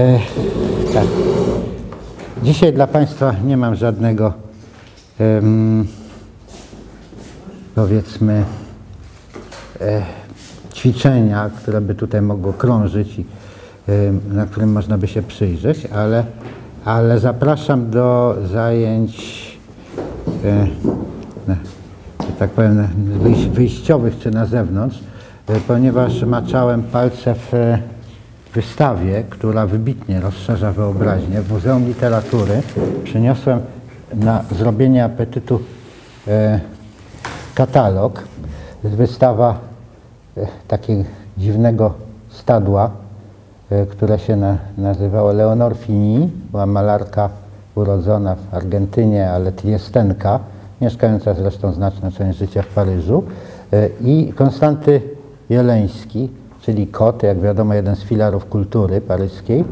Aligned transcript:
E, 0.00 0.20
tak. 0.94 1.06
Dzisiaj 2.42 2.72
dla 2.72 2.86
Państwa 2.86 3.34
nie 3.44 3.56
mam 3.56 3.74
żadnego, 3.74 4.32
em, 5.18 5.86
powiedzmy, 7.74 8.44
e, 9.80 10.02
ćwiczenia, 10.74 11.50
które 11.56 11.80
by 11.80 11.94
tutaj 11.94 12.22
mogło 12.22 12.52
krążyć 12.52 13.18
i 13.18 13.24
em, 13.88 14.20
na 14.32 14.46
którym 14.46 14.72
można 14.72 14.98
by 14.98 15.08
się 15.08 15.22
przyjrzeć, 15.22 15.86
ale, 15.86 16.24
ale 16.84 17.18
zapraszam 17.18 17.90
do 17.90 18.36
zajęć, 18.52 19.58
e, 20.44 20.66
na, 21.46 21.56
tak 22.38 22.50
powiem, 22.50 22.88
wyjściowych 23.52 24.18
czy 24.18 24.30
na 24.30 24.46
zewnątrz, 24.46 24.98
e, 25.48 25.60
ponieważ 25.60 26.22
maczałem 26.22 26.82
palce 26.82 27.34
w 27.34 27.54
e, 27.54 27.78
wystawie, 28.54 29.24
która 29.30 29.66
wybitnie 29.66 30.20
rozszerza 30.20 30.72
wyobraźnię. 30.72 31.40
W 31.40 31.52
Muzeum 31.52 31.86
Literatury 31.86 32.62
przyniosłem 33.04 33.60
na 34.14 34.44
zrobienie 34.58 35.04
apetytu 35.04 35.60
e, 36.28 36.60
katalog. 37.54 38.22
Wystawa 38.84 39.58
e, 40.36 40.46
takiego 40.68 41.04
dziwnego 41.38 41.94
stadła, 42.28 42.90
e, 43.70 43.86
które 43.86 44.18
się 44.18 44.36
na, 44.36 44.58
nazywało 44.78 45.32
Leonor 45.32 45.76
Fini. 45.76 46.30
Była 46.50 46.66
malarka 46.66 47.30
urodzona 47.74 48.34
w 48.34 48.54
Argentynie, 48.54 49.30
ale 49.30 49.52
triestenka, 49.52 50.40
mieszkająca 50.80 51.34
zresztą 51.34 51.72
znaczną 51.72 52.12
część 52.12 52.38
życia 52.38 52.62
w 52.62 52.66
Paryżu. 52.66 53.24
E, 53.72 53.88
I 54.00 54.32
Konstanty 54.36 55.00
Jeleński, 55.50 56.30
czyli 56.62 56.86
kot, 56.86 57.22
jak 57.22 57.40
wiadomo, 57.40 57.74
jeden 57.74 57.96
z 57.96 58.02
filarów 58.02 58.46
kultury 58.46 59.00
paryskiej. 59.00 59.64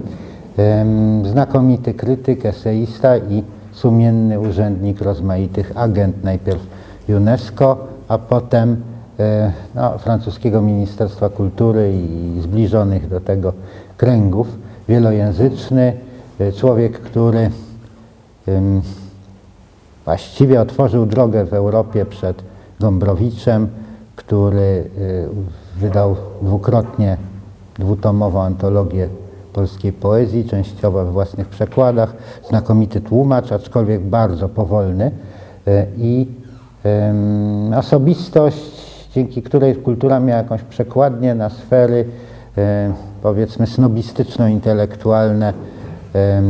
Znakomity 1.24 1.94
krytyk, 1.94 2.46
eseista 2.46 3.16
i 3.16 3.42
sumienny 3.72 4.40
urzędnik 4.40 5.00
rozmaitych 5.00 5.72
agent, 5.74 6.24
najpierw 6.24 6.66
UNESCO, 7.08 7.86
a 8.08 8.18
potem 8.18 8.82
e, 9.20 9.52
no, 9.74 9.98
francuskiego 9.98 10.62
Ministerstwa 10.62 11.28
Kultury 11.28 11.92
i 11.94 12.40
zbliżonych 12.40 13.08
do 13.08 13.20
tego 13.20 13.52
kręgów, 13.96 14.48
wielojęzyczny, 14.88 15.92
e, 16.40 16.52
człowiek, 16.52 17.00
który 17.00 17.50
właściwie 20.04 20.60
otworzył 20.60 21.06
drogę 21.06 21.44
w 21.44 21.54
Europie 21.54 22.06
przed 22.06 22.42
Gombrowiczem, 22.80 23.68
który 24.16 24.90
y, 24.98 25.28
wydał 25.78 26.16
dwukrotnie 26.42 27.16
dwutomową 27.78 28.42
antologię 28.42 29.08
polskiej 29.52 29.92
poezji, 29.92 30.44
częściowo 30.44 31.04
we 31.04 31.10
własnych 31.12 31.48
przekładach, 31.48 32.14
znakomity 32.48 33.00
tłumacz, 33.00 33.52
aczkolwiek 33.52 34.02
bardzo 34.02 34.48
powolny. 34.48 35.10
Y, 35.68 35.86
i 35.96 36.26
osobistość, 37.76 38.88
dzięki 39.14 39.42
której 39.42 39.76
kultura 39.76 40.20
miała 40.20 40.38
jakąś 40.38 40.62
przekładnię 40.62 41.34
na 41.34 41.50
sfery 41.50 42.04
e, 42.58 42.92
powiedzmy 43.22 43.66
snobistyczno-intelektualne 43.66 45.52
e, 46.14 46.42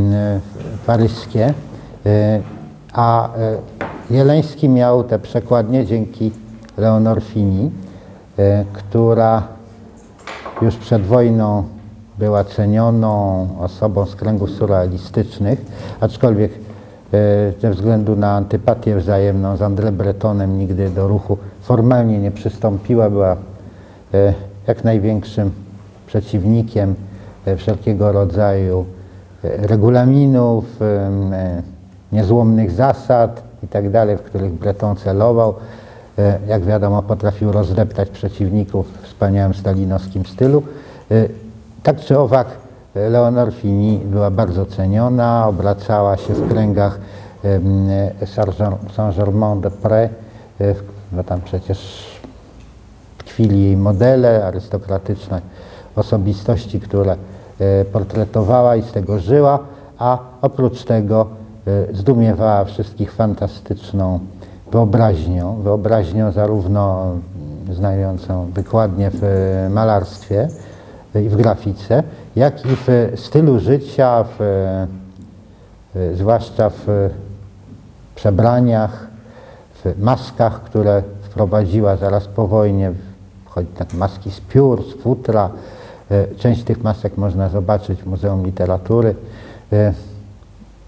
paryskie. 0.86 1.54
E, 2.06 2.40
a 2.92 3.36
e, 3.36 3.56
Jeleński 4.10 4.68
miał 4.68 5.04
te 5.04 5.18
przekładnie 5.18 5.86
dzięki 5.86 6.30
Leonor 6.78 7.22
Fini, 7.22 7.64
e, 7.66 7.87
która 8.72 9.42
już 10.62 10.76
przed 10.76 11.02
wojną 11.02 11.64
była 12.18 12.44
cenioną 12.44 13.48
osobą 13.60 14.06
z 14.06 14.16
kręgów 14.16 14.50
surrealistycznych, 14.50 15.64
aczkolwiek 16.00 16.52
e, 16.52 16.56
ze 17.60 17.70
względu 17.70 18.16
na 18.16 18.36
antypatię 18.36 18.96
wzajemną 18.96 19.56
z 19.56 19.60
André 19.60 19.92
Bretonem 19.92 20.58
nigdy 20.58 20.90
do 20.90 21.08
ruchu 21.08 21.38
formalnie 21.62 22.18
nie 22.18 22.30
przystąpiła, 22.30 23.10
była 23.10 23.36
e, 24.14 24.34
jak 24.66 24.84
największym 24.84 25.50
przeciwnikiem 26.06 26.94
e, 27.46 27.56
wszelkiego 27.56 28.12
rodzaju 28.12 28.84
e, 29.44 29.66
regulaminów, 29.66 30.82
e, 30.82 31.62
niezłomnych 32.12 32.70
zasad 32.70 33.42
itd., 33.62 34.16
w 34.16 34.22
których 34.22 34.52
Breton 34.52 34.96
celował. 34.96 35.54
E, 36.18 36.38
Jak 36.48 36.64
wiadomo, 36.64 37.02
potrafił 37.02 37.52
rozdeptać 37.52 38.08
przeciwników 38.10 38.86
w 38.92 39.06
wspaniałym 39.06 39.54
stalinowskim 39.54 40.26
stylu. 40.26 40.62
E, 41.10 41.14
Tak 41.82 42.00
czy 42.00 42.18
owak, 42.18 42.46
e, 42.96 43.08
Leonor 43.10 43.52
Fini 43.52 43.98
była 44.04 44.30
bardzo 44.30 44.66
ceniona, 44.66 45.46
obracała 45.48 46.16
się 46.16 46.34
w 46.34 46.48
kręgach 46.50 46.98
w- 50.58 50.82
no 51.12 51.24
tam 51.24 51.40
przecież 51.40 52.06
tkwili 53.18 53.62
jej 53.62 53.76
modele, 53.76 54.44
arystokratyczne 54.46 55.40
osobistości, 55.96 56.80
które 56.80 57.16
portretowała 57.92 58.76
i 58.76 58.82
z 58.82 58.92
tego 58.92 59.18
żyła, 59.18 59.58
a 59.98 60.18
oprócz 60.42 60.84
tego 60.84 61.26
zdumiewała 61.92 62.64
wszystkich 62.64 63.12
fantastyczną 63.12 64.18
wyobraźnią, 64.70 65.62
wyobraźnią 65.62 66.32
zarówno 66.32 67.12
znającą 67.72 68.50
wykładnie 68.54 69.10
w 69.10 69.24
e, 69.24 69.68
malarstwie 69.70 70.48
e, 71.14 71.22
i 71.22 71.28
w 71.28 71.36
grafice, 71.36 72.02
jak 72.36 72.66
i 72.66 72.68
w 72.86 73.12
stylu 73.16 73.60
życia, 73.60 74.24
w, 74.38 74.40
e, 74.40 76.14
zwłaszcza 76.14 76.70
w 76.70 77.10
przebraniach, 78.14 79.06
w 79.84 79.98
maskach, 79.98 80.62
które 80.62 81.02
wprowadziła 81.22 81.96
zaraz 81.96 82.26
po 82.26 82.48
wojnie. 82.48 82.92
Chodzi 83.44 83.68
tak 83.68 83.94
maski 83.94 84.30
z 84.30 84.40
piór, 84.40 84.84
z 84.84 85.02
futra. 85.02 85.50
Część 86.36 86.64
tych 86.64 86.82
masek 86.82 87.16
można 87.16 87.48
zobaczyć 87.48 88.02
w 88.02 88.06
Muzeum 88.06 88.46
Literatury. 88.46 89.14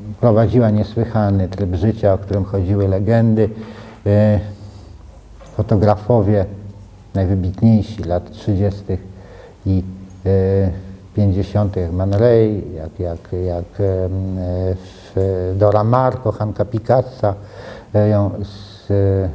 E, 0.00 0.14
Prowadziła 0.20 0.70
niesłychany 0.70 1.48
tryb 1.48 1.74
życia, 1.74 2.12
o 2.12 2.18
którym 2.18 2.44
chodziły 2.44 2.88
legendy. 2.88 3.48
E, 4.06 4.40
Fotografowie 5.56 6.46
najwybitniejsi 7.14 8.02
lat 8.04 8.30
30. 8.30 8.82
i 9.66 9.82
e, 10.26 10.70
50. 11.16 11.76
jak 11.76 11.92
Man 11.92 12.12
Ray, 12.12 12.62
jak, 12.74 13.00
jak, 13.00 13.32
jak 13.46 13.64
e, 13.80 15.54
Dora 15.54 15.84
Maar, 15.84 16.20
kochanka 16.20 16.64
Picassa, 16.64 17.34
e, 17.94 18.08
ją 18.08 18.30
z 18.42 18.90
e, 18.90 19.28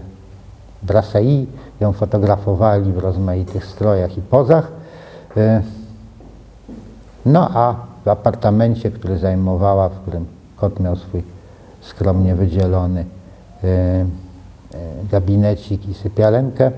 Brassai, 0.83 1.47
ją 1.79 1.93
fotografowali 1.93 2.91
w 2.93 2.97
rozmaitych 2.97 3.65
strojach 3.65 4.17
i 4.17 4.21
pozach. 4.21 4.71
E, 5.37 5.61
No 7.25 7.49
a 7.53 7.75
w 8.05 8.07
apartamencie, 8.07 8.91
który 8.91 9.17
zajmowała, 9.17 9.89
w 9.89 9.99
którym 9.99 10.25
kot 10.55 10.79
miał 10.79 10.95
swój 10.95 11.23
skromnie 11.81 12.35
wydzielony 12.35 13.05
e, 13.63 13.67
e, 13.67 14.05
gabinecik 15.11 15.89
i 15.89 15.93
sypialenkę, 15.93 16.71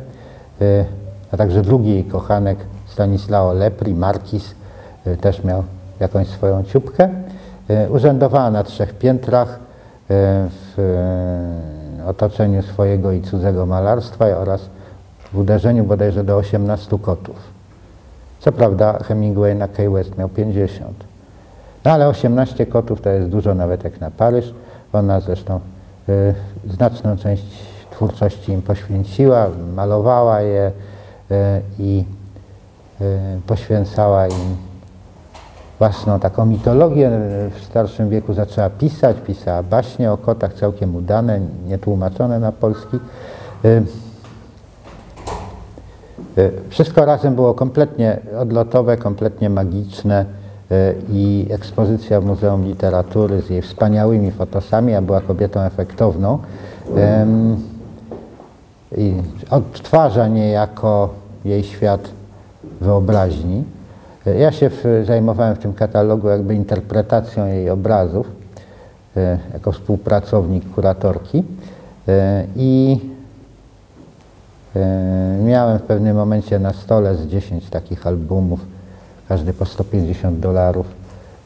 e, 0.62 0.86
a 1.32 1.38
także 1.38 1.62
drugi 1.62 1.90
jej 1.90 2.04
kochanek 2.04 2.58
Stanislao 2.86 3.54
Lepri, 3.54 3.94
Markis, 3.94 4.56
też 5.22 5.44
miał 5.44 5.64
jakąś 6.00 6.28
swoją 6.28 6.64
ciupkę. 6.64 7.10
Urzędowała 7.90 8.52
na 8.52 8.64
trzech 8.64 8.94
piętrach 8.94 9.59
w 10.50 10.78
otoczeniu 12.08 12.62
swojego 12.62 13.12
i 13.12 13.22
cudzego 13.22 13.66
malarstwa 13.66 14.26
oraz 14.26 14.70
w 15.34 15.38
uderzeniu 15.38 15.84
bodajże 15.84 16.23
do 16.23 16.38
18 16.38 17.00
kotów. 17.00 17.35
Co 18.40 18.52
prawda 18.52 19.00
Hemingway 19.03 19.56
na 19.56 19.68
Key 19.68 19.90
West 19.90 20.18
miał 20.18 20.30
50. 20.30 21.03
No 21.87 21.93
ale 21.93 22.07
18 22.07 22.66
kotów 22.66 23.01
to 23.01 23.09
jest 23.09 23.29
dużo 23.29 23.55
nawet 23.55 23.84
jak 23.84 24.01
na 24.01 24.11
Paryż. 24.11 24.53
Ona 24.93 25.19
zresztą 25.19 25.59
y, 26.09 26.34
znaczną 26.69 27.17
część 27.17 27.43
twórczości 27.91 28.51
im 28.51 28.61
poświęciła, 28.61 29.47
malowała 29.75 30.41
je 30.41 30.72
y, 31.31 31.35
i 31.79 32.05
y, 33.01 33.05
poświęcała 33.47 34.28
im 34.28 34.57
własną 35.79 36.19
taką 36.19 36.45
mitologię. 36.45 37.11
W 37.59 37.66
starszym 37.66 38.09
wieku 38.09 38.34
zaczęła 38.34 38.69
pisać, 38.69 39.17
pisała 39.28 39.63
baśnie 39.63 40.11
o 40.11 40.17
kotach, 40.17 40.53
całkiem 40.53 40.95
udane, 40.95 41.39
nietłumaczone 41.67 42.39
na 42.39 42.51
polski. 42.51 42.97
Y, 43.66 43.84
y, 46.37 46.51
Wszystko 46.69 47.05
razem 47.05 47.35
było 47.35 47.53
kompletnie 47.53 48.19
odlotowe, 48.39 48.97
kompletnie 48.97 49.49
magiczne 49.49 50.25
i 51.11 51.47
ekspozycja 51.49 52.22
w 52.22 52.25
Muzeum 52.25 52.66
Literatury 52.66 53.41
z 53.41 53.49
jej 53.49 53.61
wspaniałymi 53.61 54.31
fotosami, 54.31 54.93
a 54.93 55.02
była 55.02 55.22
kobietą 55.22 55.61
efektowną, 55.61 56.40
i 58.97 59.14
odtwarza 59.49 60.28
niejako 60.28 61.09
jej 61.46 61.64
świat 61.64 62.09
wyobraźni. 62.81 63.64
Ja 64.40 64.52
się 64.52 64.69
zajmowałem 65.05 65.55
w 65.55 65.59
tym 65.59 65.73
katalogu 65.73 66.28
jakby 66.28 66.55
interpretacją 66.55 67.46
jej 67.46 67.70
obrazów 67.70 68.31
e, 69.17 69.37
jako 69.53 69.72
współpracownik 69.72 70.72
kuratorki 70.72 71.43
e, 72.08 72.46
i 72.55 72.99
e, 74.75 75.40
miałem 75.43 75.79
w 75.79 75.81
pewnym 75.81 76.16
momencie 76.16 76.59
na 76.59 76.73
stole 76.73 77.16
z 77.16 77.28
10 77.28 77.70
takich 77.70 78.08
albumów, 78.08 78.59
każdy 79.29 79.53
po 79.53 79.66
150 79.66 80.40
dolarów 80.40 80.85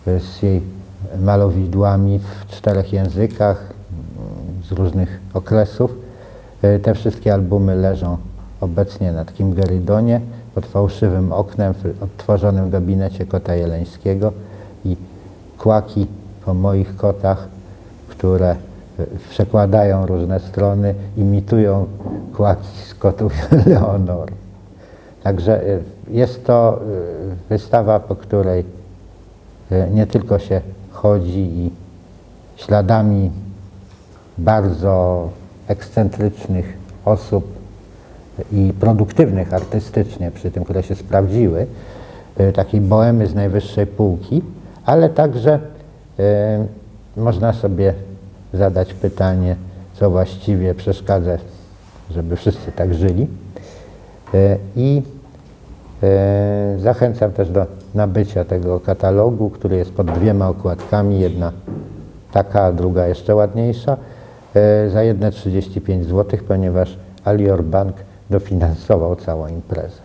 e, 0.07 0.19
z 0.19 0.41
jej 0.41 0.61
malowidłami 1.19 2.19
w 2.19 2.51
czterech 2.51 2.93
językach 2.93 3.57
mm, 3.61 4.63
z 4.63 4.71
różnych 4.71 5.19
okresów. 5.33 5.95
E, 6.61 6.79
Te 6.79 6.93
wszystkie 6.93 7.33
albumy 7.33 7.75
leżą 7.75 8.17
obecnie 8.61 9.11
na 9.11 9.25
takim 9.25 9.53
gerydonie 9.53 10.21
pod 10.55 10.65
fałszywym 10.65 11.33
oknem 11.33 11.73
w 11.73 12.03
odtworzonym 12.03 12.69
gabinecie 12.69 13.25
kota 13.25 13.55
jeleńskiego 13.55 14.33
i 14.85 14.97
kłaki 15.57 16.07
po 16.45 16.53
moich 16.53 16.95
kotach, 16.95 17.47
które 18.07 18.49
e, 18.51 19.05
przekładają 19.29 20.05
różne 20.05 20.39
strony, 20.39 20.95
imitują 21.17 21.85
kłaki 22.35 22.67
z 22.89 22.93
kotów 22.95 23.33
Leonor. 23.65 24.40
Także 25.23 25.63
e, 25.63 25.79
jest 26.09 26.45
to 26.45 26.79
e, 26.79 26.79
wystawa, 27.49 27.99
po 27.99 28.15
której 28.15 28.65
e, 29.71 29.89
nie 29.89 30.07
tylko 30.07 30.39
się 30.39 30.61
chodzi 30.91 31.39
i 31.39 31.71
śladami 32.55 33.31
bardzo 34.37 35.29
ekscentrycznych 35.67 36.77
osób 37.05 37.61
i 38.51 38.73
produktywnych 38.79 39.53
artystycznie, 39.53 40.31
przy 40.31 40.51
tym, 40.51 40.63
które 40.63 40.83
się 40.83 40.95
sprawdziły, 40.95 41.67
takiej 42.53 42.81
bohemy 42.81 43.27
z 43.27 43.35
najwyższej 43.35 43.87
półki, 43.87 44.41
ale 44.85 45.09
także 45.09 45.59
można 47.17 47.53
sobie 47.53 47.93
zadać 48.53 48.93
pytanie, 48.93 49.55
co 49.93 50.09
właściwie 50.09 50.75
przeszkadza, 50.75 51.37
żeby 52.11 52.35
wszyscy 52.35 52.71
tak 52.71 52.93
żyli. 52.93 53.27
E, 54.33 54.57
I 54.75 55.01
e, 56.03 56.75
zachęcam 56.79 57.31
też 57.31 57.49
do 57.49 57.65
nabycia 57.95 58.45
tego 58.45 58.79
katalogu, 58.79 59.49
który 59.49 59.75
jest 59.75 59.91
pod 59.91 60.11
dwiema 60.11 60.49
okładkami, 60.49 61.19
jedna 61.19 61.51
taka, 62.31 62.71
druga 62.71 63.07
jeszcze 63.07 63.35
ładniejsza, 63.35 63.97
e, 64.55 64.89
za 64.89 65.03
jedne 65.03 65.31
35 65.31 66.05
zł, 66.05 66.39
ponieważ 66.47 66.97
Alior 67.25 67.63
Bank 67.63 67.95
dofinansował 68.29 69.15
całą 69.15 69.47
imprezę. 69.47 70.01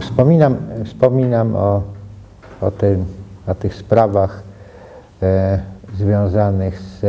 Wspominam, 0.00 0.56
wspominam 0.84 1.56
o, 1.56 1.82
o, 2.60 2.70
tym, 2.70 3.04
o 3.46 3.54
tych 3.54 3.74
sprawach 3.74 4.42
e, 5.22 5.60
związanych 5.96 6.80
z 6.80 7.04
e, 7.04 7.08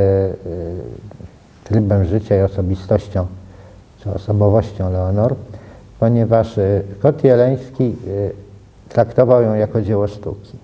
trybem 1.63 2.05
życia 2.05 2.39
i 2.39 2.41
osobistością, 2.41 3.27
czy 4.05 4.13
osobowością 4.13 4.91
Leonor, 4.91 5.35
ponieważ 5.99 6.57
e, 6.57 6.81
kot 7.01 7.23
jeleński 7.23 7.83
e, 7.83 7.89
traktował 8.89 9.41
ją 9.41 9.53
jako 9.53 9.81
dzieło 9.81 10.07
sztuki. 10.07 10.57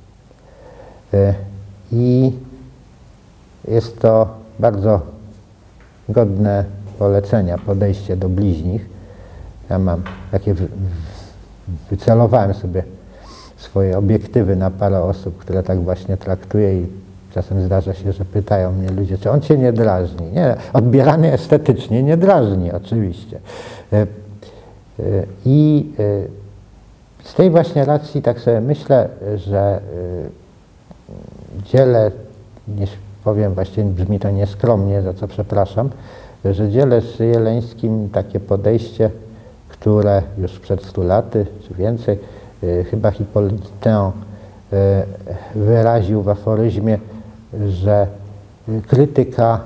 E, 1.14 1.34
I 1.92 2.32
jest 3.68 4.00
to 4.00 4.28
bardzo 4.60 5.02
godne 6.10 6.66
polecenia, 7.00 7.58
podejście 7.58 8.18
do 8.18 8.30
bliźnich. 8.30 8.90
Ja 9.70 9.80
mam 9.80 10.02
takie, 10.32 10.54
wy- 10.54 10.68
wycelowałem 11.90 12.54
sobie 12.54 12.84
swoje 13.58 13.98
obiektywy 13.98 14.56
na 14.56 14.72
parę 14.72 15.04
osób, 15.04 15.38
które 15.38 15.64
tak 15.64 15.84
właśnie 15.84 16.18
traktuje 16.18 16.82
i 16.82 16.88
czasem 17.34 17.62
zdarza 17.62 17.94
się, 17.94 18.12
że 18.12 18.26
pytają 18.26 18.72
mnie 18.72 18.90
ludzie, 18.90 19.18
czy 19.18 19.32
on 19.32 19.42
cię 19.42 19.58
nie 19.58 19.74
drażni. 19.74 20.32
Nie, 20.32 20.56
odbierany 20.74 21.34
estetycznie 21.34 22.04
nie 22.04 22.18
drażni 22.18 22.72
oczywiście. 22.72 23.40
E, 23.94 23.98
e, 24.02 24.06
I 25.46 25.90
e, 26.00 27.28
z 27.28 27.34
tej 27.34 27.50
właśnie 27.50 27.86
racji 27.86 28.22
tak 28.22 28.40
sobie 28.40 28.62
myślę, 28.62 29.10
że 29.36 29.82
dzielę, 31.66 32.12
nie 32.68 32.88
powiem 33.24 33.54
właściwie 33.54 33.84
brzmi 33.84 34.20
to 34.20 34.32
nieskromnie, 34.32 35.02
za 35.02 35.14
co 35.14 35.28
przepraszam, 35.28 35.90
że 36.46 36.70
dzielę 36.70 37.02
z 37.02 37.20
Jeleńskim 37.20 38.10
takie 38.10 38.40
podejście, 38.40 39.10
które 39.70 40.22
już 40.38 40.60
przed 40.60 40.84
stu 40.84 41.04
laty 41.04 41.46
czy 41.68 41.74
więcej, 41.74 42.20
chyba 42.90 43.12
Hipolitę 43.12 44.12
y, 44.74 45.60
wyraził 45.60 46.22
w 46.22 46.30
aforyzmie, 46.30 47.00
że 47.70 48.08
y, 48.70 48.82
krytyka 48.88 49.60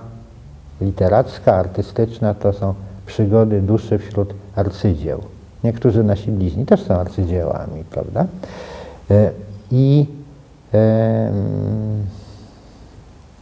literacka, 0.81 1.55
artystyczna 1.55 2.33
to 2.33 2.53
są 2.53 2.73
przygody 3.05 3.61
duszy 3.61 3.97
wśród 3.97 4.33
arcydzieł. 4.55 5.21
Niektórzy 5.63 6.03
nasi 6.03 6.31
bliźni 6.31 6.65
też 6.65 6.83
są 6.83 6.93
arcydziełami, 6.93 7.83
prawda? 7.89 8.25
Y, 9.11 9.31
I 9.71 10.05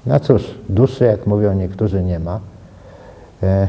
no 0.05 0.19
cóż, 0.19 0.55
duszy, 0.69 1.03
jak 1.03 1.27
mówią 1.27 1.53
niektórzy, 1.53 2.03
nie 2.03 2.19
ma. 2.19 2.39
E, 3.43 3.67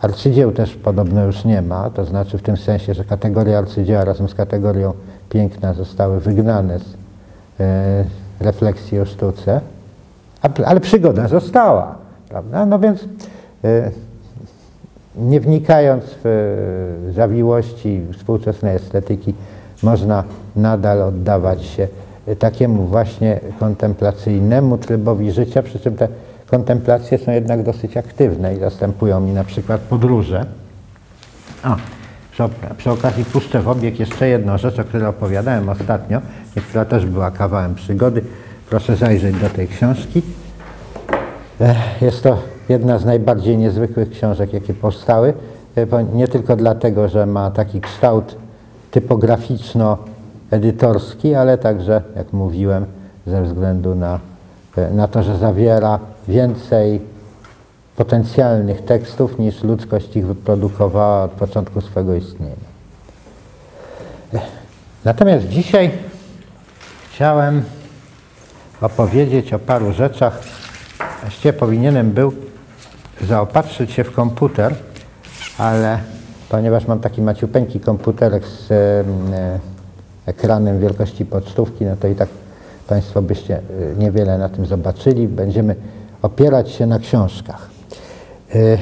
Arcydzieł 0.00 0.52
też 0.52 0.74
podobno 0.74 1.24
już 1.24 1.44
nie 1.44 1.62
ma, 1.62 1.90
to 1.90 2.04
znaczy 2.04 2.38
w 2.38 2.42
tym 2.42 2.56
sensie, 2.56 2.94
że 2.94 3.04
kategoria 3.04 3.58
arcydzieła 3.58 4.04
razem 4.04 4.28
z 4.28 4.34
kategorią 4.34 4.92
piękna 5.28 5.74
zostały 5.74 6.20
wygnane 6.20 6.78
z 6.78 6.82
e, 7.60 8.04
refleksji 8.40 9.00
o 9.00 9.06
sztuce, 9.06 9.60
ale 10.66 10.80
przygoda 10.80 11.28
została, 11.28 11.94
prawda? 12.28 12.66
No 12.66 12.78
więc 12.78 13.04
e, 13.64 13.90
nie 15.16 15.40
wnikając 15.40 16.04
w 16.04 16.26
e, 17.08 17.12
zawiłości 17.12 18.00
współczesnej 18.18 18.76
estetyki, 18.76 19.34
można 19.82 20.24
nadal 20.56 21.02
oddawać 21.02 21.64
się 21.64 21.88
takiemu 22.38 22.84
właśnie 22.84 23.40
kontemplacyjnemu 23.58 24.78
trybowi 24.78 25.32
życia, 25.32 25.62
przy 25.62 25.80
czym 25.80 25.96
te 25.96 26.08
kontemplacje 26.46 27.18
są 27.18 27.32
jednak 27.32 27.62
dosyć 27.62 27.96
aktywne 27.96 28.54
i 28.54 28.58
zastępują 28.58 29.20
mi 29.20 29.32
na 29.32 29.44
przykład 29.44 29.80
podróże. 29.80 30.46
A, 31.62 31.76
przy, 32.32 32.42
przy 32.76 32.90
okazji 32.90 33.24
puszczę 33.24 33.62
w 33.62 33.68
obieg 33.68 34.00
jeszcze 34.00 34.28
jedną 34.28 34.58
rzecz, 34.58 34.78
o 34.78 34.84
której 34.84 35.06
opowiadałem 35.06 35.68
ostatnio 35.68 36.20
która 36.68 36.84
też 36.84 37.06
była 37.06 37.30
kawałem 37.30 37.74
przygody. 37.74 38.22
Proszę 38.70 38.96
zajrzeć 38.96 39.36
do 39.36 39.50
tej 39.50 39.68
książki. 39.68 40.22
Jest 42.00 42.22
to 42.22 42.38
jedna 42.68 42.98
z 42.98 43.04
najbardziej 43.04 43.58
niezwykłych 43.58 44.10
książek, 44.10 44.52
jakie 44.52 44.74
powstały. 44.74 45.34
E, 45.76 45.86
Nie 46.14 46.28
tylko 46.28 46.56
dlatego, 46.56 47.08
że 47.08 47.26
ma 47.26 47.50
taki 47.50 47.80
kształt 47.80 48.36
typograficzno-edytorski, 48.90 51.34
ale 51.34 51.58
także, 51.58 52.02
jak 52.16 52.32
mówiłem, 52.32 52.86
ze 53.26 53.42
względu 53.42 53.94
na, 53.94 54.20
e, 54.76 54.90
na 54.90 55.08
to, 55.08 55.22
że 55.22 55.36
zawiera 55.36 55.98
więcej 56.28 57.00
potencjalnych 57.96 58.84
tekstów 58.84 59.38
niż 59.38 59.62
ludzkość 59.62 60.16
ich 60.16 60.26
wyprodukowała 60.26 61.24
od 61.24 61.30
początku 61.30 61.80
swego 61.80 62.14
istnienia. 62.14 62.70
Natomiast 65.04 65.48
dzisiaj 65.48 65.90
chciałem 67.12 67.62
opowiedzieć 68.80 69.52
o 69.52 69.58
paru 69.58 69.92
rzeczach. 69.92 70.40
Właściwie 71.22 71.52
powinienem 71.52 72.10
był 72.10 72.32
zaopatrzyć 73.20 73.92
się 73.92 74.04
w 74.04 74.12
komputer, 74.12 74.74
ale 75.58 75.98
ponieważ 76.48 76.86
mam 76.86 77.00
taki 77.00 77.22
maciupeńki 77.22 77.80
komputerek 77.80 78.46
z 78.46 78.70
e, 78.70 79.04
ekranem 80.26 80.80
wielkości 80.80 81.26
pocztówki, 81.26 81.84
no 81.84 81.96
to 81.96 82.08
i 82.08 82.14
tak 82.14 82.28
Państwo 82.88 83.22
byście 83.22 83.58
e, 83.58 83.62
niewiele 83.98 84.38
na 84.38 84.48
tym 84.48 84.66
zobaczyli. 84.66 85.28
Będziemy 85.28 85.76
opierać 86.22 86.70
się 86.70 86.86
na 86.86 86.98
książkach. 86.98 87.70
E, 88.54 88.78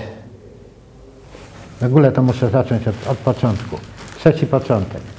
w 1.80 1.84
ogóle 1.84 2.12
to 2.12 2.22
muszę 2.22 2.50
zacząć 2.50 2.88
od, 2.88 2.94
od 3.08 3.18
początku. 3.18 3.76
Trzeci 4.18 4.46
początek. 4.46 5.17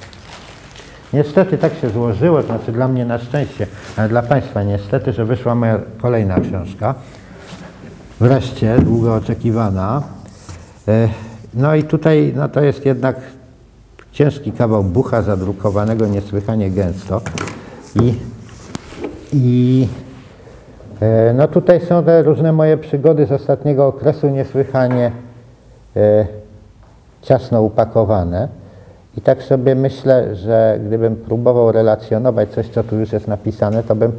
Niestety 1.14 1.58
tak 1.58 1.74
się 1.74 1.90
złożyło, 1.90 2.42
znaczy 2.42 2.72
dla 2.72 2.88
mnie 2.88 3.06
na 3.06 3.18
szczęście, 3.18 3.68
ale 3.98 4.10
dla 4.10 4.22
Państwa 4.22 4.64
niestety, 4.64 5.14
że 5.14 5.26
wyszła 5.26 5.56
moja 5.56 5.80
kolejna 6.02 6.40
książka. 6.40 6.96
Wreszcie, 8.20 8.80
długo 8.80 9.16
oczekiwana. 9.16 10.04
E, 10.88 11.10
No 11.54 11.76
i 11.76 11.84
tutaj 11.84 12.34
no 12.36 12.50
to 12.50 12.62
jest 12.62 12.86
jednak 12.86 13.16
ciężki 14.12 14.52
kawał 14.52 14.84
bucha 14.84 15.22
zadrukowanego 15.22 16.08
niesłychanie 16.08 16.72
gęsto. 16.72 17.22
I, 17.96 18.14
i 19.34 19.88
e, 21.02 21.34
no 21.34 21.48
tutaj 21.48 21.82
są 21.82 22.04
te 22.04 22.24
różne 22.24 22.52
moje 22.52 22.78
przygody 22.78 23.26
z 23.26 23.32
ostatniego 23.32 23.88
okresu 23.88 24.30
niesłychanie 24.30 25.12
e, 25.96 26.28
ciasno 27.22 27.62
upakowane. 27.62 28.48
I 29.20 29.22
tak 29.22 29.44
sobie 29.44 29.76
myślę, 29.76 30.36
że 30.36 30.80
gdybym 30.86 31.16
próbował 31.16 31.72
relacjonować 31.72 32.50
coś, 32.50 32.68
co 32.68 32.84
tu 32.84 32.96
już 32.96 33.12
jest 33.12 33.28
napisane, 33.28 33.84
to 33.84 33.96
bym 33.96 34.12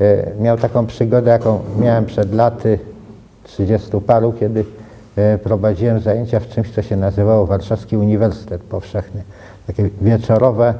e, 0.00 0.26
miał 0.40 0.58
taką 0.58 0.86
przygodę, 0.86 1.30
jaką 1.30 1.60
miałem 1.80 2.04
przed 2.04 2.34
laty 2.34 2.78
30 3.44 3.90
paru, 4.06 4.32
kiedy 4.40 4.64
e, 5.16 5.38
prowadziłem 5.38 6.00
zajęcia 6.00 6.40
w 6.40 6.48
czymś, 6.48 6.70
co 6.70 6.82
się 6.82 6.96
nazywało 6.96 7.46
Warszawski 7.46 7.96
Uniwersytet 7.96 8.62
Powszechny. 8.62 9.22
Takie 9.66 9.90
wieczorowe 10.00 10.74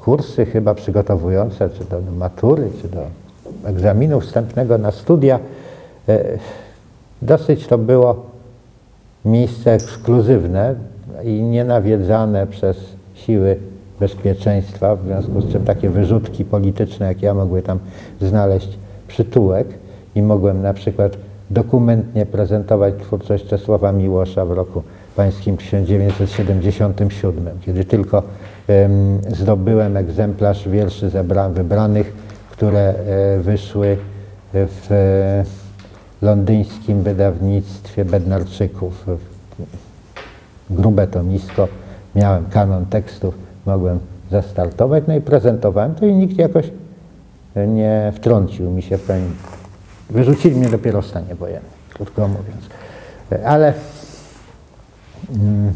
kursy 0.00 0.46
chyba 0.46 0.74
przygotowujące, 0.74 1.70
czy 1.70 1.84
do 1.84 2.00
matury, 2.18 2.70
czy 2.82 2.88
do 2.88 3.02
egzaminu 3.64 4.20
wstępnego 4.20 4.78
na 4.78 4.90
studia. 4.90 5.38
E, 6.08 6.24
dosyć 7.22 7.66
to 7.66 7.78
było 7.78 8.26
miejsce 9.24 9.72
ekskluzywne 9.72 10.74
i 11.24 11.42
nienawiedzane 11.42 12.46
przez 12.46 12.76
siły 13.14 13.56
bezpieczeństwa, 14.00 14.96
w 14.96 15.04
związku 15.04 15.40
z 15.40 15.52
czym 15.52 15.64
takie 15.64 15.90
wyrzutki 15.90 16.44
polityczne, 16.44 17.06
jak 17.06 17.22
ja, 17.22 17.34
mogły 17.34 17.62
tam 17.62 17.78
znaleźć 18.20 18.78
przytułek 19.08 19.68
i 20.14 20.22
mogłem 20.22 20.62
na 20.62 20.74
przykład 20.74 21.16
dokumentnie 21.50 22.26
prezentować 22.26 22.94
twórczość 23.00 23.46
Czesława 23.46 23.92
Miłosza 23.92 24.44
w 24.44 24.50
roku 24.50 24.82
pańskim 25.16 25.56
1977, 25.56 27.46
kiedy 27.66 27.84
tylko 27.84 28.22
um, 28.68 29.18
zdobyłem 29.28 29.96
egzemplarz 29.96 30.68
wierszy 30.68 31.10
zebra, 31.10 31.48
wybranych, 31.48 32.12
które 32.50 32.80
e, 32.80 32.94
wyszły 33.38 33.96
w 34.52 34.86
e, 34.90 35.44
londyńskim 36.22 37.02
wydawnictwie 37.02 38.04
Bednarczyków. 38.04 39.06
Grube 40.70 41.06
tomisko, 41.06 41.68
miałem 42.14 42.46
kanon 42.46 42.86
tekstów, 42.86 43.34
mogłem 43.66 43.98
zastartować, 44.30 45.04
no 45.08 45.14
i 45.14 45.20
prezentowałem 45.20 45.94
to 45.94 46.06
i 46.06 46.14
nikt 46.14 46.38
jakoś 46.38 46.70
nie 47.66 48.12
wtrącił 48.14 48.70
mi 48.70 48.82
się 48.82 48.98
w 48.98 49.06
ten... 49.06 49.30
Wyrzucili 50.10 50.56
mnie 50.56 50.68
dopiero 50.68 51.02
w 51.02 51.06
stanie 51.06 51.34
wojennym, 51.34 51.70
krótko 51.94 52.28
mówiąc. 52.28 52.68
Ale 53.44 53.74
mm, 55.30 55.72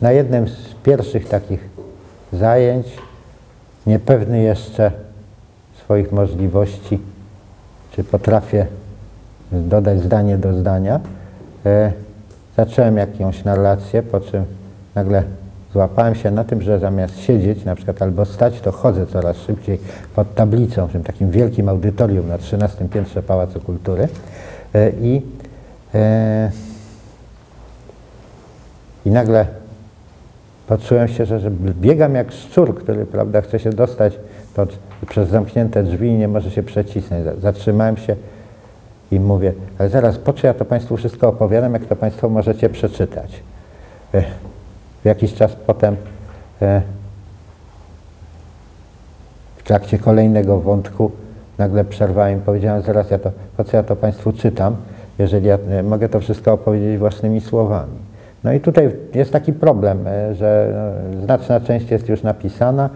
na 0.00 0.12
jednym 0.12 0.48
z 0.48 0.74
pierwszych 0.82 1.28
takich 1.28 1.68
zajęć, 2.32 2.86
niepewny 3.86 4.42
jeszcze 4.42 4.92
swoich 5.84 6.12
możliwości, 6.12 6.98
czy 7.92 8.04
potrafię 8.04 8.66
dodać 9.52 10.00
zdanie 10.00 10.38
do 10.38 10.54
zdania, 10.54 11.00
e, 11.66 11.92
zacząłem 12.56 12.96
jakąś 12.96 13.44
narrację, 13.44 14.02
po 14.02 14.20
czym 14.20 14.44
nagle 14.94 15.22
złapałem 15.72 16.14
się 16.14 16.30
na 16.30 16.44
tym, 16.44 16.62
że 16.62 16.78
zamiast 16.78 17.18
siedzieć 17.18 17.64
na 17.64 17.74
przykład 17.74 18.02
albo 18.02 18.24
stać, 18.24 18.60
to 18.60 18.72
chodzę 18.72 19.06
coraz 19.06 19.36
szybciej 19.36 19.78
pod 20.14 20.34
tablicą 20.34 20.86
w 20.86 20.92
tym 20.92 21.02
takim 21.02 21.30
wielkim 21.30 21.68
audytorium 21.68 22.28
na 22.28 22.38
13 22.38 22.88
piętrze 22.88 23.22
Pałacu 23.22 23.60
Kultury 23.60 24.08
e, 24.74 24.90
i, 24.90 25.22
e, 25.94 26.50
i 29.06 29.10
nagle 29.10 29.46
poczułem 30.66 31.08
się, 31.08 31.26
że, 31.26 31.40
że 31.40 31.50
biegam 31.50 32.14
jak 32.14 32.32
szczur, 32.32 32.74
który 32.74 33.06
prawda, 33.06 33.40
chce 33.40 33.58
się 33.58 33.70
dostać 33.70 34.18
pod, 34.54 34.78
przez 35.08 35.28
zamknięte 35.28 35.82
drzwi 35.82 36.08
i 36.08 36.14
nie 36.14 36.28
może 36.28 36.50
się 36.50 36.62
przecisnąć. 36.62 37.24
Zatrzymałem 37.40 37.96
się 37.96 38.16
i 39.12 39.20
mówię, 39.20 39.52
ale 39.78 39.88
zaraz, 39.88 40.18
po 40.18 40.32
co 40.32 40.46
ja 40.46 40.54
to 40.54 40.64
Państwu 40.64 40.96
wszystko 40.96 41.28
opowiadam, 41.28 41.72
jak 41.72 41.84
to 41.84 41.96
Państwo 41.96 42.28
możecie 42.28 42.68
przeczytać. 42.68 43.42
E, 44.14 44.22
jakiś 45.04 45.34
czas 45.34 45.56
potem 45.66 45.96
e, 46.62 46.82
w 49.56 49.62
trakcie 49.62 49.98
kolejnego 49.98 50.60
wątku 50.60 51.10
nagle 51.58 51.84
przerwałem 51.84 52.38
i 52.38 52.42
powiedziałem, 52.42 52.82
zaraz 52.82 53.10
ja 53.10 53.18
to, 53.18 53.30
po 53.56 53.64
co 53.64 53.76
ja 53.76 53.82
to 53.82 53.96
Państwu 53.96 54.32
czytam, 54.32 54.76
jeżeli 55.18 55.46
ja 55.46 55.58
e, 55.70 55.82
mogę 55.82 56.08
to 56.08 56.20
wszystko 56.20 56.52
opowiedzieć 56.52 56.98
własnymi 56.98 57.40
słowami. 57.40 57.98
No 58.44 58.52
i 58.52 58.60
tutaj 58.60 58.90
jest 59.14 59.32
taki 59.32 59.52
problem, 59.52 60.04
że 60.32 60.74
znaczna 61.24 61.60
część 61.60 61.90
jest 61.90 62.08
już 62.08 62.22
napisana, 62.22 62.90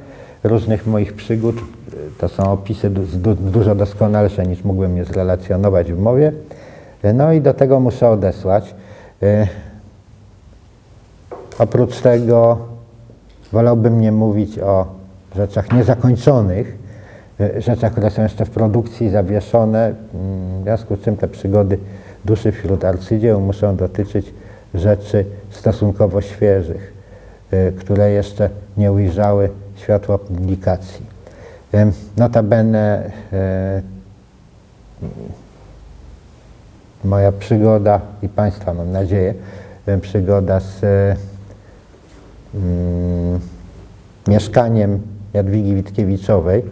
różnych 0.45 0.87
moich 0.87 1.13
przygód, 1.13 1.57
to 2.19 2.29
są 2.29 2.53
opisy 2.53 2.91
dużo 3.41 3.75
doskonalsze 3.75 4.47
niż 4.47 4.65
mógłbym 4.65 4.97
je 4.97 5.05
zrelacjonować 5.05 5.93
w 5.93 5.99
mowie. 5.99 6.33
No 7.15 7.33
i 7.33 7.41
do 7.41 7.55
tego 7.55 7.81
muszę 7.81 8.09
odesłać. 8.09 8.75
Oprócz 11.59 12.00
tego 12.00 12.59
wolałbym 13.53 14.00
nie 14.00 14.12
mówić 14.12 14.59
o 14.59 14.87
rzeczach 15.37 15.73
niezakończonych, 15.73 16.79
e, 17.41 17.61
rzeczach, 17.61 17.93
które 17.93 18.11
są 18.11 18.23
jeszcze 18.23 18.45
w 18.45 18.50
produkcji, 18.50 19.11
zawieszone, 19.11 19.87
mm, 19.87 20.61
w 20.61 20.62
związku 20.62 20.97
z 20.97 21.00
czym 21.00 21.17
te 21.17 21.29
przygody 21.29 21.79
duszy 22.25 22.53
wśród 22.53 22.85
arcydzieł 22.85 23.41
muszą 23.41 23.76
dotyczyć 23.76 24.35
rzeczy 24.75 25.25
stosunkowo 25.50 26.21
świeżych, 26.21 26.93
e, 27.50 27.73
które 27.73 28.11
jeszcze 28.11 28.50
nie 28.76 28.93
ujrzały 28.93 29.50
światła 29.76 30.19
publikacji. 30.19 31.16
Notabene 32.17 33.11
e, 33.33 33.83
moja 37.05 37.33
przygoda 37.33 38.01
i 38.23 38.29
Państwa, 38.29 38.75
mam 38.75 38.93
nadzieję, 38.93 39.35
przygoda 40.01 40.61
z 40.61 40.81
mm, 42.55 43.41
mieszkaniem 44.29 45.03
Jadwigi 45.35 45.75
Witkiewiczowej 45.75 46.63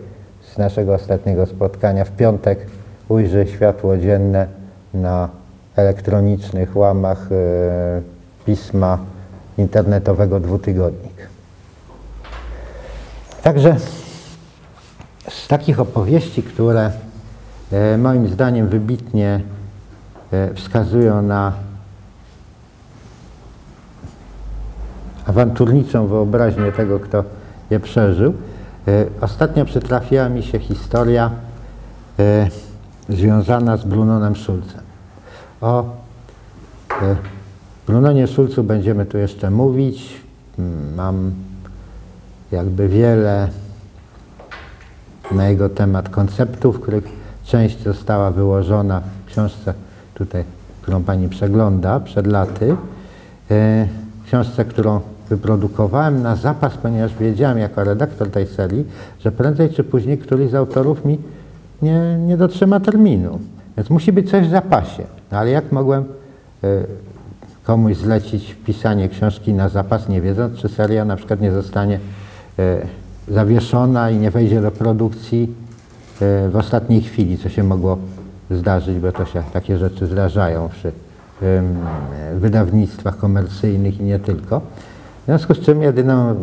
z 0.55 0.59
naszego 0.59 0.95
ostatniego 0.95 1.47
spotkania 1.47 2.05
w 2.05 2.11
piątek 2.11 2.67
ujrzy 3.09 3.47
światło 3.47 3.97
dzienne 3.97 4.47
na 4.95 5.29
elektronicznych 5.77 6.77
łamach 6.77 7.33
e, 7.33 8.01
pisma 8.47 8.99
internetowego 9.59 10.41
Dwutygodnik. 10.41 11.29
Także 13.43 13.77
z 15.29 15.49
takich 15.49 15.81
opowieści, 15.81 16.43
które 16.43 16.93
e, 17.73 17.99
moim 17.99 18.29
zdaniem 18.29 18.69
wybitnie 18.69 19.41
e, 20.33 20.55
wskazują 20.55 21.23
na 21.23 21.53
awanturniczą 25.27 26.07
wyobraźnię 26.07 26.73
tego, 26.73 27.01
kto 27.01 27.25
je 27.71 27.81
przeżył. 27.81 28.35
E, 28.89 29.05
ostatnio 29.21 29.65
przytrafiła 29.65 30.29
mi 30.29 30.43
się 30.43 30.59
historia 30.59 31.31
związana 33.09 33.77
z 33.77 33.85
Brunonem 33.85 34.37
Schulzem. 34.37 34.81
O 35.61 35.85
Brunonie 37.87 38.27
Schulzu 38.27 38.65
będziemy 38.65 39.07
tu 39.07 39.19
jeszcze 39.19 39.51
mówić. 39.51 40.21
Mm, 40.59 40.95
mam 40.95 41.33
jakby 42.53 42.89
wiele 42.89 43.49
na 45.33 45.49
jego 45.49 45.69
temat 45.69 46.09
konceptów, 46.09 46.81
których 46.81 47.05
część 47.45 47.83
została 47.83 48.31
wyłożona 48.31 49.03
w 49.27 49.29
książce 49.29 49.75
tutaj, 50.15 50.45
którą 50.83 51.03
Pani 51.03 51.29
przegląda 51.29 52.01
przed 52.01 52.27
laty. 52.27 52.77
Książce, 54.27 54.65
którą 54.65 55.01
wyprodukowałem 55.29 56.23
na 56.23 56.37
zapas, 56.37 56.77
ponieważ 56.77 57.15
wiedziałem 57.15 57.59
jako 57.59 57.85
redaktor 57.85 58.31
tej 58.31 58.47
serii, 58.47 58.85
że 59.21 59.33
prędzej 59.33 59.71
czy 59.71 59.85
później 59.85 60.19
któryś 60.19 60.51
z 60.51 60.55
autorów 60.55 61.05
mi 61.05 61.19
nie, 61.83 62.19
nie 62.19 62.37
dotrzyma 62.37 62.81
terminu. 62.81 63.39
Więc 63.77 63.91
musi 63.91 64.13
być 64.13 64.31
coś 64.31 64.47
w 64.47 64.51
zapasie. 64.51 65.05
No 65.33 65.39
ale 65.39 65.51
jak 65.51 65.73
mogłem 65.73 66.05
y, 66.65 66.87
komuś 67.65 67.97
zlecić 67.97 68.57
pisanie 68.67 69.09
książki 69.09 69.53
na 69.55 69.69
zapas, 69.69 70.09
nie 70.09 70.21
wiedząc, 70.21 70.59
czy 70.59 70.69
seria 70.69 71.05
na 71.05 71.17
przykład 71.17 71.41
nie 71.41 71.53
zostanie 71.53 72.01
y, 72.59 72.87
zawieszona 73.29 74.11
i 74.11 74.17
nie 74.17 74.31
wejdzie 74.31 74.61
do 74.61 74.71
produkcji 74.71 75.55
y, 76.23 76.51
w 76.51 76.57
ostatniej 76.57 77.03
chwili, 77.03 77.39
co 77.39 77.49
się 77.49 77.63
mogło 77.63 77.99
zdarzyć, 78.51 78.99
bo 78.99 79.13
to 79.13 79.25
się 79.25 79.43
takie 79.53 79.79
rzeczy 79.79 80.07
zdarzają 80.07 80.69
przy 80.69 80.93
wydawnictwach 82.35 83.17
komercyjnych 83.17 84.01
i 84.01 84.05
nie 84.05 84.19
tylko. 84.19 84.61
W 85.23 85.27
związku 85.27 85.55
z 85.55 85.61
czym 85.61 85.83
jedyną, 85.83 86.35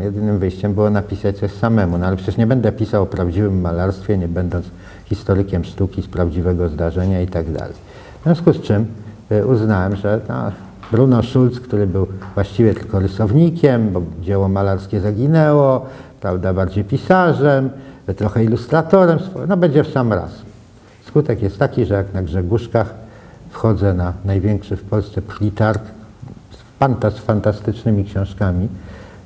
jedynym 0.00 0.38
wyjściem 0.38 0.74
było 0.74 0.90
napisać 0.90 1.38
coś 1.38 1.52
samemu. 1.52 1.98
No 1.98 2.06
ale 2.06 2.16
przecież 2.16 2.36
nie 2.36 2.46
będę 2.46 2.72
pisał 2.72 3.02
o 3.02 3.06
prawdziwym 3.06 3.60
malarstwie, 3.60 4.18
nie 4.18 4.28
będąc 4.28 4.66
historykiem 5.04 5.64
sztuki 5.64 6.02
z 6.02 6.06
prawdziwego 6.06 6.68
zdarzenia 6.68 7.20
i 7.22 7.26
tak 7.26 7.52
dalej. 7.52 7.74
W 8.20 8.24
związku 8.24 8.52
z 8.52 8.60
czym 8.60 8.86
y, 9.32 9.46
uznałem, 9.46 9.96
że 9.96 10.20
no, 10.28 10.52
Bruno 10.90 11.22
Schulz, 11.22 11.60
który 11.60 11.86
był 11.86 12.06
właściwie 12.34 12.74
tylko 12.74 12.98
rysownikiem, 12.98 13.90
bo 13.92 14.02
dzieło 14.20 14.48
malarskie 14.48 15.00
zaginęło, 15.00 15.86
prawda, 16.20 16.54
bardziej 16.54 16.84
pisarzem, 16.84 17.70
trochę 18.16 18.44
ilustratorem, 18.44 19.18
no 19.48 19.56
będzie 19.56 19.84
w 19.84 19.88
sam 19.88 20.12
raz. 20.12 20.30
Skutek 21.06 21.42
jest 21.42 21.58
taki, 21.58 21.84
że 21.84 21.94
jak 21.94 22.14
na 22.14 22.22
Grzegórzkach 22.22 22.94
wchodzę 23.50 23.94
na 23.94 24.12
największy 24.24 24.76
w 24.76 24.82
Polsce 24.82 25.22
plitarg 25.22 25.82
fanta- 26.80 27.10
z 27.10 27.18
fantastycznymi 27.18 28.04
książkami 28.04 28.68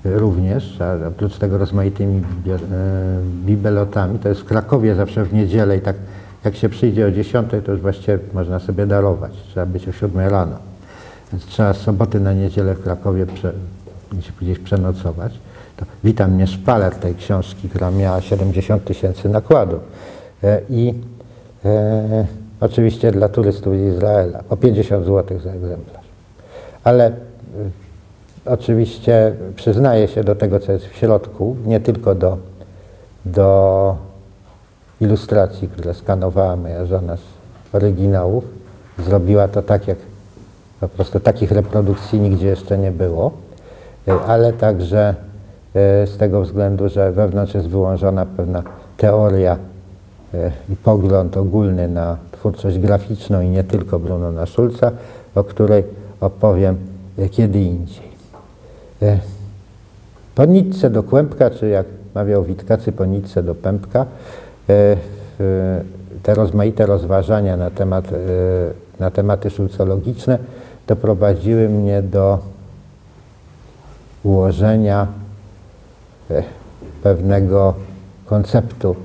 y, 0.06 0.18
również, 0.18 0.80
a 0.80 1.08
oprócz 1.08 1.38
tego 1.38 1.58
rozmaitymi 1.58 2.18
e, 2.18 2.58
bibelotami. 3.46 4.18
To 4.18 4.28
jest 4.28 4.40
w 4.40 4.44
Krakowie 4.44 4.94
zawsze 4.94 5.24
w 5.24 5.32
niedzielę 5.32 5.76
i 5.76 5.80
tak 5.80 5.96
jak 6.44 6.56
się 6.56 6.68
przyjdzie 6.68 7.06
o 7.06 7.10
10, 7.10 7.50
to 7.64 7.72
już 7.72 7.80
właściwie 7.80 8.18
można 8.34 8.58
sobie 8.58 8.86
darować. 8.86 9.32
Trzeba 9.48 9.66
być 9.66 9.88
o 9.88 9.92
7 9.92 10.28
rano. 10.28 10.73
Więc 11.34 11.46
trzeba 11.46 11.74
z 11.74 11.76
soboty 11.80 12.20
na 12.20 12.32
niedzielę 12.32 12.74
w 12.74 12.82
Krakowie 12.82 13.26
prze, 13.26 13.52
gdzieś- 14.40 14.58
przenocować. 14.58 15.32
To 15.76 15.86
witam 16.04 16.30
mnie 16.32 16.46
szpaler 16.46 16.94
tej 16.94 17.14
książki, 17.14 17.68
która 17.68 17.90
miała 17.90 18.20
70 18.20 18.84
tysięcy 18.84 19.28
nakładu. 19.28 19.78
E, 20.44 20.60
I 20.70 20.94
e, 21.64 22.26
oczywiście 22.60 23.12
dla 23.12 23.28
turystów 23.28 23.74
z 23.74 23.94
Izraela 23.94 24.42
po 24.48 24.56
50 24.56 25.06
zł 25.06 25.38
za 25.38 25.50
egzemplarz. 25.50 26.04
Ale 26.84 27.08
y, 27.08 27.12
oczywiście 28.46 29.34
przyznaję 29.56 30.08
się 30.08 30.24
do 30.24 30.34
tego, 30.34 30.60
co 30.60 30.72
jest 30.72 30.86
w 30.86 30.96
środku, 30.96 31.56
nie 31.66 31.80
tylko 31.80 32.14
do, 32.14 32.38
do 33.24 33.96
ilustracji, 35.00 35.68
które 35.68 35.94
skanowała 35.94 36.56
moja 36.56 36.86
żona 36.86 37.16
z 37.16 37.74
oryginałów. 37.74 38.44
Zrobiła 38.98 39.48
to 39.48 39.62
tak, 39.62 39.88
jak 39.88 39.98
po 40.88 40.96
prostu 40.96 41.20
takich 41.20 41.52
reprodukcji 41.52 42.20
nigdzie 42.20 42.46
jeszcze 42.46 42.78
nie 42.78 42.90
było, 42.92 43.32
y, 44.08 44.12
ale 44.12 44.52
także 44.52 45.14
y, 46.04 46.06
z 46.06 46.16
tego 46.16 46.40
względu, 46.40 46.88
że 46.88 47.12
wewnątrz 47.12 47.54
jest 47.54 47.68
wyłączona 47.68 48.26
pewna 48.26 48.62
teoria 48.96 49.56
y, 50.34 50.50
i 50.68 50.76
pogląd 50.76 51.36
ogólny 51.36 51.88
na 51.88 52.16
twórczość 52.32 52.78
graficzną 52.78 53.40
i 53.40 53.48
nie 53.48 53.64
tylko 53.64 53.98
Brunona 53.98 54.46
Schulza, 54.46 54.90
o 55.34 55.44
której 55.44 55.84
opowiem 56.20 56.76
kiedy 57.30 57.60
indziej. 57.60 58.14
Po 60.34 60.44
nitce 60.44 60.90
do 60.90 61.02
kłębka, 61.02 61.50
czy 61.50 61.68
jak 61.68 61.86
mawiał 62.14 62.44
Witkacy, 62.44 62.92
po 62.92 63.04
nitce 63.04 63.42
do 63.42 63.54
pępka, 63.54 64.06
te 66.22 66.34
rozmaite 66.34 66.86
rozważania 66.86 67.56
na, 67.56 67.70
temat, 67.70 68.04
na 69.00 69.10
tematy 69.10 69.50
szulcologiczne 69.50 70.38
doprowadziły 70.86 71.68
mnie 71.68 72.02
do 72.02 72.38
ułożenia 74.24 75.06
e, 76.30 76.42
pewnego 77.02 77.74
konceptu 78.26 78.96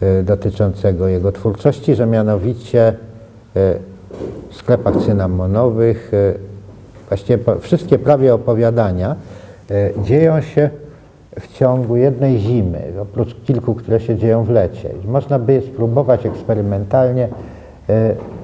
e, 0.00 0.22
dotyczącego 0.22 1.08
jego 1.08 1.32
twórczości, 1.32 1.94
że 1.94 2.06
mianowicie 2.06 2.88
e, 2.88 2.94
w 4.50 4.56
sklepach 4.56 4.94
cynamonowych 4.96 6.12
właściwie 7.08 7.38
wszystkie 7.60 7.98
prawie 7.98 8.34
opowiadania 8.34 9.16
dzieją 10.04 10.40
się 10.40 10.70
w 11.40 11.58
ciągu 11.58 11.96
jednej 11.96 12.38
zimy, 12.38 12.82
oprócz 13.02 13.36
kilku, 13.44 13.74
które 13.74 14.00
się 14.00 14.16
dzieją 14.16 14.44
w 14.44 14.50
lecie. 14.50 14.90
Można 15.04 15.38
by 15.38 15.52
je 15.52 15.62
spróbować 15.62 16.26
eksperymentalnie 16.26 17.28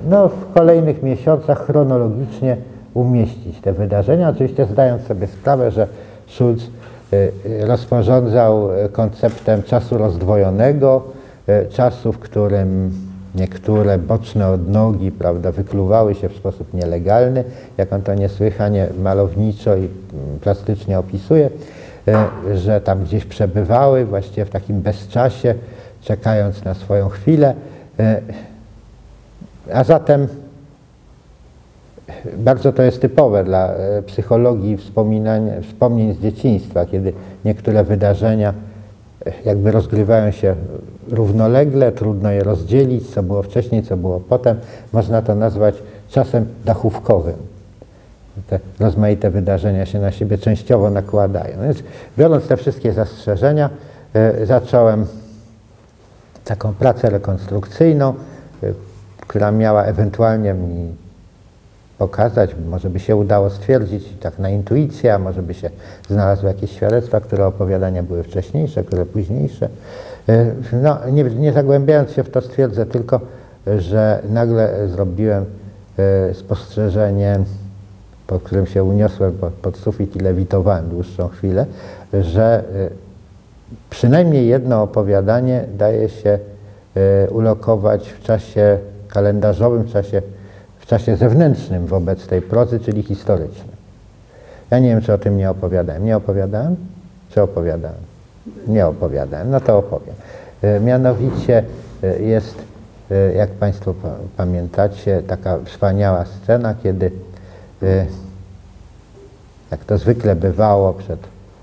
no, 0.09 0.28
w 0.28 0.52
kolejnych 0.52 1.02
miesiącach 1.02 1.66
chronologicznie 1.66 2.56
umieścić 2.94 3.61
te 3.61 3.73
wydarzenia, 3.73 4.28
oczywiście 4.28 4.66
zdając 4.66 5.02
sobie 5.02 5.26
sprawę, 5.26 5.71
że 5.71 5.87
Schulz 6.26 6.62
e, 7.12 7.16
e, 7.16 7.66
rozporządzał 7.66 8.73
e, 8.73 8.88
konceptem 8.88 9.62
czasu 9.62 9.99
rozdwojonego, 9.99 11.02
czasu, 11.71 12.12
w 12.12 12.18
którym 12.18 12.90
niektóre 13.35 13.99
boczne 13.99 14.49
odnogi 14.49 15.11
prawda, 15.11 15.53
wykluwały 15.53 16.14
się 16.14 16.29
w 16.29 16.37
sposób 16.37 16.74
nielegalny, 16.74 17.44
jak 17.79 17.92
on 17.92 18.03
to 18.03 18.14
niesłychanie 18.14 18.88
malowniczo 19.03 19.77
i 19.77 19.79
mm, 19.79 19.90
plastycznie 20.40 20.98
opisuje, 20.98 21.50
że 22.55 22.81
tam 22.81 23.05
gdzieś 23.05 23.24
przebywały 23.24 24.05
właściwie 24.05 24.44
w 24.44 24.50
takim 24.50 24.81
bezczasie, 24.81 25.55
czekając 26.00 26.64
na 26.64 26.74
swoją 26.74 27.09
chwilę. 27.09 27.55
A 29.72 29.85
zatem 29.85 30.29
bardzo 32.37 32.72
to 32.72 32.83
jest 32.83 33.01
typowe 33.01 33.44
dla 33.44 33.68
e, 33.68 34.03
psychologii 34.03 34.79
wspomnień 35.62 36.14
z 36.14 36.18
dzieciństwa, 36.18 36.87
kiedy 36.87 37.12
niektóre 37.44 37.85
wydarzenia 37.85 38.55
e, 39.27 39.33
jakby 39.44 39.70
rozgrywają 39.70 40.31
się 40.31 40.55
równolegle, 41.11 41.92
trudno 41.92 42.31
je 42.31 42.44
rozdzielić, 42.44 43.11
co 43.11 43.22
było 43.22 43.42
wcześniej, 43.42 43.83
co 43.83 43.96
było 43.96 44.20
potem. 44.20 44.57
Można 44.92 45.22
to 45.22 45.35
nazwać 45.35 45.75
czasem 46.09 46.46
dachówkowym. 46.64 47.37
Te 48.48 48.59
rozmaite 48.81 49.31
wydarzenia 49.31 49.87
się 49.87 50.01
na 50.01 50.12
siebie 50.12 50.38
częściowo 50.38 50.90
nakładają. 50.90 51.62
Więc 51.62 51.83
biorąc 52.18 52.46
te 52.46 52.57
wszystkie 52.57 52.92
zastrzeżenia, 52.92 53.70
e, 54.14 54.46
zacząłem 54.46 55.07
taką 56.44 56.75
pracę 56.75 57.11
rekonstrukcyjną, 57.11 58.14
która 59.33 59.51
miała 59.53 59.85
ewentualnie 59.85 60.55
mi 60.55 60.95
pokazać, 61.99 62.51
może 62.71 62.90
by 62.90 63.01
się 63.01 63.16
udało 63.16 63.51
stwierdzić 63.51 64.05
tak 64.21 64.38
na 64.38 64.51
intuicję, 64.51 65.14
a 65.14 65.18
może 65.18 65.42
by 65.42 65.55
się 65.55 65.71
znalazły 66.09 66.49
jakieś 66.49 66.71
świadectwa, 66.71 67.21
które 67.21 67.47
opowiadania 67.47 68.03
były 68.03 68.23
wcześniejsze, 68.23 68.85
które 68.85 69.07
późniejsze. 69.07 69.68
Y, 70.29 70.55
No, 70.83 70.99
nie, 71.12 71.25
nie 71.25 71.53
zagłębiając 71.53 72.11
się 72.11 72.25
w 72.25 72.31
to 72.31 72.40
stwierdzę 72.40 72.87
tylko, 72.87 73.21
że 73.79 74.23
nagle 74.31 74.88
zrobiłem 74.88 75.45
y, 76.31 76.35
spostrzeżenie, 76.35 77.38
po 78.27 78.38
którym 78.38 78.66
się 78.66 78.85
uniosłem 78.85 79.38
pod, 79.62 79.77
sufit 79.77 80.16
i 80.16 80.18
lewitowałem 80.18 80.88
dłuższą 80.88 81.29
chwilę, 81.29 81.66
że 82.12 82.64
y, 82.75 82.90
przynajmniej 83.90 84.47
jedno 84.47 84.83
opowiadanie 84.83 85.64
daje 85.79 86.09
się 86.09 86.38
ulokować 87.31 88.09
w 88.09 88.23
czasie 88.23 88.79
kalendarzowym, 89.12 89.83
w 89.83 89.92
czasie, 89.92 90.22
w 90.79 90.87
czasie 90.87 91.16
zewnętrznym 91.16 91.87
wobec 91.87 92.27
tej 92.27 92.42
prozy, 92.42 92.81
czyli 92.81 93.03
historycznym. 93.03 93.77
Ja 94.70 94.79
nie 94.79 94.88
wiem, 94.88 95.01
czy 95.01 95.12
o 95.12 95.18
tym 95.18 95.37
nie 95.37 95.51
opowiadałem. 95.51 96.05
Nie 96.05 96.16
opowiadałem? 96.16 96.77
Czy 97.31 97.42
opowiadałem? 97.42 97.98
Nie 98.66 98.87
opowiadałem. 98.87 99.51
No 99.51 99.61
to 99.61 99.79
opowiem. 99.79 100.14
E, 100.62 100.81
Mianowicie 100.81 101.64
e, 102.03 102.22
jest, 102.22 102.55
e, 103.11 103.33
jak 103.33 103.51
Państwo 103.51 103.94
pa- 103.94 104.16
pamiętacie, 104.37 105.22
taka 105.27 105.59
wspaniała 105.64 106.25
scena, 106.25 106.75
kiedy 106.83 107.11
jak 109.70 109.85
to 109.85 109.98
zwykle 109.98 110.37
bywało 110.37 110.92
przed 110.92 111.18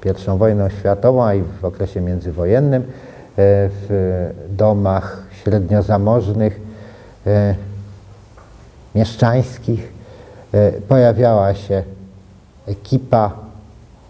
I 0.06 0.38
wojną 0.38 0.70
światową, 0.70 1.24
a 1.26 1.34
i 1.34 1.44
w 1.62 1.66
okresie 1.66 2.02
międzywojennym, 2.02 2.84
w 3.38 4.30
domach 4.50 5.24
średniozamożnych, 5.44 6.60
mieszczańskich 8.96 9.94
e, 10.54 10.72
pojawiała 10.72 11.54
się 11.54 11.84
ekipa 12.68 13.32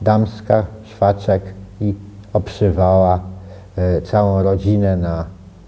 damska, 0.01 0.65
szwaczek 0.83 1.41
i 1.81 1.93
obszywała 2.33 3.19
e, 3.77 4.01
całą 4.01 4.43
rodzinę 4.43 4.97
na 4.97 5.25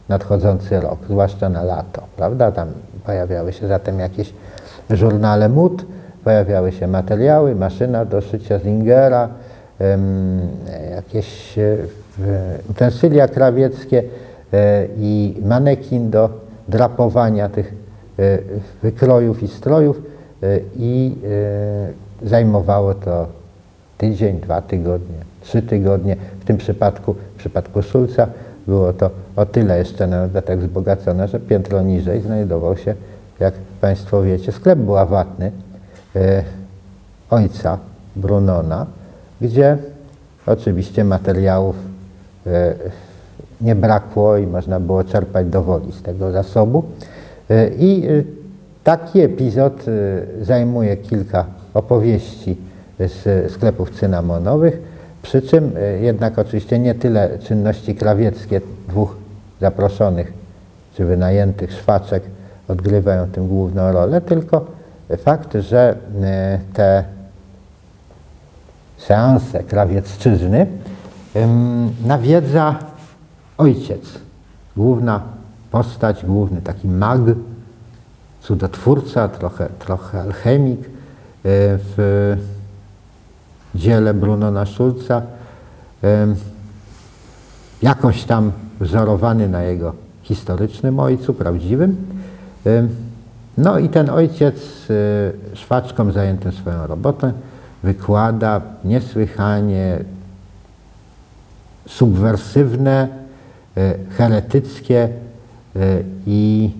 nadchodzący 0.10 0.80
rok, 0.80 0.99
zwłaszcza 1.10 1.49
na 1.49 1.63
lato, 1.63 2.04
prawda? 2.17 2.51
Tam 2.51 2.67
pojawiały 3.06 3.54
się 3.54 3.67
zatem 3.67 3.99
jakieś 3.99 4.34
żurnale 4.89 5.49
mód, 5.49 5.86
pojawiały 6.23 6.71
się 6.71 6.88
materiały, 6.88 7.56
maszyna 7.56 8.06
do 8.06 8.21
szycia 8.21 8.60
Zingera, 8.60 9.30
jakieś 10.95 11.58
e, 11.58 11.77
utensylia 12.69 13.27
krawieckie 13.27 14.04
e, 14.54 14.86
i 14.97 15.41
manekin 15.45 16.10
do 16.10 16.30
drapowania 16.71 17.49
tych 17.49 17.73
e, 18.19 18.38
wykrojów 18.84 19.43
i 19.43 19.47
strojów 19.47 20.01
e, 20.43 20.60
i 20.75 21.15
e, 22.23 22.27
zajmowało 22.27 22.93
to 22.93 23.27
tydzień, 23.97 24.39
dwa 24.39 24.62
tygodnie, 24.62 25.17
trzy 25.41 25.62
tygodnie. 25.62 26.15
W 26.39 26.45
tym 26.45 26.57
przypadku, 26.57 27.15
w 27.36 27.39
przypadku 27.39 27.81
Szulca 27.81 28.27
było 28.67 28.93
to 28.93 29.10
o 29.36 29.45
tyle 29.45 29.77
jeszcze 29.77 30.07
na 30.07 30.27
dodatek 30.27 30.60
wzbogacone, 30.60 31.27
że 31.27 31.39
piętro 31.39 31.81
niżej 31.81 32.21
znajdował 32.21 32.77
się, 32.77 32.95
jak 33.39 33.53
Państwo 33.81 34.21
wiecie, 34.21 34.51
sklep 34.51 34.79
bławatny 34.79 35.51
ojca 37.29 37.77
Brunona, 38.15 38.86
gdzie 39.41 39.77
oczywiście 40.45 41.03
materiałów 41.03 41.75
nie 43.62 43.76
brakło 43.76 44.38
i 44.38 44.47
można 44.47 44.80
było 44.80 45.04
czerpać 45.04 45.47
do 45.47 45.63
woli 45.63 45.91
z 45.91 46.02
tego 46.02 46.32
zasobu. 46.32 46.84
E, 47.50 47.67
I 47.67 48.08
e, 48.08 48.10
taki 48.84 49.19
epizod 49.19 49.86
e, 49.88 50.45
zajmuje 50.45 50.97
kilka 50.97 51.45
opowieści 51.74 52.58
z 53.00 53.52
sklepów 53.52 53.89
cynamonowych, 53.89 54.82
przy 55.21 55.41
czym 55.41 55.71
jednak 56.02 56.39
oczywiście 56.39 56.80
nie 56.80 56.95
tyle 56.95 57.39
czynności 57.39 57.95
krawieckie 57.95 58.62
dwóch 58.89 59.15
zaproszonych 59.62 60.34
czy 60.95 61.06
wynajętych 61.06 61.74
szwaczek 61.74 62.24
odgrywają 62.67 63.28
tym 63.28 63.47
główną 63.47 63.91
rolę, 63.91 64.21
tylko 64.21 64.65
fakt, 65.17 65.54
że 65.54 65.95
te 66.74 67.04
seanse 68.97 69.63
krawiecczyzny, 69.63 70.67
nawiedza 72.06 72.76
ojciec, 73.62 74.02
główna 74.78 75.21
postać, 75.71 76.26
główny 76.26 76.62
taki 76.62 76.88
mag, 76.88 77.21
cudotwórca, 78.41 79.28
trochę, 79.28 79.69
trochę 79.80 80.21
alchemik 80.21 80.80
e, 80.80 80.88
w 81.43 82.38
dziele 83.76 84.13
Brunona 84.13 84.65
Schulza, 84.65 85.21
jakoś 87.82 88.24
tam 88.24 88.52
wzorowany 88.80 89.50
na 89.50 89.63
jego 89.63 89.93
historycznym 90.24 91.00
ojcu, 91.00 91.34
prawdziwym. 91.34 91.97
No 93.58 93.80
i 93.80 93.89
ten 93.89 94.10
ojciec 94.10 94.56
e, 94.89 95.56
szwaczką 95.56 96.12
zajętym 96.12 96.52
swoją 96.52 96.88
robotę 96.88 97.34
wykłada 97.84 98.62
niesłychanie 98.86 100.00
subwersywne, 101.88 103.08
heretyckie 104.17 105.03
e, 105.03 105.10
i 106.27 106.71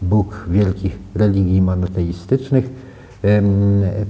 Bóg 0.01 0.45
wielkich 0.49 0.99
religii 1.15 1.61
monoteistycznych, 1.61 2.69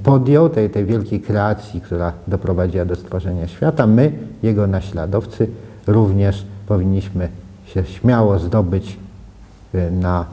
podjął 0.04 0.50
tej, 0.50 0.70
tej 0.70 0.86
wielkiej 0.86 1.22
kreacji, 1.22 1.82
która 1.82 2.14
doprowadziła 2.28 2.86
do 2.86 2.96
stworzenia 2.96 3.48
świata. 3.48 3.88
My, 3.88 4.12
jego 4.44 4.68
naśladowcy, 4.68 5.48
również 5.88 6.46
powinniśmy 6.68 7.30
się 7.66 7.86
śmiało 7.86 8.40
zdobyć 8.40 8.98
y, 9.76 9.92
na 9.92 10.26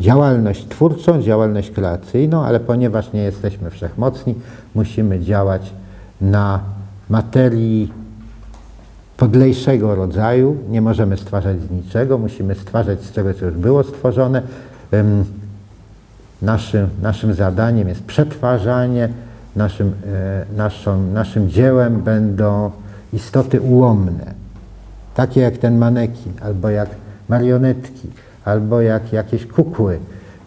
działalność 0.00 0.68
twórczą, 0.68 1.22
działalność 1.22 1.70
kreacyjną, 1.70 2.44
ale 2.44 2.60
ponieważ 2.60 3.12
nie 3.12 3.22
jesteśmy 3.22 3.70
wszechmocni, 3.70 4.34
musimy 4.74 5.20
działać 5.20 5.72
na 6.20 6.60
materii 7.08 7.92
podlejszego 9.16 9.94
rodzaju. 9.94 10.56
Nie 10.68 10.82
możemy 10.82 11.16
stwarzać 11.16 11.60
z 11.60 11.70
niczego, 11.70 12.18
musimy 12.18 12.54
stwarzać 12.54 13.02
z 13.02 13.12
czegoś, 13.12 13.36
co 13.36 13.44
już 13.44 13.54
było 13.54 13.82
stworzone. 13.82 14.42
Naszym, 16.42 16.88
naszym 17.02 17.34
zadaniem 17.34 17.88
jest 17.88 18.04
przetwarzanie, 18.04 19.08
naszym, 19.56 19.92
e, 20.06 20.44
naszą, 20.56 21.02
naszym 21.12 21.50
dziełem 21.50 22.02
będą 22.02 22.70
istoty 23.12 23.60
ułomne, 23.60 24.34
takie 25.14 25.40
jak 25.40 25.58
ten 25.58 25.78
manekin, 25.78 26.32
albo 26.42 26.70
jak 26.70 26.88
marionetki, 27.28 28.08
albo 28.44 28.80
jak 28.80 29.12
jakieś 29.12 29.46
kukły, 29.46 29.98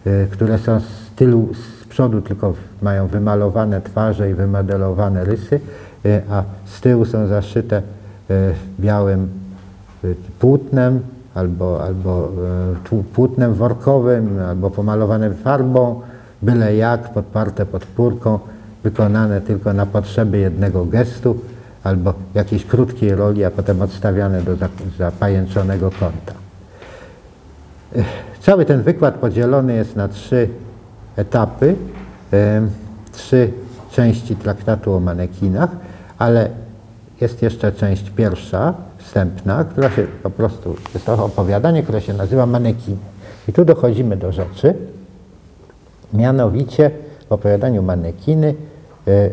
e, 0.06 0.26
które 0.26 0.58
są 0.58 0.80
z 0.80 1.10
tyłu, 1.16 1.48
z 1.54 1.84
przodu 1.88 2.22
tylko 2.22 2.54
mają 2.82 3.06
wymalowane 3.06 3.80
twarze 3.80 4.30
i 4.30 4.34
wymodelowane 4.34 5.24
rysy, 5.24 5.60
e, 6.04 6.22
a 6.30 6.42
z 6.64 6.80
tyłu 6.80 7.04
są 7.04 7.26
zaszyte 7.26 7.82
białym 8.80 9.28
płótnem, 10.38 11.00
albo, 11.34 11.84
albo 11.84 12.32
płótnem 13.14 13.54
workowym, 13.54 14.38
albo 14.48 14.70
pomalowane 14.70 15.34
farbą, 15.34 16.00
byle 16.42 16.76
jak, 16.76 17.12
podparte 17.12 17.66
podpórką, 17.66 18.38
wykonane 18.82 19.40
tylko 19.40 19.72
na 19.72 19.86
potrzeby 19.86 20.38
jednego 20.38 20.84
gestu 20.84 21.40
albo 21.84 22.14
jakiejś 22.34 22.64
krótkiej 22.64 23.14
roli, 23.14 23.44
a 23.44 23.50
potem 23.50 23.82
odstawiane 23.82 24.42
do 24.42 24.56
zapajęczonego 24.98 25.90
kąta. 25.90 26.43
Cały 28.40 28.64
ten 28.64 28.82
wykład 28.82 29.14
podzielony 29.14 29.74
jest 29.74 29.96
na 29.96 30.08
trzy 30.08 30.48
etapy, 31.16 31.76
trzy 33.12 33.52
części 33.90 34.36
traktatu 34.36 34.94
o 34.94 35.00
manekinach, 35.00 35.70
ale 36.18 36.50
jest 37.20 37.42
jeszcze 37.42 37.72
część 37.72 38.10
pierwsza, 38.10 38.74
wstępna, 38.98 39.64
która 39.64 39.90
się 39.90 40.06
po 40.22 40.30
prostu, 40.30 40.76
jest 40.94 41.06
to 41.06 41.24
opowiadanie, 41.24 41.82
które 41.82 42.00
się 42.00 42.14
nazywa 42.14 42.46
manekiny. 42.46 42.96
I 43.48 43.52
tu 43.52 43.64
dochodzimy 43.64 44.16
do 44.16 44.32
rzeczy, 44.32 44.74
mianowicie 46.12 46.90
w 47.28 47.32
opowiadaniu 47.32 47.82
manekiny 47.82 48.54
y, 49.08 49.30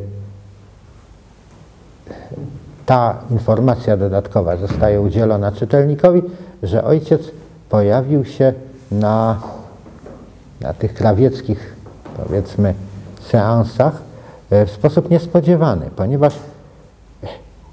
ta 2.86 3.18
informacja 3.32 3.98
dodatkowa 3.98 4.58
zostaje 4.58 5.02
udzielona 5.02 5.52
czytelnikowi, 5.52 6.22
że 6.64 6.84
ojciec 6.84 7.22
pojawił 7.72 8.26
się 8.26 8.54
na, 8.92 9.42
na 10.62 10.74
tych 10.74 10.94
krawieckich, 10.94 11.76
powiedzmy, 12.18 12.74
seansach 13.22 14.02
y, 14.54 14.66
w 14.66 14.72
sposób 14.72 15.10
niespodziewany, 15.10 15.90
ponieważ 15.96 16.36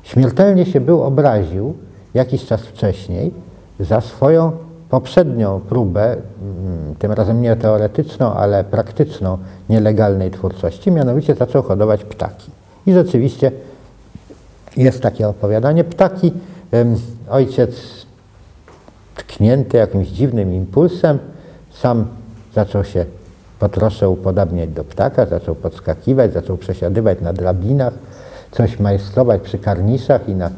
śmiertelnie 0.03 0.67
się 0.67 0.81
był 0.81 1.03
obraził 1.03 1.75
jakiś 2.15 2.47
czas 2.47 2.61
wcześniej 2.61 3.35
za 3.81 4.01
swoją 4.01 4.53
poprzednią 4.91 5.61
próbę, 5.69 6.13
mm, 6.13 6.95
tym 6.99 7.13
razem 7.13 7.43
nie 7.43 7.57
teoretyczną, 7.57 8.35
ale 8.35 8.65
praktyczną, 8.65 9.39
nielegalnej 9.69 10.31
twórczości, 10.31 10.91
mianowicie 10.91 11.35
zaczął 11.35 11.63
hodować 11.63 12.05
ptaki. 12.05 12.51
I 12.87 12.93
rzeczywiście 12.93 13.53
jest 14.77 15.03
takie 15.03 15.29
opowiadanie. 15.29 15.85
Ptaki, 15.85 16.33
ojciec 17.31 17.98
tknięty 19.23 19.77
jakimś 19.77 20.09
dziwnym 20.09 20.55
impulsem, 20.55 21.19
sam 21.71 22.07
zaczął 22.55 22.85
się 22.85 23.05
po 23.59 23.69
trosze 23.69 24.09
upodabniać 24.09 24.71
do 24.71 24.85
ptaka, 24.85 25.27
zaczął 25.27 25.55
podskakiwać, 25.55 26.33
zaczął 26.33 26.57
przesiadywać 26.57 27.21
na 27.21 27.33
drabinach, 27.33 27.95
coś 28.51 28.81
majstrować 28.81 29.43
przy 29.43 29.59
karniszach 29.59 30.29
i 30.29 30.35
na 30.35 30.51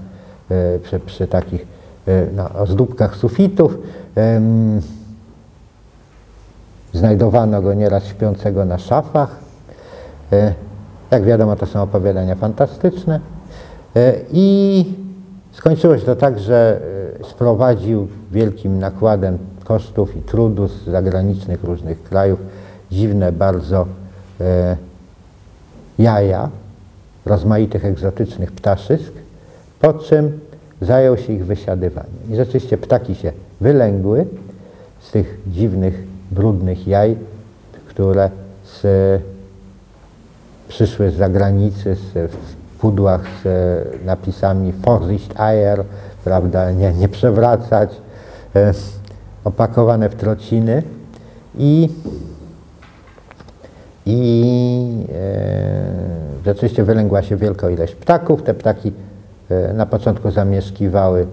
E, 0.50 0.78
przy, 0.78 1.00
przy 1.00 1.26
takich 1.26 1.66
e, 2.06 2.26
na 2.32 2.54
ozdóbkach 2.54 3.16
sufitów. 3.16 3.78
Znajdowano 6.92 7.62
go 7.62 7.74
nieraz 7.74 8.04
śpiącego 8.04 8.64
na 8.64 8.78
szafach. 8.78 9.36
E, 10.32 10.54
jak 11.10 11.24
wiadomo, 11.24 11.56
to 11.56 11.66
są 11.66 11.82
opowiadania 11.82 12.34
fantastyczne. 12.34 13.20
I 14.32 14.84
skończyło 15.52 15.98
się 15.98 16.04
to 16.04 16.16
tak, 16.16 16.38
że 16.38 16.80
sprowadził 17.30 18.08
wielkim 18.32 18.78
nakładem 18.78 19.38
kosztów 19.64 20.16
i 20.16 20.22
trudu 20.22 20.68
z 20.68 20.84
zagranicznych 20.84 21.64
różnych 21.64 22.02
krajów 22.02 22.40
dziwne 22.90 23.32
bardzo 23.32 23.86
jaja 25.98 26.48
rozmaitych 27.26 27.84
egzotycznych 27.84 28.52
ptaszysk 28.52 29.12
po 29.80 29.94
czym 29.94 30.40
zajął 30.80 31.16
się 31.16 31.32
ich 31.32 31.46
wysiadywaniem. 31.46 32.12
I 32.30 32.36
rzeczywiście 32.36 32.78
ptaki 32.78 33.14
się 33.14 33.32
wylęgły 33.60 34.26
z 35.00 35.10
tych 35.10 35.38
dziwnych, 35.46 36.04
brudnych 36.30 36.86
jaj, 36.86 37.16
które 37.88 38.30
z, 38.64 38.82
przyszły 40.68 41.10
z 41.10 41.14
zagranicy 41.14 41.94
z, 41.94 42.30
w 42.32 42.59
pudłach 42.80 43.20
z 43.44 44.04
napisami 44.04 44.72
Vorsicht 44.72 45.40
Eier, 45.40 45.84
prawda, 46.24 46.70
nie, 46.70 46.92
nie 46.92 47.08
przewracać, 47.08 47.90
e, 48.56 48.72
opakowane 49.44 50.08
w 50.08 50.14
trociny 50.14 50.82
i, 51.58 51.88
i 54.06 55.06
e, 55.14 56.44
rzeczywiście 56.44 56.84
wylęgła 56.84 57.22
się 57.22 57.36
wielka 57.36 57.70
ilość 57.70 57.94
ptaków. 57.94 58.42
Te 58.42 58.54
ptaki 58.54 58.92
E, 59.50 59.72
na 59.72 59.86
początku 59.86 60.30
zamieszkiwały 60.30 61.26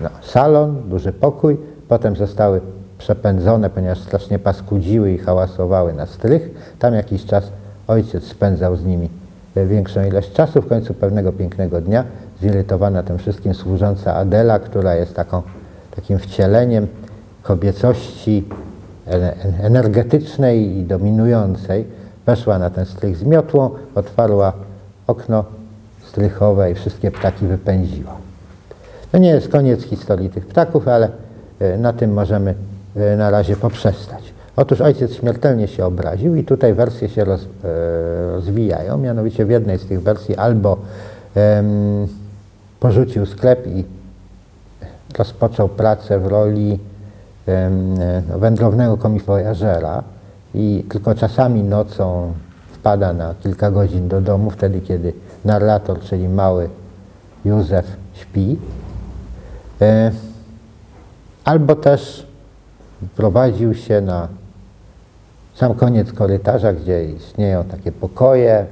no, 0.00 0.08
salon, 0.22 0.88
duży 0.88 1.12
pokój, 1.12 1.56
potem 1.88 2.16
zostały 2.16 2.60
przepędzone, 2.98 3.70
ponieważ 3.70 4.00
strasznie 4.00 4.38
paskudziły 4.38 5.12
i 5.12 5.18
hałasowały 5.18 5.92
na 5.92 6.06
strych. 6.06 6.50
Tam 6.78 6.94
jakiś 6.94 7.24
czas 7.24 7.50
ojciec 7.86 8.24
spędzał 8.24 8.76
z 8.76 8.84
nimi 8.84 9.06
e, 9.06 9.25
większą 9.64 10.04
ilość 10.04 10.32
czasu. 10.32 10.62
W 10.62 10.68
końcu 10.68 10.94
pewnego 10.94 11.32
pięknego 11.32 11.80
dnia 11.80 12.04
zirytowana 12.42 13.02
tym 13.02 13.18
wszystkim 13.18 13.54
służąca 13.54 14.14
Adela, 14.14 14.58
która 14.58 14.94
jest 14.94 15.14
taką, 15.14 15.42
takim 15.96 16.18
wcieleniem 16.18 16.86
kobiecości 17.42 18.44
energetycznej 19.62 20.78
i 20.78 20.84
dominującej, 20.84 21.84
weszła 22.26 22.58
na 22.58 22.70
ten 22.70 22.86
strych 22.86 23.16
z 23.16 23.22
miotłą, 23.22 23.70
otwarła 23.94 24.52
okno 25.06 25.44
strychowe 26.08 26.70
i 26.70 26.74
wszystkie 26.74 27.10
ptaki 27.10 27.46
wypędziła. 27.46 28.16
To 29.12 29.18
nie 29.18 29.28
jest 29.28 29.48
koniec 29.48 29.82
historii 29.82 30.30
tych 30.30 30.46
ptaków, 30.46 30.88
ale 30.88 31.08
e, 31.60 31.78
na 31.78 31.92
tym 31.92 32.12
możemy 32.12 32.54
e, 32.96 33.16
na 33.16 33.30
razie 33.30 33.56
poprzestać. 33.56 34.35
Otóż 34.56 34.80
ojciec 34.80 35.14
śmiertelnie 35.14 35.68
się 35.68 35.84
obraził 35.84 36.36
i 36.36 36.44
tutaj 36.44 36.74
wersje 36.74 37.08
się 37.08 37.24
roz, 37.24 37.40
e, 37.44 37.46
rozwijają, 38.32 38.98
mianowicie 38.98 39.44
w 39.44 39.50
jednej 39.50 39.78
z 39.78 39.86
tych 39.86 40.02
wersji 40.02 40.36
albo 40.36 40.78
porzucił 42.80 43.26
sklep 43.26 43.66
i 43.66 43.84
rozpoczął 45.18 45.68
pracę 45.68 46.18
w 46.18 46.26
roli 46.26 46.78
um, 47.46 47.94
wędrownego 48.40 48.96
komiwojażera 48.96 50.02
i 50.54 50.84
tylko 50.88 51.14
czasami 51.14 51.62
nocą 51.62 52.32
wpada 52.72 53.12
na 53.12 53.34
kilka 53.42 53.70
godzin 53.70 54.08
do 54.08 54.20
domu, 54.20 54.50
wtedy 54.50 54.80
kiedy 54.80 55.12
narrator, 55.44 56.00
czyli 56.00 56.28
mały 56.28 56.68
Józef 57.44 57.86
śpi. 58.14 58.58
E, 59.80 60.10
albo 61.44 61.74
też 61.76 62.26
prowadził 63.16 63.74
się 63.74 64.00
na 64.00 64.28
sam 65.56 65.74
koniec 65.74 66.12
korytarza, 66.12 66.72
gdzie 66.72 67.04
istnieją 67.04 67.64
takie 67.64 67.92
pokoje, 67.92 68.66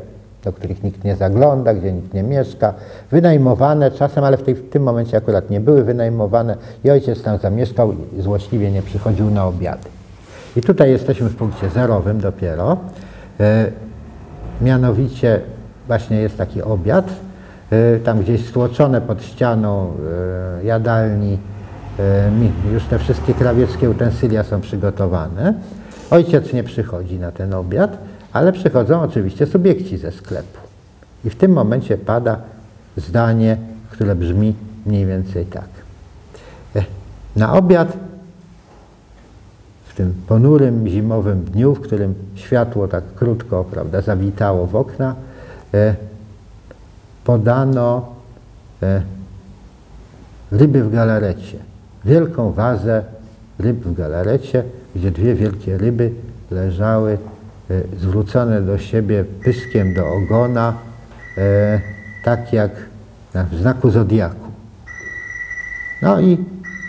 do 0.44 0.52
których 0.52 0.82
nikt 0.82 1.04
nie 1.04 1.16
zagląda, 1.16 1.74
gdzie 1.74 1.92
nikt 1.92 2.14
nie 2.14 2.22
mieszka, 2.22 2.74
wynajmowane 3.10 3.90
czasem, 3.90 4.24
ale 4.24 4.36
w, 4.36 4.42
tej, 4.42 4.54
w 4.54 4.70
tym 4.70 4.82
momencie 4.82 5.16
akurat 5.16 5.50
nie 5.50 5.60
były 5.60 5.84
wynajmowane 5.84 6.56
i 6.84 6.90
ojciec 6.90 7.22
tam 7.22 7.38
zamieszkał 7.38 7.92
i 8.18 8.22
złośliwie 8.22 8.70
nie 8.70 8.82
przychodził 8.82 9.30
na 9.30 9.46
obiady. 9.46 9.88
I 10.56 10.60
tutaj 10.60 10.90
jesteśmy 10.90 11.28
w 11.28 11.36
punkcie 11.36 11.68
zerowym 11.70 12.20
dopiero. 12.20 12.76
E, 13.40 13.66
mianowicie 14.60 15.40
właśnie 15.86 16.16
jest 16.16 16.38
taki 16.38 16.62
obiad, 16.62 17.06
e, 17.70 17.98
tam 17.98 18.20
gdzieś 18.20 18.46
stłoczone 18.48 19.00
pod 19.00 19.22
ścianą 19.22 19.92
e, 20.60 20.64
jadalni, 20.64 21.38
e, 21.98 22.72
już 22.72 22.84
te 22.84 22.98
wszystkie 22.98 23.34
krawieckie 23.34 23.90
utensylia 23.90 24.42
są 24.42 24.60
przygotowane. 24.60 25.54
Ojciec 26.14 26.52
nie 26.52 26.64
przychodzi 26.64 27.18
na 27.18 27.32
ten 27.32 27.54
obiad, 27.54 27.98
ale 28.32 28.52
przychodzą 28.52 29.02
oczywiście 29.02 29.46
subiekci 29.46 29.98
ze 29.98 30.12
sklepu. 30.12 30.58
I 31.24 31.30
w 31.30 31.36
tym 31.36 31.52
momencie 31.52 31.98
pada 31.98 32.38
zdanie, 32.96 33.56
które 33.90 34.14
brzmi 34.14 34.54
mniej 34.86 35.06
więcej 35.06 35.46
tak. 35.46 35.68
Na 37.36 37.52
obiad 37.52 37.96
w 39.86 39.94
tym 39.94 40.14
ponurym 40.26 40.88
zimowym 40.88 41.44
dniu, 41.44 41.74
w 41.74 41.80
którym 41.80 42.14
światło 42.34 42.88
tak 42.88 43.04
krótko 43.14 43.64
prawda, 43.64 44.00
zawitało 44.00 44.66
w 44.66 44.76
okna, 44.76 45.14
e, 45.74 45.94
podano 47.24 48.14
e, 48.82 49.02
ryby 50.52 50.84
w 50.84 50.92
galarecie. 50.92 51.58
Wielką 52.04 52.52
wazę 52.52 53.04
ryb 53.58 53.76
w 53.76 53.94
galarecie, 53.94 54.64
gdzie 54.96 55.10
dwie 55.10 55.34
wielkie 55.34 55.78
ryby 55.78 56.10
leżały 56.50 57.18
e, 57.70 57.82
zwrócone 57.98 58.62
do 58.62 58.78
siebie 58.78 59.24
pyskiem 59.44 59.94
do 59.94 60.06
ogona, 60.08 60.74
e, 61.38 61.80
tak 62.24 62.52
jak 62.52 62.70
w 63.34 63.58
znaku 63.58 63.90
zodiaku. 63.90 64.48
No 66.02 66.20
i 66.20 66.38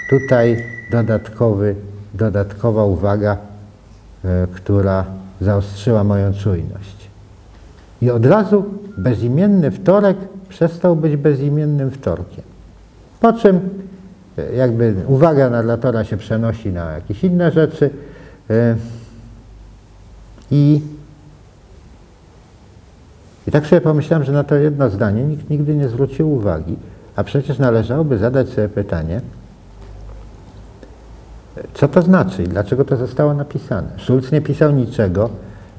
tutaj 0.09 0.63
dodatkowy, 0.91 1.75
dodatkowa 2.13 2.85
uwaga, 2.85 3.37
e, 4.25 4.47
która 4.53 5.05
zaostrzyła 5.41 6.03
moją 6.03 6.33
czujność. 6.33 7.09
I 8.01 8.09
od 8.09 8.25
razu 8.25 8.65
bezimienny 8.97 9.71
wtorek 9.71 10.17
przestał 10.49 10.95
być 10.95 11.15
bezimiennym 11.15 11.91
wtorkiem. 11.91 12.43
Po 13.19 13.33
czym 13.33 13.69
jakby 14.55 14.93
uwaga 15.07 15.49
narratora 15.49 16.03
się 16.03 16.17
przenosi 16.17 16.69
na 16.69 16.91
jakieś 16.91 17.23
inne 17.23 17.51
rzeczy 17.51 17.89
e, 18.49 18.75
i, 20.51 20.81
i 23.47 23.51
tak 23.51 23.67
sobie 23.67 23.81
pomyślałem, 23.81 24.25
że 24.25 24.31
na 24.31 24.43
to 24.43 24.55
jedno 24.55 24.89
zdanie 24.89 25.23
nikt 25.23 25.49
nigdy 25.49 25.75
nie 25.75 25.89
zwrócił 25.89 26.33
uwagi, 26.33 26.75
a 27.15 27.23
przecież 27.23 27.59
należałoby 27.59 28.17
zadać 28.17 28.49
sobie 28.49 28.69
pytanie, 28.69 29.21
co 31.73 31.87
to 31.87 32.01
znaczy 32.01 32.43
i 32.43 32.47
dlaczego 32.47 32.85
to 32.85 32.97
zostało 32.97 33.33
napisane. 33.33 33.87
Schulz 33.97 34.31
nie 34.31 34.41
pisał 34.41 34.71
niczego 34.71 35.29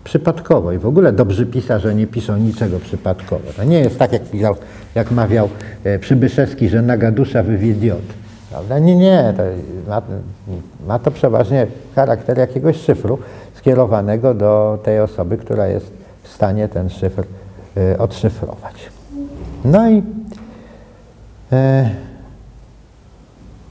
przypadkowo 0.04 0.72
i 0.72 0.78
w 0.78 0.86
ogóle 0.86 1.12
dobrzy 1.12 1.46
pisarze 1.46 1.94
nie 1.94 2.06
piszą 2.06 2.36
niczego 2.36 2.78
przypadkowo. 2.78 3.52
To 3.56 3.64
nie 3.64 3.78
jest 3.78 3.98
tak, 3.98 4.12
jak, 4.12 4.22
jak 4.94 5.10
mawiał 5.10 5.48
e, 5.84 5.98
Przybyszewski, 5.98 6.68
że 6.68 6.82
naga 6.82 7.10
dusza 7.10 7.42
wywiedziot. 7.42 8.25
Prawda? 8.56 8.78
Nie, 8.78 8.96
nie, 8.96 9.34
to 9.36 9.42
ma, 9.90 10.02
ma, 10.86 10.98
to 10.98 11.10
przeważnie 11.10 11.66
charakter 11.94 12.38
jakiegoś 12.38 12.76
szyfru 12.76 13.18
skierowanego 13.54 14.34
do 14.34 14.78
tej 14.82 15.00
osoby, 15.00 15.36
która 15.36 15.66
jest 15.66 15.92
w 16.22 16.28
stanie 16.28 16.68
ten 16.68 16.90
szyfr 16.90 17.24
y, 17.76 17.98
odszyfrować. 17.98 18.74
No 19.64 19.90
i 19.90 19.98
y, 19.98 20.02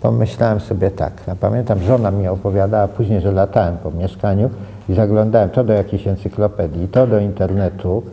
pomyślałem 0.01 0.59
sobie 0.59 0.91
tak, 0.91 1.13
a 1.27 1.35
pamiętam, 1.35 1.79
żona 1.79 2.11
mi 2.11 2.27
opowiadała 2.27 2.87
później, 2.87 3.21
że 3.21 3.31
latałem 3.31 3.77
po 3.77 3.91
mieszkaniu 3.91 4.49
i 4.89 4.93
zaglądałem 4.93 5.49
to 5.49 5.63
do 5.63 5.73
jakiejś 5.73 6.07
encyklopedii, 6.07 6.87
to 6.87 7.07
do 7.07 7.19
internetu, 7.19 8.03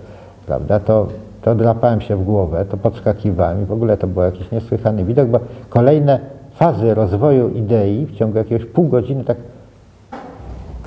prawda, 0.47 0.81
to, 0.81 1.09
to 1.43 1.55
drapałem 1.55 2.01
się 2.01 2.17
w 2.17 2.25
głowę, 2.25 2.65
to 2.65 2.77
podskakiwałem 2.77 3.63
i 3.63 3.65
w 3.65 3.73
ogóle 3.73 3.97
to 3.97 4.07
był 4.07 4.23
jakiś 4.23 4.51
niesłychany 4.51 5.05
widok, 5.05 5.29
bo 5.29 5.41
kolejne 5.69 6.32
fazy 6.63 6.95
rozwoju 6.95 7.49
idei 7.49 8.07
w 8.07 8.15
ciągu 8.15 8.39
jakiegoś 8.39 8.67
pół 8.67 8.89
godziny 8.89 9.25
tak 9.25 9.37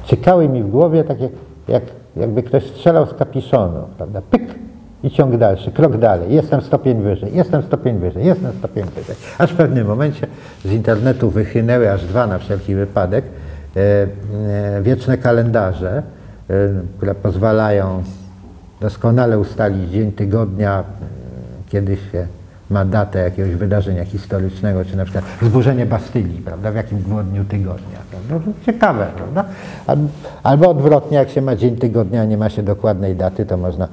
cykały 0.08 0.50
mi 0.50 0.64
w 0.64 0.70
głowie, 0.70 1.04
tak 1.04 1.22
jak, 1.22 1.32
jak, 1.68 1.84
jakby 2.16 2.44
ktoś 2.44 2.64
strzelał 2.64 3.06
z 3.08 3.14
kapiszonu, 3.14 3.80
prawda? 3.98 4.22
Pyk 4.32 4.56
i 5.04 5.12
ciąg 5.12 5.38
dalszy, 5.38 5.72
krok 5.72 5.98
dalej, 5.98 6.34
jestem 6.34 6.62
stopień 6.62 7.02
wyżej, 7.02 7.36
jestem 7.36 7.64
stopień 7.64 7.98
wyżej, 7.98 8.26
jestem 8.26 8.54
stopień 8.54 8.84
wyżej. 8.84 9.16
Aż 9.38 9.52
w 9.52 9.56
pewnym 9.56 9.88
momencie 9.88 10.28
z 10.66 10.72
internetu 10.72 11.30
wychynęły 11.30 11.92
aż 11.92 12.06
dwa 12.06 12.28
na 12.28 12.38
wszelki 12.38 12.76
wypadek 12.76 13.26
e, 13.26 13.80
e, 13.80 14.82
wieczne 14.82 15.18
kalendarze, 15.18 16.04
e, 16.50 16.54
które 16.98 17.16
pozwalają 17.16 18.04
doskonale 18.82 19.40
ustalić 19.40 19.90
dzień 19.90 20.12
tygodnia, 20.12 20.84
kiedy 21.70 21.96
się 21.96 22.28
ma 22.70 22.86
datę 22.86 23.20
jakiegoś 23.20 23.56
wydarzenia 23.56 24.06
historycznego, 24.06 24.86
czy 24.86 24.98
na 24.98 25.04
przykład 25.04 25.26
zburzenie 25.42 25.86
Bastylii, 25.86 26.42
prawda, 26.42 26.72
w 26.72 26.76
jakim 26.76 26.98
dniu 27.00 27.46
tygodnia. 27.46 27.98
Prawda? 28.12 28.52
Ciekawe, 28.66 29.08
prawda? 29.16 29.46
Albo 30.44 30.70
odwrotnie, 30.70 31.18
jak 31.18 31.30
się 31.30 31.42
ma 31.42 31.56
dzień 31.56 31.76
tygodnia, 31.76 32.22
a 32.22 32.26
nie 32.26 32.38
ma 32.38 32.50
się 32.50 32.64
dokładnej 32.64 33.16
daty, 33.16 33.46
to 33.46 33.58
można 33.58 33.88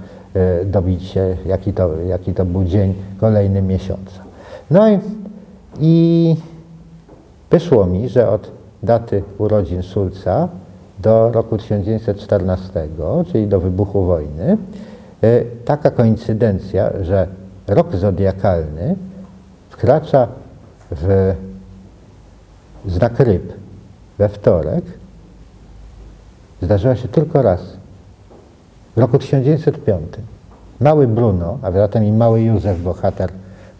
y, 0.63 0.65
dobić 0.65 1.05
się, 1.05 1.37
jaki 1.47 1.73
to, 1.73 1.97
jaki 1.97 2.35
to 2.35 2.45
był 2.45 2.65
dzień 2.65 2.95
kolejny 3.21 3.63
miesiąca. 3.63 4.21
No 4.71 4.91
i, 4.91 4.99
i 5.81 6.37
wyszło 7.51 7.87
mi, 7.87 8.09
że 8.09 8.31
od 8.31 8.51
daty 8.83 9.23
urodzin 9.39 9.83
Szulca 9.83 10.49
do 10.99 11.33
roku 11.33 11.59
1914, 11.59 12.89
czyli 13.33 13.47
do 13.47 13.61
wybuchu 13.61 14.05
wojny, 14.05 14.57
y, 15.25 15.47
taka 15.65 15.91
koincydencja, 15.91 16.91
że 17.03 17.27
rok 17.67 17.97
zodiakalny 17.97 18.97
wkracza 19.71 20.29
w 20.91 21.35
znak 22.87 23.21
ryb 23.21 23.53
we 24.19 24.29
wtorek, 24.29 24.85
zdarzyła 26.63 26.97
się 26.97 27.09
tylko 27.09 27.43
raz. 27.43 27.61
W 28.97 28.99
roku 28.99 29.19
1905 29.19 30.09
mały 30.81 31.09
Bruno, 31.09 31.59
a 31.63 31.73
zatem 31.73 32.05
i 32.05 32.13
mały 32.13 32.43
Józef, 32.43 32.83
bohater 32.83 33.31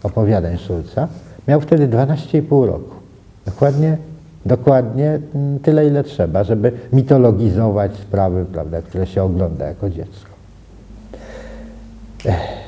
opowiadań 0.03 0.57
Szulca, 0.57 1.07
miał 1.47 1.61
wtedy 1.61 1.87
12,5 1.87 2.65
roku. 2.65 2.95
Dokładnie, 3.45 3.97
dokładnie 4.45 5.19
tyle, 5.63 5.87
ile 5.87 6.03
trzeba, 6.03 6.43
żeby 6.43 6.71
mitologizować 6.93 7.95
sprawy, 7.95 8.45
prawda, 8.45 8.81
które 8.81 9.07
się 9.07 9.23
ogląda 9.23 9.65
jako 9.65 9.89
dziecko. 9.89 10.29
Ech. 12.25 12.62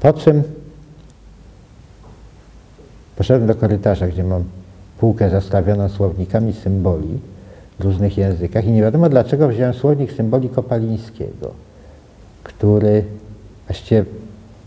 Po 0.00 0.12
czym 0.12 0.42
poszedłem 3.16 3.48
do 3.48 3.54
korytarza, 3.54 4.08
gdzie 4.08 4.24
mam 4.24 4.44
półkę 4.98 5.30
zastawioną 5.30 5.88
słownikami 5.88 6.52
symboli 6.52 7.18
w 7.78 7.84
różnych 7.84 8.18
językach 8.18 8.64
i 8.64 8.70
nie 8.70 8.82
wiadomo 8.82 9.08
dlaczego 9.08 9.48
wziąłem 9.48 9.74
słownik 9.74 10.12
symboli 10.12 10.48
Kopalińskiego, 10.48 11.50
który 12.42 13.04
właściwie 13.66 14.04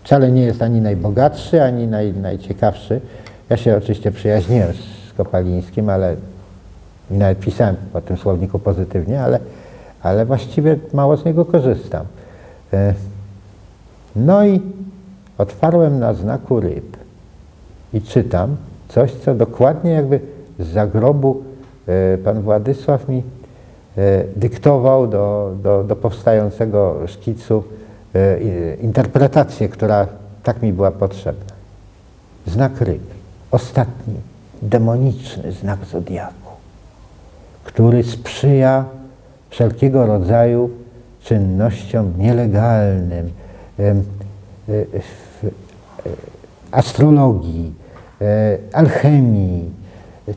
wcale 0.03 0.31
nie 0.31 0.41
jest 0.41 0.61
ani 0.61 0.81
najbogatszy, 0.81 1.63
ani 1.63 1.87
naj, 1.87 2.13
najciekawszy. 2.13 3.01
Ja 3.49 3.57
się 3.57 3.77
oczywiście 3.77 4.11
przyjaźniłem 4.11 4.73
z 4.73 5.13
Kopalińskim, 5.17 5.89
ale 5.89 6.15
i 7.11 7.13
nawet 7.13 7.39
pisałem 7.39 7.75
o 7.93 8.01
tym 8.01 8.17
słowniku 8.17 8.59
pozytywnie, 8.59 9.21
ale, 9.21 9.39
ale 10.01 10.25
właściwie 10.25 10.77
mało 10.93 11.17
z 11.17 11.25
niego 11.25 11.45
korzystam. 11.45 12.05
E, 12.73 12.93
no 14.15 14.45
i 14.45 14.61
otwarłem 15.37 15.99
na 15.99 16.13
znaku 16.13 16.59
ryb 16.59 16.97
i 17.93 18.01
czytam 18.01 18.55
coś, 18.89 19.13
co 19.13 19.35
dokładnie 19.35 19.91
jakby 19.91 20.19
z 20.59 20.67
zagrobu 20.67 21.43
e, 21.87 22.17
pan 22.17 22.41
Władysław 22.41 23.09
mi 23.09 23.23
e, 23.97 24.23
dyktował 24.35 25.07
do, 25.07 25.55
do, 25.63 25.83
do 25.83 25.95
powstającego 25.95 26.95
szkicu 27.07 27.63
interpretację, 28.81 29.69
która 29.69 30.07
tak 30.43 30.61
mi 30.61 30.73
była 30.73 30.91
potrzebna. 30.91 31.53
Znak 32.47 32.81
ryb, 32.81 33.01
ostatni, 33.51 34.15
demoniczny 34.61 35.51
znak 35.51 35.85
zodiaku 35.85 36.43
który 37.63 38.03
sprzyja 38.03 38.85
wszelkiego 39.49 40.05
rodzaju 40.05 40.69
czynnościom 41.21 42.13
nielegalnym, 42.17 43.31
e, 43.79 43.95
astrologii, 46.71 47.73
e, 48.21 48.57
alchemii, 48.73 49.71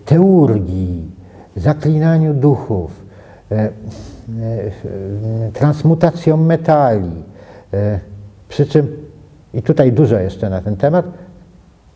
teurgii, 0.04 1.10
zaklinaniu 1.56 2.34
duchów, 2.34 2.90
e, 3.50 3.68
transmutacją 5.52 6.36
metali. 6.36 7.22
Przy 8.48 8.66
czym, 8.66 8.96
i 9.54 9.62
tutaj 9.62 9.92
dużo 9.92 10.18
jeszcze 10.18 10.50
na 10.50 10.60
ten 10.60 10.76
temat, 10.76 11.06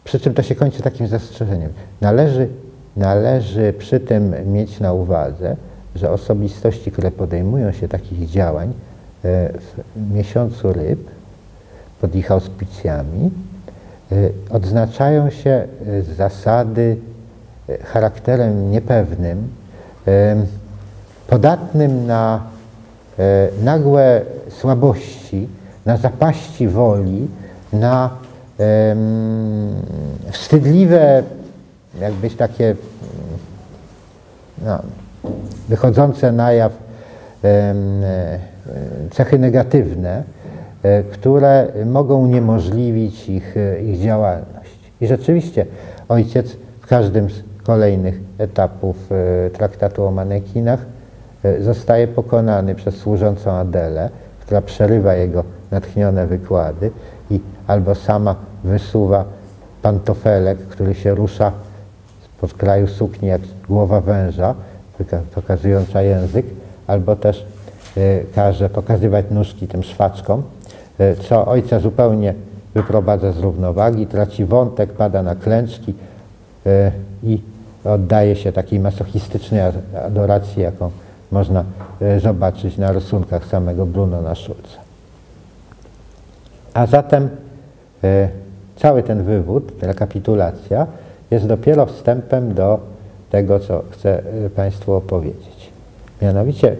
przy 0.04 0.20
czym 0.20 0.34
to 0.34 0.42
się 0.42 0.54
kończy 0.54 0.82
takim 0.82 1.06
zastrzeżeniem. 1.06 1.72
Należy 2.00 2.48
Należy 2.96 3.74
przy 3.78 4.00
tym 4.00 4.34
mieć 4.52 4.80
na 4.80 4.92
uwadze, 4.92 5.56
że 5.94 6.10
osobistości, 6.10 6.92
które 6.92 7.10
podejmują 7.10 7.72
się 7.72 7.88
takich 7.88 8.28
działań 8.28 8.68
e, 8.68 8.72
w 9.52 10.14
miesiącu 10.14 10.72
ryb 10.72 11.00
pod 12.00 12.14
ich 12.14 12.30
auspicjami, 12.30 13.30
e, 14.12 14.16
odznaczają 14.50 15.30
się 15.30 15.64
z 15.86 16.16
zasady 16.16 16.96
e, 17.68 17.78
charakterem 17.78 18.70
niepewnym, 18.70 19.48
podatnym 21.26 22.06
na 22.06 22.42
nagłe 23.62 24.22
słabości, 24.48 25.48
na 25.86 25.96
zapaści 25.96 26.68
woli, 26.68 27.28
na 27.72 28.10
wstydliwe 30.30 31.22
jakbyś 32.00 32.36
takie 32.36 32.76
no, 34.64 34.78
wychodzące 35.68 36.32
na 36.32 36.52
jaw 36.52 36.72
e, 37.44 37.74
cechy 39.10 39.38
negatywne, 39.38 40.22
które 41.12 41.66
mogą 41.86 42.18
uniemożliwić 42.18 43.28
ich, 43.28 43.56
e, 43.56 43.82
ich 43.82 44.00
działalność. 44.00 44.78
I 45.00 45.06
rzeczywiście 45.06 45.66
ojciec 46.08 46.56
w 46.80 46.86
każdym 46.86 47.30
z 47.30 47.42
kolejnych 47.62 48.20
etapów 48.38 48.96
traktatu 49.52 50.06
o 50.06 50.10
manekinach 50.10 50.86
zostaje 51.60 52.08
pokonany 52.08 52.74
przez 52.74 52.96
służącą 52.96 53.50
Adelę, 53.50 54.10
która 54.40 54.60
przerywa 54.60 55.14
jego 55.14 55.44
natchnione 55.70 56.26
wykłady 56.26 56.90
i 57.30 57.40
albo 57.66 57.94
sama 57.94 58.34
wysuwa 58.64 59.24
pantofelek, 59.82 60.58
który 60.58 60.94
się 60.94 61.14
rusza 61.14 61.52
pod 62.40 62.54
kraju 62.54 62.86
sukni 62.86 63.28
jak 63.28 63.40
głowa 63.68 64.00
węża, 64.00 64.54
pokazująca 65.34 66.02
język, 66.02 66.46
albo 66.86 67.16
też 67.16 67.46
każe 68.34 68.70
pokazywać 68.70 69.26
nóżki 69.30 69.68
tym 69.68 69.82
szwaczkom, 69.82 70.42
co 71.28 71.46
ojca 71.46 71.80
zupełnie 71.80 72.34
wyprowadza 72.74 73.32
z 73.32 73.38
równowagi, 73.38 74.06
traci 74.06 74.44
wątek, 74.44 74.92
pada 74.92 75.22
na 75.22 75.34
klęczki 75.34 75.94
y, 76.66 76.92
i 77.22 77.40
oddaje 77.84 78.36
się 78.36 78.52
takiej 78.52 78.80
masochistycznej 78.80 79.60
adoracji, 80.06 80.62
jaką 80.62 80.90
można 81.32 81.64
zobaczyć 82.22 82.78
na 82.78 82.92
rysunkach 82.92 83.46
samego 83.46 83.86
Bruno 83.86 84.22
na 84.22 84.34
Schulza. 84.34 84.78
A 86.74 86.86
zatem 86.86 87.28
cały 88.76 89.02
ten 89.02 89.24
wywód, 89.24 89.72
rekapitulacja, 89.82 90.86
jest 91.30 91.46
dopiero 91.46 91.86
wstępem 91.86 92.54
do 92.54 92.80
tego, 93.30 93.60
co 93.60 93.82
chcę 93.90 94.22
Państwu 94.56 94.92
opowiedzieć. 94.94 95.70
Mianowicie, 96.22 96.76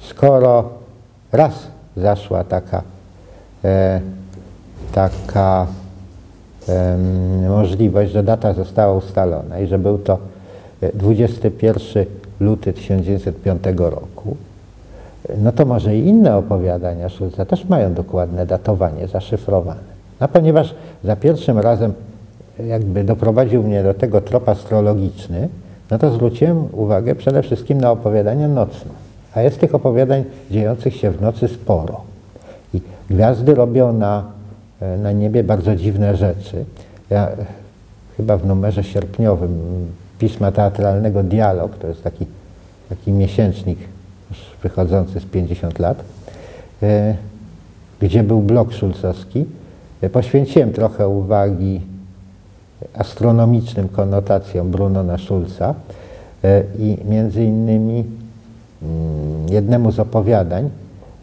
skoro 0.00 0.68
raz 1.32 1.52
zaszła 2.00 2.44
taka, 2.44 2.82
e, 3.64 4.00
taka 4.92 5.66
e, 6.68 6.98
możliwość, 7.48 8.12
że 8.12 8.22
data 8.22 8.52
została 8.52 8.94
ustalona 8.94 9.58
i 9.58 9.66
że 9.66 9.78
był 9.78 9.98
to 9.98 10.18
21 10.94 12.06
luty 12.40 12.72
1905 12.72 13.62
roku, 13.76 14.36
no 15.38 15.52
to 15.52 15.66
może 15.66 15.96
i 15.96 16.06
inne 16.06 16.36
opowiadania 16.36 17.08
Szulca 17.08 17.44
też 17.44 17.64
mają 17.64 17.94
dokładne 17.94 18.46
datowanie 18.46 19.08
zaszyfrowane. 19.08 19.90
No 20.20 20.28
ponieważ 20.28 20.74
za 21.04 21.16
pierwszym 21.16 21.58
razem 21.58 21.92
jakby 22.66 23.04
doprowadził 23.04 23.62
mnie 23.62 23.82
do 23.82 23.94
tego 23.94 24.20
trop 24.20 24.48
astrologiczny, 24.48 25.48
no 25.90 25.98
to 25.98 26.10
zwróciłem 26.10 26.68
uwagę 26.72 27.14
przede 27.14 27.42
wszystkim 27.42 27.80
na 27.80 27.90
opowiadania 27.90 28.48
nocne. 28.48 29.09
A 29.34 29.40
jest 29.40 29.60
tych 29.60 29.74
opowiadań 29.74 30.24
dziejących 30.50 30.96
się 30.96 31.10
w 31.10 31.22
nocy 31.22 31.48
sporo. 31.48 32.00
I 32.74 32.80
gwiazdy 33.10 33.54
robią 33.54 33.92
na, 33.92 34.24
e, 34.80 34.96
na 34.98 35.12
niebie 35.12 35.44
bardzo 35.44 35.76
dziwne 35.76 36.16
rzeczy. 36.16 36.64
Ja 37.10 37.28
chyba 38.16 38.36
w 38.36 38.46
numerze 38.46 38.84
sierpniowym 38.84 39.60
pisma 40.18 40.52
teatralnego 40.52 41.22
Dialog, 41.22 41.78
to 41.78 41.86
jest 41.86 42.02
taki, 42.02 42.26
taki 42.88 43.12
miesięcznik 43.12 43.78
już 44.30 44.38
wychodzący 44.62 45.20
z 45.20 45.24
50 45.24 45.78
lat, 45.78 46.04
e, 46.82 47.14
gdzie 48.00 48.22
był 48.22 48.40
blok 48.40 48.72
szulcowski, 48.72 49.44
e, 50.00 50.10
poświęciłem 50.10 50.72
trochę 50.72 51.08
uwagi 51.08 51.80
astronomicznym 52.94 53.88
konotacjom 53.88 54.70
Brunona 54.70 55.18
Schulza 55.18 55.74
e, 56.44 56.62
i 56.78 56.96
między 57.04 57.44
innymi 57.44 58.04
jednemu 59.50 59.92
z 59.92 59.98
opowiadań, 59.98 60.70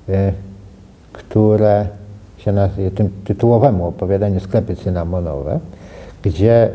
e, 0.09 0.33
które 1.13 1.87
się 2.37 2.51
nazywa, 2.51 2.91
tym 2.95 3.09
tytułowemu 3.25 3.87
opowiadaniu 3.87 4.39
Sklepy 4.39 4.75
cynamonowe, 4.75 5.59
gdzie 6.23 6.69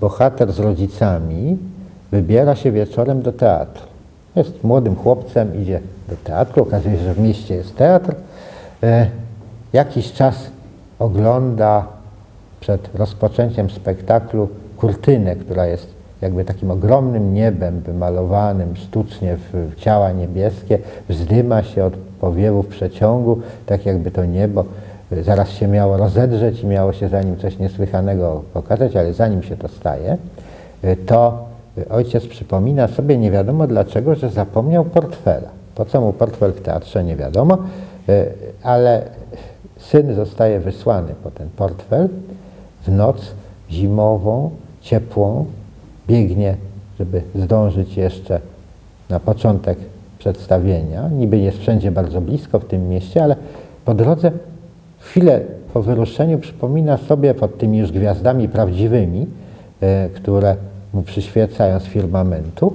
bohater 0.00 0.52
z 0.52 0.58
rodzicami 0.58 1.58
wybiera 2.10 2.56
się 2.56 2.72
wieczorem 2.72 3.22
do 3.22 3.32
teatru. 3.32 3.86
Jest 4.36 4.64
młodym 4.64 4.96
chłopcem, 4.96 5.62
idzie 5.62 5.80
do 6.08 6.16
teatru, 6.24 6.62
okazuje 6.62 6.96
się, 6.96 7.04
że 7.04 7.14
w 7.14 7.20
mieście 7.20 7.54
jest 7.54 7.76
teatr. 7.76 8.14
E, 8.82 9.06
jakiś 9.72 10.12
czas 10.12 10.50
ogląda 10.98 11.86
przed 12.60 12.94
rozpoczęciem 12.94 13.70
spektaklu 13.70 14.48
kurtynę, 14.76 15.36
która 15.36 15.66
jest 15.66 15.97
jakby 16.22 16.44
takim 16.44 16.70
ogromnym 16.70 17.34
niebem 17.34 17.80
wymalowanym 17.80 18.76
sztucznie 18.76 19.36
w 19.52 19.74
ciała 19.76 20.12
niebieskie, 20.12 20.78
wzdyma 21.08 21.62
się 21.62 21.84
od 21.84 21.96
powiewów 21.96 22.66
przeciągu, 22.66 23.40
tak 23.66 23.86
jakby 23.86 24.10
to 24.10 24.24
niebo 24.24 24.64
zaraz 25.22 25.48
się 25.48 25.68
miało 25.68 25.96
rozedrzeć 25.96 26.60
i 26.62 26.66
miało 26.66 26.92
się 26.92 27.08
za 27.08 27.22
nim 27.22 27.36
coś 27.36 27.58
niesłychanego 27.58 28.42
pokazać, 28.52 28.96
ale 28.96 29.12
zanim 29.12 29.42
się 29.42 29.56
to 29.56 29.68
staje, 29.68 30.16
to 31.06 31.48
ojciec 31.90 32.26
przypomina 32.26 32.88
sobie 32.88 33.18
nie 33.18 33.30
wiadomo 33.30 33.66
dlaczego, 33.66 34.14
że 34.14 34.30
zapomniał 34.30 34.84
portfela. 34.84 35.48
Po 35.74 35.84
co 35.84 36.00
mu 36.00 36.12
portfel 36.12 36.52
w 36.52 36.60
teatrze, 36.60 37.04
nie 37.04 37.16
wiadomo, 37.16 37.58
ale 38.62 39.02
syn 39.76 40.14
zostaje 40.14 40.60
wysłany 40.60 41.14
po 41.22 41.30
ten 41.30 41.48
portfel 41.56 42.08
w 42.86 42.92
noc 42.92 43.34
zimową, 43.70 44.50
ciepłą, 44.80 45.44
biegnie, 46.08 46.56
żeby 46.98 47.22
zdążyć 47.34 47.96
jeszcze 47.96 48.40
na 49.08 49.20
początek 49.20 49.78
przedstawienia. 50.18 51.08
Niby 51.08 51.38
jest 51.38 51.58
wszędzie 51.58 51.90
bardzo 51.90 52.20
blisko 52.20 52.58
w 52.58 52.64
tym 52.64 52.88
mieście, 52.88 53.22
ale 53.22 53.36
po 53.84 53.94
drodze 53.94 54.30
chwilę 54.98 55.40
po 55.72 55.82
wyruszeniu 55.82 56.38
przypomina 56.38 56.96
sobie 56.96 57.34
pod 57.34 57.58
tymi 57.58 57.78
już 57.78 57.92
gwiazdami 57.92 58.48
prawdziwymi, 58.48 59.26
e, 59.80 60.08
które 60.08 60.56
mu 60.94 61.02
przyświecają 61.02 61.80
z 61.80 61.84
firmamentu, 61.84 62.72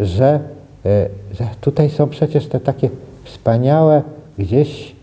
że, 0.00 0.40
e, 0.86 1.08
że 1.32 1.44
tutaj 1.60 1.90
są 1.90 2.08
przecież 2.08 2.46
te 2.46 2.60
takie 2.60 2.90
wspaniałe, 3.24 4.02
gdzieś 4.38 4.96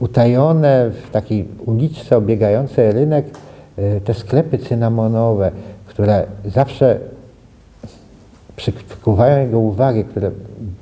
utajone 0.00 0.90
w 0.90 1.10
takiej 1.10 1.48
uliczce 1.66 2.16
obiegającej 2.16 2.92
rynek 2.92 3.26
e, 3.76 4.00
te 4.00 4.14
sklepy 4.14 4.58
cynamonowe, 4.58 5.50
które 5.86 6.26
zawsze 6.44 6.98
przykuwają 8.56 9.44
jego 9.44 9.58
uwagę, 9.58 10.04
które 10.04 10.30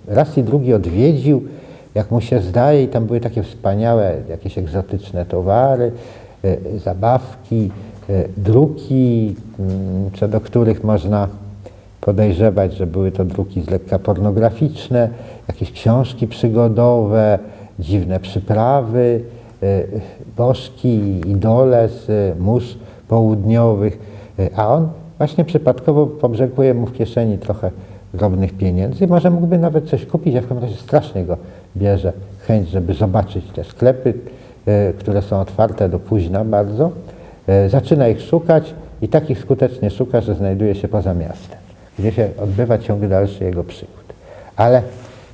raz 0.08 0.38
i 0.38 0.42
drugi 0.42 0.74
odwiedził, 0.74 1.42
jak 1.94 2.10
mu 2.10 2.20
się 2.20 2.40
zdaje, 2.40 2.84
i 2.84 2.88
tam 2.88 3.06
były 3.06 3.20
takie 3.20 3.42
wspaniałe, 3.42 4.14
jakieś 4.28 4.58
egzotyczne 4.58 5.26
towary, 5.26 5.92
e, 6.44 6.78
zabawki, 6.78 7.70
e, 8.10 8.24
druki, 8.36 9.34
mm, 9.58 10.10
co 10.20 10.28
do 10.28 10.40
których 10.40 10.84
można 10.84 11.28
podejrzewać, 12.00 12.74
że 12.74 12.86
były 12.86 13.12
to 13.12 13.24
druki 13.24 13.62
z 13.62 13.70
lekka 13.70 13.98
pornograficzne, 13.98 15.08
jakieś 15.48 15.72
książki 15.72 16.28
przygodowe, 16.28 17.38
dziwne 17.78 18.20
przyprawy, 18.20 19.20
e, 19.62 19.82
bożki, 20.36 21.20
idole 21.26 21.88
z 21.88 22.38
mórz 22.38 22.78
południowych, 23.08 23.98
a 24.56 24.68
on 24.68 24.88
właśnie 25.22 25.44
przypadkowo 25.44 26.06
pobrzeguje 26.06 26.74
mu 26.74 26.86
w 26.86 26.92
kieszeni 26.92 27.38
trochę 27.38 27.70
drobnych 28.14 28.52
pieniędzy. 28.52 29.06
Może 29.06 29.30
mógłby 29.30 29.58
nawet 29.58 29.88
coś 29.88 30.06
kupić, 30.06 30.36
a 30.36 30.40
w 30.40 30.48
każdym 30.48 30.58
razie 30.58 30.76
strasznie 30.76 31.24
go 31.24 31.36
bierze 31.76 32.12
chęć, 32.46 32.68
żeby 32.68 32.94
zobaczyć 32.94 33.44
te 33.54 33.64
sklepy, 33.64 34.14
e, 34.66 34.92
które 34.92 35.22
są 35.22 35.40
otwarte 35.40 35.88
do 35.88 35.98
późna 35.98 36.44
bardzo. 36.44 36.90
E, 37.46 37.68
zaczyna 37.68 38.08
ich 38.08 38.20
szukać 38.20 38.74
i 39.02 39.08
takich 39.08 39.38
skutecznie 39.38 39.90
szuka, 39.90 40.20
że 40.20 40.34
znajduje 40.34 40.74
się 40.74 40.88
poza 40.88 41.14
miastem, 41.14 41.58
gdzie 41.98 42.12
się 42.12 42.28
odbywa 42.42 42.78
ciąg 42.78 43.06
dalszy 43.06 43.44
jego 43.44 43.64
przygód. 43.64 44.04
Ale 44.56 44.82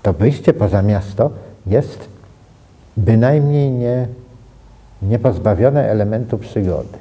to 0.02 0.12
wyjście 0.12 0.52
poza 0.52 0.82
miasto 0.82 1.30
jest 1.66 2.08
bynajmniej 2.96 3.70
nie, 3.70 4.06
nie 5.02 5.18
pozbawione 5.18 5.90
elementu 5.90 6.38
przygody. 6.38 6.98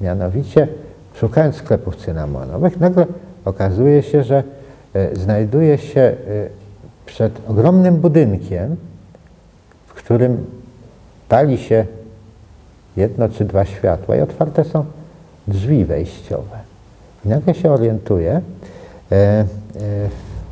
Mianowicie, 0.00 0.68
szukając 1.20 1.56
sklepów 1.56 1.96
cynamonowych, 1.96 2.80
nagle 2.80 3.06
okazuje 3.44 4.02
się, 4.02 4.24
że 4.24 4.42
e, 4.94 5.16
znajduje 5.16 5.78
się 5.78 6.14
przed 7.06 7.50
ogromnym 7.50 7.96
budynkiem, 7.96 8.76
w 9.86 9.94
którym 9.94 10.46
pali 11.28 11.58
się 11.58 11.86
jedno 12.96 13.28
czy 13.28 13.44
dwa 13.44 13.64
światła 13.64 14.16
i 14.16 14.20
otwarte 14.20 14.64
są 14.64 14.84
drzwi 15.48 15.84
wejściowe. 15.84 16.58
I 17.24 17.28
nagle 17.28 17.54
się 17.54 17.72
orientuje 17.72 18.32
e, 18.32 19.14
e, 19.14 19.44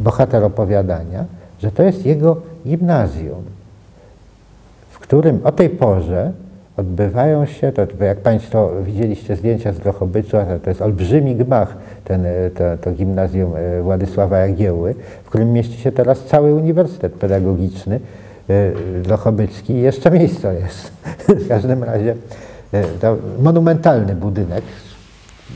bohater 0.00 0.44
opowiadania, 0.44 1.24
że 1.62 1.72
to 1.72 1.82
jest 1.82 2.06
jego 2.06 2.36
gimnazjum, 2.66 3.44
w 4.90 4.98
którym 4.98 5.40
o 5.44 5.52
tej 5.52 5.70
porze 5.70 6.32
odbywają 6.78 7.46
się, 7.46 7.72
to, 7.72 7.86
jak 8.04 8.18
Państwo 8.18 8.70
widzieliście 8.82 9.36
zdjęcia 9.36 9.72
z 9.72 9.78
Drohobyczu, 9.78 10.36
to 10.64 10.70
jest 10.70 10.82
olbrzymi 10.82 11.36
gmach, 11.36 11.76
ten, 12.04 12.26
e, 12.26 12.50
to, 12.50 12.64
to 12.80 12.92
gimnazjum 12.92 13.52
e, 13.56 13.82
Władysława 13.82 14.38
Jagieły, 14.38 14.94
w 15.24 15.28
którym 15.28 15.52
mieści 15.52 15.78
się 15.78 15.92
teraz 15.92 16.24
cały 16.24 16.54
Uniwersytet 16.54 17.12
Pedagogiczny 17.12 18.00
e, 18.48 18.72
Drohobycki 19.02 19.72
i 19.72 19.80
jeszcze 19.80 20.10
miejsce 20.10 20.54
jest. 20.54 20.92
w 21.44 21.48
każdym 21.48 21.84
razie 21.84 22.14
to 23.00 23.16
monumentalny 23.42 24.14
budynek, 24.14 24.64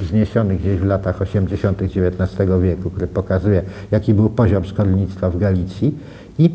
wzniesiony 0.00 0.56
gdzieś 0.56 0.78
w 0.78 0.84
latach 0.84 1.22
80. 1.22 1.82
XIX 1.82 2.50
wieku, 2.62 2.90
który 2.90 3.06
pokazuje, 3.06 3.62
jaki 3.90 4.14
był 4.14 4.30
poziom 4.30 4.64
szkolnictwa 4.64 5.30
w 5.30 5.38
Galicji 5.38 5.98
i 6.38 6.50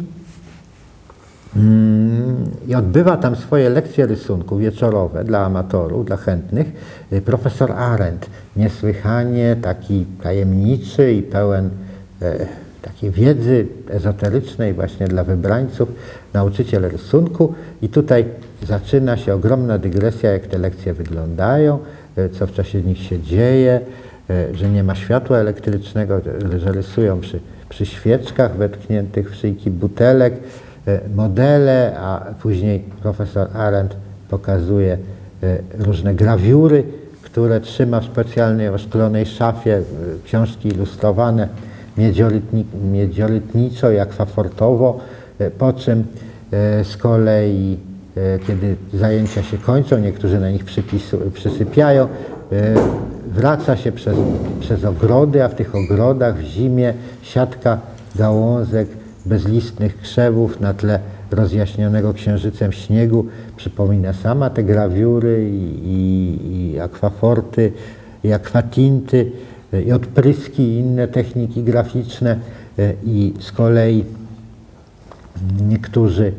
i 2.67 2.75
odbywa 2.75 3.17
tam 3.17 3.35
swoje 3.35 3.69
lekcje 3.69 4.05
rysunku 4.05 4.57
wieczorowe 4.57 5.23
dla 5.23 5.45
amatorów, 5.45 6.05
dla 6.05 6.17
chętnych. 6.17 6.67
Y, 7.13 7.21
profesor 7.21 7.71
Arendt, 7.71 8.29
niesłychanie 8.55 9.55
taki 9.61 10.05
tajemniczy 10.23 11.13
i 11.13 11.21
pełen 11.21 11.69
e, 12.21 12.45
takiej 12.81 13.11
wiedzy 13.11 13.67
ezoterycznej 13.89 14.73
właśnie 14.73 15.07
dla 15.07 15.23
wybrańców, 15.23 15.89
nauczyciel 16.33 16.89
rysunku 16.89 17.53
i 17.81 17.89
tutaj 17.89 18.25
zaczyna 18.67 19.17
się 19.17 19.33
ogromna 19.33 19.77
dygresja, 19.77 20.31
jak 20.31 20.47
te 20.47 20.57
lekcje 20.57 20.93
wyglądają, 20.93 21.79
e, 22.15 22.29
co 22.29 22.47
w 22.47 22.53
czasie 22.53 22.81
nich 22.81 22.97
się 22.97 23.19
dzieje, 23.19 23.81
e, 24.29 24.55
że 24.55 24.69
nie 24.69 24.83
ma 24.83 24.95
światła 24.95 25.37
elektrycznego, 25.37 26.21
że 26.57 26.71
rysują 26.71 27.19
przy, 27.19 27.39
przy 27.69 27.85
świeczkach 27.85 28.57
wetkniętych 28.57 29.31
w 29.31 29.35
szyjki 29.35 29.71
butelek, 29.71 30.33
modele, 31.15 31.95
a 31.99 32.21
później 32.41 32.83
profesor 33.01 33.47
Arendt 33.53 33.95
pokazuje 34.29 34.97
e, 35.43 35.57
różne 35.79 36.15
grawiury, 36.15 36.83
które 37.21 37.59
trzyma 37.59 37.99
w 37.99 38.05
specjalnej 38.05 38.69
oszklonej 38.69 39.25
szafie, 39.25 39.77
e, 39.77 39.83
książki 40.25 40.67
ilustrowane 40.67 41.47
miedziorytni, 41.97 42.65
miedziorytniczo 42.91 43.91
i 43.91 43.99
akwafortowo, 43.99 44.99
po 45.57 45.73
czym 45.73 46.03
z 46.83 46.97
kolei, 46.97 47.77
kiedy 48.47 48.75
zajęcia 48.93 49.43
się 49.43 49.57
kończą, 49.57 49.99
niektórzy 49.99 50.39
na 50.39 50.51
nich 50.51 50.65
przysypiają, 51.33 52.07
wraca 53.27 53.77
się 53.77 53.91
przez, 53.91 54.17
przez 54.59 54.85
ogrody, 54.85 55.43
a 55.43 55.49
w 55.49 55.55
tych 55.55 55.75
ogrodach 55.75 56.37
w 56.37 56.43
zimie 56.43 56.93
siatka 57.21 57.79
gałązek 58.15 58.87
bezlistnych 59.27 60.01
krzewów 60.01 60.59
na 60.59 60.73
tle 60.73 60.99
rozjaśnionego 61.31 62.13
księżycem 62.13 62.71
śniegu. 62.71 63.25
Przypomina 63.57 64.13
sama 64.13 64.49
te 64.49 64.63
grawiury 64.63 65.49
i, 65.49 65.89
i, 65.89 66.73
i 66.73 66.79
akwaforty, 66.79 67.71
i 68.23 68.33
akwatinty, 68.33 69.31
i 69.85 69.91
odpryski, 69.91 70.63
i 70.63 70.77
inne 70.77 71.07
techniki 71.07 71.63
graficzne. 71.63 72.39
I 73.05 73.33
z 73.39 73.51
kolei 73.51 74.05
niektórzy 75.67 76.31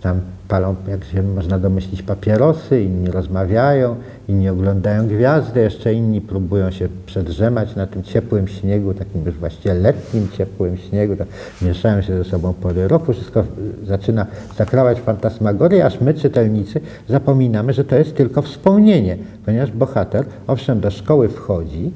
tam 0.00 0.20
palą, 0.48 0.74
jak 0.88 1.04
się 1.04 1.22
można 1.22 1.58
domyślić, 1.58 2.02
papierosy, 2.02 2.82
inni 2.82 3.10
rozmawiają, 3.10 3.96
inni 4.28 4.48
oglądają 4.48 5.08
gwiazdy, 5.08 5.60
jeszcze 5.60 5.94
inni 5.94 6.20
próbują 6.20 6.70
się 6.70 6.88
przedrzemać 7.06 7.76
na 7.76 7.86
tym 7.86 8.02
ciepłym 8.02 8.48
śniegu, 8.48 8.94
takim 8.94 9.24
już 9.26 9.34
właściwie 9.34 9.74
letnim 9.74 10.28
ciepłym 10.28 10.76
śniegu, 10.76 11.16
to 11.16 11.24
mieszają 11.62 12.02
się 12.02 12.16
ze 12.16 12.24
sobą 12.24 12.52
pory 12.52 12.88
roku, 12.88 13.12
wszystko 13.12 13.44
zaczyna 13.84 14.26
zakrawać 14.58 15.00
fantasmagorię, 15.00 15.84
aż 15.84 16.00
my, 16.00 16.14
czytelnicy, 16.14 16.80
zapominamy, 17.08 17.72
że 17.72 17.84
to 17.84 17.96
jest 17.96 18.16
tylko 18.16 18.42
wspomnienie, 18.42 19.16
ponieważ 19.44 19.70
bohater, 19.70 20.24
owszem, 20.46 20.80
do 20.80 20.90
szkoły 20.90 21.28
wchodzi, 21.28 21.92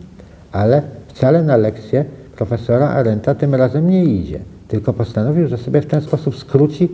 ale 0.53 0.83
wcale 1.09 1.43
na 1.43 1.57
lekcję 1.57 2.05
profesora 2.37 2.89
Arenta 2.89 3.35
tym 3.35 3.55
razem 3.55 3.91
nie 3.91 4.05
idzie, 4.05 4.41
tylko 4.69 4.93
postanowił, 4.93 5.49
że 5.49 5.59
sobie 5.59 5.81
w 5.81 5.87
ten 5.87 6.01
sposób 6.01 6.37
skróci 6.37 6.89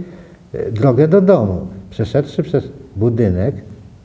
drogę 0.72 1.08
do 1.08 1.20
domu, 1.20 1.66
przeszedłszy 1.90 2.42
przez 2.42 2.64
budynek, 2.96 3.54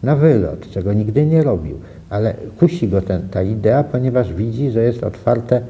na 0.03 0.15
wylot, 0.15 0.69
czego 0.71 0.93
nigdy 0.93 1.25
nie 1.25 1.43
robił. 1.43 1.79
Ale 2.09 2.33
kusi 2.59 2.87
go 2.87 3.01
ten, 3.01 3.29
ta 3.29 3.41
idea, 3.41 3.83
ponieważ 3.83 4.33
widzi, 4.33 4.71
że 4.71 4.83
jest 4.83 5.03
otwarte 5.03 5.61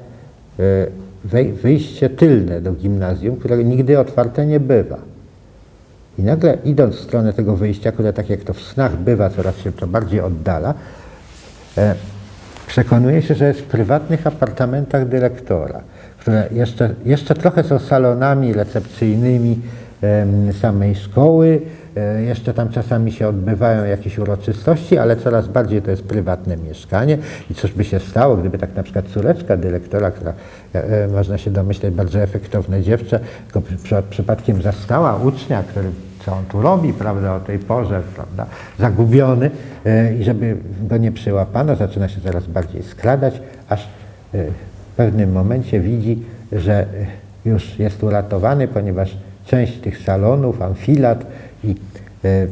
e, 0.60 1.52
wyjście 1.62 2.10
tylne 2.10 2.62
do 2.62 2.74
gimnazjum, 2.74 3.36
które 3.36 3.64
nigdy 3.64 4.00
otwarte 4.00 4.46
nie 4.46 4.60
bywa. 4.60 4.98
I 6.20 6.24
nagle 6.24 6.58
idąc 6.66 6.96
w 6.96 7.00
stronę 7.00 7.34
tego 7.34 7.56
wyjścia, 7.56 7.92
które 7.92 8.14
tak 8.14 8.30
jak 8.30 8.44
to 8.44 8.54
w 8.54 8.62
snach 8.62 8.98
bywa, 8.98 9.30
coraz 9.30 9.58
się 9.58 9.72
to 9.72 9.88
bardziej 9.88 10.22
oddala, 10.22 10.74
e, 11.78 11.96
przekonuje 12.68 13.22
się, 13.22 13.36
że 13.36 13.48
jest 13.48 13.60
w 13.60 13.64
prywatnych 13.64 14.28
apartamentach 14.28 15.08
dyrektora, 15.08 15.82
które 16.20 16.48
jeszcze, 16.52 16.90
jeszcze 17.06 17.36
trochę 17.36 17.64
są 17.64 17.80
salonami 17.80 18.54
recepcyjnymi 18.54 19.60
samej 20.62 20.96
szkoły, 20.96 21.62
E, 21.98 22.22
jeszcze 22.22 22.54
tam 22.54 22.70
czasami 22.70 23.12
się 23.12 23.28
odbywają 23.28 23.86
jakieś 23.86 24.20
uroczystości, 24.20 24.98
ale 24.98 25.16
coraz 25.16 25.48
bardziej 25.48 25.82
to 25.82 25.92
jest 25.92 26.04
prywatne 26.04 26.58
mieszkanie. 26.58 27.18
I 27.52 27.56
cóż 27.56 27.72
by 27.72 27.84
się 27.84 28.00
stało, 28.00 28.38
gdyby 28.38 28.58
tak 28.58 28.76
na 28.76 28.84
przykład 28.84 29.06
córeczka 29.08 29.58
dyrektora, 29.58 30.12
która 30.12 30.34
e, 30.76 31.04
e, 31.04 31.08
można 31.08 31.38
się 31.38 31.52
domyśleć 31.52 31.96
bardzo 31.96 32.20
efektowne 32.20 32.84
dziewczę, 32.84 33.20
przy, 33.84 33.96
przypadkiem 34.10 34.62
zastała 34.62 35.16
ucznia, 35.16 35.64
który 35.64 35.90
co 36.26 36.34
on 36.34 36.46
tu 36.46 36.62
robi, 36.62 36.94
prawda, 36.94 37.36
o 37.36 37.40
tej 37.40 37.60
porze, 37.60 38.02
prawda, 38.16 38.46
zagubiony 38.80 39.52
i 40.20 40.24
żeby 40.24 40.58
go 40.82 40.98
nie 40.98 41.12
przyłapano, 41.12 41.76
zaczyna 41.76 42.10
się 42.10 42.22
coraz 42.22 42.48
bardziej 42.48 42.84
skradać, 42.84 43.42
aż 43.70 43.88
w 44.34 44.96
pewnym 44.98 45.32
momencie 45.32 45.80
widzi, 45.80 46.24
że 46.52 46.86
już 47.46 47.80
jest 47.80 48.04
uratowany, 48.04 48.68
ponieważ 48.68 49.18
część 49.48 49.78
tych 49.78 49.98
salonów, 49.98 50.62
amfilat 50.62 51.26
i 51.64 51.76
e, 52.26 52.48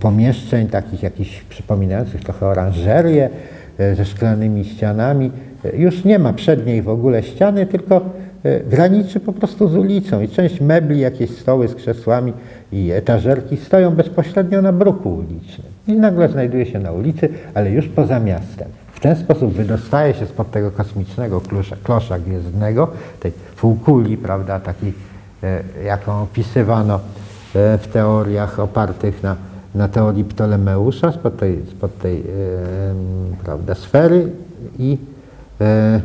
pomieszczeń 0.00 0.66
takich 0.66 1.02
jakichś 1.02 1.42
przypominających 1.42 2.20
trochę 2.24 2.46
oranżerię 2.46 3.30
e, 3.78 3.94
ze 3.94 4.04
szklanymi 4.04 4.64
ścianami. 4.64 5.30
E, 5.64 5.76
już 5.76 6.04
nie 6.04 6.18
ma 6.18 6.32
przed 6.32 6.66
niej 6.66 6.82
w 6.82 6.88
ogóle 6.88 7.22
ściany, 7.22 7.66
tylko 7.66 8.00
e, 8.44 8.60
graniczy 8.60 9.20
po 9.20 9.32
prostu 9.32 9.68
z 9.68 9.76
ulicą 9.76 10.20
i 10.20 10.28
część 10.28 10.60
mebli, 10.60 11.00
jakieś 11.00 11.30
stoły 11.30 11.68
z 11.68 11.74
krzesłami 11.74 12.32
i 12.72 12.90
etażerki 12.90 13.56
stoją 13.56 13.90
bezpośrednio 13.90 14.62
na 14.62 14.72
bruku 14.72 15.14
ulicznym. 15.14 15.72
I 15.88 15.92
nagle 15.92 16.28
znajduje 16.28 16.66
się 16.66 16.78
na 16.78 16.92
ulicy, 16.92 17.28
ale 17.54 17.70
już 17.70 17.88
poza 17.88 18.20
miastem. 18.20 18.68
W 18.92 19.00
ten 19.00 19.16
sposób 19.16 19.52
wydostaje 19.52 20.14
się 20.14 20.26
spod 20.26 20.50
tego 20.50 20.70
kosmicznego 20.70 21.40
klosza, 21.40 21.76
klosza 21.82 22.18
gwiezdnego, 22.18 22.88
tej 23.20 23.32
półkuli, 23.60 24.16
prawda, 24.16 24.60
takiej, 24.60 24.88
e, 24.88 24.92
jaką 25.84 26.22
opisywano 26.22 27.00
e, 27.54 27.78
w 27.78 27.86
teoriach 27.86 28.60
opartych 28.60 29.22
na, 29.22 29.36
na 29.74 29.88
teorii 29.88 30.24
Ptolemeusza, 30.24 31.12
spod 31.12 31.36
tej, 31.36 31.66
spod 31.70 31.98
tej 31.98 32.20
e, 32.20 32.24
prawda, 33.44 33.74
sfery 33.74 34.32
i, 34.78 34.98
e, 35.60 36.00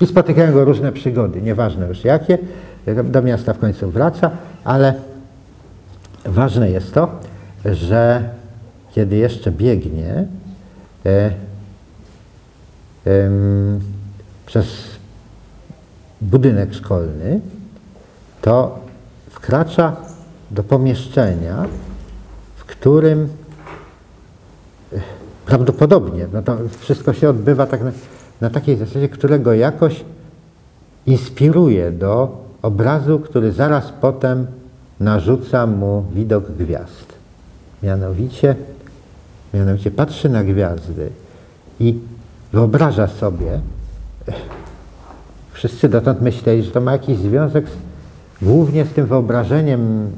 i 0.00 0.06
spotykają 0.06 0.52
go 0.52 0.64
różne 0.64 0.92
przygody, 0.92 1.42
nieważne 1.42 1.86
już 1.86 2.04
jakie. 2.04 2.38
Do 3.04 3.22
miasta 3.22 3.52
w 3.52 3.58
końcu 3.58 3.90
wraca, 3.90 4.30
ale 4.64 4.94
ważne 6.24 6.70
jest 6.70 6.94
to, 6.94 7.08
że 7.64 8.28
kiedy 8.92 9.16
jeszcze 9.16 9.50
biegnie 9.50 10.24
e, 11.06 11.30
przez 14.46 14.66
budynek 16.20 16.74
szkolny, 16.74 17.40
to 18.46 18.78
wkracza 19.30 19.96
do 20.50 20.62
pomieszczenia, 20.62 21.66
w 22.56 22.64
którym 22.64 23.28
e, 24.92 25.00
prawdopodobnie, 25.46 26.26
no 26.32 26.42
to 26.42 26.56
wszystko 26.78 27.12
się 27.12 27.28
odbywa 27.28 27.66
tak 27.66 27.82
na, 27.82 27.90
na 28.40 28.50
takiej 28.50 28.76
zasadzie, 28.76 29.08
którego 29.08 29.54
jakoś 29.54 30.04
inspiruje 31.06 31.90
do 31.92 32.44
obrazu, 32.62 33.18
który 33.18 33.52
zaraz 33.52 33.92
potem 34.00 34.46
narzuca 35.00 35.66
mu 35.66 36.04
widok 36.12 36.52
gwiazd. 36.52 37.12
Mianowicie, 37.82 38.56
mianowicie 39.54 39.90
patrzy 39.90 40.28
na 40.28 40.44
gwiazdy 40.44 41.10
i 41.80 41.98
wyobraża 42.52 43.08
sobie, 43.08 43.60
wszyscy 45.52 45.88
dotąd 45.88 46.20
myśleli, 46.20 46.62
że 46.62 46.70
to 46.70 46.80
ma 46.80 46.92
jakiś 46.92 47.18
związek 47.18 47.68
z, 47.68 47.85
głównie 48.42 48.84
z 48.84 48.92
tym 48.92 49.06
wyobrażeniem 49.06 50.10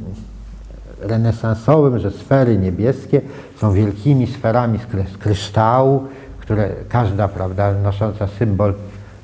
renesansowym, 1.01 1.99
że 1.99 2.11
sfery 2.11 2.59
niebieskie 2.59 3.21
są 3.57 3.73
wielkimi 3.73 4.27
sferami 4.27 4.79
z 5.15 5.19
kryształu, 5.19 6.09
które 6.39 6.71
każda, 6.89 7.29
prawda, 7.29 7.73
nosząca 7.73 8.27
symbol 8.27 8.75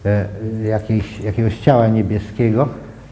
e, 0.05 0.29
jakiejś, 0.65 1.21
jakiegoś 1.21 1.59
ciała 1.59 1.89
niebieskiego, 1.89 2.69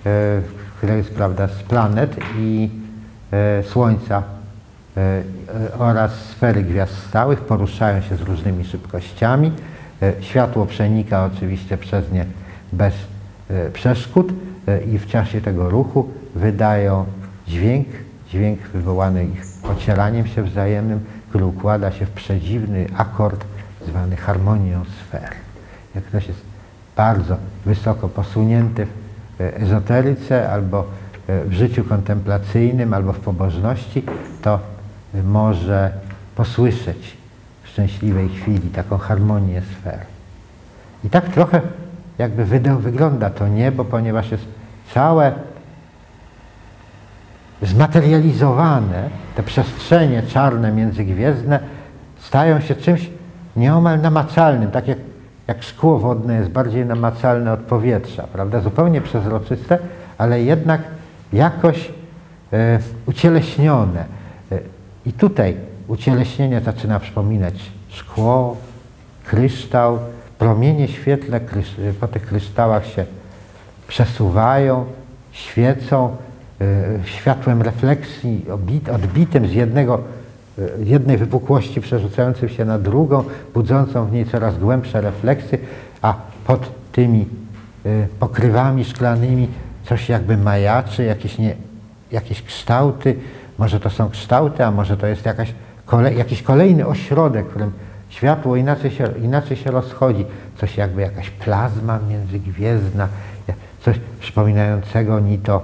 e, 0.06 0.40
które 0.78 0.96
jest, 0.96 1.10
prawda, 1.10 1.48
z 1.48 1.62
planet 1.62 2.16
i 2.38 2.70
e, 3.32 3.62
Słońca 3.62 4.22
oraz 5.78 6.12
sfery 6.12 6.62
gwiazd 6.62 6.92
stałych 7.08 7.40
poruszają 7.40 8.02
się 8.02 8.16
z 8.16 8.20
różnymi 8.20 8.64
szybkościami. 8.64 9.52
Światło 10.20 10.66
przenika 10.66 11.30
oczywiście 11.36 11.78
przez 11.78 12.12
nie 12.12 12.26
bez 12.72 12.94
przeszkód 13.72 14.32
i 14.92 14.98
w 14.98 15.06
czasie 15.06 15.40
tego 15.40 15.70
ruchu 15.70 16.08
wydają 16.34 17.04
dźwięk, 17.46 17.88
dźwięk 18.28 18.60
wywołany 18.60 19.24
ich 19.24 19.44
ocieraniem 19.70 20.26
się 20.26 20.42
wzajemnym, 20.42 21.00
który 21.28 21.44
układa 21.44 21.92
się 21.92 22.06
w 22.06 22.10
przedziwny 22.10 22.86
akord 22.96 23.44
zwany 23.88 24.16
harmonią 24.16 24.84
sfer. 24.84 25.30
Jak 25.94 26.04
ktoś 26.04 26.28
jest 26.28 26.40
bardzo 26.96 27.36
wysoko 27.66 28.08
posunięty 28.08 28.86
w 28.86 29.40
e, 29.40 29.56
ezoteryce 29.56 30.52
albo 30.52 30.84
e, 31.26 31.44
w 31.44 31.52
życiu 31.52 31.84
kontemplacyjnym, 31.84 32.94
albo 32.94 33.12
w 33.12 33.20
pobożności, 33.20 34.02
to 34.42 34.58
może 35.24 35.92
posłyszeć 36.36 37.16
w 37.62 37.68
szczęśliwej 37.68 38.28
chwili 38.28 38.70
taką 38.70 38.98
harmonię 38.98 39.62
sfer. 39.80 39.98
I 41.04 41.10
tak 41.10 41.28
trochę 41.28 41.60
jakby 42.18 42.44
wygląda 42.78 43.30
to 43.30 43.48
niebo, 43.48 43.84
ponieważ 43.84 44.30
jest 44.30 44.44
całe 44.94 45.32
zmaterializowane, 47.62 49.10
te 49.36 49.42
przestrzenie 49.42 50.22
czarne 50.22 50.72
międzygwiezdne 50.72 51.60
stają 52.20 52.60
się 52.60 52.74
czymś 52.74 53.10
nieomal 53.56 54.00
namacalnym, 54.00 54.70
tak 54.70 54.88
jak, 54.88 54.98
jak 55.48 55.62
szkło 55.62 55.98
wodne 55.98 56.34
jest 56.34 56.50
bardziej 56.50 56.86
namacalne 56.86 57.52
od 57.52 57.60
powietrza, 57.60 58.22
prawda? 58.32 58.60
Zupełnie 58.60 59.00
przezroczyste, 59.00 59.78
ale 60.18 60.42
jednak 60.42 60.80
jakoś 61.32 61.90
e, 62.52 62.78
ucieleśnione. 63.06 64.04
E, 64.52 64.58
I 65.06 65.12
tutaj 65.12 65.56
ucieleśnienie 65.88 66.60
zaczyna 66.60 67.00
przypominać 67.00 67.54
szkło, 67.88 68.56
kryształ, 69.24 69.98
promienie 70.42 70.88
świetle 70.88 71.40
po 72.00 72.08
tych 72.08 72.26
kryształach 72.26 72.86
się 72.86 73.04
przesuwają, 73.88 74.84
świecą, 75.32 76.16
e, 76.60 76.64
światłem 77.04 77.62
refleksji 77.62 78.46
odbitym 78.92 79.48
z 79.48 79.52
jednego 79.52 80.02
E, 80.58 80.84
jednej 80.84 81.16
wypukłości 81.16 81.80
przerzucającej 81.80 82.48
się 82.48 82.64
na 82.64 82.78
drugą, 82.78 83.24
budzącą 83.54 84.06
w 84.06 84.12
niej 84.12 84.26
coraz 84.26 84.58
głębsze 84.58 85.00
refleksy, 85.00 85.58
a 86.02 86.14
pod 86.46 86.92
tymi 86.92 87.26
pokrywami 88.18 88.84
szklanymi 88.84 89.48
coś 89.84 90.08
jakby 90.08 90.36
majaczy, 90.36 91.04
jakieś, 91.04 91.38
nie, 91.38 91.54
jakieś 92.12 92.42
kształty, 92.42 93.16
może 93.58 93.80
to 93.80 93.90
są 93.90 94.10
kształty, 94.10 94.64
a 94.64 94.70
może 94.70 94.96
to 94.96 95.06
jest 95.06 95.26
jakaś 95.26 95.54
jakiś 96.16 96.42
kolejny 96.42 96.86
ośrodek, 96.86 97.46
w 97.46 97.50
którym 97.50 97.72
światło 98.12 98.56
inaczej 98.56 98.90
się, 98.90 99.04
inaczej 99.22 99.56
się 99.56 99.70
rozchodzi, 99.70 100.24
coś 100.56 100.76
jakby 100.76 101.00
jakaś 101.00 101.30
plazma 101.30 101.98
międzygwiezdna, 102.08 103.08
coś 103.80 104.00
przypominającego 104.20 105.20
ni 105.20 105.38
to 105.38 105.62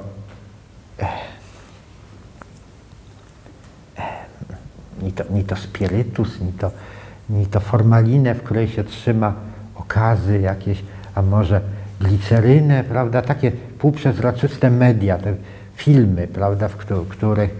ni 5.03 5.13
to, 5.13 5.25
ni 5.31 5.45
to 5.45 5.57
spirytus, 5.57 6.41
ni 6.41 6.53
to, 6.53 6.71
ni 7.31 7.47
to 7.47 7.61
formalinę, 7.61 8.35
w 8.35 8.43
której 8.43 8.69
się 8.69 8.85
trzyma 8.85 9.35
okazy 9.75 10.41
jakieś, 10.41 10.83
a 11.15 11.23
może 11.23 11.61
glicerynę, 12.01 12.85
prawda, 12.85 13.23
takie 13.23 13.51
półprzezroczyste 13.51 14.71
media, 14.71 15.19
te 15.19 15.35
filmy, 15.75 16.27
prawda, 16.27 16.69
w 16.69 16.77
których, 17.09 17.51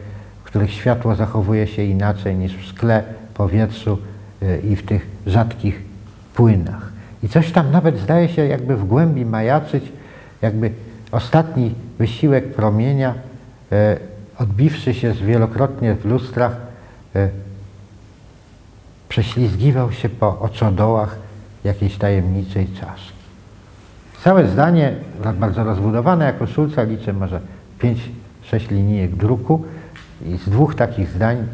w 0.43 0.45
których 0.45 0.73
światło 0.73 1.15
zachowuje 1.15 1.67
się 1.67 1.83
inaczej 1.83 2.37
niż 2.37 2.57
w 2.57 2.65
szkle, 2.65 3.03
powietrzu 3.35 3.99
i 4.71 4.77
w 4.77 4.87
tych 4.87 5.07
rzadkich 5.27 5.83
płynach. 6.35 6.93
I 7.23 7.29
coś 7.29 7.53
tam 7.53 7.71
nawet 7.71 7.99
zdaje 7.99 8.29
się 8.29 8.47
jakby 8.47 8.77
w 8.77 8.85
głębi 8.85 9.25
majaczyć, 9.25 9.93
jakby 10.43 10.71
ostatni 11.13 11.75
wysiłek 11.99 12.55
promienia, 12.55 13.15
y, 13.73 13.77
odbiwszy 14.39 14.95
się 14.95 15.13
wielokrotnie 15.13 15.95
w 15.95 16.05
lustrach, 16.05 16.69
E, 17.17 17.29
prześlizgiwał 19.09 19.93
się 19.93 20.09
po 20.09 20.41
oczodołach 20.41 21.17
jakiejś 21.65 21.97
tajemniczej 21.97 22.67
czaszki. 22.67 23.19
Całe 24.25 24.49
zdanie, 24.49 24.95
bardzo 25.41 25.65
rozbudowane 25.65 26.25
jako 26.25 26.47
Szulca, 26.47 26.83
liczę 26.83 27.13
może 27.13 27.41
5-6 27.79 28.71
linijek 28.71 29.17
druku 29.17 29.65
i 30.27 30.37
z 30.37 30.49
dwóch 30.49 30.75
takich 30.75 31.09
zdań, 31.09 31.47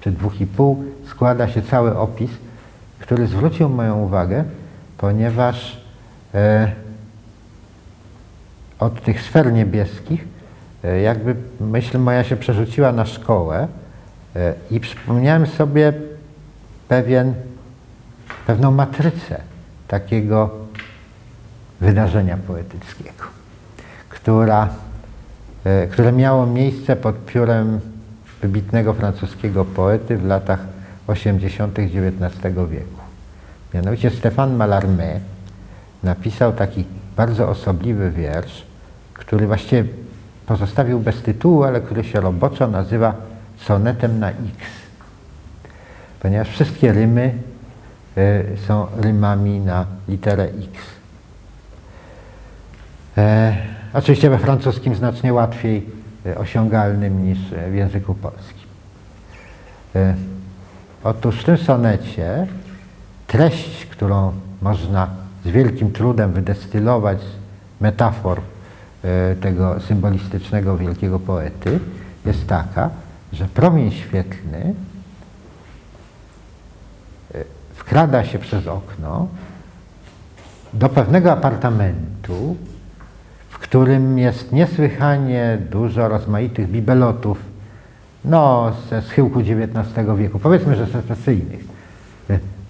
czy 0.00 0.10
dwóch 0.10 0.40
i 0.40 0.46
pół, 0.46 0.84
składa 1.18 1.48
się 1.48 1.62
cały 1.62 1.98
opis, 1.98 2.30
który 2.98 3.26
zwrócił 3.26 3.68
moją 3.68 3.98
uwagę, 3.98 4.44
ponieważ 4.98 5.80
e, 6.34 6.72
od 8.78 9.02
tych 9.02 9.22
sfer 9.22 9.52
niebieskich 9.52 10.24
e, 10.84 11.00
jakby 11.00 11.34
myśl 11.60 11.98
moja 11.98 12.24
się 12.24 12.36
przerzuciła 12.36 12.92
na 12.92 13.06
szkołę, 13.06 13.68
E, 14.38 14.54
I 14.70 14.80
przypomniałem 14.80 15.46
sobie 15.46 15.92
pewien, 16.88 17.34
pewną 18.46 18.70
matrycę 18.70 19.40
takiego 19.88 20.50
wydarzenia 21.80 22.36
poetyckiego, 22.36 23.24
która, 24.08 24.68
e, 25.64 25.86
które 25.86 26.12
miało 26.12 26.46
miejsce 26.46 26.96
pod 26.96 27.26
piórem 27.26 27.80
wybitnego 28.42 28.94
francuskiego 28.94 29.64
poety 29.64 30.16
w 30.16 30.24
latach 30.24 30.60
80. 31.08 31.78
XIX 31.78 32.54
wieku. 32.70 33.00
Mianowicie 33.74 34.10
Stéphane 34.10 34.56
Mallarmé 34.56 35.20
napisał 36.02 36.52
taki 36.52 36.84
bardzo 37.16 37.48
osobliwy 37.48 38.10
wiersz, 38.10 38.64
który 39.14 39.46
właściwie 39.46 39.84
pozostawił 40.46 41.00
bez 41.00 41.22
tytułu, 41.22 41.64
ale 41.64 41.80
który 41.80 42.04
się 42.04 42.20
roboczo 42.20 42.68
nazywa 42.68 43.14
sonetem 43.58 44.18
na 44.18 44.30
X, 44.30 44.38
ponieważ 46.20 46.48
wszystkie 46.48 46.92
rymy 46.92 47.34
y, 48.18 48.56
są 48.66 48.86
rymami 48.96 49.60
na 49.60 49.86
literę 50.08 50.44
X. 50.44 50.98
E, 53.18 53.56
oczywiście 53.92 54.30
we 54.30 54.38
francuskim 54.38 54.94
znacznie 54.94 55.32
łatwiej 55.32 55.86
e, 56.26 56.38
osiągalnym 56.38 57.24
niż 57.24 57.38
e, 57.52 57.70
w 57.70 57.74
języku 57.74 58.14
polskim. 58.14 58.68
E, 59.96 60.14
otóż 61.04 61.40
w 61.40 61.44
tym 61.44 61.58
sonecie 61.58 62.46
treść, 63.26 63.86
którą 63.86 64.32
można 64.62 65.08
z 65.44 65.48
wielkim 65.48 65.92
trudem 65.92 66.32
wydestylować 66.32 67.20
z 67.20 67.80
metafor 67.80 68.40
e, 69.04 69.36
tego 69.36 69.80
symbolistycznego 69.80 70.76
wielkiego 70.76 71.20
poety, 71.20 71.80
jest 72.26 72.46
taka, 72.46 72.90
że 73.32 73.44
promień 73.44 73.90
świetlny 73.90 74.74
e, 77.34 77.44
wkrada 77.74 78.24
się 78.24 78.38
przez 78.38 78.66
okno 78.66 79.28
do 80.72 80.88
pewnego 80.88 81.32
apartamentu, 81.32 82.56
w 83.48 83.58
którym 83.58 84.18
jest 84.18 84.52
niesłychanie 84.52 85.58
dużo 85.70 86.08
rozmaitych 86.08 86.70
bibelotów, 86.70 87.47
no 88.24 88.72
ze 88.90 89.02
schyłku 89.02 89.40
XIX 89.40 90.06
wieku, 90.16 90.38
powiedzmy, 90.38 90.76
że 90.76 90.86
secesyjnych. 90.86 91.60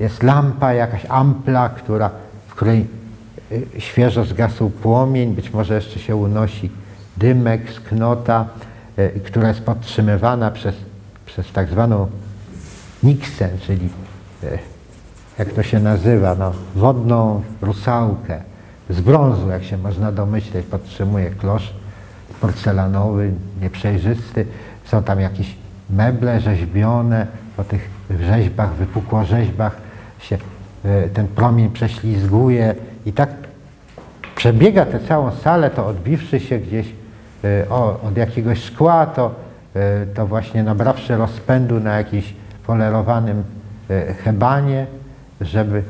Jest 0.01 0.23
lampa, 0.23 0.73
jakaś 0.73 1.07
ampla, 1.09 1.69
która, 1.69 2.11
w 2.49 2.55
której 2.55 2.87
y, 3.53 3.67
świeżo 3.79 4.25
zgasł 4.25 4.71
płomień, 4.71 5.35
być 5.35 5.53
może 5.53 5.75
jeszcze 5.75 5.99
się 5.99 6.17
unosi 6.17 6.71
dymek 7.17 7.73
z 7.73 7.81
knota, 7.81 8.47
y, 8.99 9.21
która 9.25 9.49
jest 9.49 9.61
podtrzymywana 9.61 10.51
przez, 10.51 10.75
przez 11.27 11.53
tak 11.53 11.69
zwaną 11.69 12.07
niksę, 13.03 13.49
czyli 13.67 13.89
y, 14.45 14.59
jak 15.39 15.53
to 15.53 15.63
się 15.63 15.81
nazywa, 15.81 16.35
no, 16.35 16.53
wodną 16.75 17.43
rusałkę 17.61 18.41
z 18.91 19.01
brązu, 19.01 19.49
jak 19.49 19.65
się 19.65 19.79
można 19.79 20.13
domyśleć, 20.13 20.67
podtrzymuje 20.67 21.31
klosz 21.31 21.75
porcelanowy, 22.41 23.33
nieprzejrzysty. 23.61 24.47
Są 24.89 25.03
tam 25.03 25.21
jakieś 25.21 25.57
meble 25.91 26.41
rzeźbione, 26.41 27.27
po 27.57 27.65
tych 27.65 27.91
rzeźbach, 28.21 28.75
wypukłorzeźbach 28.75 29.77
się 30.21 30.39
y, 30.85 31.09
ten 31.15 31.27
promień 31.27 31.71
prześlizguje 31.71 32.75
i 33.07 33.13
tak 33.13 33.31
przebiega 34.37 34.87
tę 34.87 35.01
całą 35.01 35.31
salę, 35.31 35.71
to 35.71 35.87
odbiwszy 35.87 36.41
się 36.41 36.59
gdzieś 36.59 36.87
y, 37.45 37.71
o, 37.71 38.01
od 38.01 38.17
jakiegoś 38.17 38.63
szkła, 38.63 39.07
to, 39.07 39.35
y, 39.77 40.07
to 40.15 40.27
właśnie 40.27 40.63
nabrawszy 40.63 41.17
rozpędu 41.17 41.81
na 41.81 41.97
jakimś 41.99 42.35
polerowanym 42.67 43.45
hebanie, 44.25 44.87
żeby 45.41 45.83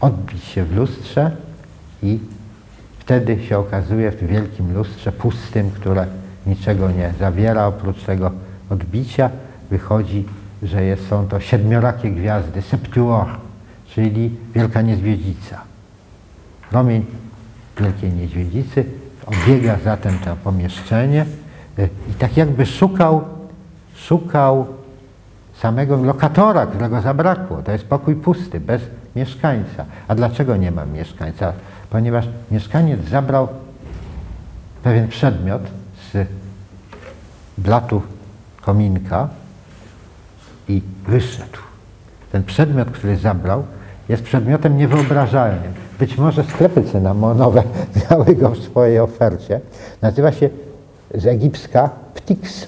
odbić 0.00 0.44
się 0.44 0.64
w 0.64 0.76
lustrze 0.76 1.30
i 2.02 2.18
wtedy 2.98 3.42
się 3.42 3.58
okazuje 3.58 4.10
w 4.10 4.16
tym 4.16 4.28
wielkim 4.28 4.74
lustrze 4.74 5.12
pustym, 5.12 5.70
które 5.70 6.06
niczego 6.46 6.90
nie 6.90 7.12
zawiera 7.20 7.66
oprócz 7.66 8.04
tego 8.04 8.30
odbicia, 8.70 9.30
wychodzi, 9.70 10.24
że 10.62 10.84
jest, 10.84 11.08
są 11.08 11.28
to 11.28 11.40
siedmiorakie 11.40 12.10
gwiazdy, 12.10 12.62
septuor, 12.62 13.26
czyli 13.88 14.36
wielka 14.54 14.82
niedźwiedzica. 14.82 15.60
Promień 16.70 17.04
wielkiej 17.80 18.12
niedźwiedzicy 18.12 18.84
obiega 19.26 19.78
zatem 19.84 20.18
to 20.18 20.36
pomieszczenie 20.36 21.26
y, 21.78 21.88
i 22.10 22.14
tak 22.14 22.36
jakby 22.36 22.66
szukał, 22.66 23.24
szukał 23.94 24.66
samego 25.60 25.96
lokatora, 25.96 26.66
którego 26.66 27.00
zabrakło. 27.00 27.62
To 27.62 27.72
jest 27.72 27.84
pokój 27.84 28.14
pusty, 28.14 28.60
bez 28.60 28.82
mieszkańca. 29.16 29.84
A 30.08 30.14
dlaczego 30.14 30.56
nie 30.56 30.70
ma 30.70 30.86
mieszkańca? 30.86 31.52
Ponieważ 31.90 32.28
mieszkaniec 32.50 33.08
zabrał 33.08 33.48
pewien 34.82 35.08
przedmiot 35.08 35.62
blatu 37.58 38.02
kominka 38.60 39.28
i 40.68 40.82
wyszedł. 41.08 41.58
Ten 42.32 42.44
przedmiot, 42.44 42.90
który 42.90 43.16
zabrał, 43.16 43.62
jest 44.08 44.22
przedmiotem 44.22 44.76
niewyobrażalnym. 44.76 45.72
Być 45.98 46.18
może 46.18 46.44
sklepy 46.44 46.82
cynamonowe 46.84 47.62
miały 48.10 48.34
go 48.34 48.50
w 48.50 48.58
swojej 48.58 49.00
ofercie. 49.00 49.60
Nazywa 50.02 50.32
się 50.32 50.50
z 51.14 51.26
egipska 51.26 51.90
ptix. 52.14 52.66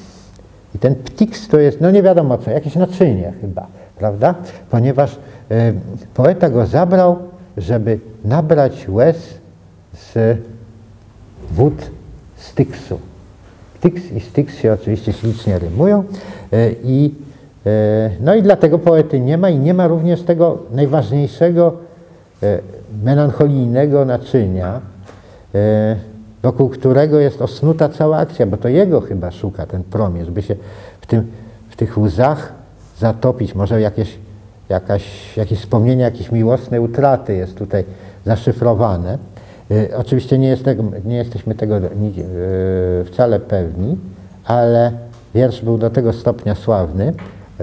I 0.74 0.78
ten 0.78 0.95
ptix 0.95 1.49
to 1.49 1.59
jest, 1.59 1.80
no 1.80 1.90
nie 1.90 2.03
wiadomo 2.03 2.38
co, 2.38 2.51
jakieś 2.51 2.74
naczynie 2.74 3.32
chyba, 3.40 3.66
prawda? 3.99 4.34
Ponieważ 4.70 5.12
y, 5.12 5.74
poeta 6.14 6.51
go 6.51 6.66
zabrał, 6.66 7.18
żeby 7.57 8.01
nabrać 8.24 8.88
łez 8.88 9.16
z 9.95 10.38
wód 11.51 11.90
styksu. 12.36 13.01
Styx 13.85 14.12
i 14.12 14.20
styx 14.20 14.59
się 14.59 14.72
oczywiście 14.72 15.12
ślicznie 15.12 15.59
rymują 15.59 16.05
y, 16.53 16.76
i 16.85 17.14
y, 17.66 17.70
no 18.20 18.35
i 18.35 18.43
dlatego 18.43 18.78
poety 18.78 19.20
nie 19.20 19.39
ma 19.39 19.51
i 19.51 19.59
nie 19.59 19.74
ma 19.74 19.87
również 19.87 20.22
tego 20.22 20.59
najważniejszego 20.70 21.76
melancholijnego 23.05 24.05
naczynia, 24.05 24.80
wokół 26.43 26.68
którego 26.68 27.18
jest 27.18 27.43
osnuta 27.43 27.89
cała 27.89 28.18
akcja, 28.18 28.47
bo 28.47 28.57
to 28.57 28.68
jego 28.68 29.01
chyba 29.01 29.30
szuka 29.30 29.66
ten 29.66 29.85
promień, 29.85 30.24
żeby 30.24 30.43
się 30.43 30.57
w, 31.01 31.07
tym, 31.07 31.30
w 31.70 31.76
tych 31.76 31.99
łzach 31.99 32.53
zatopić. 32.99 33.55
Może 33.55 33.80
jakieś, 33.80 34.18
jakaś, 34.68 35.37
jakieś 35.37 35.59
wspomnienie 35.59 36.03
jakieś 36.03 36.32
miłosnej 36.32 36.80
utraty 36.80 37.35
jest 37.35 37.55
tutaj 37.55 37.85
zaszyfrowane. 38.24 39.18
Y, 39.70 39.96
oczywiście 39.96 40.38
nie, 40.38 40.48
jest 40.48 40.64
nie 41.04 41.16
jesteśmy 41.16 41.54
tego 41.54 41.78
y, 41.78 41.90
wcale 43.04 43.40
pewni, 43.40 43.96
ale 44.44 44.92
wiersz 45.34 45.62
był 45.62 45.78
do 45.78 45.90
tego 45.90 46.12
stopnia 46.12 46.54
sławny, 46.54 47.12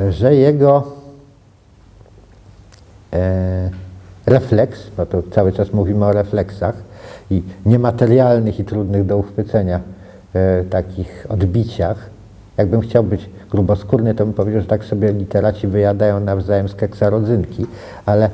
że 0.09 0.35
jego 0.35 0.83
e, 3.13 3.69
refleks, 4.25 4.79
bo 4.97 5.05
tu 5.05 5.23
cały 5.31 5.53
czas 5.53 5.73
mówimy 5.73 6.05
o 6.05 6.11
refleksach, 6.11 6.75
i 7.31 7.43
niematerialnych 7.65 8.59
i 8.59 8.65
trudnych 8.65 9.05
do 9.05 9.17
uchwycenia 9.17 9.79
e, 10.33 10.63
takich 10.63 11.25
odbiciach. 11.29 12.09
Jakbym 12.57 12.81
chciał 12.81 13.03
być 13.03 13.29
gruboskórny, 13.49 14.15
to 14.15 14.25
bym 14.25 14.33
powiedział, 14.33 14.61
że 14.61 14.67
tak 14.67 14.85
sobie 14.85 15.11
literaci 15.11 15.67
wyjadają 15.67 16.19
nawzajem 16.19 16.69
z 16.69 16.75
keksa 16.75 17.09
rodzynki, 17.09 17.65
ale 18.05 18.25
e, 18.25 18.29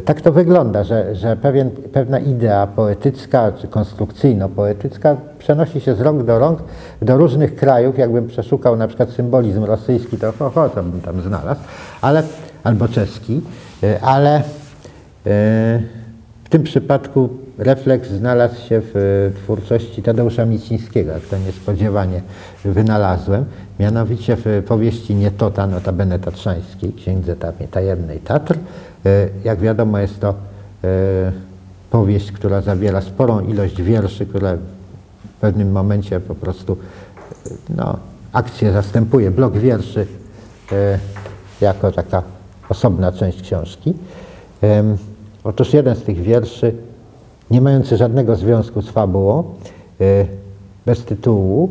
tak 0.00 0.20
to 0.20 0.32
wygląda, 0.32 0.84
że, 0.84 1.14
że 1.14 1.36
pewien, 1.36 1.70
pewna 1.70 2.18
idea 2.18 2.66
poetycka 2.66 3.52
czy 3.52 3.68
konstrukcyjno-poetycka 3.68 5.16
przenosi 5.38 5.80
się 5.80 5.94
z 5.94 6.00
rąk 6.00 6.22
do 6.22 6.38
rąk 6.38 6.58
do 7.02 7.16
różnych 7.16 7.56
krajów. 7.56 7.98
Jakbym 7.98 8.26
przeszukał 8.26 8.76
na 8.76 8.88
przykład 8.88 9.10
symbolizm 9.10 9.64
rosyjski, 9.64 10.18
to 10.18 10.32
ho, 10.32 10.50
ho, 10.50 10.68
to 10.68 10.82
bym 10.82 11.00
tam 11.00 11.20
znalazł, 11.20 11.60
ale, 12.00 12.22
albo 12.64 12.88
czeski, 12.88 13.40
e, 13.82 14.00
ale 14.00 14.36
e, 14.36 14.42
w 16.44 16.48
tym 16.48 16.62
przypadku 16.62 17.28
refleks 17.58 18.08
znalazł 18.08 18.68
się 18.68 18.80
w 18.84 19.32
twórczości 19.42 20.02
Tadeusza 20.02 20.44
Micińskiego, 20.44 21.12
jak 21.12 21.22
to 21.22 21.38
niespodziewanie 21.38 22.22
wynalazłem, 22.64 23.44
mianowicie 23.80 24.36
w 24.36 24.62
powieści 24.66 25.14
Nietota, 25.14 25.66
notabene 25.66 26.18
tatrzańskiej, 26.18 26.92
księdze 26.92 27.36
tajemnej 27.70 28.18
Tatr. 28.18 28.58
E, 29.06 29.28
jak 29.44 29.60
wiadomo 29.60 29.98
jest 29.98 30.20
to 30.20 30.28
e, 30.84 31.32
powieść, 31.90 32.32
która 32.32 32.60
zawiera 32.60 33.00
sporą 33.00 33.40
ilość 33.40 33.82
wierszy, 33.82 34.26
które 34.26 34.56
w 35.36 35.40
pewnym 35.40 35.72
momencie 35.72 36.20
po 36.20 36.34
prostu 36.34 36.76
no, 37.76 37.96
akcję 38.32 38.72
zastępuje, 38.72 39.30
blok 39.30 39.58
wierszy 39.58 40.06
jako 41.60 41.92
taka 41.92 42.22
osobna 42.68 43.12
część 43.12 43.42
książki. 43.42 43.94
Otóż 45.44 45.74
jeden 45.74 45.96
z 45.96 46.02
tych 46.02 46.20
wierszy 46.20 46.74
nie 47.50 47.60
mający 47.60 47.96
żadnego 47.96 48.36
związku 48.36 48.82
z 48.82 48.88
fabułą, 48.88 49.44
e, 50.00 50.26
bez 50.86 51.04
tytułu, 51.04 51.70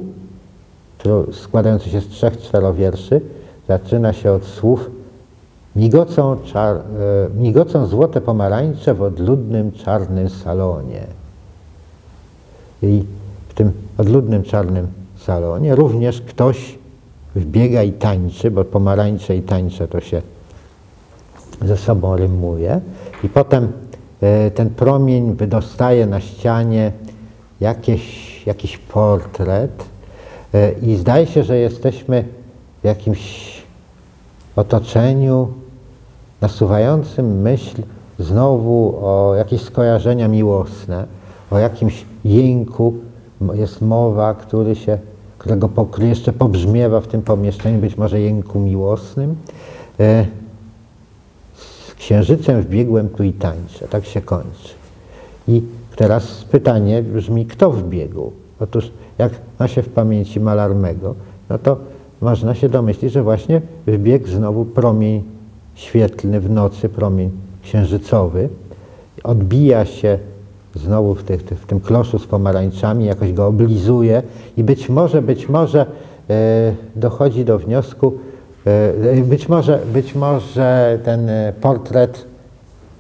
składający 1.32 1.90
się 1.90 2.02
z 2.02 2.08
trzech 2.08 2.38
czterowierszy, 2.38 3.22
zaczyna 3.68 4.14
się 4.14 4.32
od 4.32 4.46
słów 4.46 4.92
migocą, 5.76 6.38
czar, 6.46 6.76
e, 6.76 6.82
migocą 7.38 7.86
złote 7.86 8.22
pomarańcze 8.22 8.94
w 8.94 9.02
odludnym 9.02 9.72
czarnym 9.72 10.30
salonie. 10.30 11.02
I 12.84 13.04
w 13.50 13.54
tym 13.54 13.72
odludnym 13.98 14.44
czarnym 14.44 14.88
salonie 15.18 15.76
również 15.76 16.22
ktoś 16.22 16.80
wbiega 17.36 17.84
i 17.84 17.92
tańczy, 17.92 18.52
bo 18.52 18.66
pomarańcze 18.66 19.36
i 19.36 19.42
tańcze 19.42 19.88
to 19.88 20.00
się 20.00 20.22
ze 21.62 21.78
sobą 21.78 22.18
rymuje. 22.18 22.82
I 23.24 23.30
potem 23.30 23.74
E, 24.22 24.52
ten 24.52 24.70
promień 24.70 25.36
wydostaje 25.36 26.06
na 26.06 26.22
ścianie 26.22 26.92
jakieś, 27.62 28.46
jakiś 28.46 28.78
portret 28.78 29.86
e, 30.54 30.72
i 30.72 30.96
zdaje 30.96 31.28
się, 31.28 31.44
że 31.44 31.58
jesteśmy 31.58 32.26
w 32.82 32.86
jakimś 32.86 33.52
otoczeniu 34.56 35.48
nasuwającym 36.42 37.42
myśl 37.42 37.82
znowu 38.20 39.00
o 39.02 39.36
jakieś 39.36 39.62
skojarzenia 39.62 40.28
miłosne, 40.28 41.06
o 41.52 41.60
jakimś 41.60 42.06
jęku 42.26 42.94
jest 43.54 43.82
mowa, 43.82 44.34
który 44.34 44.76
się, 44.76 44.98
którego 45.38 45.70
który 45.70 46.08
jeszcze 46.08 46.34
pobrzmiewa 46.34 47.02
w 47.02 47.08
tym 47.08 47.22
pomieszczeniu, 47.22 47.80
być 47.80 47.98
może 47.98 48.20
jęku 48.20 48.60
miłosnym. 48.60 49.36
E, 50.00 50.26
z 51.56 51.94
księżycem 51.96 52.62
wbiegłem 52.62 53.10
tu 53.10 53.24
i 53.24 53.34
tańczę. 53.34 53.88
Tak 53.88 54.06
się 54.06 54.22
kończy. 54.22 54.74
I 55.48 55.62
teraz 55.96 56.44
pytanie 56.44 57.04
brzmi, 57.04 57.46
kto 57.46 57.72
wbiegł? 57.72 58.32
Otóż 58.60 58.92
jak 59.18 59.32
ma 59.60 59.68
się 59.68 59.84
w 59.84 59.90
pamięci 59.90 60.40
Malarmego, 60.40 61.16
no 61.50 61.58
to 61.58 61.78
można 62.22 62.56
się 62.56 62.70
domyślić, 62.70 63.12
że 63.12 63.24
właśnie 63.24 63.62
wbiegł 63.88 64.28
znowu 64.28 64.66
promień 64.66 65.24
świetlny 65.82 66.40
w 66.40 66.50
nocy, 66.50 66.90
promień 66.90 67.32
księżycowy, 67.64 68.50
odbija 69.24 69.86
się 69.86 70.20
znowu 70.76 71.16
w, 71.16 71.24
tych, 71.24 71.42
w 71.42 71.66
tym 71.66 71.80
kloszu 71.80 72.20
z 72.20 72.26
pomarańczami, 72.26 73.06
jakoś 73.06 73.34
go 73.34 73.48
oblizuje 73.48 74.24
i 74.58 74.64
być 74.64 74.90
może, 74.90 75.22
być 75.22 75.50
może 75.50 75.86
e, 76.30 76.74
dochodzi 76.96 77.46
do 77.46 77.60
wniosku, 77.60 78.14
e, 78.66 79.22
być, 79.22 79.50
może, 79.50 79.80
być 79.94 80.16
może 80.16 81.00
ten 81.04 81.30
e, 81.30 81.54
portret 81.62 82.26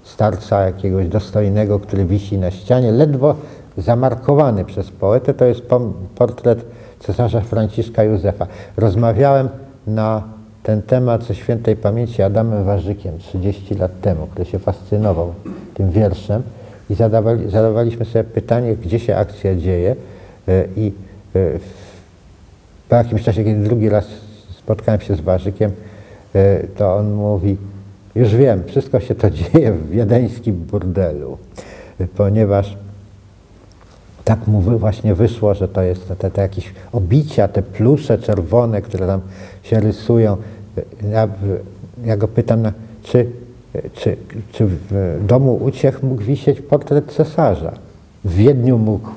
starca 0.03 0.65
jakiegoś 0.65 1.07
dostojnego, 1.07 1.79
który 1.79 2.05
wisi 2.05 2.37
na 2.37 2.51
ścianie, 2.51 2.91
ledwo 2.91 3.35
zamarkowany 3.77 4.65
przez 4.65 4.91
poetę, 4.91 5.33
to 5.33 5.45
jest 5.45 5.61
portret 6.15 6.65
cesarza 6.99 7.41
Franciszka 7.41 8.03
Józefa. 8.03 8.47
Rozmawiałem 8.77 9.49
na 9.87 10.23
ten 10.63 10.81
temat 10.81 11.23
ze 11.23 11.35
świętej 11.35 11.75
pamięci 11.75 12.21
Adamem 12.21 12.63
Warzykiem 12.63 13.17
30 13.17 13.75
lat 13.75 14.01
temu, 14.01 14.27
który 14.27 14.45
się 14.45 14.59
fascynował 14.59 15.33
tym 15.73 15.91
wierszem 15.91 16.43
i 16.89 16.95
zadawali, 16.95 17.49
zadawaliśmy 17.49 18.05
sobie 18.05 18.23
pytanie, 18.23 18.75
gdzie 18.75 18.99
się 18.99 19.15
akcja 19.15 19.55
dzieje 19.55 19.95
e, 20.47 20.65
i 20.75 20.91
e, 21.35 21.39
po 22.89 22.95
jakimś 22.95 23.23
czasie, 23.23 23.43
kiedy 23.43 23.63
drugi 23.63 23.89
raz 23.89 24.07
spotkałem 24.57 25.01
się 25.01 25.15
z 25.15 25.21
Warzykiem, 25.21 25.71
e, 26.35 26.67
to 26.67 26.95
on 26.95 27.11
mówi, 27.11 27.57
już 28.15 28.35
wiem, 28.35 28.63
wszystko 28.67 28.99
się 28.99 29.15
to 29.15 29.29
dzieje 29.29 29.71
w 29.71 29.89
wiedeńskim 29.89 30.55
burdelu, 30.55 31.37
ponieważ 32.15 32.77
tak 34.23 34.47
mu 34.47 34.61
właśnie 34.61 35.15
wyszło, 35.15 35.53
że 35.53 35.67
to 35.67 35.81
jest 35.81 36.07
te, 36.17 36.31
te 36.31 36.41
jakieś 36.41 36.73
obicia, 36.91 37.47
te 37.47 37.61
plusze 37.61 38.17
czerwone, 38.17 38.81
które 38.81 39.07
tam 39.07 39.21
się 39.63 39.79
rysują. 39.79 40.37
Ja, 41.11 41.27
ja 42.05 42.17
go 42.17 42.27
pytam, 42.27 42.71
czy, 43.03 43.25
czy, 43.93 44.17
czy 44.51 44.65
w 44.67 45.19
domu 45.27 45.59
uciech 45.63 46.03
mógł 46.03 46.21
wisieć 46.21 46.61
portret 46.61 47.11
cesarza? 47.11 47.71
W 48.25 48.33
Wiedniu 48.33 48.77
mógł. 48.77 49.09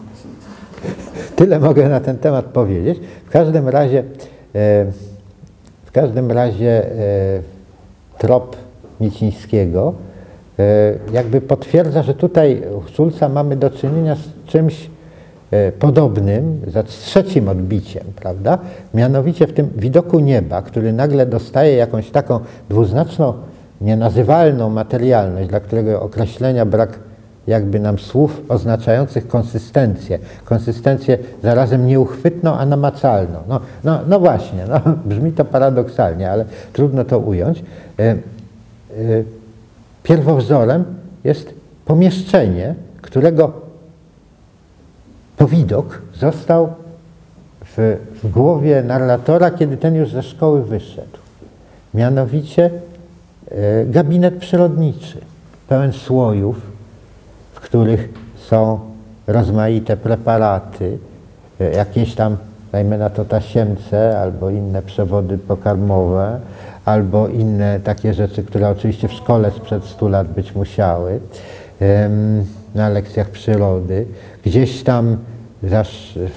Tyle 1.37 1.61
mogę 1.61 1.89
na 1.89 2.01
ten 2.01 2.19
temat 2.19 2.45
powiedzieć. 2.45 3.01
W 3.27 3.31
każdym 3.31 3.69
razie, 3.69 3.99
e, 3.99 4.03
w 5.85 5.93
każdym 5.93 6.31
razie 6.31 6.87
e, 6.87 7.41
trop 8.19 8.57
Nicińskiego 9.01 9.95
e, 10.59 10.95
jakby 11.13 11.41
potwierdza, 11.41 12.03
że 12.03 12.15
tutaj 12.15 12.63
u 12.79 12.89
Szulca 12.89 13.29
mamy 13.29 13.57
do 13.57 13.71
czynienia 13.71 14.17
z 14.17 14.51
czymś 14.51 14.91
podobnym, 15.79 16.61
za 16.67 16.83
trzecim 16.83 17.49
odbiciem, 17.49 18.05
prawda? 18.17 18.59
Mianowicie 18.95 19.47
w 19.47 19.53
tym 19.53 19.71
widoku 19.77 20.21
nieba, 20.21 20.63
który 20.63 20.93
nagle 20.93 21.27
dostaje 21.27 21.77
jakąś 21.77 22.11
taką 22.11 22.41
dwuznaczną, 22.69 23.35
nienazywalną 23.81 24.71
materialność, 24.71 25.49
dla 25.49 25.61
którego 25.61 26.03
określenia 26.03 26.67
brak 26.67 26.99
jakby 27.47 27.81
nam 27.81 27.99
słów 27.99 28.43
oznaczających 28.49 29.29
konsystencję. 29.29 30.19
Konsystencję 30.45 31.19
zarazem 31.43 31.87
nieuchwytną, 31.87 32.55
a 32.55 32.67
namacalną. 32.67 33.39
No, 33.49 33.61
no, 33.85 34.01
no 34.09 34.21
właśnie, 34.21 34.65
no, 34.69 34.81
brzmi 35.15 35.33
to 35.33 35.45
paradoksalnie, 35.45 36.31
ale 36.31 36.45
trudno 36.73 37.05
to 37.05 37.19
ująć. 37.19 37.63
E, 37.99 38.03
e, 38.03 38.17
pierwowzorem 40.03 40.85
jest 41.25 41.55
pomieszczenie, 41.85 42.75
którego 43.03 43.64
widok 45.41 46.03
został 46.14 46.72
w, 47.64 47.97
w 48.22 48.30
głowie 48.30 48.82
narratora, 48.82 49.51
kiedy 49.51 49.76
ten 49.76 49.95
już 49.95 50.11
ze 50.11 50.22
szkoły 50.22 50.64
wyszedł. 50.64 51.18
Mianowicie 51.95 52.70
e, 53.51 53.85
gabinet 53.87 54.39
przyrodniczy, 54.39 55.18
pełen 55.68 55.93
słojów, 55.93 56.57
w 57.53 57.61
których 57.61 58.09
są 58.37 58.80
rozmaite 59.26 59.97
preparaty, 59.97 60.99
e, 61.61 61.70
jakieś 61.70 62.14
tam, 62.14 62.37
dajmy 62.72 62.99
na 62.99 63.11
to 63.11 63.24
tasiemce, 63.24 64.20
albo 64.20 64.51
inne 64.51 64.82
przewody 64.82 65.39
pokarmowe, 65.39 66.41
albo 66.85 67.28
inne 67.28 67.80
takie 67.80 68.14
rzeczy, 68.14 68.43
które 68.43 68.68
oczywiście 68.68 69.09
w 69.09 69.12
szkole 69.12 69.51
sprzed 69.51 69.85
100 69.85 70.09
lat 70.09 70.28
być 70.28 70.55
musiały, 70.55 71.20
na 72.74 72.89
lekcjach 72.89 73.30
przyrody. 73.30 74.07
Gdzieś 74.47 74.83
tam 74.83 75.17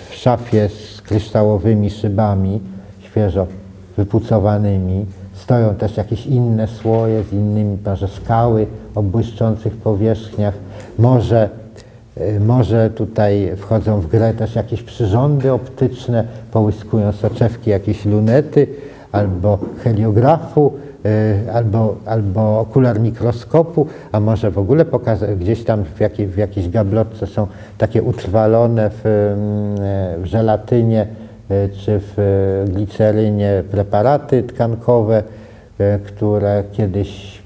w 0.09 0.15
szafie 0.15 0.69
z 0.69 1.01
kryształowymi 1.01 1.89
szybami, 1.89 2.59
świeżo 2.99 3.47
wypucowanymi. 3.97 5.05
Stoją 5.33 5.75
też 5.75 5.97
jakieś 5.97 6.25
inne 6.25 6.67
słoje 6.67 7.23
z 7.23 7.33
innymi, 7.33 7.77
może 7.85 8.07
skały 8.07 8.67
o 8.95 9.03
błyszczących 9.03 9.77
powierzchniach. 9.77 10.53
Może, 10.99 11.49
e, 12.17 12.39
może 12.39 12.89
tutaj 12.89 13.51
wchodzą 13.57 14.01
w 14.01 14.07
grę 14.07 14.33
też 14.33 14.55
jakieś 14.55 14.83
przyrządy 14.83 15.53
optyczne, 15.53 16.23
połyskują 16.51 17.11
soczewki 17.11 17.69
jakieś 17.69 18.05
lunety 18.05 18.67
albo 19.11 19.59
heliografu, 19.83 20.73
albo, 21.53 21.95
albo 22.05 22.59
okular 22.59 22.99
mikroskopu, 22.99 23.87
a 24.11 24.19
może 24.19 24.51
w 24.51 24.57
ogóle 24.57 24.85
pokazać, 24.85 25.39
gdzieś 25.39 25.63
tam 25.63 25.83
w, 25.83 25.99
jakiej, 25.99 26.27
w 26.27 26.37
jakiejś 26.37 26.69
gablotce 26.69 27.27
są 27.27 27.47
takie 27.77 28.03
utrwalone 28.03 28.89
w, 28.89 29.05
mm, 29.05 30.23
w 30.23 30.25
żelatynie 30.25 31.07
e, 31.49 31.69
czy 31.69 31.99
w 31.99 32.19
e, 32.19 32.71
glicerynie 32.71 33.63
preparaty 33.71 34.43
tkankowe, 34.43 35.23
które 36.05 36.63
kiedyś 36.71 37.41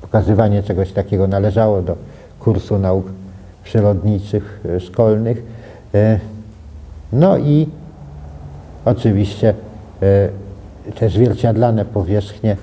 pokazywanie 0.00 0.62
czegoś 0.62 0.92
takiego 0.92 1.26
należało 1.26 1.82
do 1.82 1.96
kursu 2.40 2.78
nauk 2.78 3.06
przyrodniczych 3.64 4.60
szkolnych. 4.80 5.42
No 7.12 7.38
i 7.38 7.68
oczywiście 8.84 9.54
te 10.92 11.08
zwierciadlane 11.08 11.84
powierzchnie, 11.84 12.56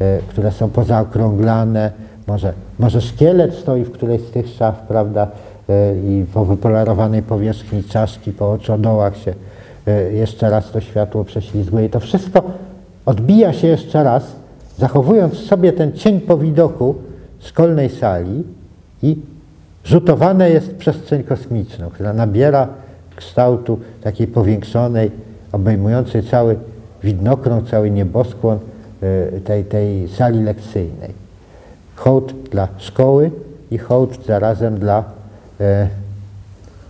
e, 0.00 0.18
które 0.28 0.52
są 0.52 0.70
pozaokrąglane, 0.70 1.90
może, 2.26 2.52
może 2.78 3.00
szkielet 3.00 3.54
stoi 3.54 3.84
w 3.84 3.90
którejś 3.90 4.22
z 4.22 4.30
tych 4.30 4.48
szaf, 4.48 4.80
prawda, 4.88 5.28
e, 5.68 5.96
i 5.96 6.26
po 6.34 6.44
wypolerowanej 6.44 7.22
powierzchni 7.22 7.84
czaszki, 7.84 8.32
po 8.32 8.52
oczodołach 8.52 9.16
się 9.16 9.34
e, 9.86 10.12
jeszcze 10.12 10.50
raz 10.50 10.70
to 10.70 10.80
światło 10.80 11.24
prześlizguje. 11.24 11.84
I 11.84 11.90
to 11.90 12.00
wszystko 12.00 12.42
odbija 13.06 13.52
się 13.52 13.66
jeszcze 13.66 14.04
raz, 14.04 14.36
zachowując 14.78 15.34
sobie 15.34 15.72
ten 15.72 15.92
cień 15.92 16.20
po 16.20 16.38
widoku 16.38 16.94
szkolnej 17.40 17.90
sali 17.90 18.44
i 19.02 19.16
rzutowane 19.84 20.50
jest 20.50 20.76
przestrzeń 20.76 21.22
kosmiczną, 21.22 21.90
która 21.90 22.12
nabiera 22.12 22.68
kształtu 23.16 23.78
takiej 24.02 24.26
powiększonej, 24.26 25.10
obejmującej 25.52 26.22
cały 26.22 26.56
widnokrąg, 27.04 27.70
cały 27.70 27.90
nieboskłon 27.90 28.58
e, 29.02 29.40
tej, 29.40 29.64
tej 29.64 30.08
sali 30.08 30.42
lekcyjnej. 30.42 31.10
Hołd 31.96 32.34
dla 32.50 32.68
szkoły 32.78 33.30
i 33.70 33.78
hołd 33.78 34.26
zarazem 34.26 34.78
dla 34.78 35.04
e, 35.60 35.88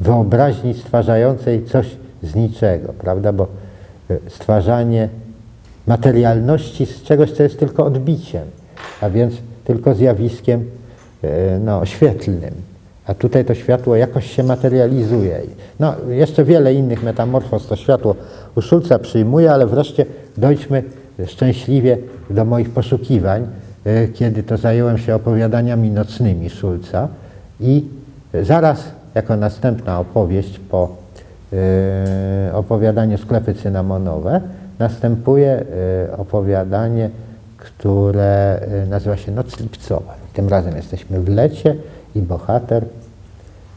wyobraźni 0.01 0.75
stwarzającej 0.75 1.65
coś 1.65 1.97
z 2.23 2.35
niczego, 2.35 2.93
prawda? 2.93 3.33
Bo 3.33 3.47
e, 4.11 4.17
stwarzanie 4.29 5.09
materialności 5.87 6.87
z 6.87 7.03
czegoś, 7.03 7.33
co 7.33 7.43
jest 7.43 7.59
tylko 7.59 7.85
odbiciem, 7.85 8.45
a 9.01 9.11
więc 9.11 9.35
tylko 9.65 9.95
zjawiskiem 9.95 10.71
no, 11.61 11.85
świetlnym. 11.85 12.74
A 13.07 13.15
tutaj 13.15 13.45
to 13.45 13.55
światło 13.55 13.97
jakoś 13.97 14.31
się 14.31 14.43
materializuje. 14.43 15.41
No, 15.81 15.95
jeszcze 16.09 16.45
wiele 16.45 16.75
innych 16.75 17.03
metamorfoz 17.03 17.67
to 17.67 17.77
światło 17.77 18.15
u 18.55 18.61
Szulca 18.61 18.99
przyjmuje, 18.99 19.53
ale 19.53 19.67
wreszcie 19.67 20.07
dojdźmy 20.37 20.83
szczęśliwie 21.27 21.99
do 22.31 22.45
moich 22.45 22.71
poszukiwań, 22.71 23.47
e, 23.85 24.09
kiedy 24.09 24.43
to 24.43 24.57
zająłem 24.57 24.99
się 24.99 25.15
opowiadaniami 25.15 25.91
nocnymi 25.91 26.51
Szulca 26.51 27.09
i 27.61 27.85
zaraz 28.43 28.85
jako 29.15 29.37
następna 29.37 30.01
opowieść 30.01 30.59
po 30.59 30.97
e, 31.53 32.55
opowiadaniu 32.55 33.19
Sklepy 33.19 33.55
cynamonowe 33.55 34.41
następuje 34.79 35.65
e, 36.11 36.17
opowiadanie, 36.17 37.11
które 37.57 38.61
nazywa 38.91 39.17
się 39.17 39.33
Noc 39.33 39.61
lipcowa. 39.61 40.15
Tym 40.33 40.49
razem 40.49 40.77
jesteśmy 40.77 41.21
w 41.21 41.29
lecie 41.29 41.77
i 42.15 42.23
bohater 42.23 42.85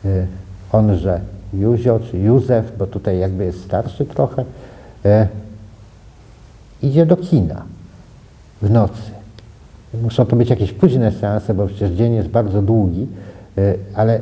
y, 0.06 0.28
onże 0.72 1.22
Józio 1.54 2.00
czy 2.00 2.18
Józef, 2.18 2.78
bo 2.78 2.88
tutaj 2.88 3.20
jakby 3.20 3.46
jest 3.46 3.64
starszy 3.64 4.06
trochę, 4.06 4.42
y, 5.06 5.28
idzie 6.82 7.06
do 7.06 7.18
kina 7.18 7.62
w 8.62 8.70
nocy. 8.70 9.12
Muszą 10.02 10.26
to 10.26 10.36
być 10.36 10.50
jakieś 10.50 10.74
późne 10.74 11.12
seanse, 11.12 11.54
bo 11.54 11.68
przecież 11.68 11.92
dzień 11.92 12.14
jest 12.14 12.30
bardzo 12.30 12.62
długi, 12.62 13.08
y, 13.58 13.78
ale 13.96 14.22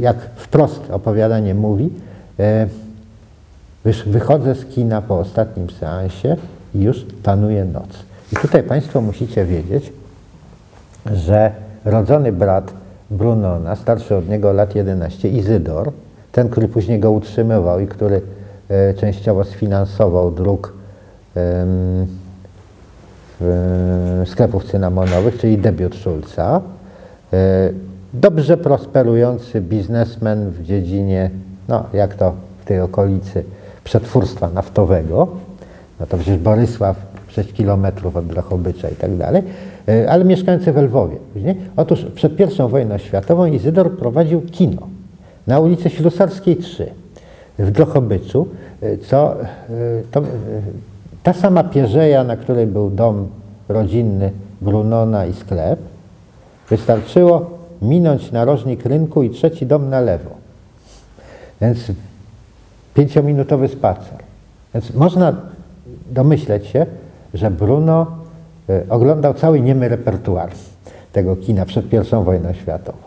jak 0.00 0.16
wprost 0.36 0.90
opowiadanie 0.90 1.54
mówi, 1.54 1.90
wychodzę 4.06 4.54
z 4.54 4.64
kina 4.64 5.02
po 5.02 5.18
ostatnim 5.18 5.70
seansie 5.70 6.36
i 6.74 6.82
już 6.82 7.06
panuje 7.22 7.64
noc. 7.64 7.88
I 8.32 8.36
tutaj 8.36 8.62
Państwo 8.62 9.00
musicie 9.00 9.44
wiedzieć, 9.44 9.92
że 11.12 11.52
rodzony 11.84 12.32
brat 12.32 12.72
Brunona, 13.10 13.76
starszy 13.76 14.16
od 14.16 14.28
niego 14.28 14.52
lat 14.52 14.74
11, 14.74 15.28
Izydor, 15.28 15.92
ten, 16.32 16.48
który 16.48 16.68
później 16.68 17.00
go 17.00 17.10
utrzymywał 17.10 17.80
i 17.80 17.86
który 17.86 18.20
e, 18.68 18.94
częściowo 18.94 19.44
sfinansował 19.44 20.30
druk 20.30 20.80
sklepów 24.26 24.64
cynamonowych, 24.64 25.38
czyli 25.38 25.58
debiut 25.58 25.94
Szulca, 25.94 26.60
e, 27.32 27.70
dobrze 28.14 28.56
prosperujący 28.56 29.60
biznesmen 29.60 30.50
w 30.50 30.62
dziedzinie, 30.62 31.30
no 31.68 31.84
jak 31.92 32.14
to 32.14 32.32
w 32.60 32.64
tej 32.64 32.80
okolicy, 32.80 33.44
przetwórstwa 33.84 34.50
naftowego, 34.50 35.28
no 36.00 36.06
to 36.06 36.16
przecież 36.16 36.38
Borysław 36.38 36.96
6 37.28 37.52
kilometrów 37.52 38.16
od 38.16 38.26
Drachobycza 38.26 38.88
i 38.88 38.94
tak 38.94 39.16
dalej, 39.16 39.42
e, 39.42 39.79
ale 40.08 40.24
mieszkający 40.24 40.72
w 40.72 40.76
Lwowie. 40.76 41.16
Później. 41.32 41.56
Otóż 41.76 42.06
przed 42.14 42.40
I 42.40 42.68
wojną 42.68 42.98
światową 42.98 43.46
Izydor 43.46 43.96
prowadził 43.96 44.40
kino 44.40 44.88
na 45.46 45.60
ulicy 45.60 45.90
Ślusarskiej 45.90 46.56
3 46.56 46.90
w 47.58 47.70
Drochobyczu, 47.70 48.46
e, 48.82 48.98
co 48.98 49.40
e, 49.40 49.46
to, 50.10 50.22
ta 51.22 51.32
sama 51.32 51.64
pierzeja, 51.64 52.24
na 52.24 52.36
której 52.36 52.66
był 52.66 52.90
dom 52.90 53.28
rodzinny 53.68 54.30
Brunona 54.60 55.26
i 55.26 55.32
sklep, 55.32 55.80
wystarczyło 56.70 57.50
minąć 57.82 58.32
narożnik 58.32 58.84
rynku 58.84 59.22
i 59.22 59.30
trzeci 59.30 59.66
dom 59.66 59.88
na 59.88 60.00
lewo. 60.00 60.30
Więc 61.60 61.92
pięciominutowy 62.94 63.68
spacer. 63.68 64.18
Więc 64.74 64.94
można 64.94 65.36
domyśleć 66.10 66.66
się, 66.66 66.86
że 67.34 67.50
Bruno 67.50 68.06
e, 68.06 68.19
oglądał 68.88 69.34
cały 69.34 69.60
niemy 69.60 69.88
repertuar 69.88 70.50
tego 71.12 71.36
kina 71.36 71.66
przed 71.66 71.92
I 71.92 72.24
wojną 72.24 72.52
światową. 72.52 72.98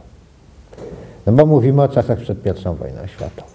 No 1.25 1.33
bo 1.33 1.45
mówimy 1.45 1.81
o 1.81 1.87
czasach 1.87 2.19
przed 2.19 2.45
I 2.45 2.49
wojną 2.63 3.07
światową. 3.07 3.47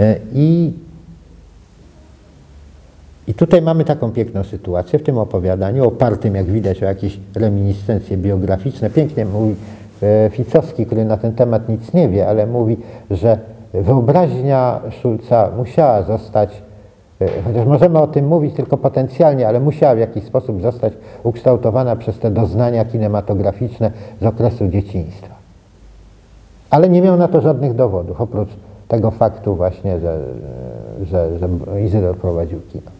E, 0.00 0.16
I, 0.34 0.72
I 3.26 3.34
tutaj 3.34 3.62
mamy 3.62 3.84
taką 3.84 4.12
piękną 4.12 4.44
sytuację 4.44 4.98
w 4.98 5.02
tym 5.02 5.18
opowiadaniu, 5.18 5.88
opartym 5.88 6.34
jak 6.34 6.46
widać 6.46 6.82
o 6.82 6.86
jakieś 6.86 7.18
reminiscencje 7.34 8.16
biograficzne. 8.16 8.90
Pięknie 8.90 9.24
mówi 9.24 9.54
e, 10.02 10.30
Ficowski, 10.30 10.86
który 10.86 11.04
na 11.04 11.16
ten 11.16 11.34
temat 11.34 11.68
nic 11.68 11.92
nie 11.92 12.08
wie, 12.08 12.28
ale 12.28 12.46
mówi, 12.46 12.76
że 13.10 13.38
wyobraźnia 13.74 14.80
Szulca 15.02 15.50
musiała 15.56 16.02
zostać 16.02 16.50
E, 16.50 16.71
chociaż 17.44 17.66
możemy 17.66 17.98
o 17.98 18.06
tym 18.06 18.26
mówić 18.26 18.54
tylko 18.54 18.76
potencjalnie, 18.76 19.48
ale 19.48 19.60
musiała 19.60 19.94
w 19.94 19.98
jakiś 19.98 20.24
sposób 20.24 20.62
zostać 20.62 20.92
ukształtowana 21.22 21.96
przez 21.96 22.18
te 22.18 22.30
doznania 22.30 22.84
kinematograficzne 22.84 23.90
z 24.20 24.26
okresu 24.26 24.68
dzieciństwa. 24.68 25.34
Ale 26.70 26.88
nie 26.88 27.02
miał 27.02 27.16
na 27.16 27.28
to 27.28 27.40
żadnych 27.40 27.74
dowodów, 27.74 28.20
oprócz 28.20 28.48
tego 28.88 29.10
faktu 29.10 29.54
właśnie, 29.54 30.00
że, 30.00 30.18
że, 31.02 31.38
że 31.38 31.82
Izydor 31.82 32.16
prowadził 32.16 32.60
kino. 32.72 32.90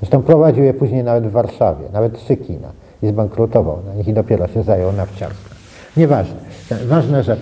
Zresztą 0.00 0.22
prowadził 0.22 0.64
je 0.64 0.74
później 0.74 1.04
nawet 1.04 1.26
w 1.26 1.30
Warszawie, 1.30 1.84
nawet 1.92 2.18
trzy 2.18 2.36
kina 2.36 2.68
i 3.02 3.08
zbankrutował 3.08 3.78
na 3.86 3.94
nich 3.94 4.08
i 4.08 4.12
dopiero 4.12 4.48
się 4.48 4.62
zajął 4.62 4.92
nawciarstwem. 4.92 5.58
Nieważne. 5.96 6.36
Ważne, 6.86 7.22
że, 7.22 7.36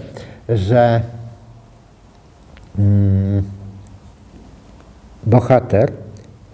że 0.49 1.01
mm, 2.79 3.43
bohater, 5.27 5.93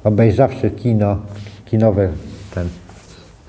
obejrzawszy 0.05 0.71
kino, 0.71 1.16
kinowy 1.64 2.09
ten 2.55 2.69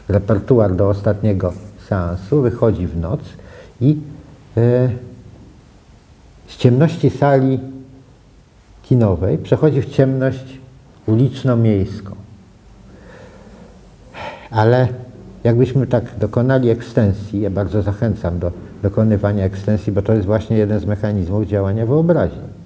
repertuar 0.08 0.76
do 0.76 0.90
ostatniego 0.90 1.54
seansu, 1.88 2.42
wychodzi 2.42 2.88
w 2.88 2.98
noc 2.98 3.20
i 3.82 3.98
e, 4.58 4.90
z 6.48 6.58
ciemności 6.58 7.10
sali 7.10 7.60
kinowej 8.84 9.38
przechodzi 9.38 9.82
w 9.82 9.90
ciemność 9.90 10.60
uliczno-miejską. 11.08 12.16
Ale 14.52 14.88
jakbyśmy 15.44 15.88
tak 15.88 16.04
dokonali 16.20 16.70
ekstensji, 16.70 17.42
ja 17.42 17.50
bardzo 17.50 17.82
zachęcam 17.82 18.40
do 18.40 18.52
dokonywania 18.84 19.46
ekstensji, 19.46 19.94
bo 19.94 20.02
to 20.02 20.14
jest 20.14 20.26
właśnie 20.26 20.58
jeden 20.58 20.80
z 20.80 20.86
mechanizmów 20.86 21.48
działania 21.48 21.86
wyobraźni 21.86 22.59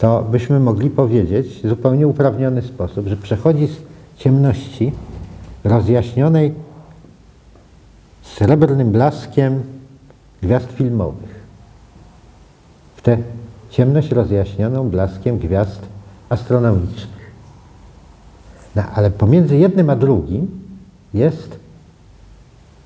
to 0.00 0.22
byśmy 0.22 0.60
mogli 0.60 0.90
powiedzieć 0.90 1.60
w 1.64 1.68
zupełnie 1.68 2.06
uprawniony 2.06 2.62
sposób, 2.62 3.06
że 3.06 3.16
przechodzi 3.16 3.66
z 3.66 3.76
ciemności 4.16 4.92
rozjaśnionej 5.64 6.54
srebrnym 8.22 8.92
blaskiem 8.92 9.62
gwiazd 10.42 10.72
filmowych 10.72 11.40
w 12.96 13.02
tę 13.02 13.16
ciemność 13.70 14.10
rozjaśnioną 14.10 14.90
blaskiem 14.90 15.38
gwiazd 15.38 15.80
astronomicznych. 16.28 17.30
No, 18.76 18.82
ale 18.94 19.10
pomiędzy 19.10 19.56
jednym 19.56 19.90
a 19.90 19.96
drugim 19.96 20.60
jest 21.14 21.58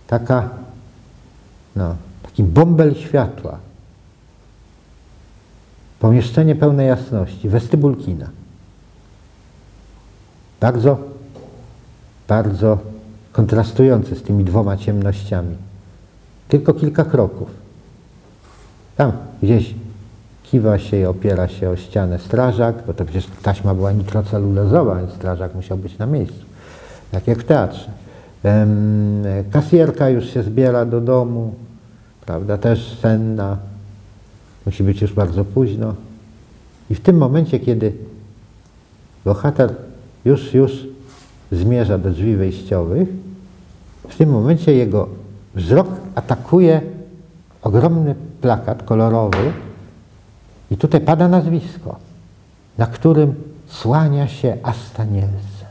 taka, 0.06 0.48
no, 1.76 1.96
taki 2.22 2.44
bąbel 2.44 2.94
światła, 2.94 3.58
Pomieszczenie 6.04 6.54
pełne 6.54 6.84
jasności, 6.84 7.48
westybul 7.48 7.96
kina. 7.96 8.28
Bardzo, 10.60 10.98
bardzo 12.28 12.78
kontrastujący 13.32 14.16
z 14.16 14.22
tymi 14.22 14.44
dwoma 14.44 14.76
ciemnościami. 14.76 15.56
Tylko 16.48 16.74
kilka 16.74 17.04
kroków. 17.04 17.50
Tam 18.96 19.12
gdzieś 19.42 19.74
kiwa 20.42 20.78
się 20.78 20.96
i 20.96 21.04
opiera 21.04 21.48
się 21.48 21.70
o 21.70 21.76
ścianę 21.76 22.18
strażak, 22.18 22.74
bo 22.86 22.94
to 22.94 23.04
przecież 23.04 23.26
taśma 23.42 23.74
była 23.74 23.92
nitrocelulozowa, 23.92 24.96
więc 24.96 25.12
strażak 25.12 25.54
musiał 25.54 25.78
być 25.78 25.98
na 25.98 26.06
miejscu. 26.06 26.44
Tak 27.10 27.26
jak 27.26 27.38
w 27.38 27.44
teatrze. 27.44 27.90
Kasjerka 29.50 30.08
już 30.08 30.30
się 30.30 30.42
zbiera 30.42 30.84
do 30.84 31.00
domu, 31.00 31.54
prawda, 32.26 32.58
też 32.58 32.98
senna, 33.02 33.56
Musi 34.66 34.82
być 34.82 35.02
już 35.02 35.12
bardzo 35.12 35.44
późno. 35.44 35.94
I 36.90 36.94
w 36.94 37.00
tym 37.00 37.16
momencie, 37.16 37.60
kiedy 37.60 37.92
bohater 39.24 39.74
już, 40.24 40.54
już 40.54 40.86
zmierza 41.52 41.98
do 41.98 42.10
drzwi 42.10 42.36
wejściowych, 42.36 43.08
w 44.08 44.16
tym 44.16 44.30
momencie 44.30 44.74
jego 44.74 45.08
wzrok 45.54 45.88
atakuje 46.14 46.80
ogromny 47.62 48.14
plakat 48.40 48.82
kolorowy 48.82 49.52
i 50.70 50.76
tutaj 50.76 51.00
pada 51.00 51.28
nazwisko, 51.28 51.96
na 52.78 52.86
którym 52.86 53.34
słania 53.66 54.28
się 54.28 54.56
Asta 54.62 55.04
Nielsen, 55.04 55.68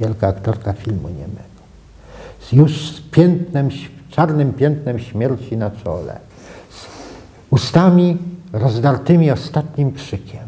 wielka 0.00 0.28
aktorka 0.28 0.72
filmu 0.72 1.08
niemego. 1.08 1.56
Już 2.52 2.90
z 2.90 3.00
piętnem, 3.00 3.68
czarnym 4.10 4.52
piętnem 4.52 4.98
śmierci 4.98 5.56
na 5.56 5.70
czole 5.70 6.20
ustami 7.56 8.16
rozdartymi 8.52 9.30
ostatnim 9.30 9.92
krzykiem 9.92 10.46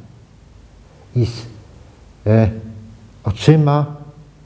i 1.16 1.26
z 1.26 1.46
e, 2.26 2.48
oczyma, 3.24 3.86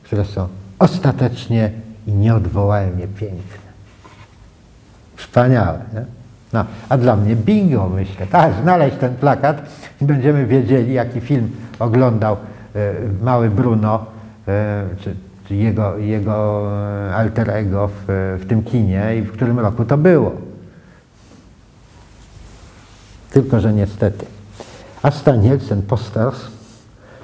które 0.03 0.25
są 0.25 0.49
ostatecznie 0.79 1.71
i 2.07 2.13
nieodwołalnie 2.13 3.07
piękne. 3.09 3.73
Wspaniałe. 5.17 5.79
Nie? 5.95 6.05
No, 6.53 6.65
a 6.89 6.99
dla 6.99 7.17
mnie 7.17 7.37
bingo, 7.37 7.89
myślę. 7.89 8.27
Tak, 8.27 8.53
znaleźć 8.63 8.97
ten 8.97 9.15
plakat 9.15 9.63
i 10.01 10.05
będziemy 10.05 10.47
wiedzieli, 10.47 10.95
jaki 10.95 11.21
film 11.21 11.51
oglądał 11.79 12.37
e, 12.75 12.93
mały 13.23 13.51
Bruno, 13.51 14.07
e, 14.49 14.85
czy, 15.01 15.17
czy, 15.49 15.55
jego, 15.55 15.99
jego 15.99 16.69
e, 17.09 17.15
alter 17.15 17.51
ego 17.51 17.89
w, 17.89 18.05
w 18.41 18.47
tym 18.49 18.63
kinie 18.63 19.17
i 19.17 19.23
w 19.23 19.33
którym 19.33 19.59
roku 19.59 19.85
to 19.85 19.99
było. 19.99 20.52
Tylko, 23.33 23.61
że 23.61 23.73
niestety 23.73 24.27
Asta 25.03 25.37
Nielsen 25.37 25.83
Posters 25.83 26.41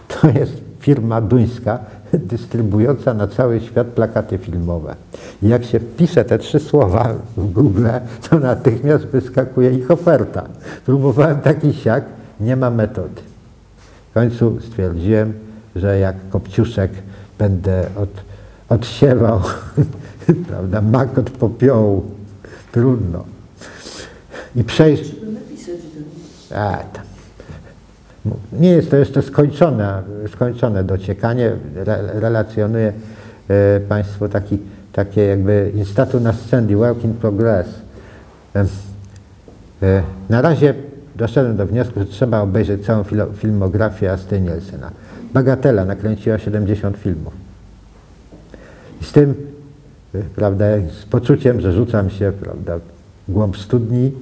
to 0.08 0.28
jest 0.28 0.52
firma 0.80 1.20
duńska, 1.20 1.78
dystrybuująca 2.12 3.14
na 3.14 3.28
cały 3.28 3.60
świat 3.60 3.86
plakaty 3.86 4.38
filmowe. 4.38 4.94
I 5.42 5.48
jak 5.48 5.64
się 5.64 5.80
wpisze 5.80 6.24
te 6.24 6.38
trzy 6.38 6.60
słowa 6.60 7.14
w 7.36 7.52
Google, 7.52 7.86
to 8.30 8.38
natychmiast 8.38 9.04
wyskakuje 9.04 9.70
ich 9.70 9.90
oferta. 9.90 10.44
Próbowałem 10.86 11.40
taki 11.40 11.72
siak, 11.72 12.04
nie 12.40 12.56
ma 12.56 12.70
metody. 12.70 13.22
W 14.10 14.14
końcu 14.14 14.60
stwierdziłem, 14.60 15.32
że 15.76 15.98
jak 15.98 16.16
Kopciuszek 16.30 16.90
będę 17.38 17.86
od, 17.96 18.10
odsiewał 18.68 19.40
prawda, 20.48 20.80
mak 20.80 21.18
od 21.18 21.30
popiołu. 21.30 22.04
Trudno. 22.72 23.24
I 24.56 24.64
przejść... 24.64 25.02
Trzeba 25.02 25.32
napisać 25.32 25.76
do 25.76 26.00
nich. 26.00 26.37
A, 26.54 26.76
tam. 26.92 27.04
Nie 28.52 28.70
jest 28.70 28.90
to 28.90 28.96
jeszcze 28.96 29.22
skończone, 29.22 30.02
skończone 30.32 30.84
dociekanie. 30.84 31.52
Re, 31.76 32.20
relacjonuje 32.20 32.92
e, 33.48 33.80
Państwu 33.80 34.28
taki, 34.28 34.58
takie 34.92 35.24
jakby 35.24 35.72
instatu 35.74 36.20
na 36.20 36.32
scendi, 36.32 36.76
work 36.76 37.04
in 37.04 37.14
progress. 37.14 37.66
E, 38.56 38.66
e, 39.82 40.02
na 40.28 40.42
razie 40.42 40.74
doszedłem 41.16 41.56
do 41.56 41.66
wniosku, 41.66 42.00
że 42.00 42.06
trzeba 42.06 42.40
obejrzeć 42.40 42.86
całą 42.86 43.04
filo, 43.04 43.26
filmografię 43.36 44.12
Asty 44.12 44.40
Nielsena. 44.40 44.90
Bagatela 45.34 45.84
nakręciła 45.84 46.38
70 46.38 46.96
filmów. 46.96 47.32
I 49.02 49.04
z 49.04 49.12
tym, 49.12 49.34
e, 50.14 50.18
prawda, 50.36 50.64
z 51.02 51.04
poczuciem, 51.04 51.60
że 51.60 51.72
rzucam 51.72 52.10
się, 52.10 52.32
prawda, 52.40 52.78
w 53.28 53.32
głąb 53.32 53.56
studni, 53.56 54.12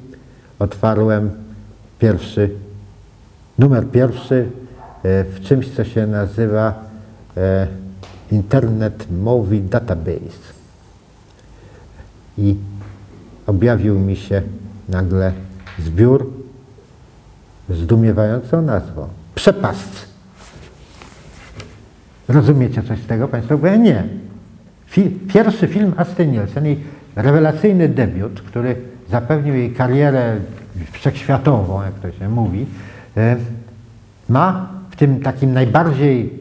otwarłem 0.59 1.46
pierwszy 1.99 2.51
Numer 3.59 3.91
pierwszy 3.91 4.49
e, 5.03 5.25
w 5.25 5.41
czymś, 5.41 5.71
co 5.71 5.85
się 5.85 6.07
nazywa 6.07 6.85
e, 7.37 7.67
Internet 8.33 9.07
Movie 9.11 9.61
Database. 9.61 10.57
I 12.39 12.57
objawił 13.47 13.99
mi 13.99 14.17
się 14.17 14.43
nagle 14.89 15.33
zbiór 15.79 16.33
zdumiewającą 17.71 18.63
nazwą. 18.63 19.09
Przepast. 19.35 20.07
Rozumiecie 22.29 22.83
coś 22.83 22.99
z 22.99 23.07
tego 23.07 23.29
Państwo? 23.29 23.59
Bo 23.59 23.67
ja 23.67 23.77
nie. 23.77 24.05
Pierwszy 25.29 25.69
film 25.69 25.93
Asty 25.97 26.27
Nielsen, 26.27 26.67
jej 26.67 26.85
rewelacyjny 27.17 27.89
debiut, 27.89 28.41
który 28.41 28.77
zapewnił 29.11 29.55
jej 29.55 29.73
karierę 29.73 30.37
wszechświatową, 30.93 31.83
jak 31.83 31.95
to 31.95 32.19
się 32.19 32.29
mówi, 32.29 32.67
e, 33.17 33.37
ma 34.29 34.69
w 34.91 34.97
tym 34.97 35.21
takim 35.21 35.53
najbardziej 35.53 36.33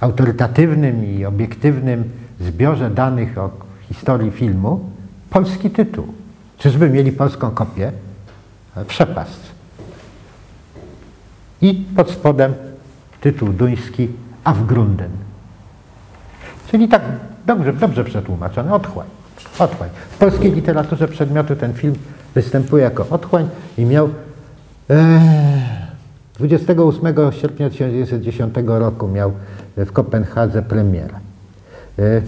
autorytatywnym 0.00 1.04
i 1.04 1.24
obiektywnym 1.24 2.10
zbiorze 2.40 2.90
danych 2.90 3.38
o 3.38 3.50
historii 3.88 4.30
filmu 4.30 4.90
polski 5.30 5.70
tytuł. 5.70 6.06
Czyżby 6.58 6.90
mieli 6.90 7.12
polską 7.12 7.50
kopię? 7.50 7.92
Przepast. 8.88 9.40
I 11.62 11.84
pod 11.96 12.10
spodem 12.10 12.54
tytuł 13.20 13.48
duński 13.48 14.08
Afgrunden. 14.44 15.10
Czyli 16.70 16.88
tak 16.88 17.02
dobrze, 17.46 17.72
dobrze 17.72 18.04
przetłumaczony, 18.04 18.74
otchłań. 18.74 19.06
otchłań. 19.58 19.90
W 20.10 20.18
polskiej 20.18 20.52
literaturze 20.52 21.08
przedmiotu 21.08 21.56
ten 21.56 21.74
film 21.74 21.94
występuje 22.36 22.84
jako 22.84 23.06
otchłań 23.10 23.48
i 23.78 23.84
miał 23.84 24.08
e, 24.90 25.20
28 26.38 27.32
sierpnia 27.32 27.70
1910 27.70 28.54
roku 28.66 29.08
miał 29.08 29.32
w 29.76 29.92
Kopenhadze 29.92 30.62
premierę. 30.62 31.14
E, 31.98 32.22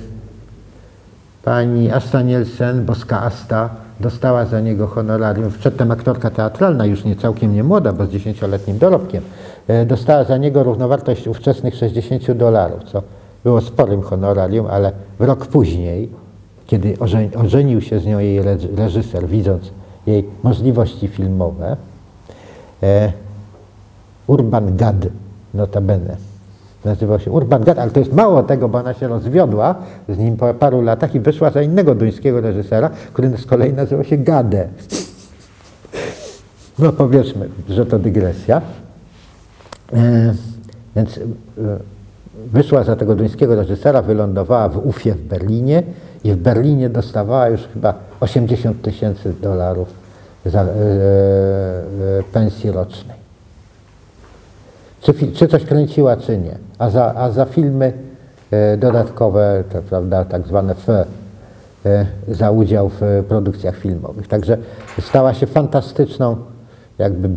pani 1.45 1.91
Asta 1.91 2.23
Nielsen, 2.23 2.85
boska 2.85 3.23
Asta, 3.23 3.71
dostała 4.01 4.45
za 4.45 4.61
niego 4.61 4.87
honorarium, 4.87 5.53
przedtem 5.59 5.91
aktorka 5.91 6.31
teatralna, 6.31 6.87
już 6.87 7.05
nie 7.05 7.17
całkiem 7.17 7.55
nie 7.55 7.65
młoda, 7.65 7.93
bo 7.93 8.07
z 8.07 8.11
dziesięcioletnim 8.11 8.79
dorobkiem, 8.79 9.23
e, 9.69 9.87
dostała 9.87 10.25
za 10.25 10.37
niego 10.37 10.63
równowartość 10.63 11.27
ówczesnych 11.27 11.75
60 11.75 12.33
dolarów, 12.33 12.85
co 12.85 13.03
było 13.45 13.61
sporym 13.61 14.03
honorarium, 14.03 14.67
ale 14.67 14.93
w 15.19 15.25
rok 15.25 15.47
później, 15.47 16.09
kiedy 16.67 16.97
ożenił 17.37 17.81
się 17.81 18.01
z 18.01 18.07
nią 18.07 18.19
jej 18.19 18.41
reżyser, 18.77 19.27
widząc 19.27 19.71
jej 20.09 20.25
możliwości 20.43 21.09
filmowe, 21.09 21.77
e, 22.83 23.13
Urban 24.27 24.77
Gad, 24.77 25.07
notabene, 25.55 26.17
nazywał 26.85 27.21
się 27.21 27.31
Urban 27.31 27.65
Gad, 27.65 27.79
ale 27.79 27.91
to 27.91 28.01
jest 28.01 28.13
mało 28.13 28.43
tego, 28.43 28.69
bo 28.69 28.79
ona 28.79 28.95
się 28.95 29.09
rozwiodła 29.09 29.75
z 30.09 30.19
nim 30.19 30.37
po 30.37 30.55
paru 30.55 30.83
latach 30.83 31.15
i 31.15 31.21
wyszła 31.21 31.51
za 31.51 31.63
innego 31.63 31.95
duńskiego 31.95 32.41
reżysera, 32.41 32.91
który 33.13 33.37
z 33.37 33.47
kolei 33.47 33.73
nazywał 33.73 34.05
się 34.05 34.17
Gade. 34.17 34.69
No 36.79 36.93
powiedzmy, 36.93 37.49
że 37.69 37.87
to 37.87 37.99
dygresja. 37.99 38.63
E, 39.93 40.35
więc 40.97 41.19
e, 41.19 41.21
wyszła 42.47 42.85
za 42.85 42.97
tego 42.97 43.15
duńskiego 43.15 43.55
reżysera, 43.55 44.03
wylądowała 44.03 44.69
w 44.69 44.87
Ufie 44.87 45.15
w 45.15 45.23
Berlinie 45.23 45.83
i 46.25 46.33
w 46.33 46.37
Berlinie 46.37 46.89
dostawała 46.89 47.49
już 47.49 47.69
chyba 47.75 47.95
80 48.21 48.83
tysięcy 48.83 49.35
dolarów 49.43 49.89
za, 50.47 50.63
e, 50.63 50.65
e, 50.65 50.69
pensji 52.33 52.71
rocznej. 52.71 53.19
Czy, 55.01 55.33
czy, 55.33 55.49
coś 55.49 55.65
kręciła, 55.65 56.17
czy 56.17 56.39
nie. 56.39 56.59
A 56.79 56.91
za, 56.91 57.15
a 57.15 57.31
za 57.31 57.45
filmy 57.45 57.93
e, 58.51 58.77
dodatkowe, 58.77 59.65
to, 59.73 59.83
prawda, 59.83 60.25
tak 60.25 60.47
zwane 60.47 60.73
F, 60.73 60.89
e, 60.89 62.07
za 62.29 62.51
udział 62.51 62.89
w 62.89 63.25
produkcjach 63.29 63.77
filmowych. 63.77 64.29
Także 64.29 64.59
stała 65.01 65.35
się 65.35 65.47
fantastyczną 65.47 66.37
jakby 66.99 67.29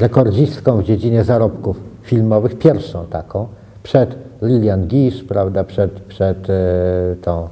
rekordzistką 0.00 0.76
w 0.76 0.84
dziedzinie 0.84 1.24
zarobków 1.24 1.80
filmowych, 2.02 2.58
pierwszą 2.58 3.06
taką, 3.06 3.48
przed 3.82 4.16
Lilian 4.42 4.86
Gish, 4.86 5.24
prawda, 5.24 5.64
przed, 5.64 5.90
przed 6.00 6.50
e, 6.50 6.54
tą, 7.22 7.48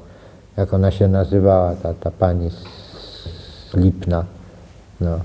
jak 0.57 0.75
ona 0.75 0.91
się 0.91 1.09
nazywała, 1.09 1.75
ta, 1.75 1.95
ta 1.95 2.11
pani 2.11 2.51
z 2.51 3.75
Lipna, 3.75 4.25
no, 5.01 5.19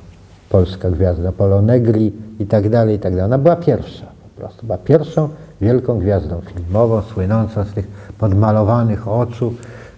polska 0.49 0.91
gwiazda 0.91 1.31
Polonegri 1.31 2.13
i 2.39 2.45
tak 2.45 2.69
dalej, 2.69 2.95
i 2.95 2.99
tak 2.99 3.13
dalej. 3.13 3.25
Ona 3.25 3.37
była 3.37 3.55
pierwsza 3.55 4.05
po 4.05 4.41
prostu, 4.41 4.65
była 4.65 4.77
pierwszą 4.77 5.29
wielką 5.61 5.99
gwiazdą 5.99 6.41
filmową, 6.41 7.01
słynącą 7.01 7.63
z 7.63 7.73
tych 7.73 7.87
podmalowanych 8.17 9.07
oczu, 9.07 9.53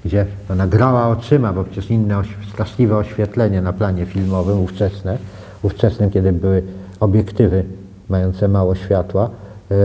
gdzie 0.06 0.26
ona 0.52 0.68
grała 0.68 1.08
oczyma, 1.08 1.54
bo 1.54 1.64
przecież 1.64 1.92
inne 1.92 2.22
straszliwe 2.54 2.98
oświetlenie 2.98 3.62
na 3.62 3.74
planie 3.74 4.06
filmowym 4.06 4.60
ówczesne, 4.60 5.18
ówczesnym, 5.62 6.10
kiedy 6.10 6.34
były 6.34 6.64
obiektywy 7.00 7.66
mające 8.10 8.48
mało 8.48 8.76
światła, 8.76 9.30
yy, 9.70 9.78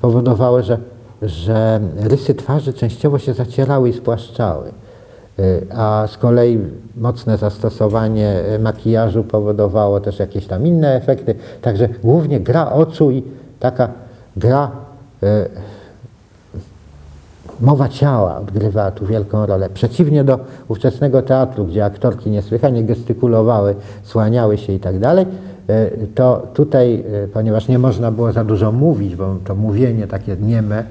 powodowały, 0.00 0.62
że, 0.62 0.78
że 1.22 1.80
rysy 1.96 2.34
twarzy 2.34 2.72
częściowo 2.72 3.18
się 3.18 3.34
zacierały 3.34 3.88
i 3.88 3.92
spłaszczały. 3.92 4.72
Y, 5.38 5.66
a 5.76 6.06
z 6.06 6.18
kolei 6.18 6.58
mocne 6.96 7.38
zastosowanie 7.38 8.42
makijażu 8.60 9.24
powodowało 9.24 10.00
też 10.00 10.18
jakieś 10.18 10.46
tam 10.46 10.66
inne 10.66 10.94
efekty. 10.94 11.34
Także 11.62 11.88
głównie 12.02 12.40
gra 12.40 12.72
oczu 12.72 13.10
i 13.10 13.22
taka 13.60 13.88
gra, 14.36 14.70
y, 15.22 15.26
mowa 17.60 17.88
ciała 17.88 18.38
odgrywała 18.38 18.90
tu 18.90 19.06
wielką 19.06 19.46
rolę. 19.46 19.70
Przeciwnie 19.70 20.24
do 20.24 20.38
ówczesnego 20.68 21.22
teatru, 21.22 21.64
gdzie 21.64 21.84
aktorki 21.84 22.30
niesłychanie 22.30 22.84
gestykulowały, 22.84 23.74
słaniały 24.02 24.58
się 24.58 24.72
i 24.72 24.80
tak 24.80 24.98
dalej, 24.98 25.26
y, 25.70 26.06
to 26.14 26.46
tutaj, 26.54 27.04
ponieważ 27.32 27.68
nie 27.68 27.78
można 27.78 28.10
było 28.10 28.32
za 28.32 28.44
dużo 28.44 28.72
mówić, 28.72 29.16
bo 29.16 29.36
to 29.44 29.54
mówienie 29.54 30.06
takie 30.06 30.36
nieme 30.36 30.84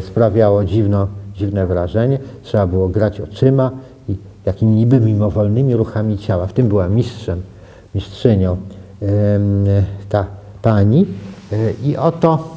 sprawiało 0.00 0.64
dziwną 0.64 1.06
dziwne 1.36 1.66
wrażenie. 1.66 2.18
Trzeba 2.42 2.66
było 2.66 2.88
grać 2.88 3.20
oczyma 3.20 3.70
i 4.08 4.16
takimi 4.44 4.74
niby 4.74 5.00
mimowolnymi 5.00 5.76
ruchami 5.76 6.18
ciała. 6.18 6.46
W 6.46 6.52
tym 6.52 6.68
była 6.68 6.88
mistrzem, 6.88 7.42
mistrzynią 7.94 8.56
ta 10.08 10.26
pani. 10.62 11.06
E, 11.52 11.72
I 11.82 11.96
oto 11.96 12.56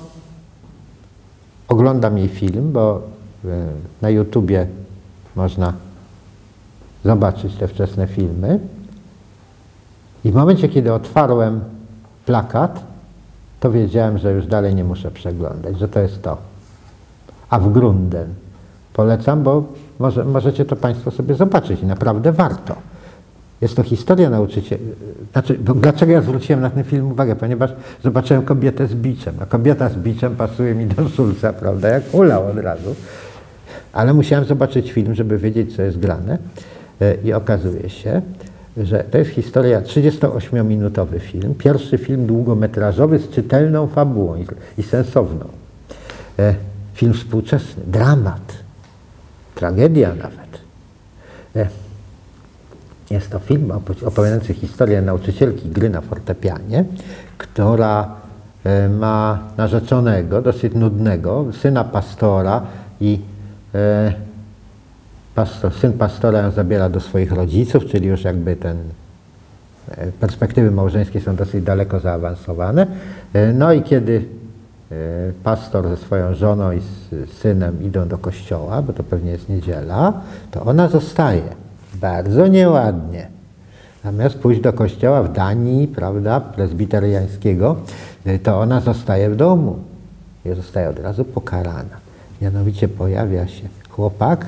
oglądam 1.67 2.17
jej 2.17 2.28
film, 2.28 2.71
bo 2.71 3.01
e, 3.45 3.47
na 4.01 4.09
YouTubie 4.09 4.67
można 5.36 5.73
zobaczyć 7.05 7.55
te 7.55 7.67
wczesne 7.67 8.07
filmy. 8.07 8.59
I 10.25 10.32
w 10.32 10.36
momencie, 10.36 10.69
kiedy 10.69 10.93
otwarłem 10.93 11.59
plakat, 12.25 12.84
to 13.59 13.71
wiedziałem, 13.71 14.17
że 14.17 14.34
już 14.34 14.47
dalej 14.47 14.75
nie 14.75 14.84
muszę 14.84 15.11
przeglądać, 15.11 15.80
że 15.80 15.88
to 15.88 15.99
jest 15.99 16.21
to. 16.21 16.38
A 17.49 17.59
w 17.59 17.71
Grunden 17.71 18.27
Polecam, 18.97 19.43
bo 19.43 19.63
może, 19.99 20.25
możecie 20.25 20.65
to 20.65 20.75
Państwo 20.75 21.11
sobie 21.11 21.35
zobaczyć 21.35 21.81
i 21.81 21.85
naprawdę 21.85 22.31
warto. 22.31 22.75
Jest 23.61 23.75
to 23.75 23.83
historia 23.83 24.29
nauczyciela. 24.29 24.81
Znaczy, 25.31 25.57
dlaczego 25.75 26.11
ja 26.11 26.21
zwróciłem 26.21 26.61
na 26.61 26.69
ten 26.69 26.83
film 26.83 27.11
uwagę? 27.11 27.35
Ponieważ 27.35 27.73
zobaczyłem 28.03 28.43
kobietę 28.43 28.87
z 28.87 28.95
biczem. 28.95 29.35
A 29.39 29.45
kobieta 29.45 29.89
z 29.89 29.95
biczem 29.95 30.35
pasuje 30.35 30.75
mi 30.75 30.85
do 30.85 31.09
Szulca, 31.09 31.53
prawda? 31.53 31.89
Jak 31.89 32.03
ulał 32.11 32.47
od 32.47 32.57
razu. 32.57 32.95
Ale 33.93 34.13
musiałem 34.13 34.45
zobaczyć 34.45 34.91
film, 34.91 35.15
żeby 35.15 35.37
wiedzieć, 35.37 35.75
co 35.75 35.81
jest 35.81 35.99
grane. 35.99 36.37
E, 37.01 37.15
I 37.23 37.33
okazuje 37.33 37.89
się, 37.89 38.21
że 38.77 39.03
to 39.11 39.17
jest 39.17 39.31
historia, 39.31 39.81
38-minutowy 39.81 41.19
film. 41.19 41.55
Pierwszy 41.55 41.97
film 41.97 42.25
długometrażowy 42.25 43.19
z 43.19 43.29
czytelną 43.29 43.87
fabułą 43.87 44.35
i, 44.35 44.45
i 44.77 44.83
sensowną. 44.83 45.45
Film 46.97 47.13
współczesny, 47.13 47.83
dramat, 47.87 48.53
tragedia 49.55 50.09
nawet. 50.09 50.61
E, 51.55 51.69
jest 53.09 53.29
to 53.29 53.39
film 53.39 53.71
opowiadający 54.05 54.53
historię 54.53 55.01
nauczycielki 55.01 55.69
gry 55.69 55.89
na 55.89 56.01
fortepianie, 56.01 56.85
która 57.37 58.15
e, 58.63 58.89
ma 58.89 59.39
narzeczonego, 59.57 60.41
dosyć 60.41 60.73
nudnego, 60.73 61.45
syna 61.61 61.83
pastora 61.83 62.61
i 63.01 63.21
e, 63.75 64.13
pastor, 65.35 65.73
syn 65.73 65.93
pastora 65.93 66.39
ją 66.39 66.51
zabiera 66.51 66.89
do 66.89 66.99
swoich 66.99 67.31
rodziców, 67.31 67.85
czyli 67.85 68.07
już 68.07 68.23
jakby 68.23 68.55
ten 68.55 68.77
perspektywy 70.19 70.71
małżeńskie 70.71 71.21
są 71.21 71.35
dosyć 71.35 71.63
daleko 71.63 71.99
zaawansowane. 71.99 72.87
No 73.53 73.73
i 73.73 73.83
kiedy 73.83 74.25
pastor 75.43 75.89
ze 75.89 75.97
swoją 75.97 76.35
żoną 76.35 76.71
i 76.71 76.79
z 76.79 77.29
synem 77.29 77.83
idą 77.83 78.07
do 78.07 78.17
kościoła, 78.17 78.81
bo 78.81 78.93
to 78.93 79.03
pewnie 79.03 79.31
jest 79.31 79.49
niedziela, 79.49 80.13
to 80.51 80.63
ona 80.63 80.88
zostaje 80.88 81.41
bardzo 81.93 82.47
nieładnie. 82.47 83.27
Zamiast 84.03 84.35
pójść 84.35 84.61
do 84.61 84.73
kościoła 84.73 85.23
w 85.23 85.33
Danii, 85.33 85.88
prawda, 85.88 86.39
prezbiteriańskiego, 86.39 87.75
y, 88.27 88.39
to 88.39 88.59
ona 88.59 88.81
zostaje 88.81 89.29
w 89.29 89.35
domu 89.35 89.79
i 90.45 90.55
zostaje 90.55 90.89
od 90.89 90.99
razu 90.99 91.25
pokarana. 91.25 91.97
Mianowicie 92.41 92.88
pojawia 92.88 93.47
się 93.47 93.67
chłopak, 93.89 94.47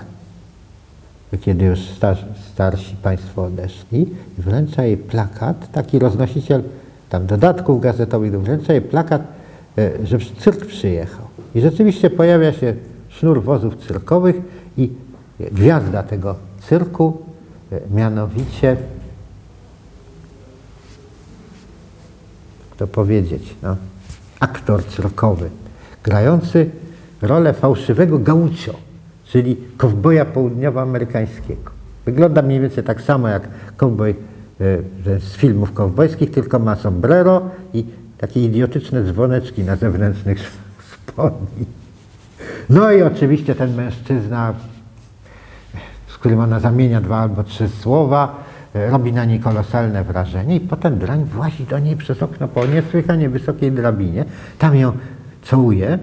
kiedy 1.41 1.65
już 1.65 1.79
starsi, 1.79 2.25
starsi 2.53 2.95
państwo 2.95 3.45
odeszli, 3.45 4.15
wręcza 4.37 4.83
jej 4.83 4.97
plakat, 4.97 5.71
taki 5.71 5.99
roznosiciel 5.99 6.63
tam 7.09 7.25
dodatków 7.25 7.81
gazetowych, 7.81 8.41
wręcza 8.41 8.73
jej 8.73 8.81
plakat, 8.81 9.38
że 10.03 10.17
cyrk 10.39 10.65
przyjechał. 10.65 11.25
I 11.55 11.61
rzeczywiście 11.61 12.09
pojawia 12.09 12.53
się 12.53 12.73
sznur 13.09 13.43
wozów 13.43 13.75
cyrkowych 13.75 14.35
i 14.77 14.89
gwiazda 15.39 16.03
tego 16.03 16.35
cyrku 16.69 17.17
mianowicie, 17.91 18.77
to 22.77 22.87
powiedzieć, 22.87 23.55
no, 23.63 23.75
aktor 24.39 24.85
cyrkowy, 24.85 25.49
grający 26.03 26.69
rolę 27.21 27.53
fałszywego 27.53 28.19
gaucho, 28.19 28.73
czyli 29.25 29.57
kowboja 29.77 30.25
południowoamerykańskiego. 30.25 31.71
Wygląda 32.05 32.41
mniej 32.41 32.59
więcej 32.59 32.83
tak 32.83 33.01
samo 33.01 33.27
jak 33.27 33.47
kowboj 33.77 34.09
e, 34.09 35.19
z 35.19 35.35
filmów 35.35 35.73
kowbojskich, 35.73 36.31
tylko 36.31 36.59
ma 36.59 36.75
sombrero 36.75 37.41
i 37.73 37.85
takie 38.19 38.45
idiotyczne 38.45 39.03
dzwoneczki 39.03 39.63
na 39.63 39.75
zewnętrznych 39.75 40.39
spodni. 40.91 41.65
No 42.69 42.91
i 42.91 43.01
oczywiście 43.01 43.55
ten 43.55 43.75
mężczyzna 43.75 44.53
którym 46.19 46.39
ona 46.39 46.59
zamienia 46.59 47.01
dwa 47.01 47.17
albo 47.17 47.43
trzy 47.43 47.69
słowa, 47.69 48.35
e, 48.75 48.89
robi 48.89 49.13
na 49.13 49.25
niej 49.25 49.39
kolosalne 49.39 50.03
wrażenie 50.03 50.55
i 50.55 50.59
potem 50.59 50.99
drań 50.99 51.25
włazi 51.25 51.65
do 51.65 51.79
niej 51.79 51.95
przez 51.95 52.23
okno 52.23 52.47
po 52.47 52.65
niesłychanie 52.65 53.29
wysokiej 53.29 53.71
drabinie, 53.71 54.25
tam 54.57 54.75
ją 54.75 54.91
całuje 55.43 55.99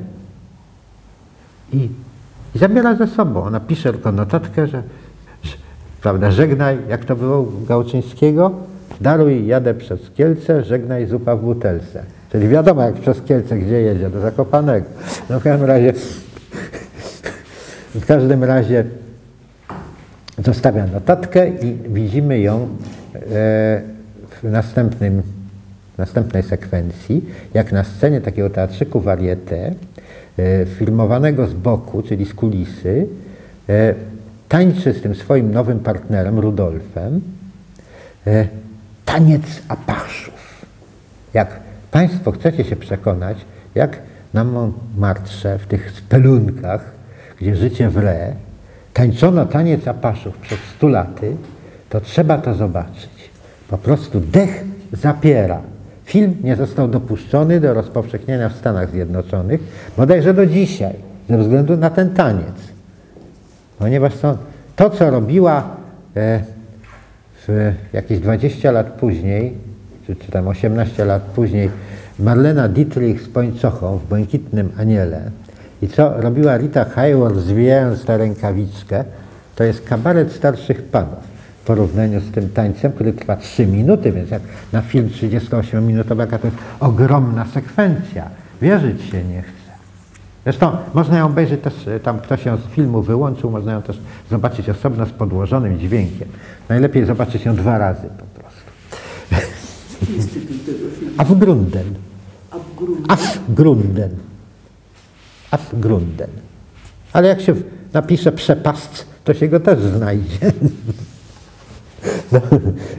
i, 1.73 1.89
i 2.55 2.59
zabiera 2.59 2.95
ze 2.95 3.07
sobą. 3.07 3.45
Ona 3.45 3.61
pisze 3.61 3.93
tylko 3.93 4.13
notatkę, 4.13 4.67
że, 4.67 4.83
że 5.43 5.57
prawda, 6.03 6.31
żegnaj, 6.31 6.79
jak 6.89 7.05
to 7.05 7.17
było 7.17 7.41
u 7.41 7.65
Gałczyńskiego, 7.65 8.51
daruj, 9.01 9.47
jadę 9.47 9.75
przez 9.75 10.11
Kielce, 10.11 10.65
żegnaj 10.65 11.07
zupa 11.07 11.37
w 11.37 11.43
butelce. 11.43 12.03
Czyli 12.33 12.49
wiadomo, 12.49 12.83
jak 12.83 12.95
przez 12.95 13.23
Kielce, 13.23 13.59
gdzie 13.59 13.81
jedzie, 13.81 14.11
do 14.11 14.21
Zakopanego. 14.21 14.87
No 15.31 15.41
w 15.41 15.43
każdym 15.43 15.69
razie, 15.69 15.93
w 17.95 18.07
każdym 18.07 18.45
razie 18.45 18.85
zostawia 20.45 20.87
notatkę 20.87 21.49
i 21.49 21.79
widzimy 21.89 22.41
ją 22.41 22.63
e, 22.63 22.69
w 24.31 24.43
następnym, 24.43 25.23
następnej 25.99 26.43
sekwencji, 26.43 27.25
jak 27.55 27.73
na 27.73 27.85
scenie 27.85 28.21
takiego 28.21 28.51
teatrzyku 28.51 29.01
varieté, 29.01 29.75
e, 30.39 30.67
filmowanego 30.67 31.47
z 31.47 31.55
boku, 31.55 32.03
czyli 32.03 32.25
z 32.25 32.35
kulisy, 32.35 33.07
e, 33.69 33.95
tańczy 34.49 34.93
z 34.93 35.03
tym 35.03 35.15
swoim 35.15 35.53
nowym 35.53 35.79
partnerem, 35.79 36.39
Rudolfem, 36.39 37.21
taniec 39.07 39.43
apaszów. 39.69 40.67
Jak 41.35 41.61
Państwo 41.91 42.33
chcecie 42.33 42.65
się 42.65 42.77
przekonać, 42.77 43.37
jak 43.75 43.99
na 44.35 44.45
Montmartre, 44.45 45.59
w 45.59 45.67
tych 45.67 45.91
spelunkach, 45.91 46.93
gdzie 47.41 47.57
życie 47.57 47.91
wre, 47.91 48.33
tańczono 48.93 49.47
taniec 49.47 49.89
apaszów 49.89 50.39
przed 50.39 50.59
stu 50.77 50.89
laty, 50.89 51.37
to 51.91 52.01
trzeba 52.01 52.39
to 52.39 52.55
zobaczyć. 52.55 53.31
Po 53.69 53.79
prostu 53.79 54.21
dech 54.21 54.65
zapiera. 54.93 55.61
Film 56.05 56.37
nie 56.43 56.57
został 56.57 56.89
dopuszczony 56.89 57.61
do 57.61 57.75
rozpowszechnienia 57.75 58.49
w 58.49 58.57
Stanach 58.57 58.91
Zjednoczonych, 58.91 59.61
bodajże 59.97 60.35
do 60.35 60.47
dzisiaj, 60.47 60.95
ze 61.29 61.39
względu 61.39 61.77
na 61.77 61.91
ten 61.91 62.11
taniec. 62.11 62.57
Ponieważ 63.79 64.17
to, 64.17 64.39
to 64.77 64.91
co 64.91 65.11
robiła 65.11 65.65
e, 66.17 66.56
jakieś 67.93 68.19
20 68.19 68.71
lat 68.71 68.87
później, 68.87 69.55
czy, 70.07 70.17
czy 70.17 70.31
tam 70.33 70.49
18 70.49 71.05
lat 71.05 71.23
później, 71.23 71.71
Marlena 72.19 72.69
Dietrich 72.69 73.23
z 73.23 73.29
Pońcochą 73.29 73.99
w 73.99 74.09
Błękitnym 74.09 74.73
Aniele, 74.79 75.31
i 75.83 75.89
co 75.89 76.21
robiła 76.21 76.57
Rita 76.57 76.85
Hayworth, 76.85 77.39
zwijając 77.39 78.05
tę 78.05 78.19
rękawiczkę, 78.19 79.05
to 79.57 79.65
jest 79.65 79.85
kabaret 79.85 80.33
starszych 80.33 80.83
panów 80.83 81.37
w 81.63 81.67
porównaniu 81.67 82.21
z 82.21 82.31
tym 82.31 82.49
tańcem, 82.49 82.93
który 82.93 83.13
trwa 83.13 83.37
3 83.37 83.67
minuty, 83.67 84.13
więc 84.13 84.31
jak 84.31 84.43
na 84.73 84.83
film 84.83 85.09
38-minutowy, 85.09 86.21
jaka 86.21 86.39
to 86.39 86.47
jest 86.47 86.59
ogromna 86.81 87.47
sekwencja. 87.55 88.31
Wierzyć 88.63 89.03
się 89.03 89.25
nie 89.25 89.43
chce. 89.43 89.66
Zresztą 90.47 90.77
można 90.95 91.19
ją 91.19 91.27
obejrzeć 91.27 91.61
też, 91.61 91.75
tam 92.03 92.21
ktoś 92.21 92.45
ją 92.45 92.57
z 92.57 92.61
filmu 92.61 93.03
wyłączył, 93.03 93.51
można 93.51 93.73
ją 93.73 93.83
też 93.83 94.01
zobaczyć 94.31 94.69
osobno 94.69 95.07
z 95.07 95.11
podłożonym 95.11 95.79
dźwiękiem. 95.79 96.29
Najlepiej 96.69 97.05
zobaczyć 97.07 97.45
ją 97.45 97.57
dwa 97.57 97.79
razy 97.79 98.09
po 98.19 98.41
prostu. 98.41 98.61
Afgrunden. 101.19 101.95
Afgrunden. 103.09 104.11
Afgrunden. 105.51 106.31
Ale 107.13 107.29
jak 107.29 107.41
się 107.41 107.55
napisze 107.93 108.33
przepast, 108.33 109.07
to 109.25 109.35
się 109.35 109.49
go 109.49 109.61
też 109.61 109.79
znajdzie. 109.79 110.39
No, 112.33 112.41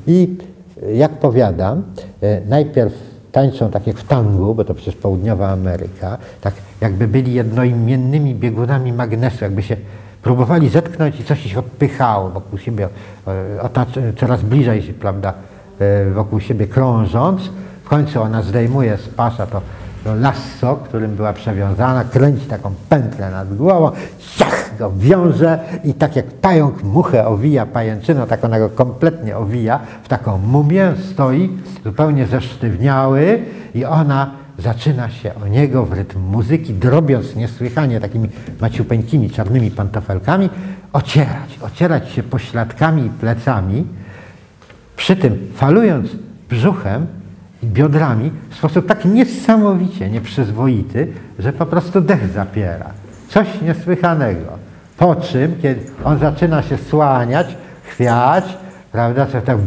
I 0.07 0.38
jak 0.94 1.19
powiadam, 1.19 1.84
e, 2.22 2.41
najpierw 2.41 2.94
tańczą 3.32 3.72
tak 3.72 3.88
jak 3.88 3.98
w 3.98 4.08
tangu, 4.08 4.56
bo 4.56 4.64
to 4.64 4.74
przecież 4.74 4.95
południowa 4.95 5.49
Ameryka, 5.49 6.18
tak 6.41 6.54
jakby 6.82 7.08
byli 7.08 7.34
jednoimiennymi 7.34 8.36
biegunami 8.36 8.94
magnesu, 8.94 9.44
jakby 9.44 9.64
się 9.64 9.78
próbowali 10.22 10.70
zetknąć 10.70 11.20
i 11.20 11.24
coś 11.24 11.45
ich 11.45 11.58
odpychało 11.58 12.30
wokół 12.30 12.60
siebie, 12.60 12.90
e, 13.28 14.14
coraz 14.20 14.41
bliżej, 14.41 14.82
prawda, 14.82 15.34
e, 15.80 16.12
wokół 16.12 16.40
siebie 16.40 16.68
krążąc. 16.68 17.41
W 17.84 17.90
końcu 17.90 18.22
ona 18.22 18.41
zdejmuje 18.41 18.98
z 18.98 19.08
pasza 19.08 19.48
to 19.48 19.62
to 19.62 19.62
lasso, 20.06 20.76
którym 20.76 21.15
była 21.15 21.34
przewiązana, 21.34 22.03
kręci 22.03 22.45
taką 22.45 22.74
pętlę 22.90 23.32
nad 23.32 23.56
głową, 23.56 23.91
ciach 24.38 24.78
go 24.80 24.91
wiąże 24.98 25.60
i 25.84 25.94
tak 25.94 26.15
jak 26.15 26.26
pająk 26.26 26.84
muchę 26.84 27.28
owija 27.28 27.65
pajęczyną, 27.65 28.28
tak 28.28 28.45
ona 28.45 28.60
go 28.60 28.69
kompletnie 28.69 29.38
owija, 29.38 29.80
w 30.03 30.07
taką 30.07 30.38
mumię 30.38 30.94
stoi, 31.11 31.57
zupełnie 31.84 32.26
zesztywniały 32.26 33.44
i 33.76 33.86
ona 33.86 34.32
zaczyna 34.57 35.10
się 35.10 35.32
o 35.44 35.48
niego 35.48 35.86
w 35.86 35.94
rytm 35.94 36.19
muzyki, 36.19 36.74
drobiąc 36.74 37.36
niesłychanie 37.36 37.99
takimi 37.99 38.30
maciupeńkimi 38.61 39.30
czarnymi 39.30 39.72
pantofelkami, 39.72 40.49
ocierać, 40.94 41.60
ocierać 41.61 42.11
się 42.11 42.24
pośladkami 42.24 43.06
i 43.06 43.10
plecami, 43.10 43.88
przy 44.95 45.15
tym 45.15 45.48
falując 45.56 46.10
brzuchem, 46.49 47.07
biodrami 47.64 48.32
w 48.50 48.56
sposób 48.56 48.88
tak 48.88 49.06
niesamowicie 49.06 50.10
nieprzyzwoity, 50.10 51.08
że 51.40 51.54
po 51.54 51.66
prostu 51.66 52.02
dech 52.02 52.28
zapiera. 52.28 52.90
Coś 53.30 53.48
niesłychanego. 53.62 54.68
Po 54.98 55.16
czym, 55.16 55.56
kiedy 55.62 55.82
on 56.04 56.20
zaczyna 56.20 56.62
się 56.62 56.78
słaniać, 56.78 57.58
chwiać, 57.84 58.58
prawda, 58.92 59.26
co 59.26 59.42
tak 59.42 59.58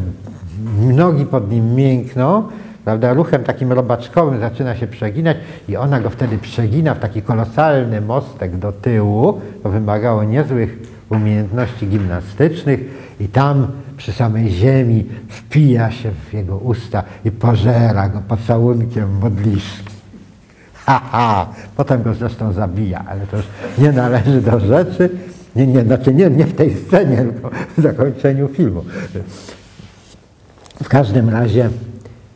nogi 0.81 1.27
pod 1.27 1.51
nim 1.51 1.75
miękną, 1.75 2.43
prawda, 2.85 3.15
ruchem 3.15 3.45
takim 3.45 3.73
robaczkowym 3.73 4.41
zaczyna 4.41 4.77
się 4.77 4.87
przeginać 4.87 5.37
i 5.69 5.77
ona 5.77 6.01
go 6.01 6.11
wtedy 6.11 6.39
przegina 6.39 6.95
w 6.95 6.99
taki 6.99 7.23
kolosalny 7.23 8.01
mostek 8.01 8.57
do 8.57 8.73
tyłu. 8.73 9.41
To 9.63 9.69
wymagało 9.69 10.25
niezłych 10.25 10.79
umiejętności 11.11 11.87
gimnastycznych 11.87 12.81
i 13.21 13.29
tam 13.29 13.67
przy 14.01 14.13
samej 14.13 14.51
ziemi 14.51 15.07
wpija 15.29 15.91
się 15.91 16.11
w 16.11 16.33
jego 16.33 16.57
usta 16.57 17.03
i 17.25 17.31
pożera 17.31 18.09
go 18.09 18.21
pocałunkiem 18.29 19.19
modliszki. 19.19 19.95
Ha, 20.75 21.01
ha. 21.11 21.47
Potem 21.77 22.03
go 22.03 22.15
zresztą 22.15 22.53
zabija, 22.53 23.05
ale 23.09 23.27
to 23.27 23.37
już 23.37 23.47
nie 23.79 23.93
należy 23.93 24.41
do 24.41 24.61
rzeczy. 24.61 25.11
Nie, 25.57 25.67
nie, 25.67 25.85
znaczy 25.85 26.15
nie, 26.15 26.31
nie 26.31 26.47
w 26.47 26.55
tej 26.55 26.77
scenie, 26.77 27.17
tylko 27.17 27.51
w 27.79 27.83
zakończeniu 27.83 28.49
filmu. 28.49 28.85
W 30.83 30.89
każdym 30.89 31.29
razie, 31.29 31.71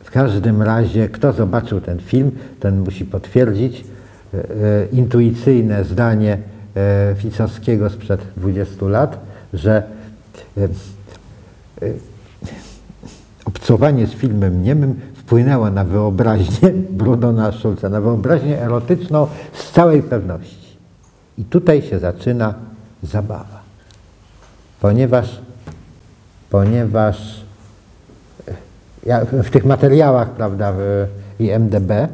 w 0.03 0.11
każdym 0.11 0.61
razie, 0.61 1.09
kto 1.09 1.33
zobaczył 1.33 1.81
ten 1.81 1.99
film, 1.99 2.31
ten 2.59 2.79
musi 2.79 3.05
potwierdzić 3.05 3.83
e, 4.33 4.37
e, 4.37 4.43
intuicyjne 4.91 5.83
zdanie 5.83 6.37
e, 6.75 7.15
Ficowskiego 7.17 7.89
sprzed 7.89 8.21
20 8.37 8.85
lat, 8.85 9.19
że 9.53 9.83
e, 10.57 10.67
obcowanie 13.45 14.07
z 14.07 14.13
filmem 14.13 14.63
niemym 14.63 14.99
wpłynęło 15.15 15.69
na 15.69 15.83
wyobraźnię 15.83 16.69
Brunona 16.99 17.51
Schulza, 17.51 17.89
na 17.89 18.01
wyobraźnię 18.01 18.61
erotyczną 18.61 19.27
z 19.53 19.71
całej 19.71 20.03
pewności. 20.03 20.77
I 21.37 21.43
tutaj 21.45 21.81
się 21.81 21.99
zaczyna 21.99 22.53
zabawa. 23.03 23.59
Ponieważ, 24.81 25.41
ponieważ 26.49 27.45
e, 28.47 28.53
ja 29.05 29.25
w 29.25 29.49
tych 29.49 29.65
materiałach, 29.65 30.29
prawda, 30.29 30.73
w 30.77 31.07
IMDB, 31.39 31.91
e, 31.91 32.07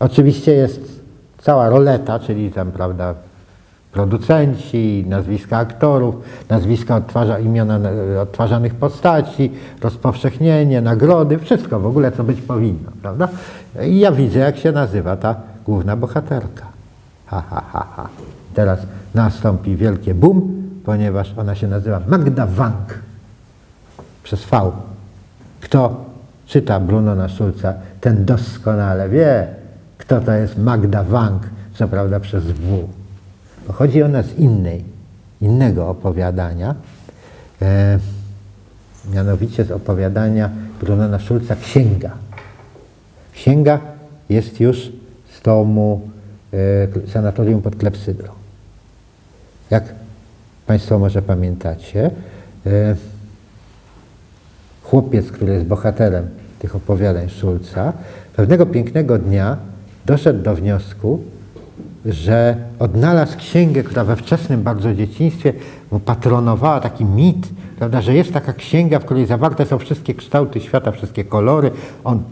oczywiście 0.00 0.52
jest 0.52 1.02
cała 1.38 1.68
roleta, 1.68 2.18
czyli 2.18 2.52
tam, 2.52 2.72
prawda, 2.72 3.14
producenci, 3.92 5.04
nazwiska 5.08 5.56
aktorów, 5.56 6.14
nazwiska 6.48 6.96
odtwarza, 6.96 7.38
imiona 7.38 7.78
e, 7.78 8.20
odtwarzanych 8.20 8.74
postaci, 8.74 9.52
rozpowszechnienie, 9.80 10.80
nagrody, 10.80 11.38
wszystko 11.38 11.80
w 11.80 11.86
ogóle, 11.86 12.12
co 12.12 12.24
być 12.24 12.40
powinno, 12.40 12.90
prawda? 13.02 13.28
I 13.84 13.98
ja 13.98 14.12
widzę, 14.12 14.38
jak 14.38 14.56
się 14.56 14.72
nazywa 14.72 15.16
ta 15.16 15.34
główna 15.64 15.96
bohaterka. 15.96 16.66
Ha, 17.26 17.42
ha, 17.50 17.62
ha, 17.72 17.86
ha. 17.96 18.08
Teraz 18.54 18.80
nastąpi 19.14 19.76
wielkie 19.76 20.14
boom, 20.14 20.62
ponieważ 20.84 21.34
ona 21.36 21.54
się 21.54 21.68
nazywa 21.68 22.00
Magda 22.08 22.46
Wank 22.46 22.98
przez 24.22 24.44
V. 24.44 24.70
Kto 25.60 26.04
czyta 26.46 26.80
Brunona 26.80 27.28
Schulza, 27.28 27.74
ten 28.00 28.24
doskonale 28.24 29.08
wie, 29.08 29.46
kto 29.98 30.20
to 30.20 30.32
jest 30.32 30.58
Magda 30.58 31.04
Wank, 31.04 31.42
co 31.74 31.88
prawda 31.88 32.20
przez 32.20 32.44
W. 32.44 33.01
Pochodzi 33.66 34.02
ona 34.02 34.22
z 34.22 34.38
innej, 34.38 34.84
innego 35.40 35.88
opowiadania, 35.88 36.74
e, 37.62 37.98
mianowicie 39.14 39.64
z 39.64 39.70
opowiadania 39.70 40.50
Brunona 40.80 41.18
Schulza 41.18 41.56
Księga. 41.56 42.10
Księga 43.34 43.80
jest 44.28 44.60
już 44.60 44.92
z 45.32 45.40
tomu 45.40 46.08
e, 46.52 47.08
Sanatorium 47.08 47.62
pod 47.62 47.76
Klepsydrą. 47.76 48.32
Jak 49.70 49.84
Państwo 50.66 50.98
może 50.98 51.22
pamiętacie, 51.22 52.10
e, 52.66 52.96
chłopiec, 54.82 55.32
który 55.32 55.52
jest 55.52 55.66
bohaterem 55.66 56.28
tych 56.58 56.76
opowiadań 56.76 57.30
Schulza, 57.30 57.92
pewnego 58.36 58.66
pięknego 58.66 59.18
dnia 59.18 59.56
doszedł 60.06 60.42
do 60.42 60.54
wniosku, 60.54 61.20
że 62.06 62.56
odnalazł 62.78 63.38
księgę, 63.38 63.82
która 63.82 64.04
we 64.04 64.16
wczesnym 64.16 64.62
bardzo 64.62 64.94
dzieciństwie 64.94 65.52
mu 65.92 66.00
patronowała, 66.00 66.80
taki 66.80 67.04
mit, 67.04 67.48
prawda, 67.78 68.00
że 68.00 68.14
jest 68.14 68.32
taka 68.32 68.52
księga, 68.52 68.98
w 68.98 69.04
której 69.04 69.26
zawarte 69.26 69.66
są 69.66 69.78
wszystkie 69.78 70.14
kształty 70.14 70.60
świata, 70.60 70.92
wszystkie 70.92 71.24
kolory. 71.24 71.70
On 72.04 72.22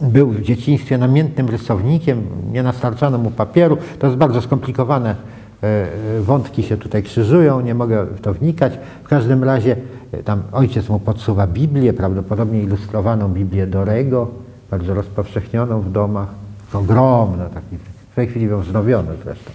był 0.00 0.30
w 0.30 0.42
dzieciństwie 0.42 0.98
namiętnym 0.98 1.48
rysownikiem, 1.48 2.22
nie 2.52 2.62
nastarczano 2.62 3.18
mu 3.18 3.30
papieru. 3.30 3.78
To 3.98 4.06
jest 4.06 4.18
bardzo 4.18 4.42
skomplikowane. 4.42 5.16
e, 5.62 5.66
e, 5.66 6.20
Wątki 6.20 6.62
się 6.62 6.76
tutaj 6.76 7.02
krzyżują, 7.02 7.60
nie 7.60 7.74
mogę 7.74 8.04
w 8.04 8.20
to 8.20 8.34
wnikać. 8.34 8.72
W 9.04 9.08
każdym 9.08 9.44
razie 9.44 9.76
e, 10.12 10.22
tam 10.22 10.42
ojciec 10.52 10.88
mu 10.88 10.98
podsuwa 10.98 11.46
Biblię, 11.46 11.92
prawdopodobnie 11.92 12.62
ilustrowaną 12.62 13.28
Biblię 13.28 13.66
Dorego, 13.66 14.28
bardzo 14.70 14.94
rozpowszechnioną 14.94 15.80
w 15.80 15.92
domach, 15.92 16.28
ogromną, 16.72 17.44
taki 17.54 17.93
w 18.14 18.16
tej 18.16 18.28
chwili 18.28 18.46
ją 18.46 18.60
wznowiono 18.60 19.10
zresztą. 19.24 19.50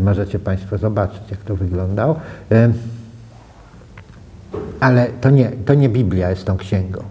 Możecie 0.00 0.38
Państwo 0.38 0.78
zobaczyć, 0.78 1.22
jak 1.30 1.40
to 1.40 1.56
wyglądało. 1.56 2.20
Ale 4.80 5.06
to 5.20 5.30
nie, 5.30 5.50
to 5.64 5.74
nie 5.74 5.88
Biblia 5.88 6.30
jest 6.30 6.44
tą 6.44 6.56
księgą. 6.56 7.02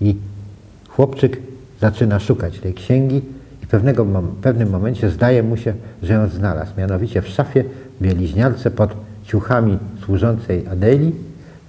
I 0.00 0.16
chłopczyk 0.88 1.38
zaczyna 1.80 2.20
szukać 2.20 2.58
tej 2.58 2.74
księgi 2.74 3.22
i 3.62 3.66
pewnego, 3.66 4.04
w 4.04 4.40
pewnym 4.40 4.70
momencie 4.70 5.10
zdaje 5.10 5.42
mu 5.42 5.56
się, 5.56 5.74
że 6.02 6.12
ją 6.12 6.28
znalazł. 6.28 6.72
Mianowicie 6.78 7.22
w 7.22 7.28
szafie 7.28 7.64
bieliźniarce 8.02 8.70
pod 8.70 8.94
ciuchami 9.24 9.78
służącej 10.04 10.66
Adeli 10.66 11.12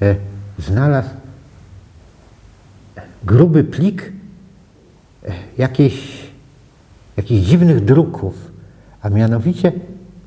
e, 0.02 0.16
znalazł 0.60 1.10
gruby 3.24 3.64
plik 3.64 4.12
e, 5.24 5.32
jakiejś 5.58 6.21
jakichś 7.18 7.48
dziwnych 7.48 7.86
druków, 7.86 8.52
a 9.02 9.10
mianowicie, 9.10 9.72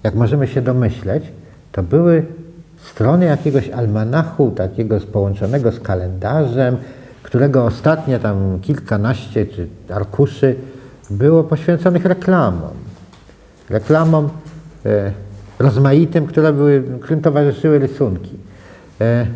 jak 0.03 0.15
możemy 0.15 0.47
się 0.47 0.63
domyśleć, 0.63 1.25
to 1.73 1.83
były 1.83 2.27
strony 2.85 3.25
jakiegoś 3.25 3.69
almanachu, 3.69 4.51
takiego 4.51 5.01
połączonego 5.01 5.73
z 5.73 5.81
kalendarzem, 5.81 6.77
którego 7.23 7.65
ostatnie 7.65 8.19
tam 8.19 8.59
kilkanaście 8.61 9.47
czy 9.47 9.69
arkuszy 9.95 10.57
było 11.11 11.45
poświęconych 11.45 12.05
reklamom. 12.05 12.71
Reklamom 13.71 14.29
e, 14.87 15.13
rozmaitym, 15.59 16.27
które 16.27 16.53
były, 16.53 16.85
którym 17.01 17.23
towarzyszyły 17.23 17.79
rysunki. 17.79 18.39
E, 19.01 19.27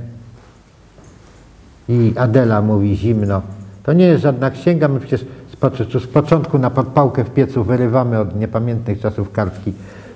i 1.89 2.13
Adela 2.17 2.63
mówi 2.63 2.97
zimno, 2.97 3.43
to 3.83 3.93
nie 3.93 4.07
jest 4.07 4.23
żadna 4.23 4.51
księga, 4.51 4.89
my 4.89 5.01
przecież 5.01 5.25
pocz- 5.61 6.03
z 6.03 6.07
początku 6.07 6.59
na 6.59 6.71
podpałkę 6.71 7.25
w 7.25 7.31
piecu 7.31 7.65
wyrywamy 7.65 8.19
od 8.19 8.37
niepamiętnych 8.37 9.01
czasów 9.01 9.33
kartki, 9.33 9.73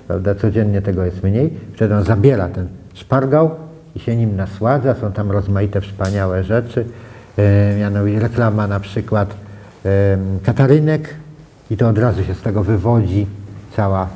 prawda, 0.07 0.35
codziennie 0.35 0.81
tego 0.81 1.05
jest 1.05 1.23
mniej. 1.23 1.53
Wtedy 1.75 1.95
on 1.95 2.03
zabiera 2.03 2.49
ten 2.49 2.67
szpargał 2.93 3.51
i 3.95 3.99
się 3.99 4.15
nim 4.15 4.35
nasładza, 4.35 4.95
są 4.95 5.11
tam 5.11 5.31
rozmaite 5.31 5.81
wspaniałe 5.81 6.43
rzeczy, 6.43 6.85
e, 7.37 7.77
mianowicie 7.79 8.19
reklama 8.19 8.67
na 8.67 8.79
przykład 8.79 9.35
e, 9.85 10.17
Katarynek 10.43 11.15
i 11.71 11.77
to 11.77 11.89
od 11.89 11.97
razu 11.97 12.23
się 12.23 12.33
z 12.33 12.41
tego 12.41 12.63
wywodzi 12.63 13.27
cała, 13.75 14.07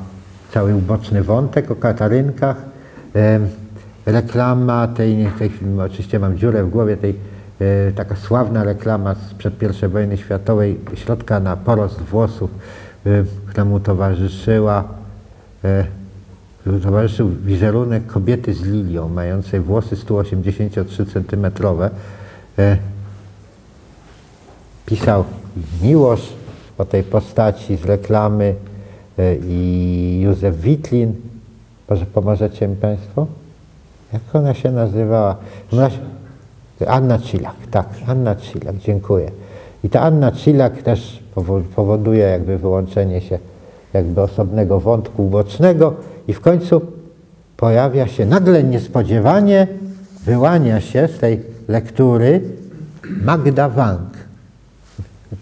cały 0.52 0.76
uboczny 0.76 1.22
wątek 1.22 1.70
o 1.70 1.76
Katarynkach. 1.76 2.56
E, 3.16 3.40
reklama 4.06 4.88
tej, 4.88 5.28
tej 5.38 5.50
oczywiście 5.86 6.18
mam 6.18 6.38
dziurę 6.38 6.64
w 6.64 6.70
głowie, 6.70 6.96
tej 6.96 7.14
taka 7.94 8.16
sławna 8.16 8.64
reklama 8.64 9.14
sprzed 9.14 9.54
I 9.82 9.88
wojny 9.88 10.16
światowej, 10.16 10.80
środka 10.94 11.40
na 11.40 11.56
porost 11.56 12.00
włosów, 12.00 12.50
e, 13.06 13.24
która 13.46 13.64
mu 13.64 13.80
towarzyszyła, 13.80 14.84
e, 15.64 15.84
towarzyszył 16.82 17.28
wizerunek 17.28 18.06
kobiety 18.06 18.54
z 18.54 18.62
lilią, 18.62 19.08
mającej 19.08 19.60
włosy 19.60 19.96
183 19.96 21.06
cm. 21.06 21.46
E, 22.58 22.76
pisał 24.86 25.24
Miłosz 25.82 26.32
o 26.78 26.84
tej 26.84 27.02
postaci 27.02 27.76
z 27.76 27.84
reklamy 27.84 28.54
e, 29.18 29.36
i 29.36 30.20
Józef 30.22 30.60
Witlin. 30.60 31.14
Może 31.90 32.06
pomożecie 32.06 32.68
mi 32.68 32.76
Państwo? 32.76 33.26
Jak 34.12 34.22
ona 34.32 34.54
się 34.54 34.70
nazywała? 34.70 35.36
Ona 35.72 35.90
się... 35.90 36.17
Anna 36.86 37.18
Cilak, 37.18 37.54
tak, 37.70 37.88
Anna 38.06 38.34
Cilak, 38.34 38.76
dziękuję. 38.76 39.30
I 39.84 39.90
ta 39.90 40.00
Anna 40.00 40.32
Cilak 40.32 40.82
też 40.82 41.22
powo- 41.34 41.62
powoduje 41.76 42.24
jakby 42.24 42.58
wyłączenie 42.58 43.20
się 43.20 43.38
jakby 43.94 44.20
osobnego 44.20 44.80
wątku 44.80 45.26
ubocznego 45.26 45.94
i 46.28 46.32
w 46.32 46.40
końcu 46.40 46.80
pojawia 47.56 48.06
się 48.06 48.26
nagle 48.26 48.62
niespodziewanie, 48.64 49.66
wyłania 50.24 50.80
się 50.80 51.08
z 51.16 51.18
tej 51.18 51.40
lektury 51.68 52.40
Magda 53.24 53.68
Wank. 53.68 54.10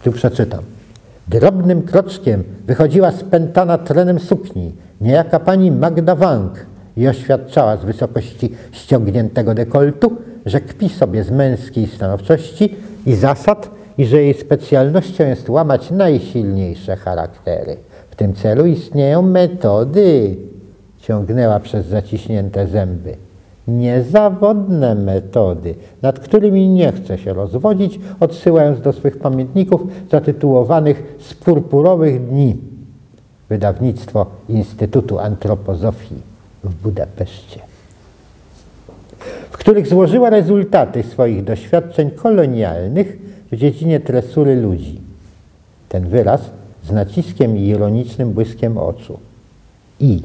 Tu 0.02 0.12
przeczytam. 0.12 0.60
Drobnym 1.28 1.82
kroczkiem 1.82 2.44
wychodziła 2.66 3.12
spętana 3.12 3.78
trenem 3.78 4.18
sukni 4.18 4.72
niejaka 5.00 5.40
pani 5.40 5.72
Magda 5.72 6.14
Wank 6.14 6.66
i 6.96 7.08
oświadczała 7.08 7.76
z 7.76 7.84
wysokości 7.84 8.54
ściągniętego 8.72 9.54
dekoltu, 9.54 10.16
że 10.46 10.60
kpi 10.60 10.88
sobie 10.88 11.24
z 11.24 11.30
męskiej 11.30 11.86
stanowczości 11.86 12.74
i 13.06 13.14
zasad 13.14 13.70
i 13.98 14.06
że 14.06 14.22
jej 14.22 14.34
specjalnością 14.34 15.24
jest 15.26 15.48
łamać 15.48 15.90
najsilniejsze 15.90 16.96
charaktery. 16.96 17.76
W 18.10 18.16
tym 18.16 18.34
celu 18.34 18.66
istnieją 18.66 19.22
metody, 19.22 20.36
ciągnęła 20.98 21.60
przez 21.60 21.86
zaciśnięte 21.86 22.66
zęby. 22.66 23.16
Niezawodne 23.68 24.94
metody, 24.94 25.74
nad 26.02 26.20
którymi 26.20 26.68
nie 26.68 26.92
chce 26.92 27.18
się 27.18 27.32
rozwodzić, 27.32 28.00
odsyłając 28.20 28.80
do 28.80 28.92
swych 28.92 29.18
pamiętników 29.18 29.82
zatytułowanych 30.10 31.16
z 31.20 31.34
purpurowych 31.34 32.28
dni. 32.28 32.56
Wydawnictwo 33.48 34.26
Instytutu 34.48 35.18
Antropozofii 35.18 36.14
w 36.64 36.74
Budapeszcie, 36.74 37.60
w 39.50 39.58
których 39.58 39.86
złożyła 39.86 40.30
rezultaty 40.30 41.02
swoich 41.02 41.44
doświadczeń 41.44 42.10
kolonialnych 42.10 43.18
w 43.52 43.56
dziedzinie 43.56 44.00
tresury 44.00 44.56
ludzi. 44.56 45.00
Ten 45.88 46.08
wyraz 46.08 46.40
z 46.84 46.92
naciskiem 46.92 47.56
i 47.56 47.66
ironicznym 47.66 48.32
błyskiem 48.32 48.78
oczu. 48.78 49.18
I, 50.00 50.22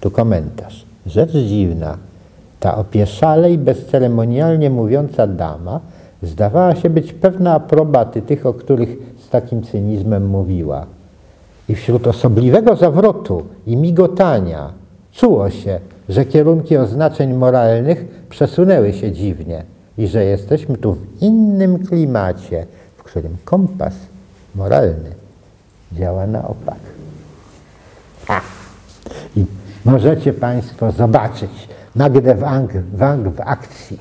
tu 0.00 0.10
komentarz, 0.10 0.84
rzecz 1.06 1.32
dziwna, 1.32 1.98
ta 2.60 2.76
opieszale 2.76 3.52
i 3.52 3.58
bezceremonialnie 3.58 4.70
mówiąca 4.70 5.26
dama 5.26 5.80
zdawała 6.22 6.74
się 6.74 6.90
być 6.90 7.12
pewna 7.12 7.54
aprobaty 7.54 8.22
tych, 8.22 8.46
o 8.46 8.54
których 8.54 8.96
z 9.26 9.28
takim 9.28 9.62
cynizmem 9.62 10.26
mówiła. 10.26 10.86
I 11.68 11.74
wśród 11.74 12.06
osobliwego 12.06 12.76
zawrotu 12.76 13.42
i 13.66 13.76
migotania 13.76 14.70
czuło 15.12 15.50
się, 15.50 15.80
że 16.08 16.24
kierunki 16.24 16.76
oznaczeń 16.76 17.34
moralnych 17.34 18.04
przesunęły 18.28 18.92
się 18.92 19.12
dziwnie 19.12 19.62
i 19.98 20.08
że 20.08 20.24
jesteśmy 20.24 20.76
tu 20.76 20.92
w 20.92 21.22
innym 21.22 21.86
klimacie, 21.86 22.66
w 22.96 23.02
którym 23.02 23.36
kompas 23.44 23.94
moralny 24.54 25.10
działa 25.92 26.26
na 26.26 26.48
opak. 26.48 26.78
A. 28.28 28.40
I 29.36 29.44
możecie 29.84 30.32
Państwo 30.32 30.92
zobaczyć 30.92 31.68
Magdę 31.94 32.34
Wang, 32.34 32.70
Wang 32.92 33.28
w 33.28 33.40
akcji. 33.40 33.98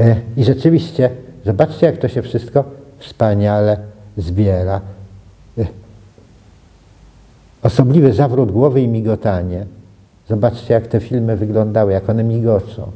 E, 0.00 0.16
I 0.36 0.44
rzeczywiście, 0.44 1.10
zobaczcie, 1.44 1.86
jak 1.86 1.96
to 1.96 2.08
się 2.08 2.22
wszystko 2.22 2.64
wspaniale 2.98 3.78
zbiera. 4.16 4.80
E, 5.58 5.66
Osobliwy 7.62 8.12
zawrót 8.12 8.52
głowy 8.52 8.80
i 8.80 8.88
migotanie. 8.88 9.66
Zobaczcie, 10.28 10.74
jak 10.74 10.86
te 10.86 11.00
filmy 11.00 11.36
wyglądały, 11.36 11.92
jak 11.92 12.10
one 12.10 12.24
migoczą. 12.24 12.90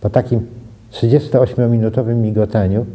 Po 0.00 0.10
takim 0.10 0.46
38-minutowym 0.92 2.14
migotaniu 2.14 2.86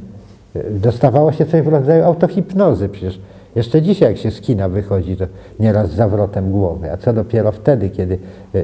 e, 0.56 0.72
dostawało 0.72 1.32
się 1.32 1.46
coś 1.46 1.62
w 1.62 1.68
rodzaju 1.68 2.04
autohipnozy. 2.04 2.90
Przecież 2.90 3.20
jeszcze 3.56 3.82
dzisiaj, 3.82 4.10
jak 4.10 4.18
się 4.18 4.32
z 4.32 4.42
kina 4.42 4.70
wychodzi, 4.70 5.18
to 5.18 5.26
nieraz 5.60 5.92
z 5.92 5.96
zawrotem 5.96 6.52
głowy. 6.52 6.92
A 6.92 6.98
co 6.98 7.14
dopiero 7.14 7.52
wtedy, 7.52 7.90
kiedy 7.90 8.18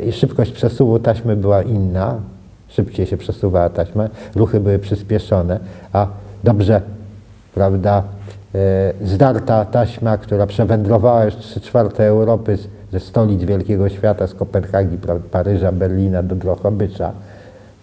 i 0.06 0.12
szybkość 0.12 0.52
przesuwu 0.52 1.00
taśmy 1.00 1.36
była 1.36 1.62
inna, 1.62 2.16
szybciej 2.68 3.06
się 3.06 3.18
przesuwała 3.18 3.70
taśma, 3.70 4.10
ruchy 4.36 4.60
były 4.60 4.80
przyspieszone, 4.80 5.60
a 5.94 6.08
dobrze, 6.44 6.82
prawda, 7.56 8.04
e, 8.56 8.94
zdarta 9.02 9.66
taśma, 9.66 10.18
która 10.18 10.48
przewędrowała 10.48 11.26
już 11.26 11.36
3 11.36 11.62
czwarte 11.62 12.06
Europy 12.08 12.58
z, 12.58 12.68
ze 12.92 13.00
stolic 13.00 13.44
wielkiego 13.44 13.90
świata, 13.90 14.28
z 14.28 14.34
Kopenhagi, 14.34 14.98
Paryża, 15.32 15.72
Berlina 15.72 16.24
do 16.24 16.36
Drohobycza, 16.36 17.12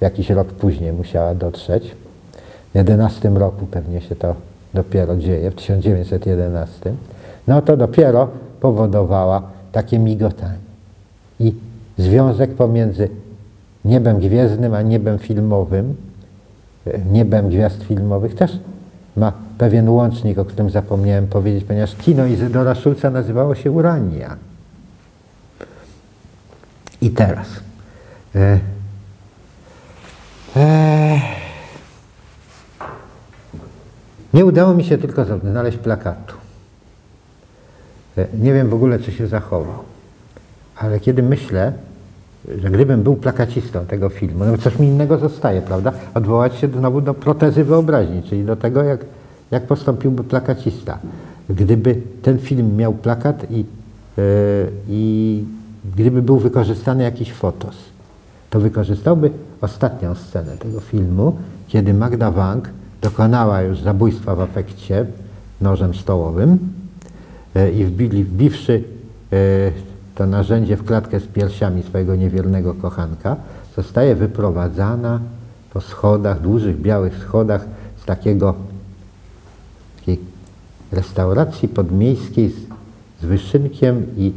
jakiś 0.01 0.30
rok 0.30 0.48
później 0.48 0.93
musiała 0.93 1.35
dotrzeć. 1.35 1.97
W 2.72 2.74
11 2.74 3.28
roku 3.28 3.66
pewnie 3.66 4.01
się 4.01 4.16
to 4.16 4.35
dopiero 4.74 5.16
dzieje, 5.16 5.51
w 5.51 5.55
1911. 5.55 6.93
No 7.47 7.62
to 7.62 7.76
dopiero 7.76 8.28
powodowała 8.60 9.43
takie 9.72 9.98
migotanie. 9.98 10.59
I 11.40 11.55
związek 11.98 12.55
pomiędzy 12.55 13.09
niebem 13.85 14.18
gwiezdnym 14.18 14.74
a 14.74 14.82
niebem 14.82 15.18
filmowym, 15.18 15.97
e, 16.86 16.98
niebem 17.12 17.48
gwiazd 17.48 17.82
filmowych 17.82 18.35
też 18.35 18.59
ma 19.16 19.32
pewien 19.59 19.89
łącznik, 19.89 20.39
o 20.39 20.44
którym 20.44 20.70
zapomniałem 20.70 21.26
powiedzieć, 21.26 21.64
ponieważ 21.64 21.97
kino 21.97 22.26
Izydora 22.26 22.74
Szulca 22.74 23.10
nazywało 23.10 23.55
się 23.55 23.70
Urania. 23.70 24.47
I 27.00 27.10
teraz. 27.10 27.48
E, 28.34 28.58
e, 30.56 31.20
nie 34.34 34.44
udało 34.44 34.74
mi 34.74 34.84
się 34.84 34.98
tylko 34.98 35.24
znaleźć 35.24 35.78
plakatu. 35.78 36.34
E, 38.18 38.26
Nie 38.40 38.52
wiem 38.52 38.68
w 38.68 38.74
ogóle, 38.74 38.98
czy 38.98 39.12
się 39.12 39.26
zachował. 39.26 39.78
Ale 40.76 41.00
kiedy 41.00 41.22
myślę, 41.22 41.72
że 42.58 42.70
gdybym 42.70 43.02
był 43.02 43.16
plakacistą 43.16 43.86
tego 43.86 44.08
filmu, 44.08 44.44
no 44.44 44.58
coś 44.58 44.78
mi 44.78 44.86
innego 44.86 45.18
zostaje, 45.18 45.62
prawda? 45.62 45.92
Odwołać 46.14 46.54
się 46.56 46.68
znowu 46.68 47.00
do 47.00 47.14
protezy 47.14 47.64
wyobraźni, 47.64 48.22
czyli 48.22 48.44
do 48.44 48.56
tego, 48.56 48.82
jak, 48.82 49.04
jak 49.50 49.66
postąpiłby 49.66 50.24
plakacista. 50.24 50.98
Gdyby 51.50 52.02
ten 52.22 52.38
film 52.38 52.76
miał 52.76 52.92
plakat 52.92 53.50
i, 53.50 53.58
yy, 54.16 54.24
i 54.88 55.44
gdyby 55.97 56.23
był 56.23 56.39
wykorzystany 56.39 57.02
jakiś 57.02 57.32
fotos, 57.32 57.77
to 58.51 58.60
wykorzystałby 58.60 59.31
ostatnią 59.60 60.15
scenę 60.15 60.56
tego 60.56 60.81
filmu, 60.81 61.36
kiedy 61.69 61.94
Magda 61.94 62.31
Wang 62.31 62.70
dokonała 63.01 63.62
już 63.62 63.81
zabójstwa 63.81 64.35
w 64.35 64.40
afekcie 64.40 65.06
nożem 65.60 65.94
stołowym 65.94 66.59
yy, 67.55 67.70
i 67.70 67.85
wbili, 67.85 68.24
wbiwszy 68.24 68.85
yy, 69.31 69.39
to 70.15 70.27
narzędzie 70.27 70.77
w 70.77 70.85
klatkę 70.85 71.20
z 71.20 71.27
piersiami 71.27 71.82
swojego 71.82 72.16
niewiernego 72.16 72.74
kochanka, 72.74 73.36
zostaje 73.77 74.15
wyprowadzana 74.15 75.20
po 75.73 75.81
schodach, 75.81 76.40
dużych 76.40 76.81
białych 76.81 77.19
schodach 77.19 77.65
z 78.02 78.05
takiego 78.05 78.55
takiej 79.97 80.20
restauracji 80.93 81.69
podmiejskiej 81.69 82.51
z, 82.51 82.55
z 83.23 83.24
wyszynkiem 83.24 84.06
i 84.16 84.32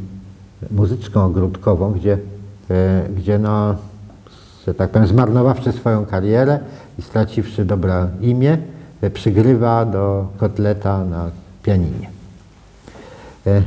muzyczką 0.70 1.24
ogródkową, 1.24 1.92
gdzie, 1.92 2.18
e, 2.70 3.08
gdzie 3.16 3.38
no, 3.38 3.74
że 4.66 4.74
tak 4.74 4.90
powiem, 4.90 5.08
zmarnowawszy 5.08 5.72
swoją 5.72 6.06
karierę 6.06 6.58
i 6.98 7.02
straciwszy 7.02 7.64
dobre 7.64 8.08
imię, 8.20 8.58
e, 9.00 9.10
przygrywa 9.10 9.84
do 9.84 10.28
kotleta 10.38 11.04
na 11.04 11.30
pianinie. 11.62 12.10
E, 13.46 13.62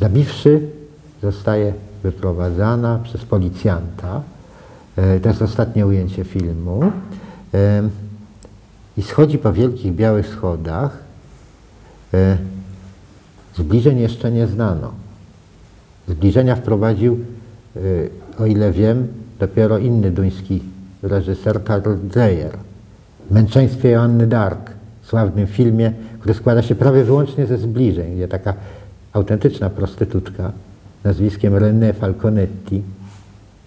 Zabiwszy, 0.00 0.68
zostaje 1.22 1.72
wyprowadzana 2.02 3.00
przez 3.04 3.24
policjanta. 3.24 4.22
To 5.22 5.28
jest 5.28 5.42
ostatnie 5.42 5.86
ujęcie 5.86 6.24
filmu. 6.24 6.92
I 8.96 9.02
schodzi 9.02 9.38
po 9.38 9.52
wielkich 9.52 9.94
białych 9.94 10.28
schodach. 10.28 10.98
Zbliżeń 13.56 13.98
jeszcze 13.98 14.32
nie 14.32 14.46
znano. 14.46 14.92
Zbliżenia 16.08 16.56
wprowadził, 16.56 17.18
e, 17.76 17.80
o 18.42 18.46
ile 18.46 18.72
wiem, 18.72 19.08
dopiero 19.38 19.78
inny 19.78 20.10
duński 20.10 20.62
reżyser 21.02 21.64
Karl 21.64 21.94
Dreyer. 22.02 22.56
Męczeństwie 23.30 23.90
Joanny 23.90 24.26
Dark, 24.26 24.70
sławnym 25.02 25.46
filmie, 25.46 25.92
który 26.18 26.34
składa 26.34 26.62
się 26.62 26.74
prawie 26.74 27.04
wyłącznie 27.04 27.46
ze 27.46 27.58
zbliżeń, 27.58 28.14
gdzie 28.14 28.28
taka 28.28 28.54
autentyczna 29.12 29.70
prostytutka 29.70 30.52
nazwiskiem 31.04 31.54
René 31.54 31.94
Falconetti, 31.94 32.82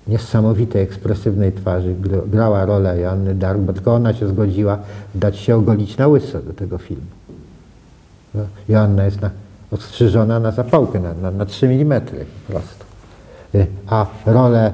niesamowitej, 0.07 0.81
ekspresywnej 0.81 1.51
twarzy, 1.51 1.95
gr- 2.01 2.29
grała 2.29 2.65
rolę 2.65 2.99
Joanny 2.99 3.35
Dark, 3.35 3.59
bo 3.59 3.73
tylko 3.73 3.95
ona 3.95 4.13
się 4.13 4.27
zgodziła 4.27 4.79
dać 5.15 5.37
się 5.37 5.55
ogolić 5.55 5.97
na 5.97 6.07
łyso 6.07 6.41
do 6.41 6.53
tego 6.53 6.77
filmu. 6.77 7.05
No, 8.35 8.41
Joanna 8.69 9.05
jest 9.05 9.21
na, 9.21 9.29
odstrzyżona 9.71 10.39
na 10.39 10.51
zapałkę, 10.51 10.99
na, 10.99 11.13
na, 11.13 11.31
na 11.31 11.45
3 11.45 11.65
mm 11.67 12.01
po 12.47 12.51
prostu. 12.53 12.85
Y, 13.55 13.67
A 13.87 14.05
rolę 14.25 14.73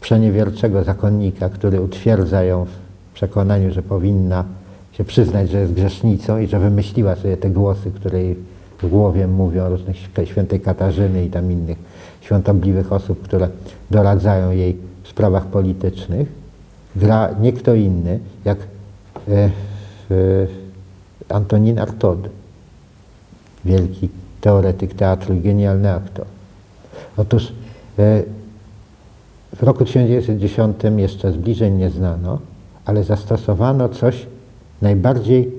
przeniewierczego 0.00 0.84
zakonnika, 0.84 1.48
który 1.48 1.80
utwierdza 1.80 2.42
ją 2.42 2.64
w 2.64 3.14
przekonaniu, 3.14 3.72
że 3.72 3.82
powinna 3.82 4.44
się 4.92 5.04
przyznać, 5.04 5.50
że 5.50 5.60
jest 5.60 5.72
grzesznicą 5.72 6.38
i 6.38 6.46
że 6.46 6.58
wymyśliła 6.58 7.16
sobie 7.16 7.36
te 7.36 7.50
głosy, 7.50 7.90
które 7.90 8.22
jej 8.22 8.36
w 8.82 8.88
głowie 8.88 9.26
mówią 9.26 9.68
różnych 9.68 9.96
św- 9.96 10.26
świętej 10.26 10.60
Katarzyny 10.60 11.24
i 11.24 11.30
tam 11.30 11.52
innych 11.52 11.78
świątobliwych 12.20 12.92
osób, 12.92 13.22
które 13.22 13.48
doradzają 13.90 14.50
jej 14.50 14.76
w 15.02 15.08
sprawach 15.08 15.46
politycznych, 15.46 16.28
gra 16.96 17.28
nie 17.40 17.52
kto 17.52 17.74
inny 17.74 18.18
jak 18.44 18.58
e, 19.28 19.32
e, 19.34 19.50
Antonin 21.28 21.78
Artaud, 21.78 22.28
wielki 23.64 24.08
teoretyk 24.40 24.94
teatru 24.94 25.34
i 25.34 25.40
genialny 25.40 25.92
aktor. 25.92 26.26
Otóż 27.16 27.52
e, 27.98 28.22
w 29.56 29.62
roku 29.62 29.84
1910 29.84 30.76
jeszcze 30.96 31.32
zbliżeń 31.32 31.74
nie 31.74 31.90
znano, 31.90 32.38
ale 32.84 33.04
zastosowano 33.04 33.88
coś 33.88 34.26
najbardziej 34.82 35.52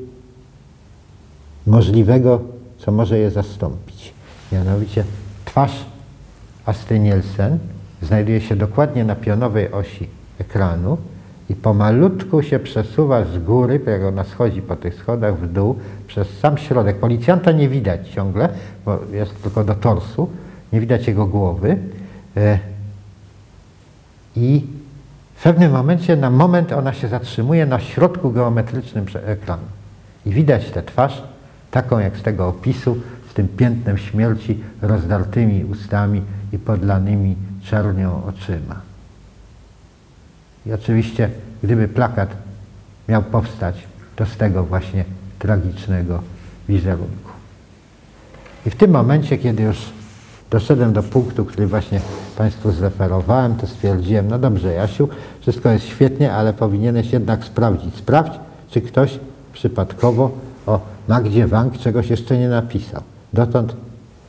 możliwego, 1.67 2.41
co 2.77 2.91
może 2.91 3.17
je 3.17 3.31
zastąpić. 3.31 4.13
Mianowicie 4.51 5.03
twarz 5.45 5.85
Astrid 6.65 7.01
Nielsen 7.01 7.59
znajduje 8.01 8.41
się 8.41 8.55
dokładnie 8.55 9.03
na 9.03 9.15
pionowej 9.15 9.71
osi 9.71 10.07
ekranu 10.39 10.97
i 11.51 11.55
pomalutku 11.55 12.43
się 12.43 12.59
przesuwa 12.59 13.25
z 13.25 13.37
góry, 13.37 13.79
jak 13.85 14.03
ona 14.03 14.23
schodzi 14.23 14.61
po 14.61 14.75
tych 14.75 14.95
schodach 14.95 15.37
w 15.37 15.53
dół, 15.53 15.75
przez 16.07 16.39
sam 16.39 16.57
środek. 16.57 16.97
Policjanta 16.97 17.51
nie 17.51 17.69
widać 17.69 18.09
ciągle, 18.09 18.49
bo 18.85 18.99
jest 19.11 19.43
tylko 19.43 19.63
do 19.63 19.75
torsu, 19.75 20.29
nie 20.73 20.79
widać 20.79 21.07
jego 21.07 21.25
głowy. 21.25 21.77
E, 22.37 22.59
I 24.35 24.65
w 25.35 25.43
pewnym 25.43 25.71
momencie, 25.71 26.15
na 26.15 26.29
moment 26.29 26.71
ona 26.71 26.93
się 26.93 27.07
zatrzymuje 27.07 27.65
na 27.65 27.79
środku 27.79 28.31
geometrycznym 28.31 29.05
ekranu. 29.25 29.63
I 30.25 30.29
widać 30.29 30.71
tę 30.71 30.83
twarz, 30.83 31.23
taką 31.71 31.99
jak 31.99 32.17
z 32.17 32.21
tego 32.21 32.47
opisu, 32.47 32.97
z 33.31 33.33
tym 33.33 33.47
piętnem 33.47 33.97
śmierci, 33.97 34.63
rozdartymi 34.81 35.65
ustami 35.65 36.21
i 36.53 36.59
podlanymi 36.59 37.35
czernią 37.63 38.23
oczyma. 38.25 38.90
I 40.65 40.73
oczywiście, 40.73 41.29
gdyby 41.63 41.87
plakat 41.87 42.29
miał 43.09 43.23
powstać, 43.23 43.75
to 44.15 44.25
z 44.25 44.37
tego 44.37 44.63
właśnie 44.63 45.05
tragicznego 45.39 46.21
wizerunku. 46.69 47.31
I 48.65 48.69
w 48.69 48.75
tym 48.75 48.91
momencie, 48.91 49.37
kiedy 49.37 49.63
już 49.63 49.77
doszedłem 50.49 50.93
do 50.93 51.03
punktu, 51.03 51.45
który 51.45 51.67
właśnie 51.67 52.01
Państwu 52.37 52.71
zreferowałem, 52.71 53.55
to 53.55 53.67
stwierdziłem, 53.67 54.27
no 54.27 54.39
dobrze 54.39 54.73
Jasiu, 54.73 55.09
wszystko 55.41 55.69
jest 55.69 55.85
świetnie, 55.85 56.33
ale 56.33 56.53
powinieneś 56.53 57.13
jednak 57.13 57.43
sprawdzić. 57.43 57.95
Sprawdź, 57.95 58.33
czy 58.69 58.81
ktoś 58.81 59.19
przypadkowo 59.53 60.31
o 60.67 60.79
Magdzie 61.07 61.47
Wang 61.47 61.77
czegoś 61.77 62.09
jeszcze 62.09 62.37
nie 62.37 62.49
napisał. 62.49 63.01
Dotąd, 63.33 63.75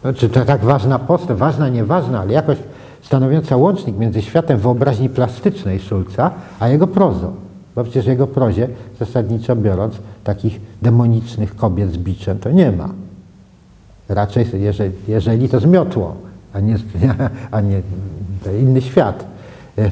no, 0.04 0.14
czy 0.14 0.28
to 0.28 0.44
tak 0.44 0.60
ważna 0.60 0.98
postać, 0.98 1.38
ważna, 1.38 1.68
nieważna, 1.68 2.20
ale 2.20 2.32
jakoś 2.32 2.58
stanowiąca 3.02 3.56
łącznik 3.56 3.98
między 3.98 4.22
światem 4.22 4.58
wyobraźni 4.58 5.08
plastycznej 5.08 5.80
Szulca, 5.80 6.30
a 6.60 6.68
jego 6.68 6.86
prozą. 6.86 7.34
Bo 7.74 7.84
przecież 7.84 8.04
w 8.04 8.08
jego 8.08 8.26
prozie, 8.26 8.68
zasadniczo 8.98 9.56
biorąc, 9.56 9.94
takich 10.24 10.60
demonicznych 10.82 11.56
kobiet 11.56 11.92
z 11.92 11.98
biczem 11.98 12.38
to 12.38 12.50
nie 12.50 12.72
ma. 12.72 12.88
Raczej, 14.08 14.46
jeżeli, 14.54 14.92
jeżeli 15.08 15.48
to 15.48 15.60
z 15.60 15.64
miotłą, 15.64 16.14
a 16.52 16.60
nie, 16.60 16.76
a 17.50 17.60
nie 17.60 17.82
inny 18.60 18.80
świat. 18.80 19.24
E, 19.78 19.90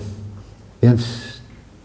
Więc 0.82 1.00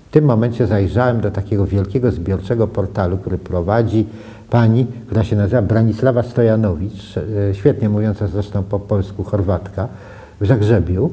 w 0.09 0.11
tym 0.11 0.25
momencie 0.25 0.67
zajrzałem 0.67 1.21
do 1.21 1.31
takiego 1.31 1.65
wielkiego 1.65 2.11
zbiorczego 2.11 2.67
portalu, 2.67 3.17
który 3.17 3.37
prowadzi 3.37 4.05
pani, 4.49 4.85
która 5.05 5.23
się 5.23 5.35
nazywa 5.35 5.61
Branisława 5.61 6.23
Stojanowicz, 6.23 7.17
e, 7.17 7.55
świetnie 7.55 7.89
mówiąca 7.89 8.27
zresztą 8.27 8.63
po 8.63 8.79
polsku 8.79 9.23
Chorwatka, 9.23 9.87
w 10.41 10.45
Zagrzebiu. 10.47 11.09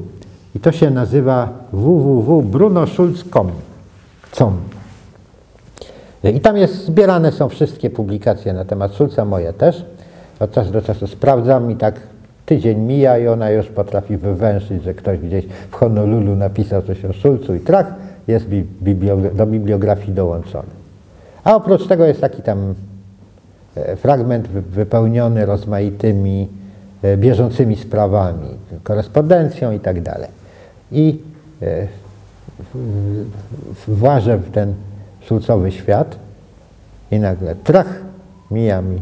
I 0.55 0.59
to 0.59 0.71
się 0.71 0.89
nazywa 0.89 1.49
www.brunoschulz.com. 1.73 3.51
Com. 4.31 4.57
I 6.23 6.39
tam 6.39 6.57
jest, 6.57 6.85
zbierane 6.85 7.31
są 7.31 7.49
wszystkie 7.49 7.89
publikacje 7.89 8.53
na 8.53 8.65
temat 8.65 8.95
Szulca, 8.95 9.25
moje 9.25 9.53
też. 9.53 9.85
Od 10.39 10.51
czasu 10.51 10.71
do 10.71 10.81
czasu 10.81 11.07
sprawdzam 11.07 11.71
i 11.71 11.75
tak 11.75 11.99
tydzień 12.45 12.79
mija 12.79 13.17
i 13.17 13.27
ona 13.27 13.49
już 13.49 13.67
potrafi 13.67 14.17
wywęszyć, 14.17 14.83
że 14.83 14.93
ktoś 14.93 15.19
gdzieś 15.19 15.45
w 15.71 15.75
Honolulu 15.75 16.35
napisał 16.35 16.81
coś 16.81 17.05
o 17.05 17.13
Szulcu 17.13 17.55
i 17.55 17.59
trach 17.59 17.93
jest 18.27 18.45
do 19.35 19.45
bibliografii 19.45 20.13
dołączony. 20.13 20.67
A 21.43 21.55
oprócz 21.55 21.87
tego 21.87 22.05
jest 22.05 22.21
taki 22.21 22.41
tam 22.41 22.73
e, 23.75 23.95
fragment 23.95 24.47
wy- 24.47 24.61
wypełniony 24.61 25.45
rozmaitymi 25.45 26.47
bieżącymi 27.17 27.75
sprawami, 27.75 28.47
korespondencją 28.83 29.71
i 29.71 29.79
tak 29.79 29.97
e, 31.61 31.87
włażę 33.87 34.37
w 34.37 34.51
ten 34.51 34.73
szulcowy 35.21 35.71
świat 35.71 36.19
i 37.11 37.19
nagle 37.19 37.55
trach, 37.55 38.01
mija 38.51 38.81
mi, 38.81 39.01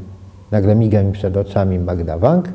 nagle 0.51 0.75
miga 0.75 1.03
mi 1.03 1.11
przed 1.11 1.37
oczami 1.37 1.79
Magda 1.79 2.17
Wang, 2.17 2.49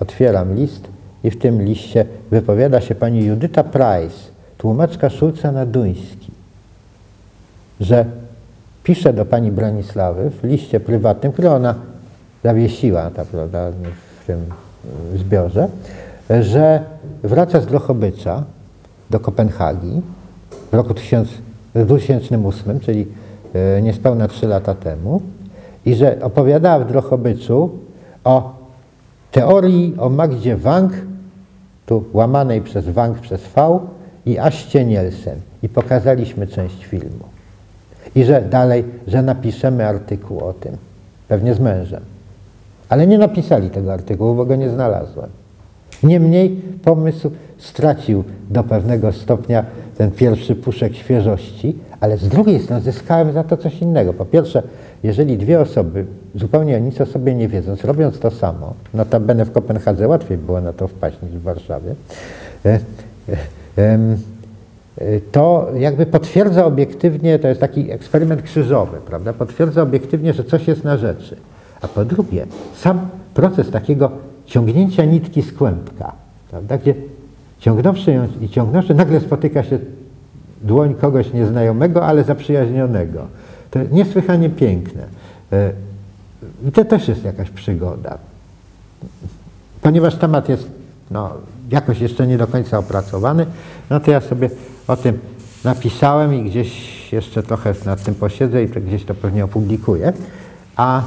otwieram 0.00 0.54
list 0.54 0.88
i 1.24 1.30
w 1.30 1.38
tym 1.38 1.62
liście 1.62 2.04
wypowiada 2.30 2.80
się 2.80 2.94
pani 2.94 3.24
Judyta 3.24 3.64
Price, 3.64 4.16
tłumaczka 4.58 5.10
Szulca 5.10 5.52
na 5.52 5.66
duński, 5.66 6.30
że 7.80 8.04
pisze 8.82 9.12
do 9.12 9.24
pani 9.24 9.52
Branisławy 9.52 10.30
w 10.30 10.44
liście 10.44 10.80
prywatnym, 10.80 11.32
który 11.32 11.50
ona 11.50 11.74
zawiesiła 12.44 13.10
ta, 13.10 13.24
prawda, 13.24 13.70
w 14.20 14.26
tym 14.26 14.46
zbiorze, 15.16 15.68
że 16.40 16.84
wraca 17.22 17.60
z 17.60 17.66
Drohobycza 17.66 18.44
do 19.10 19.20
Kopenhagi 19.20 20.02
w 20.70 20.74
roku 20.74 20.94
1000 20.94 21.28
w 21.74 21.84
2008, 21.86 22.80
czyli 22.80 23.06
e, 23.54 23.82
niespełna 23.82 24.28
3 24.28 24.46
lata 24.46 24.74
temu, 24.74 25.22
i 25.86 25.94
że 25.94 26.18
opowiadała 26.22 26.84
w 26.84 26.88
Drohobyczu 26.88 27.70
o 28.24 28.56
teorii 29.32 29.94
o 29.98 30.08
Magdzie 30.08 30.56
Wang, 30.56 30.92
tu 31.86 32.04
łamanej 32.12 32.60
przez 32.60 32.88
Wang 32.88 33.18
przez 33.18 33.40
V 33.56 33.80
i 34.26 34.38
Aście 34.38 34.84
Nielsen. 34.84 35.40
I 35.62 35.68
pokazaliśmy 35.68 36.46
część 36.46 36.84
filmu. 36.84 37.24
I 38.14 38.24
że 38.24 38.42
dalej, 38.42 38.84
że 39.06 39.22
napiszemy 39.22 39.86
artykuł 39.86 40.40
o 40.40 40.52
tym, 40.52 40.76
pewnie 41.28 41.54
z 41.54 41.60
mężem. 41.60 42.11
Ale 42.92 43.06
nie 43.06 43.18
napisali 43.18 43.70
tego 43.70 43.92
artykułu, 43.92 44.34
bo 44.34 44.44
go 44.44 44.56
nie 44.56 44.70
znalazłem. 44.70 45.30
Niemniej 46.02 46.62
pomysł 46.84 47.30
stracił 47.58 48.24
do 48.50 48.64
pewnego 48.64 49.12
stopnia 49.12 49.64
ten 49.98 50.10
pierwszy 50.10 50.54
puszek 50.54 50.94
świeżości, 50.94 51.76
ale 52.00 52.18
z 52.18 52.28
drugiej 52.28 52.60
strony 52.60 52.82
zyskałem 52.82 53.32
za 53.32 53.44
to 53.44 53.56
coś 53.56 53.82
innego. 53.82 54.12
Po 54.12 54.24
pierwsze, 54.24 54.62
jeżeli 55.02 55.38
dwie 55.38 55.60
osoby, 55.60 56.06
zupełnie 56.34 56.80
nic 56.80 57.00
o 57.00 57.06
sobie 57.06 57.34
nie 57.34 57.48
wiedząc, 57.48 57.84
robiąc 57.84 58.18
to 58.18 58.30
samo, 58.30 58.74
notabene 58.94 59.44
w 59.44 59.52
Kopenhadze 59.52 60.08
łatwiej 60.08 60.38
było 60.38 60.60
na 60.60 60.72
to 60.72 60.88
wpaść 60.88 61.16
niż 61.22 61.32
w 61.32 61.42
Warszawie, 61.42 61.94
e, 62.66 62.80
e, 63.78 63.98
to 65.32 65.68
jakby 65.78 66.06
potwierdza 66.06 66.64
obiektywnie, 66.64 67.38
to 67.38 67.48
jest 67.48 67.60
taki 67.60 67.90
eksperyment 67.90 68.42
krzyżowy, 68.42 68.98
prawda? 69.06 69.32
Potwierdza 69.32 69.82
obiektywnie, 69.82 70.32
że 70.32 70.44
coś 70.44 70.68
jest 70.68 70.84
na 70.84 70.96
rzeczy. 70.96 71.36
A 71.82 71.88
po 71.88 72.04
drugie, 72.04 72.46
sam 72.76 73.08
proces 73.34 73.70
takiego 73.70 74.10
ciągnięcia 74.46 75.04
nitki 75.04 75.42
z 75.42 75.52
kłębka, 75.52 76.12
prawda? 76.50 76.78
Gdzie 76.78 76.94
ciągnąwszy 77.58 78.12
ją 78.12 78.28
i 78.40 78.48
ciągnąwszy, 78.48 78.94
nagle 78.94 79.20
spotyka 79.20 79.64
się 79.64 79.78
dłoń 80.62 80.94
kogoś 80.94 81.32
nieznajomego, 81.32 82.06
ale 82.06 82.24
zaprzyjaźnionego. 82.24 83.26
To 83.70 83.78
niesłychanie 83.92 84.50
piękne. 84.50 85.02
E, 85.52 85.72
I 86.68 86.72
to 86.72 86.84
też 86.84 87.08
jest 87.08 87.24
jakaś 87.24 87.50
przygoda. 87.50 88.18
Ponieważ 89.82 90.16
temat 90.16 90.48
jest 90.48 90.70
no, 91.10 91.30
jakoś 91.70 92.00
jeszcze 92.00 92.26
nie 92.26 92.38
do 92.38 92.46
końca 92.46 92.78
opracowany, 92.78 93.46
no 93.90 94.00
to 94.00 94.10
ja 94.10 94.20
sobie 94.20 94.50
o 94.88 94.96
tym 94.96 95.18
napisałem 95.64 96.34
i 96.34 96.50
gdzieś 96.50 97.12
jeszcze 97.12 97.42
trochę 97.42 97.74
nad 97.86 98.02
tym 98.02 98.14
posiedzę 98.14 98.64
i 98.64 98.68
gdzieś 98.68 99.04
to 99.04 99.14
pewnie 99.14 99.44
opublikuję. 99.44 100.12
A 100.76 101.02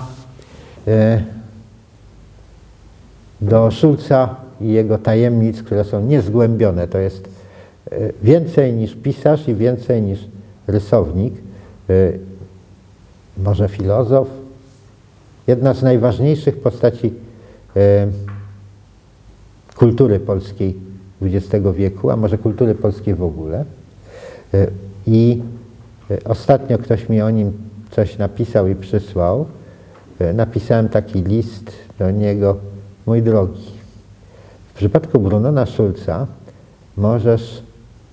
do 3.41 3.71
Szulca 3.71 4.35
i 4.61 4.67
jego 4.67 4.97
tajemnic, 4.97 5.63
które 5.63 5.83
są 5.83 6.01
niezgłębione, 6.01 6.87
to 6.87 6.97
jest 6.97 7.29
e, 7.91 7.97
więcej 8.23 8.73
niż 8.73 8.95
pisarz 8.95 9.47
i 9.47 9.55
więcej 9.55 10.01
niż 10.01 10.19
rysownik, 10.67 11.33
e, 11.89 11.93
może 13.37 13.67
filozof, 13.67 14.27
jedna 15.47 15.73
z 15.73 15.83
najważniejszych 15.83 16.61
postaci 16.61 17.13
e, 17.75 18.07
kultury 19.75 20.19
polskiej 20.19 20.75
XX 21.21 21.65
wieku, 21.75 22.09
a 22.09 22.15
może 22.15 22.37
kultury 22.37 22.75
polskiej 22.75 23.15
w 23.15 23.23
ogóle. 23.23 23.65
E, 24.53 24.67
I 25.07 25.41
e, 26.11 26.17
ostatnio 26.23 26.77
ktoś 26.77 27.09
mi 27.09 27.21
o 27.21 27.29
nim 27.29 27.51
coś 27.91 28.17
napisał 28.17 28.67
i 28.67 28.75
przysłał. 28.75 29.45
E, 30.19 30.33
Napisałem 30.33 30.89
taki 30.89 31.23
list 31.23 31.71
do 31.99 32.11
niego, 32.11 32.57
mój 33.05 33.21
drogi. 33.21 33.71
W 34.73 34.77
przypadku 34.77 35.19
Brunona 35.19 35.65
Szulca 35.65 36.27
możesz 36.97 37.63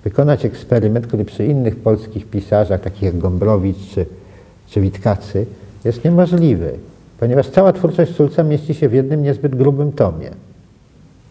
wykonać 0.03 0.45
eksperyment, 0.45 1.07
który 1.07 1.25
przy 1.25 1.45
innych 1.45 1.75
polskich 1.75 2.29
pisarzach, 2.29 2.81
takich 2.81 3.01
jak 3.01 3.17
Gombrowicz 3.17 3.77
czy, 3.93 4.05
czy 4.67 4.81
Witkacy, 4.81 5.45
jest 5.83 6.03
niemożliwy, 6.03 6.73
ponieważ 7.19 7.49
cała 7.49 7.73
twórczość 7.73 8.15
Szulca 8.15 8.43
mieści 8.43 8.73
się 8.73 8.89
w 8.89 8.93
jednym 8.93 9.23
niezbyt 9.23 9.55
grubym 9.55 9.91
tomie. 9.91 10.29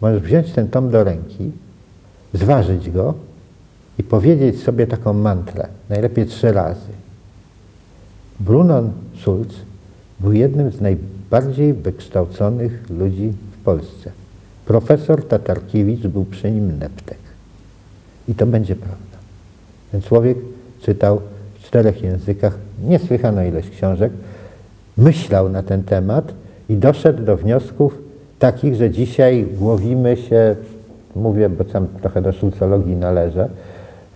Możesz 0.01 0.21
wziąć 0.21 0.51
ten 0.51 0.67
tom 0.69 0.89
do 0.89 1.03
ręki, 1.03 1.51
zważyć 2.33 2.91
go 2.91 3.13
i 3.99 4.03
powiedzieć 4.03 4.63
sobie 4.63 4.87
taką 4.87 5.13
mantrę, 5.13 5.67
najlepiej 5.89 6.25
trzy 6.25 6.51
razy. 6.51 6.89
Bruno 8.39 8.83
Schulz 9.21 9.55
był 10.23 10.33
jednym 10.33 10.71
z 10.71 10.81
najbardziej 10.81 11.73
wykształconych 11.73 12.89
ludzi 12.89 13.33
w 13.51 13.63
Polsce. 13.63 14.11
Profesor 14.65 15.27
Tatarkiewicz 15.27 16.07
był 16.07 16.25
przy 16.25 16.51
nim 16.51 16.79
neptek. 16.79 17.17
I 18.27 18.35
to 18.35 18.45
będzie 18.45 18.75
prawda. 18.75 19.17
Ten 19.91 20.01
człowiek 20.01 20.37
czytał 20.81 21.21
w 21.59 21.63
czterech 21.63 22.01
językach 22.01 22.57
niesłychaną 22.83 23.45
ilość 23.45 23.69
książek, 23.69 24.11
myślał 24.97 25.49
na 25.49 25.63
ten 25.63 25.83
temat 25.83 26.33
i 26.69 26.75
doszedł 26.75 27.23
do 27.23 27.37
wniosków 27.37 27.97
takich, 28.39 28.75
że 28.75 28.89
dzisiaj 28.89 29.47
głowimy 29.59 30.17
się, 30.17 30.55
mówię, 31.15 31.49
bo 31.49 31.63
sam 31.63 31.87
trochę 32.01 32.21
do 32.21 32.31
szulcologii 32.31 32.95
należę, 32.95 33.49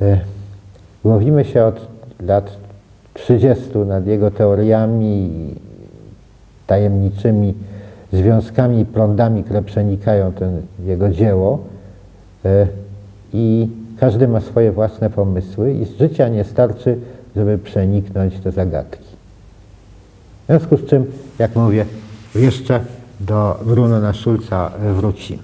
e, 0.01 0.19
głowimy 1.03 1.45
się 1.45 1.63
od 1.63 1.87
lat 2.19 2.57
30 3.13 3.77
nad 3.77 4.07
jego 4.07 4.31
teoriami 4.31 5.55
tajemniczymi 6.67 7.53
związkami 8.13 8.79
i 8.79 8.85
prądami, 8.85 9.43
które 9.43 9.61
przenikają 9.61 10.33
ten 10.33 10.61
jego 10.85 11.09
dzieło 11.09 11.59
e, 12.45 12.67
i 13.33 13.67
każdy 13.99 14.27
ma 14.27 14.39
swoje 14.39 14.71
własne 14.71 15.09
pomysły 15.09 15.73
i 15.73 15.85
z 15.85 15.97
życia 15.97 16.29
nie 16.29 16.43
starczy, 16.43 16.97
żeby 17.35 17.57
przeniknąć 17.57 18.39
te 18.39 18.51
zagadki. 18.51 19.07
W 20.43 20.47
związku 20.47 20.77
z 20.77 20.85
czym, 20.85 21.05
jak 21.39 21.55
mówię, 21.55 21.85
jeszcze 22.35 22.79
do 23.19 23.59
Brunona 23.65 24.13
Schulza 24.13 24.71
wrócimy. 24.93 25.43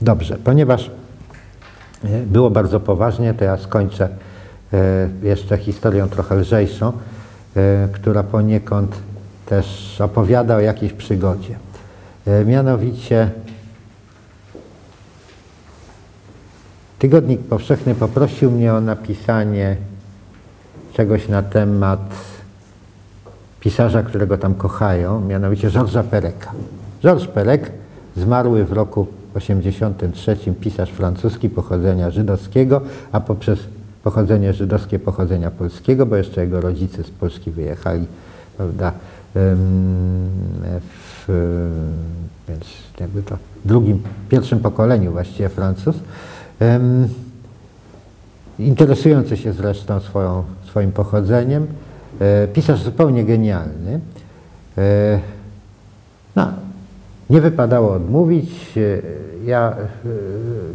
Dobrze, 0.00 0.38
ponieważ 0.44 0.90
e, 2.04 2.08
było 2.26 2.50
bardzo 2.50 2.80
poważnie, 2.80 3.34
to 3.34 3.44
ja 3.44 3.56
skończę 3.56 4.08
jeszcze 5.22 5.58
historią 5.58 6.08
trochę 6.08 6.34
lżejszą, 6.34 6.92
e, 7.56 7.88
która 7.92 8.22
poniekąd 8.22 8.96
też 9.46 10.00
opowiada 10.00 10.56
o 10.56 10.60
jakiejś 10.60 10.92
przygodzie. 10.92 11.56
Mianowicie 12.46 13.30
Tygodnik 16.98 17.40
Powszechny 17.40 17.94
poprosił 17.94 18.50
mnie 18.50 18.74
o 18.74 18.80
napisanie 18.80 19.76
czegoś 20.92 21.28
na 21.28 21.42
temat 21.42 22.14
pisarza, 23.60 24.02
którego 24.02 24.38
tam 24.38 24.54
kochają, 24.54 25.20
mianowicie 25.20 25.70
Georgesa 25.70 26.02
Pereka. 26.02 26.52
Georges 27.02 27.28
Perek, 27.28 27.72
zmarły 28.16 28.64
w 28.64 28.72
roku 28.72 29.06
83, 29.34 30.36
pisarz 30.60 30.90
francuski 30.90 31.50
pochodzenia 31.50 32.10
żydowskiego, 32.10 32.80
a 33.12 33.20
poprzez 33.20 33.58
pochodzenie 34.04 34.52
żydowskie 34.52 34.98
pochodzenia 34.98 35.50
polskiego, 35.50 36.06
bo 36.06 36.16
jeszcze 36.16 36.40
jego 36.40 36.60
rodzice 36.60 37.04
z 37.04 37.10
Polski 37.10 37.50
wyjechali, 37.50 38.06
prawda, 38.56 38.92
w, 39.34 41.26
więc 42.48 42.64
jakby 43.00 43.22
to 43.22 43.36
drugim, 43.64 44.02
pierwszym 44.28 44.60
pokoleniu 44.60 45.12
właściwie 45.12 45.48
Francuz. 45.48 45.96
Interesujący 48.58 49.36
się 49.36 49.52
zresztą 49.52 50.00
swoją, 50.00 50.44
swoim 50.66 50.92
pochodzeniem, 50.92 51.66
e, 52.20 52.48
pisarz 52.48 52.82
zupełnie 52.82 53.24
genialny. 53.24 54.00
E, 54.78 55.20
no, 56.36 56.52
nie 57.30 57.40
wypadało 57.40 57.92
odmówić. 57.92 58.78
E, 58.78 59.02
ja 59.44 59.76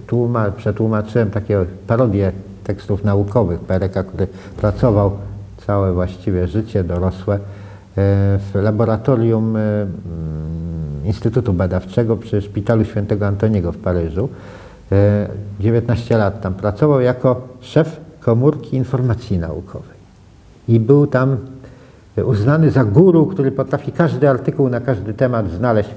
tłuma, 0.08 0.52
przetłumaczyłem 0.52 1.32
takie 1.32 1.66
parodie 1.88 2.32
tekstów 2.64 3.04
naukowych 3.04 3.60
Pereka, 3.60 4.04
który 4.04 4.28
pracował 4.58 5.12
całe 5.68 5.94
właściwie 5.94 6.48
życie 6.48 6.84
dorosłe 6.84 7.40
w 7.96 8.52
laboratorium 8.54 9.58
Instytutu 11.06 11.54
Badawczego 11.54 12.18
przy 12.18 12.42
Szpitalu 12.42 12.86
Świętego 12.86 13.28
Antoniego 13.28 13.72
w 13.72 13.78
Paryżu. 13.78 14.30
19 15.60 16.18
lat 16.18 16.42
tam 16.42 16.54
pracował 16.54 17.02
jako 17.02 17.42
szef 17.62 18.00
komórki 18.20 18.78
informacji 18.78 19.40
naukowej. 19.40 19.98
I 20.68 20.80
był 20.80 21.08
tam 21.08 21.38
uznany 22.26 22.72
za 22.72 22.84
guru, 22.84 23.26
który 23.26 23.52
potrafi 23.52 23.92
każdy 23.92 24.30
artykuł 24.30 24.70
na 24.70 24.80
każdy 24.80 25.14
temat 25.14 25.50
znaleźć 25.50 25.90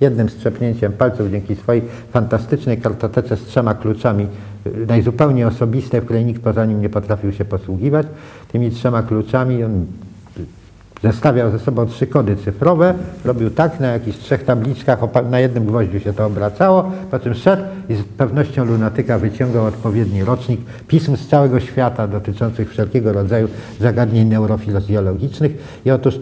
jednym 0.00 0.28
strzepnięciem 0.28 0.92
palców 0.92 1.30
dzięki 1.30 1.56
swojej 1.56 1.82
fantastycznej 2.12 2.78
kartotece 2.78 3.36
z 3.36 3.44
trzema 3.44 3.74
kluczami, 3.74 4.26
najzupełniej 4.88 5.44
osobistej, 5.44 6.00
w 6.00 6.04
której 6.04 6.24
nikt 6.24 6.42
poza 6.42 6.64
nim 6.64 6.80
nie 6.80 6.88
potrafił 6.88 7.32
się 7.32 7.44
posługiwać. 7.44 8.06
Tymi 8.52 8.70
trzema 8.70 9.02
kluczami 9.02 9.64
on 9.64 9.86
zestawiał 11.02 11.50
ze 11.50 11.58
sobą 11.58 11.86
trzy 11.86 12.06
kody 12.06 12.36
cyfrowe, 12.36 12.94
robił 13.24 13.50
tak, 13.50 13.80
na 13.80 13.86
jakichś 13.86 14.18
trzech 14.18 14.44
tabliczkach, 14.44 14.98
na 15.30 15.40
jednym 15.40 15.66
gwoździu 15.66 16.00
się 16.00 16.12
to 16.12 16.26
obracało, 16.26 16.92
po 17.10 17.18
czym 17.18 17.34
szedł 17.34 17.62
i 17.88 17.94
z 17.94 18.02
pewnością 18.02 18.64
lunatyka 18.64 19.18
wyciągał 19.18 19.64
odpowiedni 19.64 20.24
rocznik 20.24 20.60
pism 20.88 21.16
z 21.16 21.28
całego 21.28 21.60
świata 21.60 22.08
dotyczących 22.08 22.70
wszelkiego 22.70 23.12
rodzaju 23.12 23.48
zagadnień 23.80 24.28
neurofizjologicznych. 24.28 25.80
I 25.84 25.90
otóż 25.90 26.20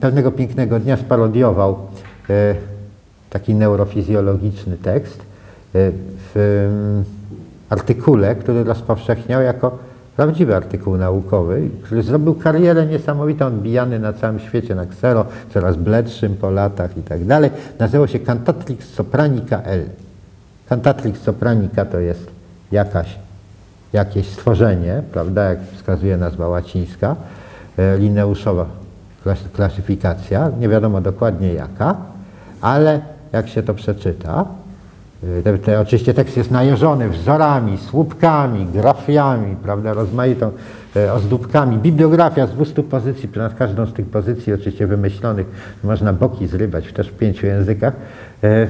pewnego 0.00 0.32
pięknego 0.32 0.80
dnia 0.80 0.96
sparodiował 0.96 1.76
taki 3.30 3.54
neurofizjologiczny 3.54 4.76
tekst 4.76 5.20
e, 5.20 5.24
w 6.34 7.04
artykule, 7.70 8.34
który 8.34 8.64
rozpowszechniał 8.64 9.42
jako 9.42 9.78
prawdziwy 10.16 10.56
artykuł 10.56 10.96
naukowy, 10.96 11.68
który 11.82 12.02
zrobił 12.02 12.34
karierę 12.34 12.86
niesamowitą, 12.86 13.46
odbijany 13.46 13.98
na 13.98 14.12
całym 14.12 14.38
świecie, 14.38 14.74
na 14.74 14.86
ksero, 14.86 15.26
coraz 15.54 15.76
bledszym 15.76 16.36
po 16.36 16.50
latach 16.50 16.96
i 16.96 17.02
tak 17.02 17.24
dalej. 17.24 17.50
Nazywał 17.78 18.08
się 18.08 18.18
Cantatrix 18.18 18.88
Sopranica 18.94 19.62
L. 19.62 19.84
Cantatrix 20.68 21.20
Sopranica 21.20 21.84
to 21.84 21.98
jest 21.98 22.30
jakaś, 22.72 23.18
jakieś 23.92 24.26
stworzenie, 24.26 25.02
prawda, 25.12 25.42
jak 25.42 25.58
wskazuje 25.76 26.16
nazwa 26.16 26.48
łacińska, 26.48 27.16
e, 27.78 27.98
lineuszowa 27.98 28.66
klasyfikacja, 29.52 30.50
nie 30.60 30.68
wiadomo 30.68 31.00
dokładnie 31.00 31.54
jaka, 31.54 31.96
ale 32.60 33.00
jak 33.32 33.48
się 33.48 33.62
to 33.62 33.74
przeczyta, 33.74 34.44
Y, 35.24 35.42
te, 35.42 35.58
te, 35.58 35.80
oczywiście 35.80 36.14
tekst 36.14 36.36
jest 36.36 36.50
najeżony 36.50 37.08
wzorami, 37.08 37.78
słupkami, 37.78 38.66
grafiami, 38.66 39.56
prawda, 39.62 39.92
rozmaitą 39.92 40.50
e, 40.96 41.12
ozdóbkami. 41.12 41.78
Bibliografia 41.78 42.46
z 42.46 42.50
200 42.50 42.82
pozycji, 42.82 43.28
nad 43.36 43.54
każdą 43.54 43.86
z 43.86 43.92
tych 43.92 44.06
pozycji 44.06 44.52
oczywiście 44.52 44.86
wymyślonych 44.86 45.46
można 45.84 46.12
boki 46.12 46.46
zrywać 46.46 46.92
też 46.92 47.08
w 47.08 47.12
pięciu 47.12 47.46
językach. 47.46 47.94
E, 48.44 48.66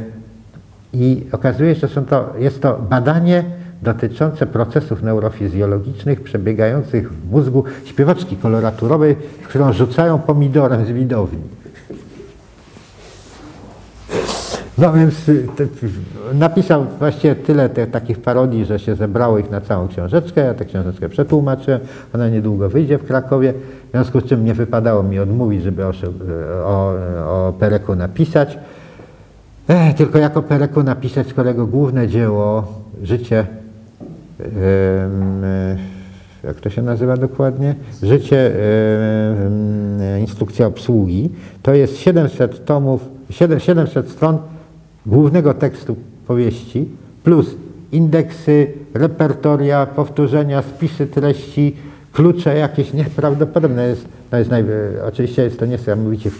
I 0.93 1.27
okazuje 1.32 1.74
się, 1.74 1.89
że 1.89 2.02
to, 2.02 2.32
jest 2.39 2.62
to 2.62 2.78
badanie 2.90 3.44
dotyczące 3.82 4.47
procesów 4.47 5.02
neurofizjologicznych 5.02 6.20
przebiegających 6.20 7.12
w 7.12 7.31
mózgu 7.31 7.65
śpiewaczki 7.85 8.36
koloraturowej, 8.36 9.16
którą 9.48 9.73
rzucają 9.73 10.19
pomidorem 10.19 10.86
z 10.86 10.90
widowni. 10.90 11.57
No 14.78 14.92
więc 14.92 15.28
y, 15.28 15.46
napisał 16.34 16.86
właściwie 16.98 17.34
tyle 17.34 17.68
te, 17.68 17.86
takich 17.86 18.20
parodii, 18.20 18.64
że 18.64 18.78
się 18.78 18.94
zebrało 18.94 19.38
ich 19.38 19.50
na 19.50 19.60
całą 19.60 19.88
książeczkę. 19.88 20.40
Ja 20.40 20.55
tę 20.55 20.64
książeczkę 20.64 21.09
przetłumaczyłem. 21.09 21.80
Ona 22.14 22.28
niedługo 22.28 22.68
wyjdzie 22.68 22.98
w 22.98 23.06
Krakowie. 23.06 23.55
W 23.88 23.90
związku 23.90 24.20
z 24.20 24.24
czym 24.24 24.44
nie 24.44 24.55
wypadało 24.55 25.02
mi 25.02 25.18
odmówić, 25.18 25.62
żeby 25.62 25.86
o, 25.86 25.92
o, 26.64 26.94
o 27.48 27.52
Pereku 27.59 27.94
napisać. 27.94 28.59
E, 29.68 29.94
tylko 29.94 30.18
jako 30.18 30.42
Pereku 30.42 30.82
napisać, 30.82 31.34
kolego, 31.34 31.66
główne 31.66 32.09
dzieło, 32.09 32.72
życie, 33.02 33.46
jak 36.44 36.60
to 36.60 36.70
się 36.70 36.82
nazywa 36.82 37.16
dokładnie? 37.16 37.74
Życie, 38.02 38.52
instrukcja 40.20 40.66
obsługi. 40.66 41.30
To 41.62 41.74
jest 41.74 41.98
700 41.98 42.64
tomów, 42.64 43.09
700 43.30 44.10
stron 44.10 44.38
głównego 45.09 45.55
tekstu 45.55 45.97
powieści, 46.26 46.89
plus 47.24 47.55
indeksy, 47.93 48.72
repertoria, 48.94 49.86
powtórzenia, 49.86 50.62
spisy 50.62 51.06
treści, 51.06 51.76
klucze 52.12 52.56
jakieś 52.56 52.93
nieprawdopodobne. 52.93 53.89
Jest, 53.89 54.09
to 54.30 54.36
jest 54.36 54.51
naj, 54.51 54.64
oczywiście 55.09 55.43
jest 55.43 55.59
to 55.59 55.66
niesamowicie 55.66 56.30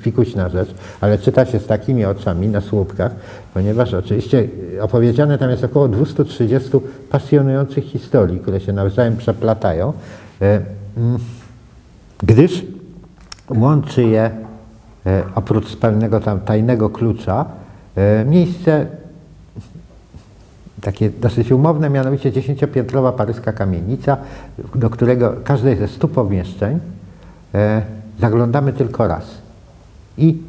fikućna 0.00 0.48
rzecz, 0.48 0.68
ale 1.00 1.18
czyta 1.18 1.46
się 1.46 1.58
z 1.58 1.66
takimi 1.66 2.04
oczami 2.04 2.48
na 2.48 2.60
słupkach, 2.60 3.12
ponieważ 3.54 3.94
oczywiście 3.94 4.48
opowiedziane 4.80 5.38
tam 5.38 5.50
jest 5.50 5.64
około 5.64 5.88
230 5.88 6.70
pasjonujących 7.10 7.84
historii, 7.84 8.40
które 8.40 8.60
się 8.60 8.72
nawzajem 8.72 9.16
przeplatają, 9.16 9.92
e, 10.42 10.60
mm, 10.96 11.18
gdyż 12.18 12.64
łączy 13.50 14.02
je 14.02 14.30
e, 15.06 15.24
oprócz 15.34 15.76
pewnego 15.76 16.20
tam 16.20 16.40
tajnego 16.40 16.90
klucza 16.90 17.44
miejsce 18.26 18.86
takie 20.80 21.10
dosyć 21.10 21.52
umowne, 21.52 21.90
mianowicie 21.90 22.32
dziesięciopiętrowa 22.32 23.12
paryska 23.12 23.52
kamienica, 23.52 24.16
do 24.74 24.90
którego 24.90 25.34
każdej 25.44 25.76
ze 25.76 25.88
stu 25.88 26.08
pomieszczeń 26.08 26.78
e, 27.54 27.82
zaglądamy 28.20 28.72
tylko 28.72 29.08
raz. 29.08 29.24
I 30.18 30.42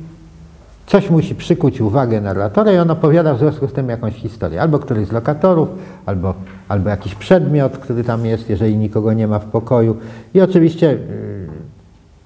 coś 0.87 1.09
musi 1.09 1.35
przykuć 1.35 1.81
uwagę 1.81 2.21
narratora 2.21 2.71
i 2.71 2.77
on 2.77 2.91
opowiada 2.91 3.33
w 3.33 3.39
związku 3.39 3.67
z 3.67 3.73
tym 3.73 3.89
jakąś 3.89 4.13
historię. 4.13 4.61
Albo 4.61 4.79
któryś 4.79 5.07
z 5.07 5.11
lokatorów, 5.11 5.69
albo, 6.05 6.33
albo 6.67 6.89
jakiś 6.89 7.15
przedmiot, 7.15 7.77
który 7.77 8.03
tam 8.03 8.25
jest, 8.25 8.49
jeżeli 8.49 8.77
nikogo 8.77 9.13
nie 9.13 9.27
ma 9.27 9.39
w 9.39 9.45
pokoju. 9.45 9.97
I 10.33 10.41
oczywiście 10.41 10.91
y, 10.91 11.47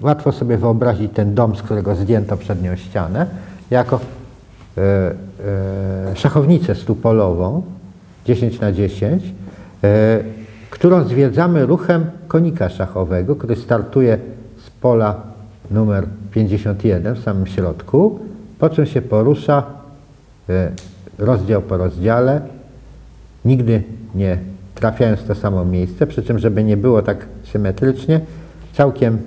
łatwo 0.02 0.31
sobie 0.31 0.57
wyobrazić 0.57 1.11
ten 1.14 1.35
dom, 1.35 1.56
z 1.56 1.61
którego 1.61 1.95
zdjęto 1.95 2.38
przednią 2.38 2.76
ścianę, 2.76 3.26
jako 3.72 3.99
szachownicę 6.16 6.76
stupolową 6.76 7.64
10 8.26 8.60
na 8.60 8.72
10, 8.72 9.24
y, 9.24 9.88
którą 10.70 11.03
zwiedzamy 11.03 11.66
ruchem 11.66 12.06
konika 12.28 12.70
szachowego, 12.70 13.36
który 13.36 13.56
startuje 13.56 14.18
z 14.66 14.70
pola 14.70 15.22
numer 15.72 16.06
51 16.32 17.16
w 17.16 17.20
samym 17.20 17.48
środku, 17.48 18.20
po 18.60 18.70
czym 18.70 18.86
się 18.86 19.02
porusza 19.02 19.64
rozdział 21.18 21.62
po 21.62 21.78
rozdziale, 21.78 22.41
nigdy 23.45 23.84
nie 24.16 24.38
trafiając 24.76 25.20
w 25.20 25.28
to 25.28 25.36
samo 25.36 25.66
miejsce, 25.66 26.08
przy 26.08 26.24
czym, 26.24 26.40
żeby 26.40 26.64
nie 26.64 26.78
było 26.78 27.02
tak 27.02 27.26
symetrycznie, 27.52 28.22
całkiem 28.74 29.18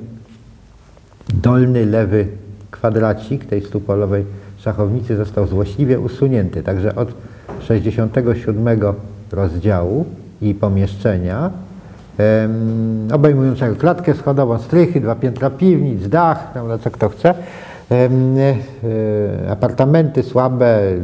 dolny 1.35 1.87
lewy 1.87 2.27
kwadracik 2.71 3.45
tej 3.45 3.63
stupolowej 3.63 4.25
szachownicy 4.65 5.17
został 5.17 5.47
złośliwie 5.47 6.01
usunięty. 6.01 6.63
Także 6.63 6.95
od 6.95 7.09
67 7.61 8.79
rozdziału 9.33 10.05
i 10.43 10.55
pomieszczenia 10.55 11.51
em, 12.19 13.09
obejmującego 13.13 13.77
klatkę 13.77 14.15
schodową, 14.15 14.59
strychy, 14.59 15.01
dwa 15.01 15.15
piętra 15.15 15.51
piwnic, 15.51 16.09
dach, 16.09 16.53
prawda, 16.53 16.79
co 16.79 16.91
kto 16.91 17.09
chce, 17.09 17.35
e, 17.91 18.55
apartamenty 19.51 20.23
słabe, 20.23 20.67
e, 20.67 20.99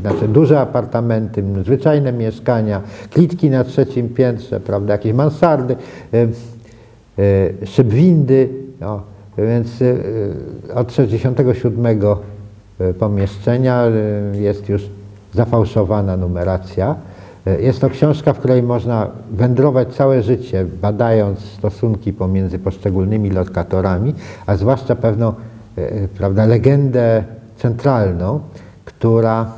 znaczy 0.00 0.28
duże 0.28 0.60
apartamenty, 0.60 1.44
zwyczajne 1.64 2.12
mieszkania, 2.12 2.80
klitki 3.10 3.50
na 3.50 3.64
trzecim 3.64 4.08
piętrze, 4.08 4.60
prawda, 4.60 4.92
jakieś 4.92 5.12
mansardy, 5.12 5.76
e, 6.14 7.66
szyb 7.66 7.88
windy, 7.88 8.48
no, 8.80 9.02
więc 9.38 9.78
od 10.74 10.92
67 10.92 11.86
e, 11.86 12.16
pomieszczenia 12.98 13.82
e, 13.84 13.90
jest 14.40 14.68
już 14.68 14.82
zafałszowana 15.34 16.16
numeracja. 16.16 16.94
E, 17.46 17.62
Jest 17.62 17.80
to 17.80 17.90
książka, 17.90 18.32
w 18.32 18.38
której 18.38 18.62
można 18.62 19.10
wędrować 19.32 19.94
całe 19.94 20.22
życie, 20.22 20.66
badając 20.82 21.38
stosunki 21.38 22.12
pomiędzy 22.12 22.58
poszczególnymi 22.58 23.30
lokatorami, 23.30 24.14
a 24.46 24.56
zwłaszcza 24.56 24.96
pewną 24.96 25.34
e, 25.76 26.08
prawda, 26.08 26.46
legendę 26.46 27.24
centralną, 27.56 28.40
która 28.84 29.52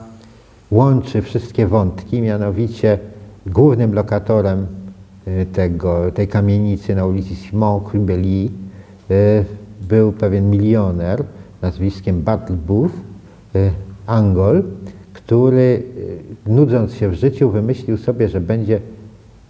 łączy 0.70 1.22
wszystkie 1.22 1.66
wątki, 1.66 2.20
mianowicie 2.22 2.98
głównym 3.46 3.94
lokatorem 3.94 4.66
tego, 5.52 6.12
tej 6.12 6.28
kamienicy 6.28 6.94
na 6.94 7.06
ulicy 7.06 7.34
Simon 7.34 7.80
Crimbelli 7.80 8.50
y, 9.10 9.44
był 9.88 10.12
pewien 10.12 10.50
milioner 10.50 11.24
nazwiskiem 11.62 12.22
Bartle 12.22 12.56
Booth, 12.56 12.92
Angol, 14.06 14.62
który 15.12 15.82
y, 16.46 16.50
nudząc 16.50 16.94
się 16.94 17.08
w 17.08 17.14
życiu 17.14 17.50
wymyślił 17.50 17.96
sobie, 17.96 18.28
że 18.28 18.40
będzie 18.40 18.80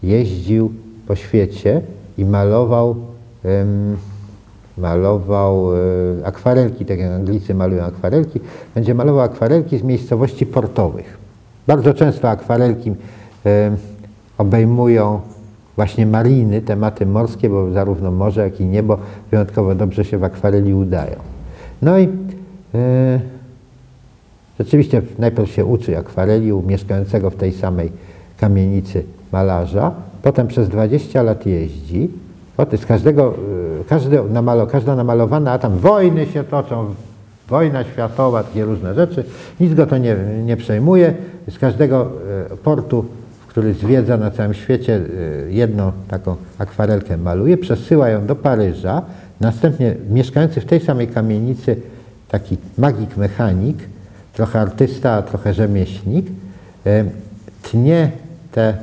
jeździł 0.03 0.73
po 1.07 1.17
świecie 1.17 1.81
i 2.19 2.25
malował 2.25 2.97
em, 3.45 3.97
malował 4.79 5.77
e, 5.77 6.27
akwarelki, 6.27 6.85
tak 6.85 6.99
jak 6.99 7.13
Anglicy 7.13 7.55
malują 7.55 7.85
akwarelki, 7.85 8.41
będzie 8.75 8.95
malował 8.95 9.25
akwarelki 9.25 9.79
z 9.79 9.83
miejscowości 9.83 10.47
portowych. 10.47 11.19
Bardzo 11.67 11.95
często 11.95 12.31
akwarelki 12.31 12.93
e, 13.47 13.77
obejmują 14.39 15.21
właśnie 15.77 16.07
mariny, 16.07 16.63
tematy 16.63 17.07
morskie, 17.07 17.51
bo 17.51 17.73
zarówno 17.73 18.11
morze, 18.11 18.41
jak 18.41 18.61
i 18.61 18.67
niebo 18.67 18.99
wyjątkowo 19.31 19.75
dobrze 19.75 20.05
się 20.05 20.19
w 20.19 20.25
akwareli 20.25 20.75
udają. 20.75 21.17
No 21.83 21.99
i 21.99 22.09
e, 22.75 23.21
rzeczywiście 24.59 25.03
najpierw 25.19 25.51
się 25.51 25.65
uczy 25.65 25.99
akwareli 25.99 26.53
u 26.53 26.63
mieszkającego 26.63 27.31
w 27.31 27.37
tej 27.37 27.53
samej 27.53 27.93
kamienicy 28.37 29.05
malarza, 29.33 29.93
potem 30.23 30.47
przez 30.47 30.69
20 30.69 31.23
lat 31.23 31.47
jeździ, 31.47 32.09
Potem 32.57 32.79
z 32.79 32.87
każdego, 32.87 33.35
y, 34.27 34.33
namalo, 34.33 34.67
każda 34.67 34.97
namalowana, 34.97 35.53
a 35.53 35.59
tam 35.59 35.79
wojny 35.79 36.27
się 36.27 36.45
toczą, 36.45 36.95
wojna 37.49 37.85
światowa, 37.85 38.43
takie 38.43 38.65
różne 38.65 38.95
rzeczy, 38.95 39.25
nic 39.61 39.75
go 39.75 39.87
to 39.87 39.99
nie, 39.99 40.17
nie 40.45 40.57
przejmuje. 40.57 41.15
Z 41.51 41.59
każdego 41.59 42.11
y, 42.53 42.57
portu, 42.57 43.05
który 43.49 43.75
zwiedza 43.75 44.17
na 44.17 44.31
całym 44.31 44.55
świecie, 44.55 44.97
y, 44.97 45.49
jedną 45.51 45.93
taką 46.09 46.37
akwarelkę 46.59 47.17
maluje, 47.17 47.59
przesyła 47.59 48.09
ją 48.09 48.27
do 48.27 48.37
Paryża. 48.37 49.03
Następnie 49.41 49.95
mieszkający 50.11 50.61
w 50.61 50.65
tej 50.65 50.81
samej 50.81 51.09
kamienicy 51.09 51.77
taki 52.29 52.57
magik 52.79 53.17
mechanik, 53.17 53.77
trochę 54.35 54.61
artysta, 54.61 55.13
a 55.13 55.23
trochę 55.23 55.55
rzemieślnik, 55.55 56.27
y, 56.87 57.05
tnie 57.63 58.11
te, 58.53 58.75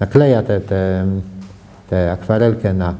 nakleja 0.00 0.42
te, 0.42 0.60
te 0.60 1.04
tę 1.90 2.12
akwarelkę 2.12 2.74
na, 2.74 2.94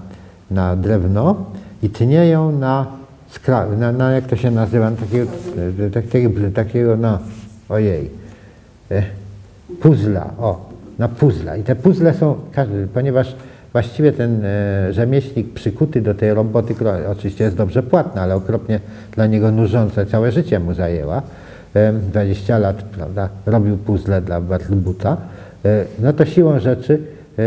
na 0.51 0.76
drewno 0.76 1.44
i 1.82 1.90
tnie 1.90 2.28
ją 2.28 2.52
na, 2.52 2.86
skra, 3.30 3.66
na, 3.66 3.93
na 3.93 4.12
jak 4.12 4.26
to 4.26 4.36
się 4.36 4.51
nazywa, 4.51 4.90
na 4.90 4.97
takiego, 4.97 5.30
e, 5.86 5.90
takiego, 5.90 6.30
takiego 6.55 6.97
no, 6.97 7.18
ojej, 7.68 8.10
e, 8.90 9.02
puzla, 9.80 10.30
o, 10.39 10.68
na 10.98 11.09
puzla. 11.09 11.56
I 11.56 11.62
te 11.62 11.76
puzzle 11.76 12.14
są, 12.14 12.36
ponieważ 12.94 13.36
właściwie 13.72 14.12
ten 14.12 14.44
e, 14.44 14.93
rzemieślnik 14.93 15.52
przykuty 15.52 16.01
do 16.01 16.14
tej 16.14 16.35
roboty, 16.35 16.74
która 16.74 16.98
oczywiście 17.10 17.44
jest 17.44 17.56
dobrze 17.56 17.82
płatna, 17.82 18.22
ale 18.22 18.35
okropnie 18.35 18.80
dla 19.12 19.26
niego 19.26 19.51
nużąca, 19.51 20.06
całe 20.06 20.32
życie 20.32 20.60
mu 20.60 20.74
zajęła, 20.74 21.18
e, 21.18 21.47
20 22.12 22.59
lat, 22.59 22.82
prawda, 22.82 23.28
robił 23.46 23.76
puzzle 23.76 24.20
dla 24.20 24.40
Bartlebuta, 24.40 25.16
e, 25.64 25.84
no 26.02 26.12
to 26.12 26.24
siłą 26.24 26.60
rzeczy 26.60 27.00
e, 27.38 27.42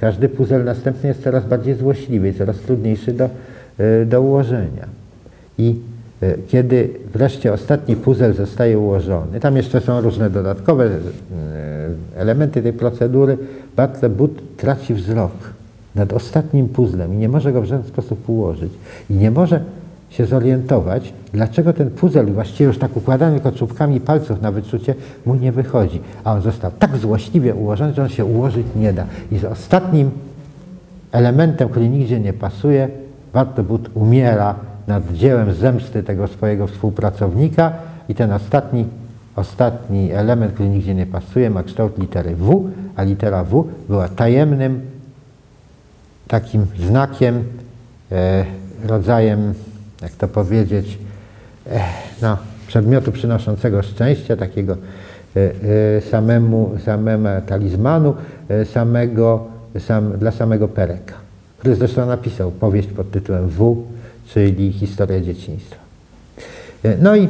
każdy 0.00 0.28
puzzle 0.28 0.64
następny 0.64 1.08
jest 1.08 1.22
coraz 1.22 1.44
bardziej 1.44 1.74
złośliwy, 1.74 2.34
coraz 2.34 2.56
trudniejszy 2.56 3.12
do, 3.12 3.28
e, 3.78 4.06
do 4.06 4.22
ułożenia. 4.22 4.86
I 5.58 5.80
kiedy 6.48 6.90
wreszcie 7.12 7.52
ostatni 7.52 7.96
puzzle 7.96 8.32
zostaje 8.32 8.78
ułożony, 8.78 9.40
tam 9.40 9.56
jeszcze 9.56 9.80
są 9.80 10.00
różne 10.00 10.30
dodatkowe 10.30 10.90
elementy 12.16 12.62
tej 12.62 12.72
procedury, 12.72 13.38
Bartlebut 13.76 14.56
traci 14.56 14.94
wzrok 14.94 15.32
nad 15.94 16.12
ostatnim 16.12 16.68
puzzlem 16.68 17.14
i 17.14 17.16
nie 17.16 17.28
może 17.28 17.52
go 17.52 17.62
w 17.62 17.64
żaden 17.64 17.86
sposób 17.86 18.28
ułożyć. 18.28 18.72
I 19.10 19.14
nie 19.14 19.30
może 19.30 19.60
się 20.16 20.26
zorientować, 20.26 21.12
dlaczego 21.32 21.72
ten 21.72 21.90
puzzle, 21.90 22.24
właściwie 22.24 22.66
już 22.66 22.78
tak 22.78 22.96
układany 22.96 23.40
koczubkami 23.40 24.00
palców 24.00 24.42
na 24.42 24.52
wyczucie, 24.52 24.94
mu 25.26 25.34
nie 25.34 25.52
wychodzi. 25.52 26.00
A 26.24 26.32
on 26.32 26.42
został 26.42 26.70
tak 26.78 26.96
złośliwie 26.96 27.54
ułożony, 27.54 27.94
że 27.94 28.02
on 28.02 28.08
się 28.08 28.24
ułożyć 28.24 28.66
nie 28.76 28.92
da. 28.92 29.04
I 29.30 29.38
z 29.38 29.44
ostatnim 29.44 30.10
elementem, 31.12 31.68
który 31.68 31.88
nigdzie 31.88 32.20
nie 32.20 32.32
pasuje, 32.32 32.88
Bartobut 33.32 33.90
umiera 33.94 34.54
nad 34.86 35.12
dziełem 35.12 35.54
zemsty 35.54 36.02
tego 36.02 36.26
swojego 36.28 36.66
współpracownika 36.66 37.72
i 38.08 38.14
ten 38.14 38.32
ostatni, 38.32 38.84
ostatni 39.36 40.12
element, 40.12 40.52
który 40.52 40.68
nigdzie 40.68 40.94
nie 40.94 41.06
pasuje, 41.06 41.50
ma 41.50 41.62
kształt 41.62 41.98
litery 41.98 42.36
W, 42.36 42.70
a 42.96 43.02
litera 43.02 43.44
W 43.44 43.64
była 43.88 44.08
tajemnym 44.08 44.80
takim 46.28 46.66
znakiem, 46.78 47.44
e, 48.12 48.44
rodzajem 48.84 49.54
jak 50.02 50.12
to 50.12 50.28
powiedzieć, 50.28 50.98
eh, 51.66 51.82
no, 52.22 52.38
przedmiotu 52.66 53.12
przynoszącego 53.12 53.82
szczęście, 53.82 54.36
takiego 54.36 54.76
e, 55.36 55.50
e, 55.96 56.00
samemu, 56.00 56.78
samemu 56.84 57.28
talizmanu, 57.46 58.14
e, 58.48 58.64
samego, 58.64 59.46
sam, 59.78 60.18
dla 60.18 60.30
samego 60.30 60.68
Pereka, 60.68 61.14
który 61.58 61.74
zresztą 61.74 62.06
napisał 62.06 62.50
powieść 62.50 62.88
pod 62.88 63.10
tytułem 63.10 63.48
W, 63.48 63.86
czyli 64.26 64.72
Historia 64.72 65.20
dzieciństwa. 65.20 65.76
No 67.00 67.16
i 67.16 67.28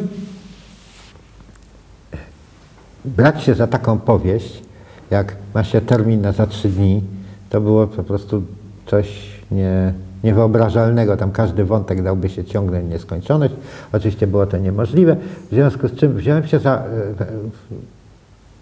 brać 3.05 3.43
się 3.43 3.55
za 3.55 3.67
taką 3.67 3.99
powieść, 3.99 4.63
jak 5.11 5.37
ma 5.55 5.65
się 5.65 5.81
termin 5.81 6.21
na 6.21 6.33
za 6.33 6.47
trzy 6.47 6.69
dni, 6.69 7.03
to 7.51 7.61
było 7.61 7.87
po 7.87 8.03
prostu 8.03 8.43
coś 8.87 9.07
nie, 9.51 9.93
niewyobrażalnego. 10.27 11.17
Tam 11.17 11.33
każdy 11.33 11.65
wątek 11.65 12.03
dałby 12.03 12.29
się 12.29 12.45
ciągnąć 12.45 12.85
w 12.85 12.89
nieskończoność. 12.89 13.55
Oczywiście 13.93 14.27
było 14.27 14.47
to 14.47 14.59
niemożliwe, 14.59 15.17
w 15.51 15.55
związku 15.55 15.89
z 15.89 15.95
czym 15.95 16.15
wziąłem 16.15 16.47
się 16.47 16.59
za 16.59 16.77
e, 16.77 16.83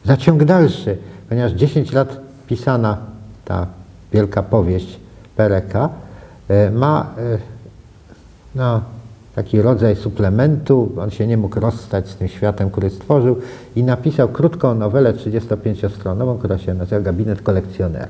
zaciąg 0.05 0.45
dalszy, 0.45 0.99
ponieważ 1.28 1.53
10 1.53 1.93
lat 1.93 2.20
pisana 2.47 2.97
ta 3.45 3.66
wielka 4.12 4.43
powieść 4.43 5.01
Pereka 5.36 5.89
e, 6.49 6.70
ma 6.70 7.07
e, 7.19 7.39
no, 8.55 8.81
taki 9.35 9.62
rodzaj 9.62 9.97
suplementu. 9.97 10.93
On 10.99 11.11
się 11.11 11.27
nie 11.27 11.36
mógł 11.36 11.61
rozstać 11.61 12.09
z 12.09 12.16
tym 12.16 12.28
światem, 12.28 12.70
który 12.70 12.91
stworzył 12.91 13.36
i 13.77 13.82
napisał 13.82 14.28
krótką 14.28 14.74
nowelę 14.74 15.12
35-stronową, 15.12 16.39
która 16.39 16.59
się 16.59 16.74
nazywa 16.74 17.01
Gabinet 17.01 17.43
kolekcjonera, 17.43 18.09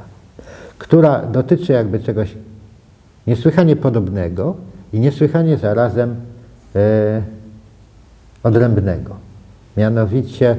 która 0.78 1.22
dotyczy 1.22 1.72
jakby 1.72 2.00
czegoś 2.00 2.34
niesłychanie 3.26 3.76
podobnego 3.76 4.54
i 4.92 5.00
niesłychanie 5.00 5.56
zarazem 5.56 6.16
e, 6.76 7.22
odrębnego. 8.42 9.16
Mianowicie 9.76 10.56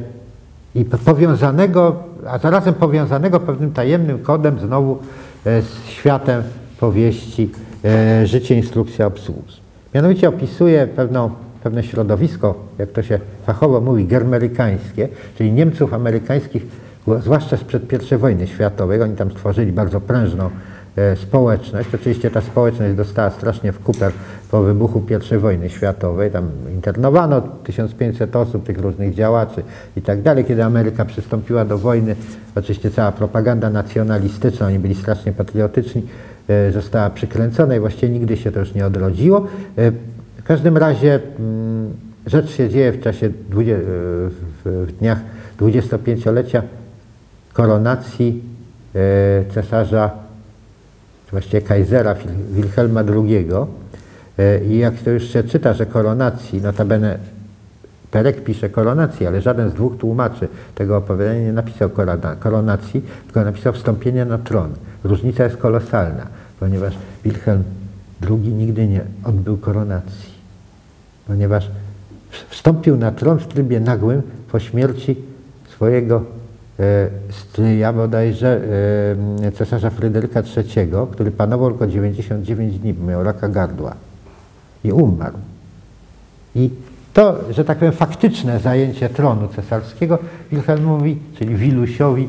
i 0.75 0.85
powiązanego, 0.85 1.95
a 2.27 2.37
zarazem 2.37 2.73
powiązanego 2.73 3.39
pewnym 3.39 3.71
tajemnym 3.71 4.19
kodem 4.19 4.59
znowu 4.59 4.99
e, 5.45 5.61
z 5.61 5.85
światem 5.85 6.43
powieści 6.79 7.51
e, 7.85 8.27
Życie, 8.27 8.55
instrukcja 8.55 9.05
obsługi. 9.05 9.55
Mianowicie 9.93 10.29
opisuje 10.29 10.87
pewną, 10.87 11.31
pewne 11.63 11.83
środowisko, 11.83 12.55
jak 12.77 12.91
to 12.91 13.03
się 13.03 13.19
fachowo 13.45 13.81
mówi, 13.81 14.05
germerykańskie, 14.05 15.09
czyli 15.37 15.51
Niemców 15.51 15.93
amerykańskich, 15.93 16.65
zwłaszcza 17.19 17.57
sprzed 17.57 18.11
I 18.11 18.17
wojny 18.17 18.47
światowej. 18.47 19.01
Oni 19.01 19.15
tam 19.15 19.31
stworzyli 19.31 19.71
bardzo 19.71 20.01
prężną 20.01 20.49
społeczność. 21.15 21.89
Oczywiście 21.95 22.31
ta 22.31 22.41
społeczność 22.41 22.95
dostała 22.95 23.29
strasznie 23.29 23.71
w 23.71 23.79
kuper 23.79 24.11
po 24.51 24.61
wybuchu 24.61 25.03
I 25.35 25.37
wojny 25.37 25.69
światowej. 25.69 26.31
Tam 26.31 26.49
internowano 26.73 27.41
1500 27.41 28.35
osób, 28.35 28.65
tych 28.65 28.79
różnych 28.79 29.13
działaczy 29.13 29.63
i 29.97 30.01
tak 30.01 30.21
dalej. 30.21 30.45
Kiedy 30.45 30.63
Ameryka 30.63 31.05
przystąpiła 31.05 31.65
do 31.65 31.77
wojny, 31.77 32.15
oczywiście 32.55 32.91
cała 32.91 33.11
propaganda 33.11 33.69
nacjonalistyczna, 33.69 34.67
oni 34.67 34.79
byli 34.79 34.95
strasznie 34.95 35.31
patriotyczni, 35.31 36.03
e, 36.47 36.71
została 36.71 37.09
przykręcona 37.09 37.75
i 37.75 37.79
właściwie 37.79 38.09
nigdy 38.09 38.37
się 38.37 38.51
to 38.51 38.59
już 38.59 38.73
nie 38.73 38.85
odrodziło. 38.85 39.47
E, 39.77 39.91
W 40.37 40.43
każdym 40.43 40.77
razie 40.77 41.19
mm, 41.39 41.93
rzecz 42.25 42.49
się 42.49 42.69
dzieje 42.69 42.91
w 42.91 43.01
czasie, 43.01 43.27
e, 43.27 43.31
w 44.65 44.93
dniach 44.99 45.19
25-lecia 45.59 46.61
koronacji 47.53 48.43
e, 48.95 49.45
cesarza, 49.53 50.24
właściwie 51.31 51.61
Kaisera 51.61 52.15
Wil- 52.15 52.53
Wilhelma 52.53 52.99
II. 53.01 53.47
E, 54.39 54.65
I 54.65 54.77
jak 54.77 54.93
to 54.93 55.09
już 55.09 55.23
się 55.29 55.43
czyta, 55.43 55.73
że 55.73 55.85
koronacji, 55.85 56.61
notabene 56.61 57.17
Perek 58.11 58.43
pisze 58.43 58.69
koronacji, 58.69 59.27
ale 59.27 59.41
żaden 59.41 59.69
z 59.69 59.73
dwóch 59.73 59.97
tłumaczy 59.97 60.47
tego 60.75 60.97
opowiadania 60.97 61.39
nie 61.41 61.53
napisał 61.53 61.89
korona- 61.89 62.35
koronacji, 62.35 63.01
tylko 63.25 63.43
napisał 63.43 63.73
wstąpienie 63.73 64.25
na 64.25 64.37
tron. 64.37 64.69
Różnica 65.03 65.43
jest 65.43 65.57
kolosalna, 65.57 66.27
ponieważ 66.59 66.93
Wilhelm 67.23 67.63
II 68.29 68.53
nigdy 68.53 68.87
nie 68.87 69.01
odbył 69.23 69.57
koronacji, 69.57 70.29
ponieważ 71.27 71.71
wstąpił 72.49 72.97
na 72.97 73.11
tron 73.11 73.39
w 73.39 73.47
trybie 73.47 73.79
nagłym 73.79 74.21
po 74.51 74.59
śmierci 74.59 75.15
swojego 75.69 76.23
stryja, 77.29 77.93
bodajże 77.93 78.61
e, 79.45 79.51
cesarza 79.51 79.89
Fryderyka 79.89 80.43
III, 80.57 80.91
który 81.11 81.31
panował 81.31 81.69
tylko 81.69 81.87
99 81.87 82.79
dni, 82.79 82.93
miał 82.93 83.23
raka 83.23 83.49
gardła 83.49 83.95
i 84.83 84.91
umarł. 84.91 85.37
I 86.55 86.69
to, 87.13 87.35
że 87.49 87.65
tak 87.65 87.77
powiem, 87.77 87.93
faktyczne 87.93 88.59
zajęcie 88.59 89.09
tronu 89.09 89.47
cesarskiego 89.47 90.19
Wilhelmowi, 90.51 91.19
czyli 91.37 91.55
Wilusiowi, 91.55 92.27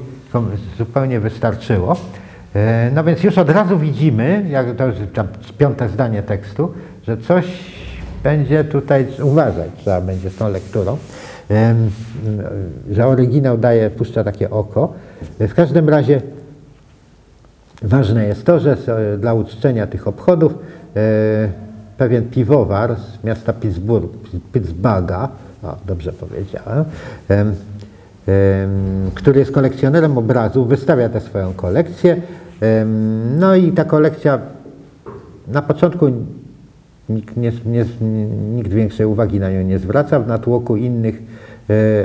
zupełnie 0.78 1.20
wystarczyło. 1.20 1.96
E, 2.54 2.90
No 2.94 3.04
więc 3.04 3.24
już 3.24 3.38
od 3.38 3.50
razu 3.50 3.78
widzimy, 3.78 4.46
jak 4.50 4.76
to 4.76 4.86
jest 4.86 5.00
piąte 5.58 5.88
zdanie 5.88 6.22
tekstu, 6.22 6.72
że 7.06 7.16
coś 7.16 7.46
będzie 8.22 8.64
tutaj, 8.64 9.06
uważać 9.22 9.70
trzeba 9.78 10.00
będzie 10.00 10.30
z 10.30 10.36
tą 10.36 10.48
lekturą, 10.50 10.98
że 12.90 13.06
oryginał 13.06 13.58
daje, 13.58 13.90
puszcza 13.90 14.24
takie 14.24 14.50
oko. 14.50 14.92
W 15.40 15.54
każdym 15.54 15.88
razie 15.88 16.20
Ważne 17.82 18.26
jest 18.26 18.44
to, 18.44 18.60
że 18.60 18.76
dla 19.18 19.34
uczczenia 19.34 19.86
tych 19.86 20.08
obchodów 20.08 20.54
e, 20.96 21.48
pewien 21.98 22.30
piwowar 22.30 22.96
z 22.96 23.24
miasta 23.24 23.52
Pittsburgh, 23.52 24.12
Pittsburgha, 24.52 25.28
o, 25.62 25.76
dobrze 25.86 26.12
powiedziałem, 26.12 26.84
em, 27.28 27.54
em, 28.26 29.10
który 29.14 29.40
jest 29.40 29.52
kolekcjonerem 29.52 30.18
obrazów, 30.18 30.68
wystawia 30.68 31.08
tę 31.08 31.20
swoją 31.20 31.52
kolekcję. 31.52 32.22
No 33.38 33.54
i 33.54 33.72
ta 33.72 33.84
kolekcja 33.84 34.38
na 35.48 35.62
początku 35.62 36.06
nikt, 37.08 37.36
nie, 37.36 37.52
nie, 37.66 37.84
nikt 38.54 38.70
większej 38.70 39.06
uwagi 39.06 39.40
na 39.40 39.50
nią 39.50 39.62
nie 39.62 39.78
zwraca 39.78 40.20
w 40.20 40.26
natłoku 40.26 40.76
innych 40.76 41.22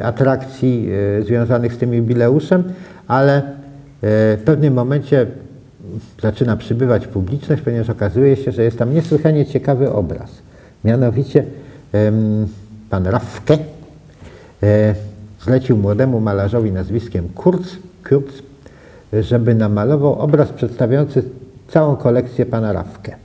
atrakcji 0.03 0.89
e, 1.19 1.23
związanych 1.23 1.73
z 1.73 1.77
tym 1.77 1.93
jubileuszem, 1.93 2.63
ale 3.07 3.35
e, 3.37 3.43
w 4.37 4.41
pewnym 4.45 4.73
momencie 4.73 5.27
zaczyna 6.21 6.57
przybywać 6.57 7.07
publiczność, 7.07 7.61
ponieważ 7.61 7.89
okazuje 7.89 8.35
się, 8.35 8.51
że 8.51 8.63
jest 8.63 8.77
tam 8.77 8.93
niesłychanie 8.93 9.45
ciekawy 9.45 9.91
obraz. 9.91 10.29
Mianowicie 10.83 11.43
pan 12.89 13.07
Raffke 13.07 13.57
e, 14.63 14.95
zlecił 15.41 15.77
młodemu 15.77 16.19
malarzowi 16.19 16.71
nazwiskiem 16.71 17.29
Kurz, 17.35 17.67
Kurz 18.09 18.43
żeby 19.21 19.55
namalował 19.55 20.19
obraz 20.19 20.49
przedstawiający 20.49 21.23
całą 21.67 21.95
kolekcję 21.95 22.45
pana 22.45 22.73
Raffke. 22.73 23.15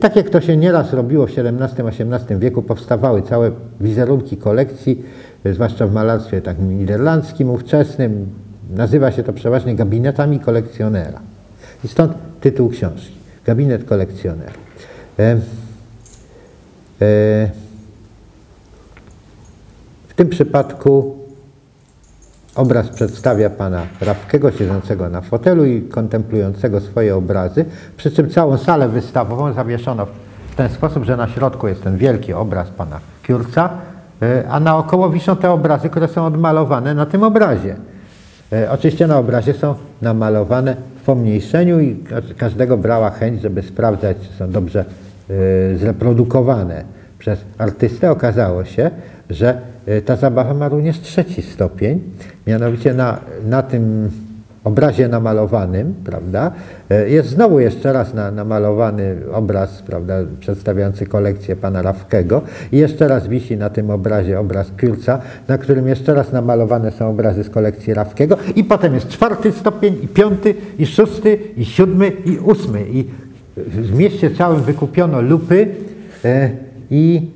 Tak 0.00 0.16
jak 0.16 0.30
to 0.30 0.40
się 0.40 0.56
nieraz 0.56 0.92
robiło 0.92 1.26
w 1.26 1.30
XVII-XVIII 1.30 2.38
wieku, 2.38 2.62
powstawały 2.62 3.22
całe 3.22 3.50
wizerunki 3.80 4.36
kolekcji, 4.36 5.02
e, 5.44 5.54
zwłaszcza 5.54 5.86
w 5.86 5.92
malarstwie 5.92 6.42
tak 6.42 6.58
niderlandzkim, 6.58 7.50
ówczesnym. 7.50 8.26
Nazywa 8.70 9.12
się 9.12 9.22
to 9.22 9.32
przeważnie 9.32 9.74
gabinetami 9.74 10.40
kolekcjonera. 10.40 11.20
I 11.84 11.88
stąd 11.88 12.12
tytuł 12.40 12.68
książki. 12.68 13.16
Gabinet 13.44 13.84
kolekcjonera. 13.84 14.52
E, 15.18 15.36
w 20.08 20.14
tym 20.16 20.28
przypadku 20.28 21.16
Obraz 22.56 22.88
przedstawia 22.88 23.50
pana 23.50 23.82
Rawskiego 24.00 24.50
siedzącego 24.50 25.08
na 25.08 25.20
fotelu 25.20 25.64
i 25.64 25.82
kontemplującego 25.82 26.80
swoje 26.80 27.16
obrazy, 27.16 27.64
przy 27.96 28.10
czym 28.10 28.30
całą 28.30 28.56
salę 28.58 28.88
wystawową 28.88 29.52
zawieszono 29.52 30.06
w 30.50 30.54
ten 30.56 30.68
sposób, 30.68 31.04
że 31.04 31.16
na 31.16 31.28
środku 31.28 31.68
jest 31.68 31.82
ten 31.82 31.96
wielki 31.96 32.32
obraz 32.32 32.68
pana 32.70 33.00
Kiurca, 33.22 33.70
e, 34.22 34.44
a 34.50 34.60
naokoło 34.60 35.10
wiszą 35.10 35.36
te 35.36 35.50
obrazy, 35.50 35.88
które 35.88 36.08
są 36.08 36.26
odmalowane 36.26 36.94
na 36.94 37.06
tym 37.06 37.22
obrazie. 37.22 37.76
E, 38.52 38.70
Oczywiście 38.70 39.06
na 39.06 39.18
obrazie 39.18 39.54
są 39.54 39.74
namalowane 40.02 40.76
w 41.00 41.04
pomniejszeniu 41.04 41.80
i 41.80 41.96
ka- 41.96 42.16
każdego 42.38 42.76
brała 42.76 43.10
chęć, 43.10 43.42
żeby 43.42 43.62
sprawdzać, 43.62 44.16
czy 44.22 44.36
są 44.38 44.50
dobrze 44.50 44.84
e, 45.30 45.76
zreprodukowane 45.76 46.84
przez 47.18 47.38
artystę. 47.58 48.10
Okazało 48.10 48.64
się, 48.64 48.90
że 49.30 49.60
ta 50.04 50.16
zabawa 50.16 50.54
ma 50.54 50.68
również 50.68 51.00
trzeci 51.00 51.42
stopień, 51.42 52.00
mianowicie 52.46 52.94
na, 52.94 53.20
na 53.44 53.62
tym 53.62 54.10
obrazie 54.66 55.08
namalowanym, 55.08 55.94
prawda, 56.04 56.52
e, 56.90 57.10
jest 57.10 57.28
znowu 57.28 57.60
jeszcze 57.60 57.92
raz 57.92 58.14
na, 58.14 58.30
namalowany 58.30 59.16
obraz, 59.32 59.82
prawda, 59.82 60.14
przedstawiający 60.40 61.06
kolekcję 61.06 61.56
pana 61.56 61.82
Rawskiego 61.82 62.42
i 62.72 62.76
jeszcze 62.76 63.08
raz 63.08 63.28
wisi 63.28 63.56
na 63.56 63.70
tym 63.70 63.90
obrazie 63.90 64.40
obraz 64.40 64.66
Kurca, 64.80 65.18
na 65.48 65.58
którym 65.58 65.88
jeszcze 65.88 66.14
raz 66.14 66.32
namalowane 66.32 66.92
są 66.92 67.10
obrazy 67.10 67.44
z 67.44 67.50
kolekcji 67.50 67.94
Rawskiego 67.94 68.36
i 68.56 68.64
potem 68.64 68.94
jest 68.94 69.08
czwarty 69.08 69.52
stopień 69.52 69.96
i 70.02 70.08
piąty 70.08 70.54
i 70.78 70.86
szósty 70.86 71.38
i 71.56 71.64
siódmy 71.64 72.12
i 72.24 72.38
ósmy. 72.38 72.84
I 72.90 73.04
w 73.56 73.98
mieście 73.98 74.30
całym 74.30 74.62
wykupiono 74.62 75.20
lupy 75.20 75.68
e, 76.24 76.50
i 76.90 77.30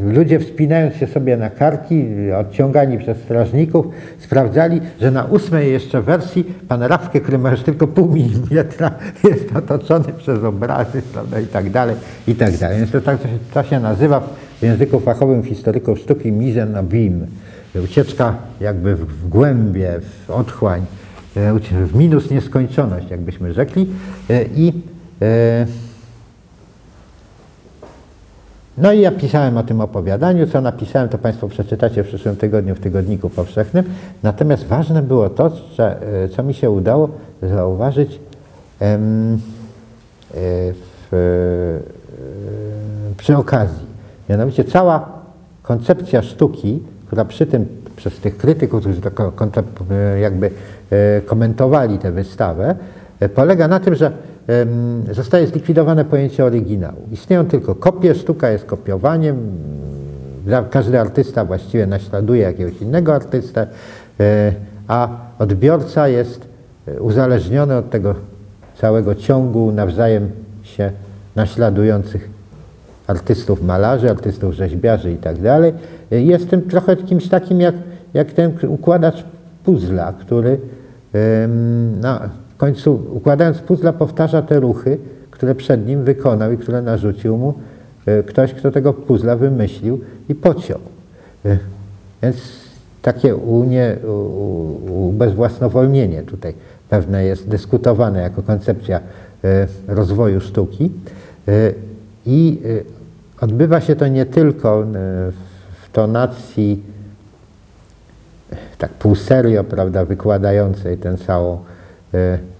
ludzie 0.00 0.40
wspinając 0.40 0.94
się 0.94 1.06
sobie 1.06 1.36
na 1.36 1.50
karki, 1.50 2.06
odciągani 2.40 2.98
przez 2.98 3.18
strażników, 3.18 3.86
sprawdzali, 4.18 4.80
że 5.00 5.10
na 5.10 5.24
ósmej 5.24 5.72
jeszcze 5.72 6.02
wersji 6.02 6.44
pan 6.68 6.82
Rawkę, 6.82 7.20
który 7.20 7.38
ma 7.38 7.50
już 7.50 7.62
tylko 7.62 7.86
pół 7.86 8.12
milimetra, 8.12 8.90
jest 9.30 9.56
otoczony 9.56 10.12
przez 10.18 10.44
obrazy 10.44 11.02
prawda, 11.12 11.40
i 11.40 11.46
tak 11.46 11.70
dalej, 11.70 11.96
i 12.28 12.34
tak 12.34 12.56
dalej. 12.56 12.78
Więc 12.78 12.90
to 12.90 13.00
tak 13.00 13.18
to 13.20 13.28
się, 13.28 13.38
to 13.54 13.62
się 13.62 13.80
nazywa 13.80 14.20
w 14.60 14.62
języku 14.62 15.00
fachowym 15.00 15.42
historyków 15.42 15.98
sztuki 15.98 16.32
mise 16.32 16.62
en 16.62 16.74
abîme. 16.74 17.26
Ucieczka 17.84 18.34
jakby 18.60 18.96
w, 18.96 19.06
w 19.06 19.28
głębie, 19.28 20.00
w 20.26 20.30
otchłań, 20.30 20.86
e, 21.36 21.54
w 21.86 21.94
minus 21.94 22.30
nieskończoność, 22.30 23.10
jakbyśmy 23.10 23.52
rzekli. 23.52 23.86
E, 24.30 24.44
I 24.54 24.72
e, 25.22 25.66
No 28.78 28.92
i 28.92 29.00
ja 29.00 29.10
pisałem 29.10 29.56
o 29.56 29.62
tym 29.62 29.80
opowiadaniu. 29.80 30.46
Co 30.46 30.60
napisałem, 30.60 31.08
to 31.08 31.18
Państwo 31.18 31.48
przeczytacie 31.48 32.04
w 32.04 32.06
przyszłym 32.06 32.36
tygodniu 32.36 32.74
w 32.74 32.80
Tygodniku 32.80 33.30
Powszechnym. 33.30 33.84
Natomiast 34.22 34.64
ważne 34.64 35.02
było 35.02 35.30
to, 35.30 35.50
e, 35.78 36.28
co 36.28 36.42
mi 36.42 36.54
się 36.54 36.70
udało 36.70 37.08
zauważyć 37.42 38.12
e, 38.12 38.18
w, 40.30 41.08
e, 41.12 43.16
przy 43.16 43.36
okazji. 43.36 43.86
Mianowicie 44.28 44.64
cała 44.64 45.08
koncepcja 45.62 46.22
sztuki, 46.22 46.82
która 47.06 47.24
przy 47.24 47.46
tym 47.46 47.66
przez 47.96 48.18
tych 48.18 48.36
krytyków, 48.36 48.80
którzy 48.80 49.00
jakby 50.20 50.50
komentowali 51.26 51.98
tę 51.98 52.12
wystawę, 52.12 52.74
polega 53.34 53.68
na 53.68 53.80
tym, 53.80 53.94
że 53.94 54.12
zostaje 55.12 55.46
zlikwidowane 55.46 56.04
pojęcie 56.04 56.44
oryginału. 56.44 57.08
Istnieją 57.12 57.46
tylko 57.46 57.74
kopie, 57.74 58.14
sztuka 58.14 58.50
jest 58.50 58.64
kopiowaniem, 58.64 59.36
Każdy 60.70 61.00
artysta 61.00 61.44
właściwie 61.44 61.86
naśladuje 61.86 62.42
jakiegoś 62.42 62.82
innego 62.82 63.14
artystę, 63.14 63.66
e, 64.20 64.52
a 64.88 65.08
odbiorca 65.38 66.08
jest 66.08 66.48
e, 66.88 67.00
uzależniony 67.00 67.76
od 67.76 67.90
tego 67.90 68.14
całego 68.80 69.14
ciągu 69.14 69.72
nawzajem 69.72 70.30
się 70.62 70.90
naśladujących 71.36 72.30
artystów 73.06 73.62
malarzy, 73.62 74.10
artystów 74.10 74.54
rzeźbiarzy 74.54 75.12
i 75.12 75.16
tak 75.16 75.40
dalej. 75.40 75.72
E, 76.12 76.20
Jestem 76.20 76.62
trochę 76.62 76.96
kimś 76.96 77.28
takim 77.28 77.60
jak, 77.60 77.74
jak 78.14 78.32
ten 78.32 78.52
układacz 78.68 79.24
puzla, 79.64 80.12
który 80.12 80.58
no, 82.00 82.20
w 82.56 82.58
końcu 82.58 83.02
układając 83.12 83.58
puzla 83.58 83.92
powtarza 83.92 84.42
te 84.42 84.60
ruchy, 84.60 84.98
które 85.30 85.54
przed 85.54 85.86
nim 85.86 86.04
wykonał 86.04 86.52
i 86.52 86.58
które 86.58 86.82
narzucił 86.82 87.36
mu 87.36 87.54
e, 88.06 88.22
ktoś, 88.22 88.54
kto 88.54 88.70
tego 88.70 88.92
puzla 88.92 89.36
wymyślił 89.36 90.00
i 90.28 90.34
pociął. 90.34 90.78
E, 91.44 91.58
Więc 92.22 92.36
takie 93.02 93.36
unie, 93.36 93.96
ubezwłasnowolnienie 94.88 96.22
tutaj 96.22 96.54
pewne 96.88 97.24
jest 97.24 97.48
dyskutowane 97.48 98.20
jako 98.20 98.42
koncepcja 98.42 99.00
e, 99.44 99.66
rozwoju 99.88 100.40
sztuki. 100.40 100.90
I 102.26 102.62
odbywa 103.40 103.80
się 103.80 103.96
to 103.96 104.08
nie 104.08 104.26
tylko 104.26 104.84
w 105.82 105.92
tonacji 105.92 106.82
tak 108.78 108.90
pół 108.90 109.14
serio, 109.14 109.64
prawda, 109.64 110.04
wykładającej 110.04 110.98
tę 110.98 111.16
całą 111.26 111.58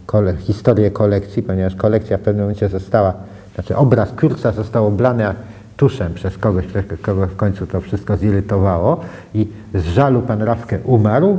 kole, 0.06 0.36
historię 0.36 0.90
kolekcji, 0.90 1.42
ponieważ 1.42 1.74
kolekcja 1.76 2.18
w 2.18 2.20
pewnym 2.20 2.44
momencie 2.44 2.68
została, 2.68 3.14
znaczy 3.54 3.76
obraz 3.76 4.12
Kurca 4.12 4.52
został 4.52 4.86
oblany 4.86 5.24
tuszem 5.76 6.14
przez 6.14 6.38
kogoś, 6.38 6.64
kogo 7.02 7.26
w 7.26 7.36
końcu 7.36 7.66
to 7.66 7.80
wszystko 7.80 8.16
zirytowało 8.16 9.00
i 9.34 9.48
z 9.74 9.84
żalu 9.84 10.22
pan 10.22 10.42
Rawkę 10.42 10.78
umarł, 10.84 11.38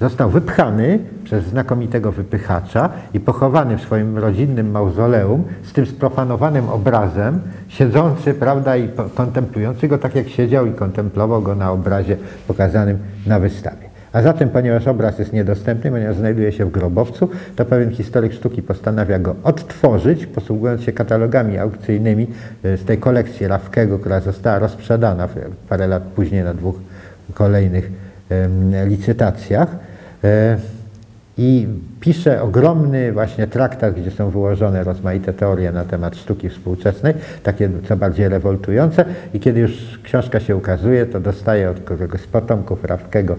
został 0.00 0.30
wypchany 0.30 0.98
przez 1.24 1.44
znakomitego 1.44 2.12
wypychacza 2.12 2.90
i 3.14 3.20
pochowany 3.20 3.78
w 3.78 3.82
swoim 3.82 4.18
rodzinnym 4.18 4.70
mauzoleum 4.70 5.44
z 5.62 5.72
tym 5.72 5.86
sprofanowanym 5.86 6.68
obrazem, 6.68 7.40
siedzący, 7.68 8.34
prawda, 8.34 8.76
i 8.76 8.88
kontemplujący 9.14 9.88
go 9.88 9.98
tak 9.98 10.14
jak 10.14 10.28
siedział 10.28 10.66
i 10.66 10.72
kontemplował 10.72 11.42
go 11.42 11.54
na 11.54 11.72
obrazie 11.72 12.16
pokazanym 12.48 12.98
na 13.26 13.40
wystawie. 13.40 13.85
A 14.16 14.22
zatem, 14.22 14.48
ponieważ 14.48 14.86
obraz 14.86 15.18
jest 15.18 15.32
niedostępny, 15.32 15.90
ponieważ 15.90 16.16
znajduje 16.16 16.52
się 16.52 16.64
w 16.64 16.70
grobowcu, 16.70 17.28
to 17.56 17.64
pewien 17.64 17.90
historyk 17.90 18.32
sztuki 18.32 18.62
postanawia 18.62 19.18
go 19.18 19.36
odtworzyć, 19.44 20.26
posługując 20.26 20.82
się 20.82 20.92
katalogami 20.92 21.58
aukcyjnymi 21.58 22.26
e, 22.64 22.76
z 22.76 22.84
tej 22.84 22.98
kolekcji 22.98 23.48
Rawkego, 23.48 23.98
która 23.98 24.20
została 24.20 24.58
rozprzedana 24.58 25.28
parę 25.68 25.86
lat 25.86 26.02
później 26.02 26.44
na 26.44 26.54
dwóch 26.54 26.76
kolejnych 27.34 27.90
licytacjach. 28.86 29.68
E, 30.24 30.56
I 31.38 31.68
pisze 32.00 32.42
ogromny 32.42 33.12
właśnie 33.12 33.46
traktat, 33.46 33.94
gdzie 33.94 34.10
są 34.10 34.30
wyłożone 34.30 34.84
rozmaite 34.84 35.32
teorie 35.32 35.72
na 35.72 35.84
temat 35.84 36.16
sztuki 36.16 36.48
współczesnej, 36.48 37.14
takie 37.42 37.70
co 37.88 37.96
bardziej 37.96 38.28
rewoltujące. 38.28 39.04
I 39.34 39.40
kiedy 39.40 39.60
już 39.60 40.00
książka 40.02 40.40
się 40.40 40.56
ukazuje, 40.56 41.06
to 41.06 41.20
dostaje 41.20 41.70
od 41.70 41.80
kogoś 41.80 42.20
z 42.20 42.26
potomków 42.26 42.84
em, 42.84 43.36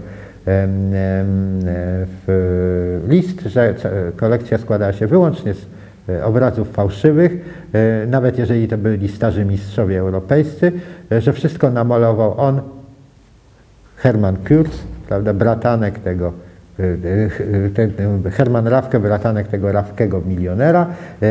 w 2.28 3.06
list, 3.08 3.42
że 3.42 3.74
kolekcja 4.16 4.58
składała 4.58 4.94
się 4.94 5.08
wyłącznie 5.08 5.54
z 5.54 5.66
e, 6.10 6.26
obrazów 6.26 6.72
fałszywych, 6.72 7.32
e, 7.74 8.06
nawet 8.08 8.38
jeżeli 8.38 8.68
to 8.68 8.78
byli 8.78 9.08
starzy 9.08 9.46
mistrzowie 9.46 10.00
europejscy, 10.00 10.72
e, 11.12 11.22
że 11.22 11.34
wszystko 11.34 11.72
namalował 11.72 12.40
on, 12.40 12.62
Hermann 13.96 14.38
Kurz, 14.48 14.70
prawda, 15.08 15.34
bratanek 15.34 16.00
tego, 16.00 16.34
ten, 17.74 17.92
Herman 18.32 18.68
Rawke, 18.68 19.00
bratanek 19.00 19.48
tego 19.48 19.72
Rawkego 19.72 20.22
milionera, 20.22 20.88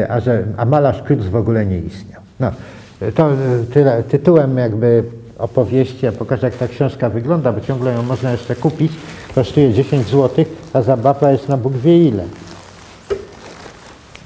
a, 0.09 0.21
że, 0.21 0.45
a 0.57 0.65
malarz 0.65 1.03
Kurz 1.03 1.27
w 1.27 1.37
ogóle 1.37 1.67
nie 1.67 1.79
istniał. 1.79 2.21
No, 2.41 2.51
to 3.15 3.31
tyle, 3.73 4.03
tytułem 4.03 4.59
jakby 4.59 5.03
opowieści, 5.39 6.07
ja 6.07 6.13
pokażę 6.13 6.47
jak 6.47 6.57
ta 6.57 6.69
książka 6.69 7.11
wygląda, 7.11 7.53
bo 7.53 7.61
ciągle 7.61 7.93
ją 7.93 8.03
można 8.03 8.33
jeszcze 8.33 8.57
kupić, 8.57 8.93
kosztuje 9.35 9.75
10 9.75 10.07
zł, 10.07 10.45
a 10.73 10.83
zabawa 10.83 11.33
jest 11.33 11.49
na 11.49 11.57
Bóg 11.57 11.77
wie 11.77 12.09
ile. 12.09 12.25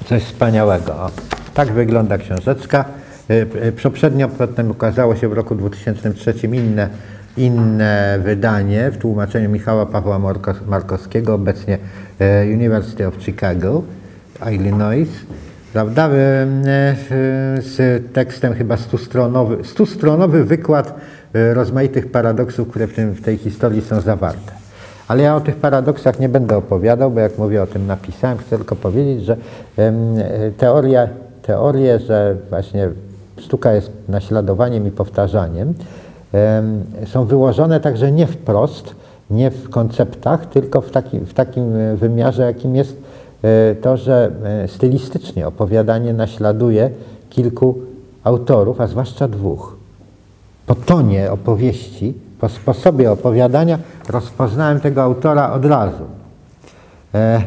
Coś 0.06 0.22
wspaniałego. 0.22 0.92
O, 0.92 1.10
tak 1.54 1.72
wygląda 1.72 2.18
książeczka. 2.18 2.84
Y, 3.30 3.46
y, 3.66 3.72
Poprzednio 3.82 4.28
potem 4.28 4.70
ukazało 4.70 5.16
się 5.16 5.28
w 5.28 5.32
roku 5.32 5.54
2003 5.54 6.34
inne, 6.42 6.88
inne 7.36 8.18
wydanie 8.24 8.90
w 8.90 8.98
tłumaczeniu 8.98 9.50
Michała 9.50 9.86
Pawła 9.86 10.20
Markowskiego, 10.66 11.34
obecnie 11.34 11.78
e, 12.18 12.44
University 12.44 13.06
of 13.06 13.14
Chicago, 13.22 13.82
Illinois, 14.52 15.08
prawda, 15.72 16.08
y, 16.08 16.10
y, 16.12 17.62
z 17.62 18.02
tekstem 18.12 18.54
chyba 18.54 18.76
stustronowy, 18.76 19.64
stustronowy 19.64 20.44
wykład 20.44 20.94
y, 21.36 21.54
rozmaitych 21.54 22.10
paradoksów, 22.10 22.68
które 22.68 22.86
w, 22.86 22.94
tym, 22.94 23.12
w 23.12 23.22
tej 23.22 23.36
historii 23.36 23.82
są 23.82 24.00
zawarte. 24.00 24.52
Ale 25.08 25.22
ja 25.22 25.36
o 25.36 25.40
tych 25.40 25.56
paradoksach 25.56 26.20
nie 26.20 26.28
będę 26.28 26.56
opowiadał, 26.56 27.10
bo 27.10 27.20
jak 27.20 27.38
mówię 27.38 27.62
o 27.62 27.66
tym 27.66 27.86
napisałem, 27.86 28.38
chcę 28.38 28.56
tylko 28.56 28.76
powiedzieć, 28.76 29.24
że 29.24 29.36
e, 29.78 29.92
teoria, 30.58 31.08
teorie, 31.42 31.98
że 31.98 32.36
właśnie 32.50 32.88
sztuka 33.38 33.72
jest 33.72 33.92
naśladowaniem 34.08 34.86
i 34.86 34.90
powtarzaniem, 34.90 35.74
em, 36.32 36.84
są 37.06 37.24
wyłożone 37.24 37.80
także 37.80 38.12
nie 38.12 38.26
wprost, 38.26 38.94
nie 39.30 39.50
w 39.50 39.70
konceptach, 39.70 40.46
tylko 40.46 40.80
w, 40.80 40.90
taki, 40.90 41.18
w 41.18 41.34
takim 41.34 41.76
e, 41.76 41.96
wymiarze, 41.96 42.42
jakim 42.42 42.76
jest 42.76 42.96
e, 42.96 43.09
to, 43.82 43.96
że 43.96 44.30
e, 44.44 44.68
stylistycznie 44.68 45.46
opowiadanie 45.46 46.12
naśladuje 46.12 46.90
kilku 47.30 47.78
autorów, 48.24 48.80
a 48.80 48.86
zwłaszcza 48.86 49.28
dwóch 49.28 49.80
po 50.70 50.74
tonie 50.74 51.32
opowieści, 51.32 52.14
po 52.40 52.48
sposobie 52.48 53.12
opowiadania 53.12 53.78
rozpoznałem 54.08 54.80
tego 54.80 55.02
autora 55.02 55.52
od 55.52 55.64
razu. 55.64 56.04
E... 57.14 57.42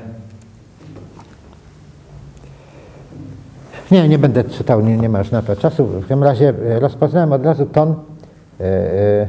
Nie, 3.91 4.09
nie 4.09 4.19
będę 4.19 4.43
czytał, 4.43 4.81
nie, 4.81 4.97
nie 4.97 5.09
ma 5.09 5.19
już 5.19 5.31
na 5.31 5.41
to 5.41 5.55
czasu. 5.55 5.85
W 5.85 5.99
każdym 5.99 6.23
razie 6.23 6.49
e, 6.49 6.79
rozpoznałem 6.79 7.33
od 7.33 7.45
razu 7.45 7.65
ton, 7.65 7.89
e, 7.91 8.63
e, 8.63 9.27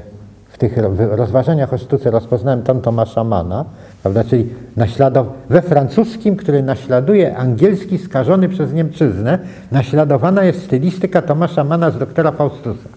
w 0.48 0.58
tych 0.58 0.76
rozważaniach 0.96 1.72
o 1.72 1.78
sztuce 1.78 2.10
rozpoznałem 2.10 2.62
ton 2.62 2.80
Tomasza 2.80 3.24
Mana, 3.24 3.64
prawda, 4.04 4.24
czyli 4.24 4.48
naśladow- 4.76 5.26
we 5.50 5.62
francuskim, 5.62 6.36
który 6.36 6.62
naśladuje 6.62 7.36
angielski 7.36 7.98
skażony 7.98 8.48
przez 8.48 8.72
Niemczyznę, 8.72 9.38
naśladowana 9.72 10.44
jest 10.44 10.62
stylistyka 10.64 11.22
Tomasza 11.22 11.64
Mana 11.64 11.90
z 11.90 11.98
doktora 11.98 12.32
Faustusa. 12.32 12.88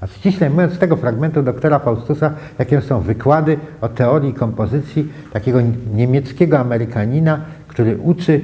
A 0.00 0.06
ściśle 0.06 0.50
mówiąc 0.50 0.72
z 0.72 0.78
tego 0.78 0.96
fragmentu 0.96 1.42
doktora 1.42 1.78
Faustusa, 1.78 2.32
jakie 2.58 2.80
są 2.80 3.00
wykłady 3.00 3.56
o 3.80 3.88
teorii 3.88 4.34
kompozycji 4.34 5.12
takiego 5.32 5.58
niemieckiego 5.94 6.58
Amerykanina, 6.58 7.40
który 7.68 7.98
uczy 7.98 8.40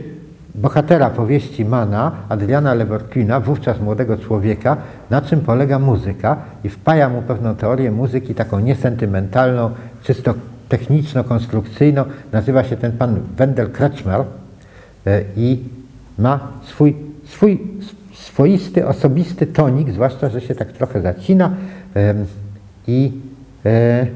bohatera 0.54 1.10
powieści 1.10 1.64
Mana, 1.64 2.12
Adriana 2.28 2.74
Leverkuna, 2.74 3.40
wówczas 3.40 3.80
młodego 3.80 4.18
człowieka, 4.18 4.76
na 5.10 5.22
czym 5.22 5.40
polega 5.40 5.78
muzyka 5.78 6.36
i 6.64 6.68
wpaja 6.68 7.08
mu 7.08 7.22
pewną 7.22 7.56
teorię 7.56 7.90
muzyki, 7.90 8.34
taką 8.34 8.60
niesentymentalną, 8.60 9.70
czysto 10.02 10.34
techniczno-konstrukcyjną. 10.68 12.04
Nazywa 12.32 12.64
się 12.64 12.76
ten 12.76 12.92
pan 12.92 13.20
Wendell 13.36 13.70
Kretschmer 13.70 14.24
e, 15.06 15.22
i 15.36 15.58
ma 16.18 16.52
swój, 16.62 16.96
swój 17.24 17.60
swoisty, 18.12 18.86
osobisty 18.86 19.46
tonik, 19.46 19.90
zwłaszcza, 19.90 20.30
że 20.30 20.40
się 20.40 20.54
tak 20.54 20.72
trochę 20.72 21.02
zacina 21.02 21.50
i 22.86 23.12
e, 23.66 24.06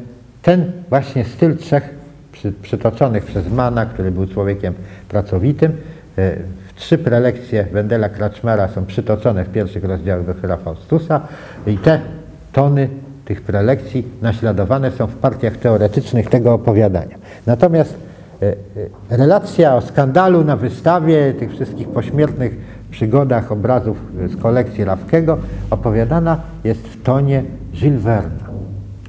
ten 0.42 0.72
właśnie 0.88 1.24
styl 1.24 1.56
trzech 1.56 1.94
przy, 2.32 2.52
przytoczonych 2.52 3.24
przez 3.24 3.52
Mana, 3.52 3.86
który 3.86 4.10
był 4.10 4.26
człowiekiem 4.26 4.74
pracowitym, 5.08 5.72
e, 6.18 6.36
trzy 6.74 6.98
prelekcje 6.98 7.66
Wendela 7.72 8.08
Kretschmera 8.08 8.68
są 8.68 8.86
przytoczone 8.86 9.44
w 9.44 9.52
pierwszych 9.52 9.84
rozdziałach 9.84 10.26
doktora 10.26 10.56
Faustusa 10.56 11.20
i 11.66 11.78
te 11.78 12.00
tony 12.52 12.88
tych 13.30 13.42
prelekcji 13.42 14.06
naśladowane 14.22 14.90
są 14.90 15.06
w 15.06 15.14
partiach 15.14 15.56
teoretycznych 15.56 16.30
tego 16.30 16.54
opowiadania. 16.54 17.16
Natomiast 17.46 17.94
e, 18.42 18.46
e, 19.12 19.16
relacja 19.16 19.76
o 19.76 19.80
skandalu 19.80 20.44
na 20.44 20.56
wystawie, 20.56 21.34
tych 21.34 21.50
wszystkich 21.50 21.88
pośmiertnych 21.88 22.56
przygodach 22.90 23.52
obrazów 23.52 23.96
z 24.28 24.36
kolekcji 24.36 24.84
Rawskiego 24.84 25.38
opowiadana 25.70 26.40
jest 26.64 26.80
w 26.80 27.02
tonie 27.02 27.42
Jules. 27.82 28.24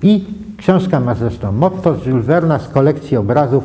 I 0.02 0.26
książka 0.58 1.00
ma 1.00 1.16
zresztą 1.16 1.52
motto 1.52 1.96
Jules 2.06 2.62
z 2.62 2.68
kolekcji 2.68 3.18
obrazów 3.18 3.64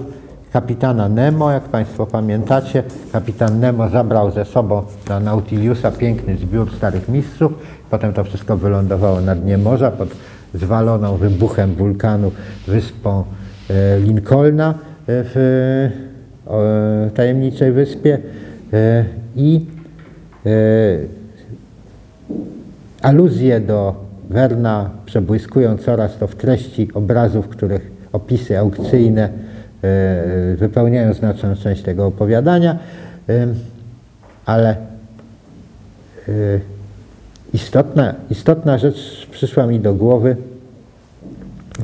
kapitana 0.52 1.08
Nemo, 1.08 1.50
jak 1.50 1.62
Państwo 1.62 2.06
pamiętacie. 2.06 2.82
Kapitan 3.12 3.60
Nemo 3.60 3.88
zabrał 3.88 4.30
ze 4.30 4.44
sobą 4.44 4.82
na 5.08 5.20
Nautiliusa 5.20 5.90
piękny 5.90 6.36
zbiór 6.36 6.76
starych 6.76 7.08
mistrzów. 7.08 7.52
Potem 7.90 8.12
to 8.12 8.24
wszystko 8.24 8.56
wylądowało 8.56 9.20
na 9.20 9.34
dnie 9.34 9.58
morza 9.58 9.90
pod 9.90 10.08
zwaloną 10.54 11.16
wybuchem 11.16 11.74
wulkanu 11.74 12.32
wyspą 12.66 13.24
e, 13.70 13.98
Lincolna 14.00 14.70
e, 14.70 14.74
w 15.06 15.90
tajemniczej 17.14 17.72
wyspie. 17.72 18.18
E, 18.72 19.04
I 19.36 19.66
aluzje 23.02 23.60
do 23.60 24.06
Werna 24.30 24.90
przebłyskują 25.06 25.76
coraz 25.76 26.18
to 26.18 26.26
w 26.26 26.34
treści 26.34 26.88
obrazów, 26.94 27.48
których 27.48 27.90
opisy 28.12 28.58
aukcyjne 28.58 29.28
wypełniają 30.56 31.14
znaczną 31.14 31.56
część 31.56 31.82
tego 31.82 32.06
opowiadania, 32.06 32.78
ale 34.46 34.76
istotna, 37.56 38.14
istotna 38.30 38.78
rzecz 38.78 39.26
przyszła 39.30 39.66
mi 39.66 39.80
do 39.80 39.94
głowy 39.94 40.36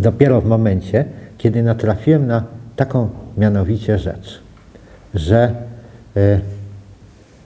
dopiero 0.01 0.41
w 0.41 0.47
momencie, 0.47 1.05
kiedy 1.39 1.63
natrafiłem 1.63 2.27
na 2.27 2.45
taką 2.77 3.09
mianowicie 3.37 3.99
rzecz, 3.99 4.43
że 5.15 5.55
e, 6.17 6.41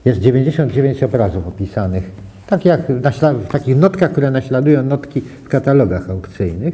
jest 0.05 0.19
99 0.19 1.03
obrazów 1.03 1.47
opisanych, 1.47 2.11
tak 2.47 2.65
jak 2.65 2.81
w 3.47 3.47
takich 3.51 3.77
notkach, 3.77 4.11
które 4.11 4.31
naśladują 4.31 4.83
notki 4.83 5.21
w 5.21 5.49
katalogach 5.49 6.09
aukcyjnych. 6.09 6.73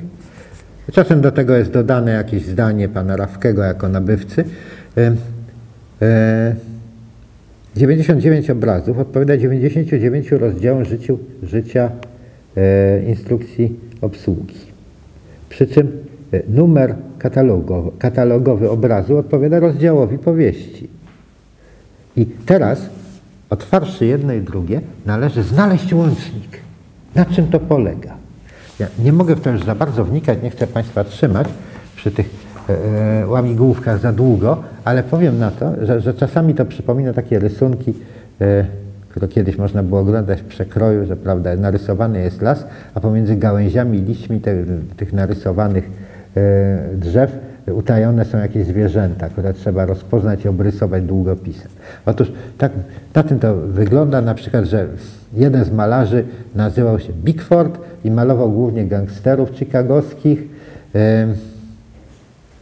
Czasem 0.92 1.22
do 1.22 1.32
tego 1.32 1.56
jest 1.56 1.72
dodane 1.72 2.12
jakieś 2.12 2.46
zdanie 2.46 2.90
pana 2.90 3.16
Rawskiego 3.16 3.64
jako 3.64 3.90
nabywcy. 3.90 4.46
E, 6.02 6.56
99 7.76 8.50
obrazów 8.50 9.00
odpowiada 9.00 9.38
99 9.38 10.32
rozdziałom 10.32 10.86
życiu, 10.86 11.20
życia 11.44 11.90
e, 12.58 13.04
instrukcji 13.04 13.80
obsługi. 14.02 14.56
Przy 15.50 15.68
czym 15.68 15.92
e, 16.32 16.42
numer 16.48 16.96
katalogowy, 17.20 17.92
katalogowy 18.00 18.70
obrazu 18.70 19.18
odpowiada 19.18 19.60
rozdziałowi 19.60 20.18
powieści. 20.18 20.88
I 22.18 22.26
teraz, 22.26 22.90
otwarszy 23.50 24.06
jedno 24.06 24.34
i 24.34 24.42
drugie, 24.42 24.82
należy 25.06 25.44
znaleźć 25.44 25.94
łącznik. 25.94 26.60
Na 27.16 27.26
czym 27.26 27.48
to 27.48 27.60
polega? 27.60 28.18
Ja 28.80 28.88
nie 29.00 29.14
mogę 29.14 29.36
w 29.36 29.42
to 29.42 29.50
już 29.50 29.64
za 29.64 29.76
bardzo 29.76 30.06
wnikać, 30.06 30.44
nie 30.44 30.50
chcę 30.50 30.68
Państwa 30.68 31.04
trzymać 31.04 31.48
przy 31.96 32.12
tych 32.12 32.30
łamigłówkach 33.28 34.00
za 34.00 34.12
długo, 34.12 34.64
ale 34.86 35.04
powiem 35.04 35.40
na 35.40 35.52
to, 35.52 35.86
że, 35.86 36.02
że 36.02 36.14
czasami 36.14 36.56
to 36.56 36.66
przypomina 36.66 37.14
takie 37.14 37.40
rysunki, 37.40 37.94
e, 38.42 38.66
które 39.10 39.28
kiedyś 39.28 39.58
można 39.58 39.84
było 39.84 40.02
oglądać 40.02 40.42
w 40.42 40.46
przekroju, 40.46 41.06
że 41.06 41.16
prawda, 41.16 41.56
narysowany 41.56 42.20
jest 42.20 42.42
las, 42.42 42.66
a 42.94 43.00
pomiędzy 43.00 43.36
gałęziami 43.36 44.02
liśćmi 44.02 44.40
te, 44.40 44.56
tych 44.98 45.14
narysowanych 45.14 45.90
e, 46.38 46.98
drzew 46.98 47.32
utajone 47.72 48.26
są 48.26 48.38
jakieś 48.38 48.66
zwierzęta, 48.66 49.30
które 49.30 49.54
trzeba 49.54 49.86
rozpoznać 49.86 50.46
i 50.46 50.48
obrysować 50.48 51.04
długopisem. 51.04 51.72
Otóż 52.06 52.32
tak, 52.58 52.72
na 53.16 53.24
tym 53.24 53.40
to 53.40 53.56
wygląda 53.56 54.22
na 54.22 54.34
przykład, 54.34 54.66
że 54.66 54.88
jeden 55.34 55.66
z 55.66 55.72
malarzy 55.72 56.24
nazywał 56.56 57.00
się 57.00 57.14
Bigford 57.14 57.80
i 58.04 58.12
malował 58.12 58.52
głównie 58.52 58.86
gangsterów 58.86 59.52
chicagowskich. 59.52 60.44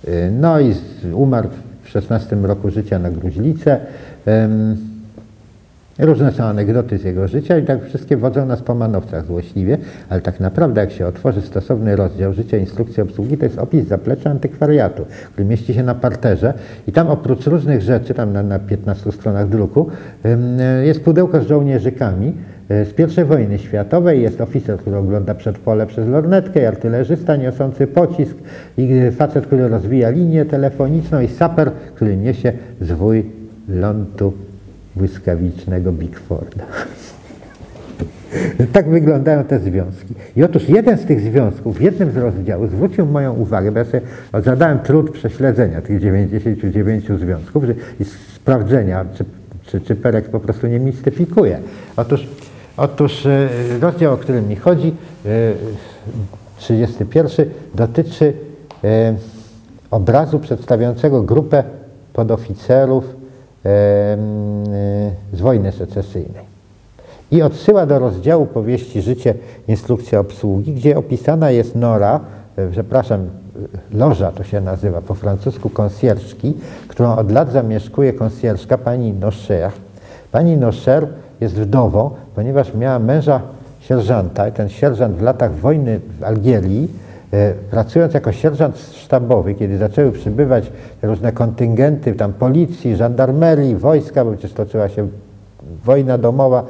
Y, 0.08 0.32
No 0.32 0.60
i 0.60 0.74
umarł 1.14 1.50
w 1.84 1.90
16 1.90 2.36
roku 2.36 2.70
życia 2.70 3.00
na 3.00 3.12
gruźlicę. 3.12 3.80
Różne 6.00 6.32
są 6.32 6.44
anegdoty 6.44 6.98
z 6.98 7.04
jego 7.04 7.28
życia 7.28 7.58
i 7.58 7.66
tak 7.66 7.86
wszystkie 7.86 8.18
wodzą 8.18 8.46
nas 8.46 8.62
po 8.62 8.76
manowcach 8.76 9.26
złośliwie, 9.26 9.78
ale 10.10 10.22
tak 10.22 10.40
naprawdę 10.40 10.82
jak 10.82 10.92
się 10.92 11.08
otworzy 11.08 11.42
stosowny 11.42 11.96
rozdział 11.96 12.34
życia 12.34 12.58
instrukcji 12.58 13.04
obsługi, 13.04 13.38
to 13.38 13.46
jest 13.46 13.60
opis 13.60 13.88
zaplecza 13.88 14.30
antykwariatu, 14.30 15.06
który 15.34 15.48
mieści 15.48 15.74
się 15.74 15.84
na 15.84 15.96
parterze 15.96 16.54
i 16.88 16.92
tam 16.92 17.08
oprócz 17.08 17.48
różnych 17.48 17.82
rzeczy, 17.82 18.14
tam 18.14 18.34
na, 18.34 18.44
na 18.44 18.60
15 18.60 19.12
stronach 19.12 19.50
druku, 19.50 19.90
jest 20.84 21.02
pudełko 21.02 21.42
z 21.42 21.48
żołnierzykami 21.48 22.34
z 22.72 23.20
I 23.20 23.24
wojny 23.24 23.60
światowej, 23.60 24.22
jest 24.22 24.42
oficer, 24.42 24.80
który 24.80 24.98
ogląda 24.98 25.36
przedpole 25.36 25.88
przez 25.88 26.08
lornetkę, 26.08 26.68
artylerzysta 26.68 27.36
niosący 27.36 27.88
pocisk 27.88 28.36
i 28.78 28.94
e, 28.94 29.12
facet, 29.12 29.46
który 29.46 29.68
rozwija 29.68 30.10
linię 30.10 30.46
telefoniczną 30.46 31.22
i 31.22 31.28
saper, 31.28 31.72
który 31.96 32.18
niesie 32.18 32.54
zwój 32.82 33.26
lądu 33.70 34.34
błyskawicznego 34.96 35.92
Bigforda. 35.92 36.66
Tak 38.74 38.90
wyglądają 38.90 39.44
te 39.44 39.60
związki. 39.60 40.14
I 40.36 40.44
otóż 40.44 40.70
jeden 40.70 40.98
z 40.98 41.06
tych 41.06 41.20
związków 41.20 41.78
w 41.78 41.82
jednym 41.82 42.12
z 42.12 42.18
rozdziałów 42.18 42.72
zwrócił 42.72 43.06
moją 43.06 43.34
uwagę, 43.34 43.72
bo 43.72 43.80
ja 43.80 43.86
sobie 43.86 44.02
zadałem 44.44 44.80
trud 44.80 45.12
prześledzenia 45.12 45.82
tych 45.82 46.00
99 46.00 47.06
związków 47.20 47.64
i 48.00 48.06
sprawdzenia, 48.36 49.06
czy, 49.14 49.26
czy, 49.66 49.82
czy 49.82 49.96
Perek 49.96 50.30
po 50.30 50.40
prostu 50.40 50.68
nie 50.68 50.80
mistyfikuje. 50.80 51.60
Otóż, 51.98 52.28
otóż 52.78 53.26
e, 53.26 53.50
rozdział, 53.82 54.14
o 54.14 54.18
którym 54.18 54.48
mi 54.48 54.56
chodzi, 54.56 54.96
e, 55.26 55.30
31, 56.58 57.50
dotyczy 57.76 58.34
e, 58.84 59.16
obrazu 59.92 60.40
przedstawiającego 60.40 61.22
grupę 61.22 61.64
podoficerów 62.14 63.04
e, 63.06 63.14
z 65.34 65.42
wojny 65.42 65.72
secesyjnej. 65.72 66.52
I 67.32 67.42
odsyła 67.42 67.86
do 67.86 68.00
rozdziału 68.00 68.46
powieści 68.46 69.02
Życie, 69.02 69.34
instrukcja 69.68 70.20
obsługi, 70.20 70.74
gdzie 70.74 70.98
opisana 70.98 71.52
jest 71.52 71.76
nora, 71.76 72.20
e, 72.58 72.70
przepraszam, 72.72 73.22
e, 73.22 73.28
loża 73.98 74.32
to 74.32 74.44
się 74.44 74.62
nazywa 74.62 75.02
po 75.02 75.16
francusku, 75.16 75.70
konsjerżki, 75.70 76.54
którą 76.88 77.16
od 77.16 77.32
lat 77.32 77.52
zamieszkuje 77.52 78.14
konsjerżka 78.14 78.78
pani 78.78 79.14
Nocher. 79.14 79.72
Pani 80.32 80.58
Nocher 80.58 81.08
jest 81.42 81.56
wdową, 81.56 82.12
ponieważ 82.36 82.74
miała 82.74 83.00
męża 83.00 83.42
sierżanta 83.80 84.48
i 84.48 84.52
ten 84.52 84.70
sierżant 84.70 85.16
w 85.16 85.22
latach 85.22 85.56
wojny 85.56 86.00
w 86.20 86.24
Algierii 86.24 86.90
E, 87.34 87.54
Pracując 87.72 88.14
jako 88.14 88.32
sierżant 88.32 88.78
sztabowy, 88.78 89.54
kiedy 89.54 89.78
zaczęły 89.78 90.12
przybywać 90.12 90.72
różne 91.02 91.32
kontyngenty 91.32 92.14
tam 92.14 92.34
policji, 92.34 92.96
żandarmerii, 92.96 93.76
wojska, 93.76 94.26
bo 94.26 94.32
przecież 94.32 94.54
toczyła 94.54 94.90
się 94.90 95.08
wojna 95.86 96.18
domowa 96.18 96.64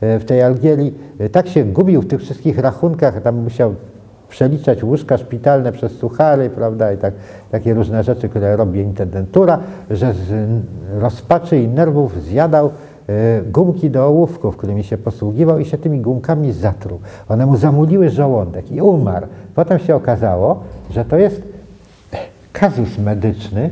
e, 0.00 0.18
w 0.18 0.24
tej 0.24 0.42
Algierii, 0.42 0.94
e, 1.18 1.28
tak 1.28 1.48
się 1.48 1.64
gubił 1.64 2.02
w 2.02 2.06
tych 2.06 2.20
wszystkich 2.20 2.58
rachunkach, 2.58 3.22
tam 3.22 3.36
musiał 3.36 3.74
przeliczać 4.28 4.84
łóżka 4.84 5.18
szpitalne 5.18 5.72
przez 5.72 5.92
suchary, 5.92 6.50
prawda, 6.50 6.92
i 6.92 6.98
tak, 6.98 7.14
takie 7.50 7.74
różne 7.74 8.04
rzeczy, 8.04 8.28
które 8.28 8.56
robi 8.56 8.80
intendentura, 8.80 9.58
że 9.90 10.12
z 10.12 10.48
rozpaczy 11.00 11.58
i 11.58 11.68
nerwów 11.68 12.22
zjadał 12.22 12.70
gumki 13.46 13.90
do 13.90 14.06
ołówków, 14.06 14.56
którymi 14.56 14.84
się 14.84 14.98
posługiwał 14.98 15.58
i 15.58 15.64
się 15.64 15.78
tymi 15.78 16.00
gumkami 16.00 16.52
zatruł. 16.52 17.00
One 17.28 17.46
mu 17.46 17.56
zamuliły 17.56 18.10
żołądek 18.10 18.72
i 18.72 18.80
umarł. 18.80 19.26
Potem 19.54 19.78
się 19.78 19.94
okazało, 19.94 20.62
że 20.90 21.04
to 21.04 21.18
jest 21.18 21.42
kazus 22.52 22.98
medyczny 22.98 23.70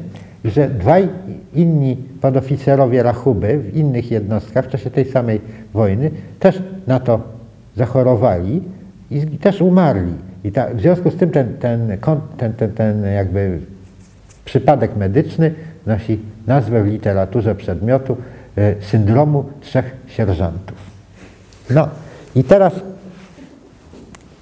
że 0.51 0.69
dwaj 0.69 1.09
inni 1.55 1.97
podoficerowie 2.21 3.03
Rachuby 3.03 3.59
w 3.59 3.77
innych 3.77 4.11
jednostkach 4.11 4.65
w 4.65 4.69
czasie 4.69 4.91
tej 4.91 5.05
samej 5.05 5.41
wojny 5.75 6.11
też 6.41 6.63
na 6.87 7.01
to 7.01 7.21
zachorowali 7.77 8.63
i 9.11 9.21
też 9.21 9.61
umarli. 9.61 10.13
I 10.45 10.53
ta, 10.53 10.75
w 10.75 10.81
związku 10.81 11.11
z 11.11 11.17
tym 11.17 11.31
ten, 11.31 11.57
ten, 11.57 11.99
ten, 12.37 12.53
ten, 12.53 12.73
ten 12.73 13.05
jakby 13.05 13.59
przypadek 14.45 14.97
medyczny 14.97 15.55
nosi 15.87 16.21
nazwę 16.47 16.83
w 16.83 16.87
literaturze 16.87 17.55
przedmiotu 17.55 18.13
e, 18.13 18.17
syndromu 18.81 19.45
trzech 19.61 19.97
sierżantów. 20.07 20.77
No 21.71 21.89
i 22.35 22.45
teraz 22.45 22.73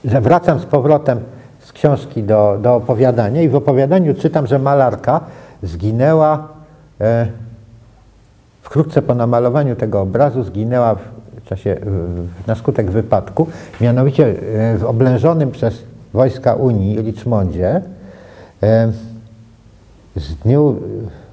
wracam 0.04 0.58
z 0.58 0.64
powrotem 0.66 1.20
z 1.60 1.72
książki 1.72 2.22
do, 2.22 2.58
do 2.62 2.74
opowiadania 2.74 3.42
i 3.42 3.48
w 3.48 3.54
opowiadaniu 3.56 4.14
czytam, 4.14 4.46
że 4.46 4.58
malarka 4.58 5.20
zginęła 5.62 6.48
e, 7.00 7.26
wkrótce 8.62 9.02
po 9.02 9.14
namalowaniu 9.14 9.76
tego 9.76 10.00
obrazu, 10.00 10.42
zginęła 10.42 10.94
w 10.94 10.98
w 11.44 11.48
czasie, 11.48 11.76
w- 11.82 12.46
na 12.46 12.54
skutek 12.54 12.90
wypadku, 12.90 13.46
mianowicie 13.80 14.26
e, 14.26 14.78
w 14.78 14.84
oblężonym 14.84 15.50
przez 15.50 15.82
wojska 16.12 16.54
Unii 16.54 17.02
Richmondzie 17.02 17.82
e, 18.62 18.92
z 20.16 20.34
dniu, 20.36 20.76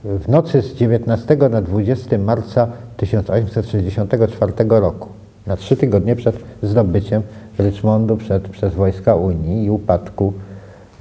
w 0.03 0.27
nocy 0.27 0.61
z 0.61 0.73
19 0.73 1.37
na 1.49 1.61
20 1.61 2.17
marca 2.17 2.67
1864 2.97 4.53
roku, 4.69 5.09
na 5.47 5.57
trzy 5.57 5.77
tygodnie 5.77 6.15
przed 6.15 6.35
zdobyciem 6.63 7.21
Richmondu 7.59 8.17
przed, 8.17 8.47
przez 8.47 8.73
wojska 8.73 9.15
Unii 9.15 9.65
i 9.65 9.69
upadku 9.69 10.33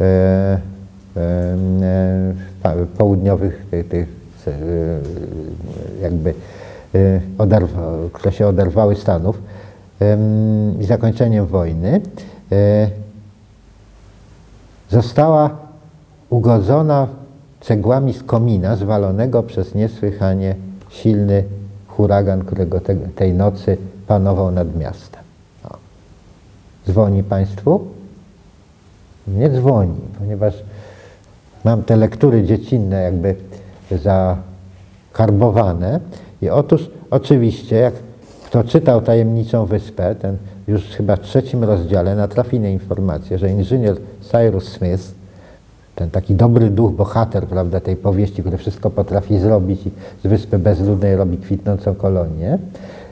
e, 0.01 0.05
e, 0.05 1.21
e, 2.65 2.87
południowych 2.99 3.67
tych, 3.71 3.89
tych 3.89 4.09
e, 4.47 4.53
jakby 6.03 6.35
e, 6.95 7.21
oderwa, 7.39 7.93
które 8.13 8.33
się 8.33 8.47
oderwały 8.47 8.97
Stanów 8.97 9.43
i 10.81 10.85
zakończeniem 10.85 11.47
wojny, 11.47 12.01
e, 12.53 12.89
została 14.91 15.51
ugodzona 16.31 17.07
cegłami 17.61 18.13
z 18.13 18.23
komina 18.23 18.77
zwalonego 18.77 19.43
przez 19.43 19.75
niesłychanie 19.75 20.55
silny 20.89 21.45
huragan, 21.87 22.45
którego 22.45 22.81
te, 22.81 22.97
tej 22.97 23.35
nocy 23.35 23.77
panował 24.07 24.51
nad 24.51 24.77
miastem. 24.77 25.23
O. 25.65 25.77
Dzwoni 26.87 27.23
Państwu? 27.23 27.87
Nie 29.29 29.51
dzwoni, 29.51 30.01
ponieważ 30.19 30.55
mam 31.65 31.83
te 31.83 31.97
lektury 31.97 32.45
dziecinne 32.45 33.03
jakby 33.03 33.35
zakarbowane 35.11 36.01
i 36.43 36.51
otóż 36.51 36.91
oczywiście 37.11 37.77
jak 37.77 37.95
kto 38.51 38.65
czytał 38.65 39.03
Tajemniczą 39.03 39.67
Wyspę, 39.67 40.15
ten 40.15 40.37
już 40.69 40.83
chyba 40.83 41.17
w 41.17 41.21
trzecim 41.21 41.65
rozdziale 41.65 42.17
natrafi 42.17 42.61
na 42.61 42.69
informację, 42.69 43.39
że 43.39 43.51
inżynier 43.51 43.97
Cyrus 44.21 44.69
Smith, 44.69 45.15
ten 46.01 46.11
taki 46.11 46.35
dobry 46.35 46.71
duch, 46.71 46.93
bohater 46.93 47.47
prawda, 47.47 47.81
tej 47.81 47.97
powieści, 47.97 48.43
który 48.43 48.57
wszystko 48.57 48.91
potrafi 48.91 49.39
zrobić 49.39 49.87
i 49.87 49.91
z 50.25 50.27
Wyspy 50.27 50.59
Bezludnej 50.59 51.17
robi 51.17 51.39
kwitnącą 51.39 51.95
kolonię, 51.95 52.59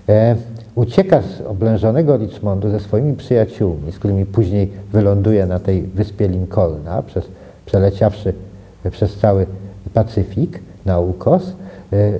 e, 0.09 0.37
ucieka 0.75 1.23
z 1.23 1.41
oblężonego 1.41 2.17
Richmondu 2.17 2.71
ze 2.71 2.81
swoimi 2.81 3.17
przyjaciółmi, 3.17 3.93
z 3.93 3.99
którymi 3.99 4.27
później 4.27 4.73
wyląduje 4.93 5.47
na 5.47 5.59
tej 5.59 5.83
wyspie 5.83 6.29
Lincolna, 6.29 7.03
przez, 7.03 7.25
przeleciawszy 7.67 8.35
przez 8.91 9.17
cały 9.17 9.47
Pacyfik 9.95 10.61
na 10.87 11.01
ukos, 11.01 11.43
e, 11.93 11.97
e, 11.97 12.19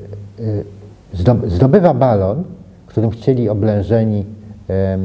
zdob- 1.15 1.49
zdobywa 1.49 1.95
balon, 1.95 2.45
którym 2.87 3.11
chcieli 3.11 3.49
oblężeni 3.49 4.25
e, 4.71 4.99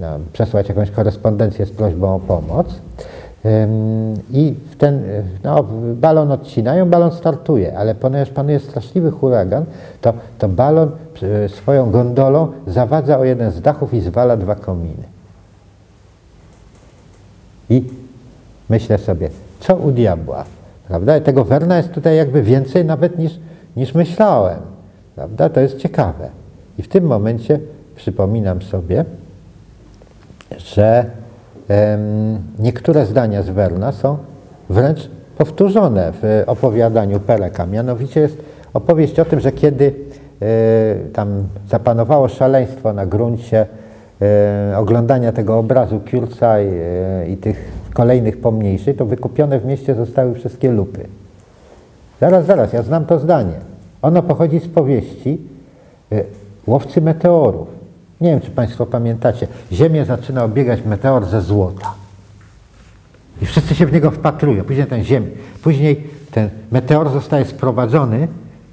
no, 0.00 0.06
przesłać 0.32 0.68
jakąś 0.68 0.90
korespondencję 0.90 1.66
z 1.66 1.70
prośbą 1.70 2.14
o 2.14 2.20
pomoc. 2.20 2.66
I 4.32 4.54
ten 4.78 5.02
no, 5.44 5.64
balon 5.94 6.32
odcinają, 6.32 6.90
balon 6.90 7.12
startuje, 7.12 7.78
ale 7.78 7.94
ponieważ 7.94 8.30
panuje 8.30 8.60
straszliwy 8.60 9.10
huragan, 9.10 9.64
to, 10.00 10.12
to 10.38 10.48
balon 10.48 10.90
e, 11.22 11.48
swoją 11.48 11.90
gondolą 11.90 12.52
zawadza 12.66 13.18
o 13.18 13.24
jeden 13.24 13.50
z 13.50 13.60
dachów 13.60 13.94
i 13.94 14.00
zwala 14.00 14.36
dwa 14.36 14.54
kominy. 14.54 15.02
I 17.70 17.82
myślę 18.68 18.98
sobie, 18.98 19.28
co 19.60 19.76
u 19.76 19.90
diabła, 19.90 20.44
prawda? 20.88 21.16
I 21.16 21.20
tego 21.20 21.44
Werna 21.44 21.76
jest 21.76 21.92
tutaj 21.92 22.16
jakby 22.16 22.42
więcej 22.42 22.84
nawet 22.84 23.18
niż, 23.18 23.38
niż 23.76 23.94
myślałem, 23.94 24.60
prawda? 25.14 25.48
To 25.48 25.60
jest 25.60 25.76
ciekawe. 25.76 26.28
I 26.78 26.82
w 26.82 26.88
tym 26.88 27.04
momencie 27.04 27.60
przypominam 27.96 28.62
sobie, 28.62 29.04
że 30.58 31.10
niektóre 32.58 33.06
zdania 33.06 33.42
z 33.42 33.50
Werna 33.50 33.92
są 33.92 34.16
wręcz 34.70 35.10
powtórzone 35.38 36.12
w 36.22 36.42
opowiadaniu 36.46 37.20
Pereka. 37.20 37.66
Mianowicie 37.66 38.20
jest 38.20 38.36
opowieść 38.74 39.20
o 39.20 39.24
tym, 39.24 39.40
że 39.40 39.52
kiedy 39.52 39.94
e, 40.42 40.46
tam 41.12 41.28
zapanowało 41.68 42.28
szaleństwo 42.28 42.92
na 42.92 43.06
gruncie 43.06 43.66
e, 44.22 44.78
oglądania 44.78 45.32
tego 45.32 45.58
obrazu 45.58 46.00
Kurca 46.10 46.60
i, 46.60 46.66
e, 46.66 47.28
i 47.28 47.36
tych 47.36 47.72
kolejnych 47.94 48.40
pomniejszych, 48.40 48.96
to 48.96 49.06
wykupione 49.06 49.60
w 49.60 49.64
mieście 49.64 49.94
zostały 49.94 50.34
wszystkie 50.34 50.72
lupy. 50.72 51.06
Zaraz, 52.20 52.46
zaraz, 52.46 52.72
ja 52.72 52.82
znam 52.82 53.06
to 53.06 53.18
zdanie. 53.18 53.54
Ono 54.02 54.22
pochodzi 54.22 54.60
z 54.60 54.68
powieści 54.68 55.38
Łowcy 56.66 57.00
meteorów. 57.00 57.68
Nie 58.24 58.30
wiem, 58.30 58.40
czy 58.40 58.50
Państwo 58.50 58.86
pamiętacie. 58.86 59.46
Ziemię 59.72 60.04
zaczyna 60.04 60.44
obiegać 60.44 60.80
meteor 60.86 61.24
ze 61.26 61.42
złota. 61.42 61.94
I 63.42 63.46
wszyscy 63.46 63.74
się 63.74 63.86
w 63.86 63.92
niego 63.92 64.10
wpatrują. 64.10 64.64
Później 64.64 64.86
ten 64.86 65.04
ziemi, 65.04 65.30
później 65.62 66.10
ten 66.30 66.50
meteor 66.72 67.10
zostaje 67.10 67.44
sprowadzony 67.44 68.28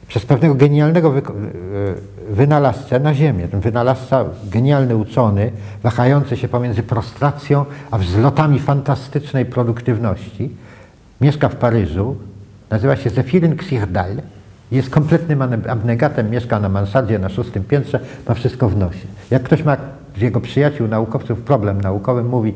przez 0.07 0.25
pewnego 0.25 0.55
genialnego 0.55 1.11
wyko- 1.11 1.33
y, 2.29 2.33
wynalazcę 2.33 2.99
na 2.99 3.13
Ziemię. 3.13 3.47
Ten 3.47 3.59
wynalazca, 3.59 4.25
genialny 4.43 4.95
uczony, 4.95 5.51
wahający 5.83 6.37
się 6.37 6.47
pomiędzy 6.47 6.83
prostracją 6.83 7.65
a 7.91 7.97
wzlotami 7.97 8.59
fantastycznej 8.59 9.45
produktywności, 9.45 10.49
mieszka 11.21 11.49
w 11.49 11.55
Paryżu, 11.55 12.15
nazywa 12.69 12.95
się 12.95 13.09
Zefiryn 13.09 13.53
Xirdal, 13.53 14.15
jest 14.71 14.89
kompletnym 14.89 15.41
abnegatem, 15.69 16.29
mieszka 16.29 16.59
na 16.59 16.69
mansardzie 16.69 17.19
na 17.19 17.29
szóstym 17.29 17.63
piętrze, 17.63 17.99
ma 18.27 18.33
wszystko 18.33 18.69
w 18.69 18.77
nosie. 18.77 19.07
Jak 19.31 19.43
ktoś 19.43 19.63
ma 19.63 19.77
z 20.17 20.21
jego 20.21 20.41
przyjaciół, 20.41 20.87
naukowców 20.87 21.41
problem 21.41 21.81
naukowy, 21.81 22.23
mówi 22.23 22.53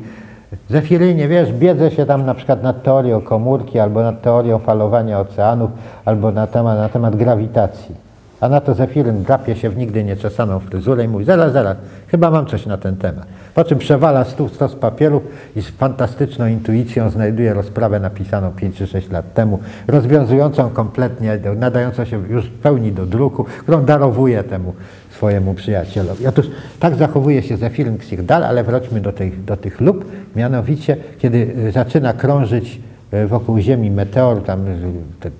Zefirynie, 0.70 1.28
wiesz, 1.28 1.52
biedzę 1.52 1.90
się 1.90 2.06
tam 2.06 2.26
na 2.26 2.34
przykład 2.34 2.62
nad 2.62 2.82
teorią 2.82 3.20
komórki, 3.20 3.78
albo 3.78 4.02
nad 4.02 4.22
teorią 4.22 4.58
falowania 4.58 5.20
oceanów, 5.20 5.70
albo 6.04 6.32
na 6.32 6.46
temat, 6.46 6.78
na 6.78 6.88
temat 6.88 7.16
grawitacji. 7.16 7.94
A 8.40 8.48
na 8.48 8.60
to 8.60 8.74
Zefiryn 8.74 9.22
drapie 9.22 9.56
się 9.56 9.70
w 9.70 9.76
nigdy 9.76 10.04
nieczesaną 10.04 10.58
fryzurę 10.58 11.04
i 11.04 11.08
mówi, 11.08 11.24
zaraz, 11.24 11.52
zaraz, 11.52 11.76
chyba 12.08 12.30
mam 12.30 12.46
coś 12.46 12.66
na 12.66 12.76
ten 12.78 12.96
temat. 12.96 13.26
Po 13.56 13.64
czym 13.64 13.78
przewala 13.78 14.24
stół 14.24 14.48
stos 14.48 14.74
papierów 14.74 15.22
i 15.56 15.62
z 15.62 15.68
fantastyczną 15.68 16.46
intuicją 16.46 17.10
znajduje 17.10 17.54
rozprawę 17.54 18.00
napisaną 18.00 18.50
5 18.50 18.76
czy 18.76 18.86
6 18.86 19.10
lat 19.10 19.34
temu, 19.34 19.58
rozwiązującą 19.88 20.70
kompletnie, 20.70 21.38
nadającą 21.56 22.04
się 22.04 22.28
już 22.28 22.46
w 22.46 22.52
pełni 22.52 22.92
do 22.92 23.06
druku, 23.06 23.44
którą 23.44 23.84
darowuje 23.84 24.42
temu 24.42 24.74
swojemu 25.10 25.54
przyjacielowi. 25.54 26.26
Otóż 26.26 26.46
tak 26.80 26.94
zachowuje 26.94 27.42
się 27.42 27.56
Zefiryn 27.56 27.94
Xirdal, 27.94 28.44
ale 28.44 28.64
wróćmy 28.64 29.00
do 29.00 29.12
tych, 29.12 29.44
do 29.44 29.56
tych 29.56 29.80
lub, 29.80 30.04
mianowicie 30.36 30.96
kiedy 31.18 31.54
y, 31.68 31.72
zaczyna 31.72 32.12
krążyć 32.12 32.80
y, 33.14 33.26
wokół 33.26 33.58
Ziemi 33.58 33.90
meteor, 33.90 34.42
tam 34.42 34.66
y, 34.66 34.78
te 35.20 35.30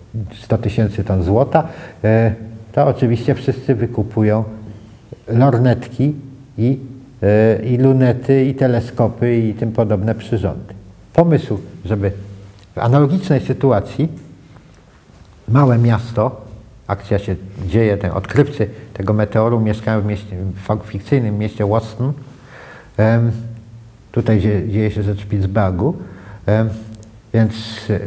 100 0.42 0.58
tysięcy 0.58 1.04
ton 1.04 1.22
złota, 1.22 1.68
y, 2.04 2.34
to 2.72 2.86
oczywiście 2.86 3.34
wszyscy 3.34 3.74
wykupują 3.74 4.44
lornetki 5.28 6.14
i, 6.58 6.78
i 7.64 7.76
lunety, 7.78 8.44
i 8.44 8.54
teleskopy, 8.54 9.36
i 9.38 9.54
tym 9.54 9.72
podobne 9.72 10.14
przyrządy. 10.14 10.74
Pomysł, 11.12 11.58
żeby 11.84 12.12
w 12.74 12.78
analogicznej 12.78 13.40
sytuacji 13.40 14.08
małe 15.48 15.78
miasto, 15.78 16.44
akcja 16.86 17.18
się 17.18 17.36
dzieje, 17.66 17.96
ten 17.96 18.10
odkrywcy 18.10 18.68
tego 18.94 19.12
meteoru 19.12 19.60
mieszkają 19.60 20.00
w, 20.00 20.06
mieście, 20.06 20.36
w 20.84 20.86
fikcyjnym 20.86 21.38
mieście 21.38 21.66
Boston, 21.66 22.12
em, 22.96 23.32
tutaj 24.12 24.40
dzie- 24.40 24.68
dzieje 24.68 24.90
się 24.90 25.02
rzecz 25.02 25.22
w 25.22 25.26
Pittsburghu, 25.26 25.96
więc 27.34 27.52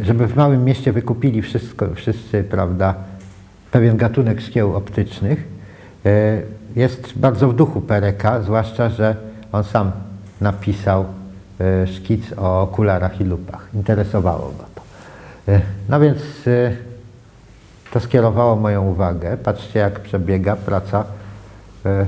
żeby 0.02 0.28
w 0.28 0.36
małym 0.36 0.64
mieście 0.66 0.92
wykupili 0.94 1.42
wszystko, 1.42 1.88
wszyscy, 1.96 2.44
prawda, 2.44 2.96
pewien 3.72 3.98
gatunek 3.98 4.42
szkieł 4.42 4.76
optycznych, 4.76 5.44
e, 6.06 6.42
jest 6.80 7.18
bardzo 7.18 7.48
w 7.48 7.56
duchu 7.56 7.82
Pereka, 7.82 8.42
zwłaszcza, 8.42 8.90
że 8.90 9.16
on 9.52 9.64
sam 9.64 9.92
napisał 10.42 11.06
e, 11.60 11.88
szkic 11.88 12.34
o 12.38 12.62
okularach 12.62 13.22
i 13.22 13.24
lupach. 13.24 13.68
Interesowało 13.74 14.48
go 14.48 14.66
to. 14.76 14.82
E, 15.52 15.62
No 15.90 16.00
więc 16.00 16.18
e, 16.48 16.72
to 17.92 18.00
skierowało 18.00 18.56
moją 18.56 18.86
uwagę. 18.86 19.38
Patrzcie, 19.38 19.80
jak 19.80 20.00
przebiega 20.00 20.56
praca 20.56 21.04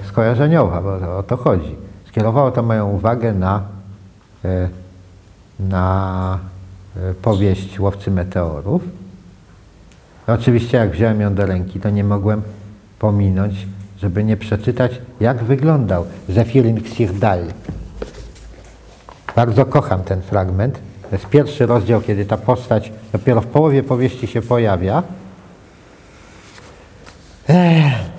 skojarzeniowa, 0.08 0.82
bo 0.82 1.18
o 1.18 1.24
to 1.24 1.38
chodzi. 1.38 1.76
Skierowało 2.08 2.52
to 2.52 2.64
moją 2.64 2.90
uwagę 2.90 3.34
na, 3.34 3.62
na 5.60 6.40
powieść 7.22 7.80
Łowcy 7.80 8.12
Meteorów. 8.12 8.82
Oczywiście, 10.28 10.78
jak 10.78 10.92
wziąłem 10.92 11.22
ją 11.22 11.36
do 11.36 11.46
ręki, 11.46 11.80
to 11.80 11.90
nie 11.90 12.04
mogłem 12.04 12.42
pominąć, 13.00 13.68
żeby 14.02 14.24
nie 14.24 14.38
przeczytać, 14.38 15.02
jak 15.20 15.44
wyglądał 15.44 16.06
Zefiryn 16.30 16.78
Xirdal. 16.78 17.40
Bardzo 19.36 19.66
kocham 19.66 20.04
ten 20.04 20.22
fragment. 20.22 20.80
To 21.10 21.16
jest 21.16 21.26
pierwszy 21.26 21.66
rozdział, 21.66 22.02
kiedy 22.02 22.26
ta 22.26 22.38
postać 22.38 22.92
dopiero 23.12 23.42
w 23.42 23.48
połowie 23.48 23.84
powieści 23.84 24.28
się 24.28 24.42
pojawia. 24.42 25.04
Ech. 27.48 28.12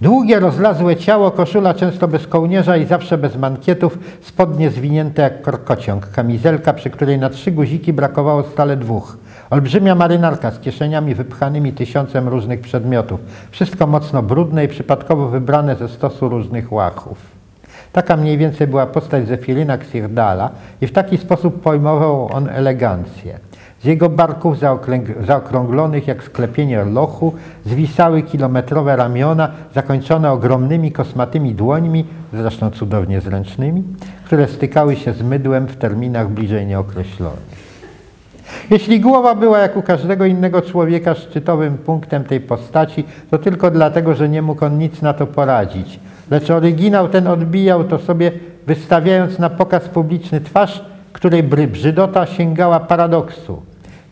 Długie, 0.00 0.40
rozlazłe 0.40 0.96
ciało, 0.96 1.30
koszula 1.30 1.74
często 1.74 2.08
bez 2.08 2.26
kołnierza 2.26 2.76
i 2.76 2.86
zawsze 2.86 3.18
bez 3.18 3.36
mankietów, 3.36 3.98
spodnie 4.22 4.70
zwinięte 4.70 5.22
jak 5.22 5.42
korkociąg, 5.42 6.10
kamizelka, 6.10 6.72
przy 6.72 6.90
której 6.90 7.18
na 7.18 7.30
trzy 7.30 7.52
guziki 7.52 7.92
brakowało 7.92 8.42
stale 8.42 8.76
dwóch. 8.76 9.18
Olbrzymia 9.50 9.94
marynarka 9.94 10.50
z 10.50 10.58
kieszeniami 10.58 11.14
wypchanymi 11.14 11.72
tysiącem 11.72 12.28
różnych 12.28 12.60
przedmiotów. 12.60 13.20
Wszystko 13.50 13.86
mocno 13.86 14.22
brudne 14.22 14.64
i 14.64 14.68
przypadkowo 14.68 15.28
wybrane 15.28 15.76
ze 15.76 15.88
stosu 15.88 16.28
różnych 16.28 16.72
łachów. 16.72 17.18
Taka 17.92 18.16
mniej 18.16 18.38
więcej 18.38 18.66
była 18.66 18.86
postać 18.86 19.28
Zefirina 19.28 19.78
Ksirdala 19.78 20.50
i 20.80 20.86
w 20.86 20.92
taki 20.92 21.18
sposób 21.18 21.62
pojmował 21.62 22.32
on 22.32 22.48
elegancję. 22.48 23.38
Z 23.82 23.84
jego 23.84 24.08
barków 24.08 24.56
zaokrąglonych 25.26 26.06
jak 26.06 26.22
sklepienie 26.22 26.84
lochu 26.84 27.34
zwisały 27.66 28.22
kilometrowe 28.22 28.96
ramiona 28.96 29.48
zakończone 29.74 30.32
ogromnymi 30.32 30.92
kosmatymi 30.92 31.54
dłońmi, 31.54 32.06
zresztą 32.32 32.70
cudownie 32.70 33.20
zręcznymi, 33.20 33.82
które 34.24 34.48
stykały 34.48 34.96
się 34.96 35.12
z 35.12 35.22
mydłem 35.22 35.66
w 35.66 35.76
terminach 35.76 36.30
bliżej 36.30 36.66
nieokreślonych. 36.66 37.65
Jeśli 38.70 39.00
głowa 39.00 39.34
była 39.34 39.58
jak 39.58 39.76
u 39.76 39.82
każdego 39.82 40.26
innego 40.26 40.62
człowieka 40.62 41.14
szczytowym 41.14 41.78
punktem 41.78 42.24
tej 42.24 42.40
postaci, 42.40 43.04
to 43.30 43.38
tylko 43.38 43.70
dlatego, 43.70 44.14
że 44.14 44.28
nie 44.28 44.42
mógł 44.42 44.64
on 44.64 44.78
nic 44.78 45.02
na 45.02 45.14
to 45.14 45.26
poradzić. 45.26 46.00
Lecz 46.30 46.50
oryginał 46.50 47.08
ten 47.08 47.26
odbijał 47.26 47.84
to 47.84 47.98
sobie, 47.98 48.32
wystawiając 48.66 49.38
na 49.38 49.50
pokaz 49.50 49.88
publiczny 49.88 50.40
twarz, 50.40 50.84
której 51.12 51.42
brzydota 51.42 52.26
sięgała 52.26 52.80
paradoksu. 52.80 53.62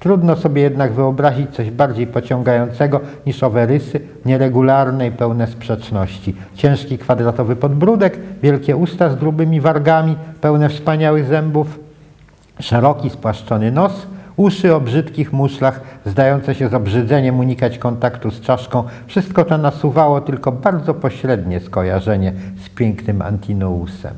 Trudno 0.00 0.36
sobie 0.36 0.62
jednak 0.62 0.92
wyobrazić 0.92 1.50
coś 1.50 1.70
bardziej 1.70 2.06
pociągającego 2.06 3.00
niż 3.26 3.42
owe 3.42 3.66
rysy, 3.66 4.00
nieregularne 4.26 5.06
i 5.06 5.10
pełne 5.10 5.46
sprzeczności. 5.46 6.34
Ciężki 6.54 6.98
kwadratowy 6.98 7.56
podbródek, 7.56 8.18
wielkie 8.42 8.76
usta 8.76 9.10
z 9.10 9.16
grubymi 9.16 9.60
wargami, 9.60 10.16
pełne 10.40 10.68
wspaniałych 10.68 11.26
zębów, 11.26 11.78
Szeroki, 12.60 13.10
spłaszczony 13.10 13.72
nos, 13.72 14.06
uszy 14.36 14.74
o 14.74 14.80
brzydkich 14.80 15.32
muszlach, 15.32 15.80
zdające 16.06 16.54
się 16.54 16.68
z 16.68 16.74
obrzydzeniem 16.74 17.38
unikać 17.38 17.78
kontaktu 17.78 18.30
z 18.30 18.40
czaszką. 18.40 18.84
Wszystko 19.06 19.44
to 19.44 19.58
nasuwało 19.58 20.20
tylko 20.20 20.52
bardzo 20.52 20.94
pośrednie 20.94 21.60
skojarzenie 21.60 22.32
z 22.64 22.68
pięknym 22.68 23.22
Antinousem. 23.22 24.14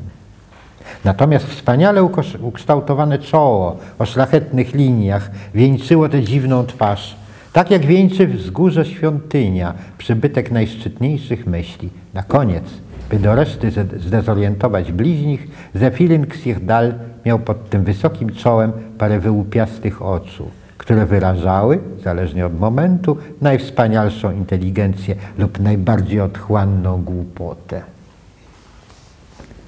Natomiast 1.04 1.46
wspaniale 1.46 2.02
ukształtowane 2.40 3.18
czoło 3.18 3.76
o 3.98 4.06
szlachetnych 4.06 4.74
liniach 4.74 5.30
wieńczyło 5.54 6.08
tę 6.08 6.22
dziwną 6.22 6.66
twarz. 6.66 7.16
Tak 7.52 7.70
jak 7.70 7.86
wieńczy 7.86 8.26
wzgórze 8.26 8.84
świątynia, 8.84 9.74
przybytek 9.98 10.50
najszczytniejszych 10.50 11.46
myśli. 11.46 11.90
Na 12.14 12.22
koniec, 12.22 12.64
by 13.10 13.18
do 13.18 13.34
reszty 13.34 13.70
zde- 13.70 13.98
zdezorientować 13.98 14.92
bliźnich, 14.92 15.48
Zefilin 15.74 16.26
Ksirdal 16.26 16.94
miał 17.24 17.38
pod 17.38 17.70
tym 17.70 17.84
wysokim 17.84 18.32
czołem 18.32 18.72
parę 18.98 19.20
wyłupiastych 19.20 20.02
oczu, 20.02 20.50
które 20.78 21.06
wyrażały, 21.06 21.78
zależnie 22.04 22.46
od 22.46 22.60
momentu, 22.60 23.16
najwspanialszą 23.40 24.32
inteligencję 24.32 25.14
lub 25.38 25.60
najbardziej 25.60 26.20
otchłanną 26.20 27.02
głupotę. 27.02 27.82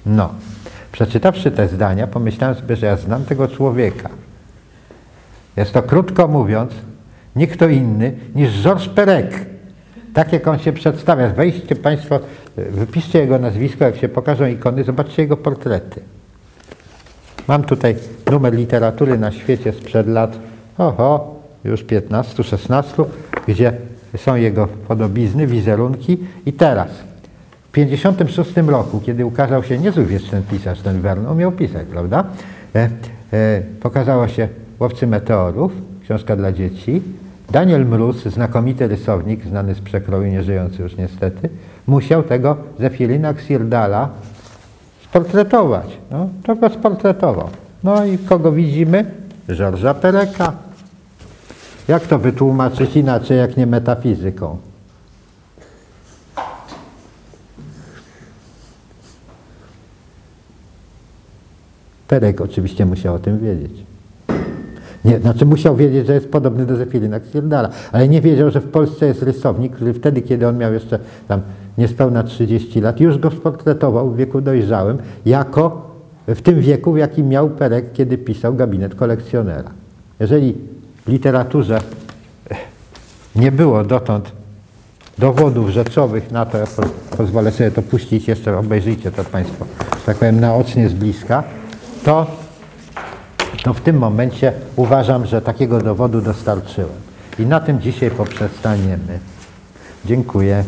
No, 0.07 0.31
przeczytawszy 0.93 1.51
te 1.51 1.69
zdania, 1.69 2.07
pomyślałem 2.07 2.57
sobie, 2.57 2.77
że 2.77 2.87
ja 2.87 2.97
znam 2.97 3.25
tego 3.25 3.49
człowieka. 3.49 4.09
Jest 5.57 5.73
to, 5.73 5.83
krótko 5.83 6.29
mówiąc, 6.29 6.73
nie 7.37 7.47
kto 7.47 7.69
inny 7.69 8.13
niż 8.35 8.63
Georges 8.63 8.89
Perec. 8.89 9.31
Tak 10.19 10.33
jak 10.33 10.49
on 10.49 10.59
się 10.59 10.73
przedstawia. 10.73 11.29
Wejdźcie 11.29 11.77
Państwo, 11.77 12.21
wypiszcie 12.57 13.19
jego 13.19 13.39
nazwisko, 13.39 13.85
jak 13.85 13.97
się 13.97 14.09
pokażą 14.09 14.47
ikony, 14.47 14.85
zobaczcie 14.85 15.23
jego 15.23 15.37
portrety. 15.37 16.01
Mam 17.49 17.65
tutaj 17.65 17.97
numer 18.31 18.55
literatury 18.55 19.19
na 19.19 19.33
świecie 19.33 19.73
sprzed 19.73 20.07
lat, 20.07 20.39
oho, 20.79 21.35
już 21.65 21.83
15, 21.83 22.45
16, 22.45 23.05
gdzie 23.49 23.73
są 24.17 24.37
jego 24.37 24.67
podobizny, 24.67 25.47
wizerunki 25.47 26.19
i 26.47 26.53
teraz. 26.53 26.91
W 27.69 27.73
56 27.73 28.57
roku, 28.57 29.01
kiedy 29.01 29.27
ukazał 29.27 29.65
się, 29.65 29.79
niezły 29.79 30.07
wiesz 30.07 30.25
ten 30.25 30.43
pisarz, 30.43 30.81
ten 30.81 31.01
Verne, 31.01 31.29
on 31.29 31.39
miał 31.39 31.53
pisać, 31.53 31.87
prawda? 31.91 32.25
E, 32.75 32.91
e, 33.33 33.63
pokazało 33.81 34.29
się 34.29 34.49
Łowcy 34.81 35.07
Meteorów, 35.07 35.73
książka 36.05 36.37
dla 36.37 36.53
dzieci. 36.53 37.03
Daniel 37.51 37.87
Mróz, 37.87 38.23
znakomity 38.23 38.89
rysownik, 38.89 39.45
znany 39.45 39.75
z 39.75 39.81
przekroju, 39.81 40.33
nieżyjący 40.33 40.83
już 40.83 40.97
niestety, 40.97 41.49
musiał 41.87 42.23
tego 42.23 42.57
Zefirina 42.79 43.35
Ksirdala 43.35 44.09
sportretować. 45.05 45.99
No, 46.11 46.29
to 46.45 46.57
go 46.57 46.71
sportretował. 46.71 47.49
No 47.85 48.05
i 48.05 48.19
kogo 48.19 48.53
widzimy? 48.53 49.05
Georgesa 49.49 49.95
Pereka. 49.95 50.53
Jak 51.89 52.07
to 52.07 52.19
wytłumaczyć 52.19 52.97
inaczej, 52.97 53.39
jak 53.39 53.57
nie 53.57 53.67
metafizyką? 53.67 54.59
Perek 62.09 62.41
oczywiście 62.41 62.87
musiał 62.87 63.15
o 63.15 63.19
tym 63.19 63.39
wiedzieć. 63.39 63.88
Nie, 65.05 65.19
znaczy 65.19 65.47
musiał 65.47 65.77
wiedzieć, 65.77 66.07
że 66.07 66.15
jest 66.15 66.29
podobny 66.29 66.67
do 66.67 66.77
Zefirina 66.77 67.21
Ksirdala, 67.21 67.69
ale 67.93 68.09
nie 68.09 68.21
wiedział, 68.21 68.51
że 68.51 68.61
w 68.61 68.69
Polsce 68.69 69.07
jest 69.07 69.23
rysownik, 69.23 69.73
który 69.73 69.95
wtedy, 69.95 70.23
kiedy 70.23 70.49
on 70.49 70.59
miał 70.59 70.73
jeszcze 70.73 70.99
tam 71.29 71.41
niespełna 71.79 72.23
30 72.23 72.81
lat, 72.81 73.01
już 73.01 73.19
go 73.19 73.31
sportretował 73.31 74.11
w 74.11 74.17
wieku 74.17 74.41
dojrzałym, 74.41 74.99
jako 75.27 75.89
w 76.27 76.43
tym 76.43 76.61
wieku, 76.61 76.93
w 76.93 76.97
jakim 76.97 77.29
miał 77.29 77.51
Perek, 77.51 77.93
kiedy 77.93 78.19
pisał 78.19 78.55
Gabinet 78.55 78.95
Kolekcjonera. 78.95 79.71
Jeżeli 80.21 80.55
w 81.07 81.09
literaturze 81.09 81.81
nie 83.37 83.53
było 83.53 83.85
dotąd 83.85 84.33
dowodów 85.19 85.69
rzeczowych 85.69 86.31
na 86.31 86.47
to, 86.47 86.59
ja 86.59 86.67
po, 86.67 86.83
pozwolę 87.17 87.53
sobie 87.53 87.71
to 87.71 87.83
puścić, 87.83 88.29
jeszcze 88.29 88.59
obejrzyjcie 88.59 89.11
to 89.11 89.25
Państwo, 89.25 89.67
tak 90.07 90.17
powiem, 90.17 90.41
naocznie 90.41 90.89
z 90.89 90.93
bliska, 90.93 91.45
to 92.05 92.27
to 93.63 93.75
w 93.75 93.81
tym 93.81 93.99
momencie 93.99 94.53
uważam, 94.77 95.27
że 95.27 95.43
takiego 95.43 95.81
dowodu 95.81 96.21
dostarczyłem. 96.21 96.91
I 97.39 97.47
na 97.47 97.61
tym 97.61 97.81
dzisiaj 97.81 98.11
poprzestaniemy. 98.11 99.19
Dziękuję. 100.05 100.65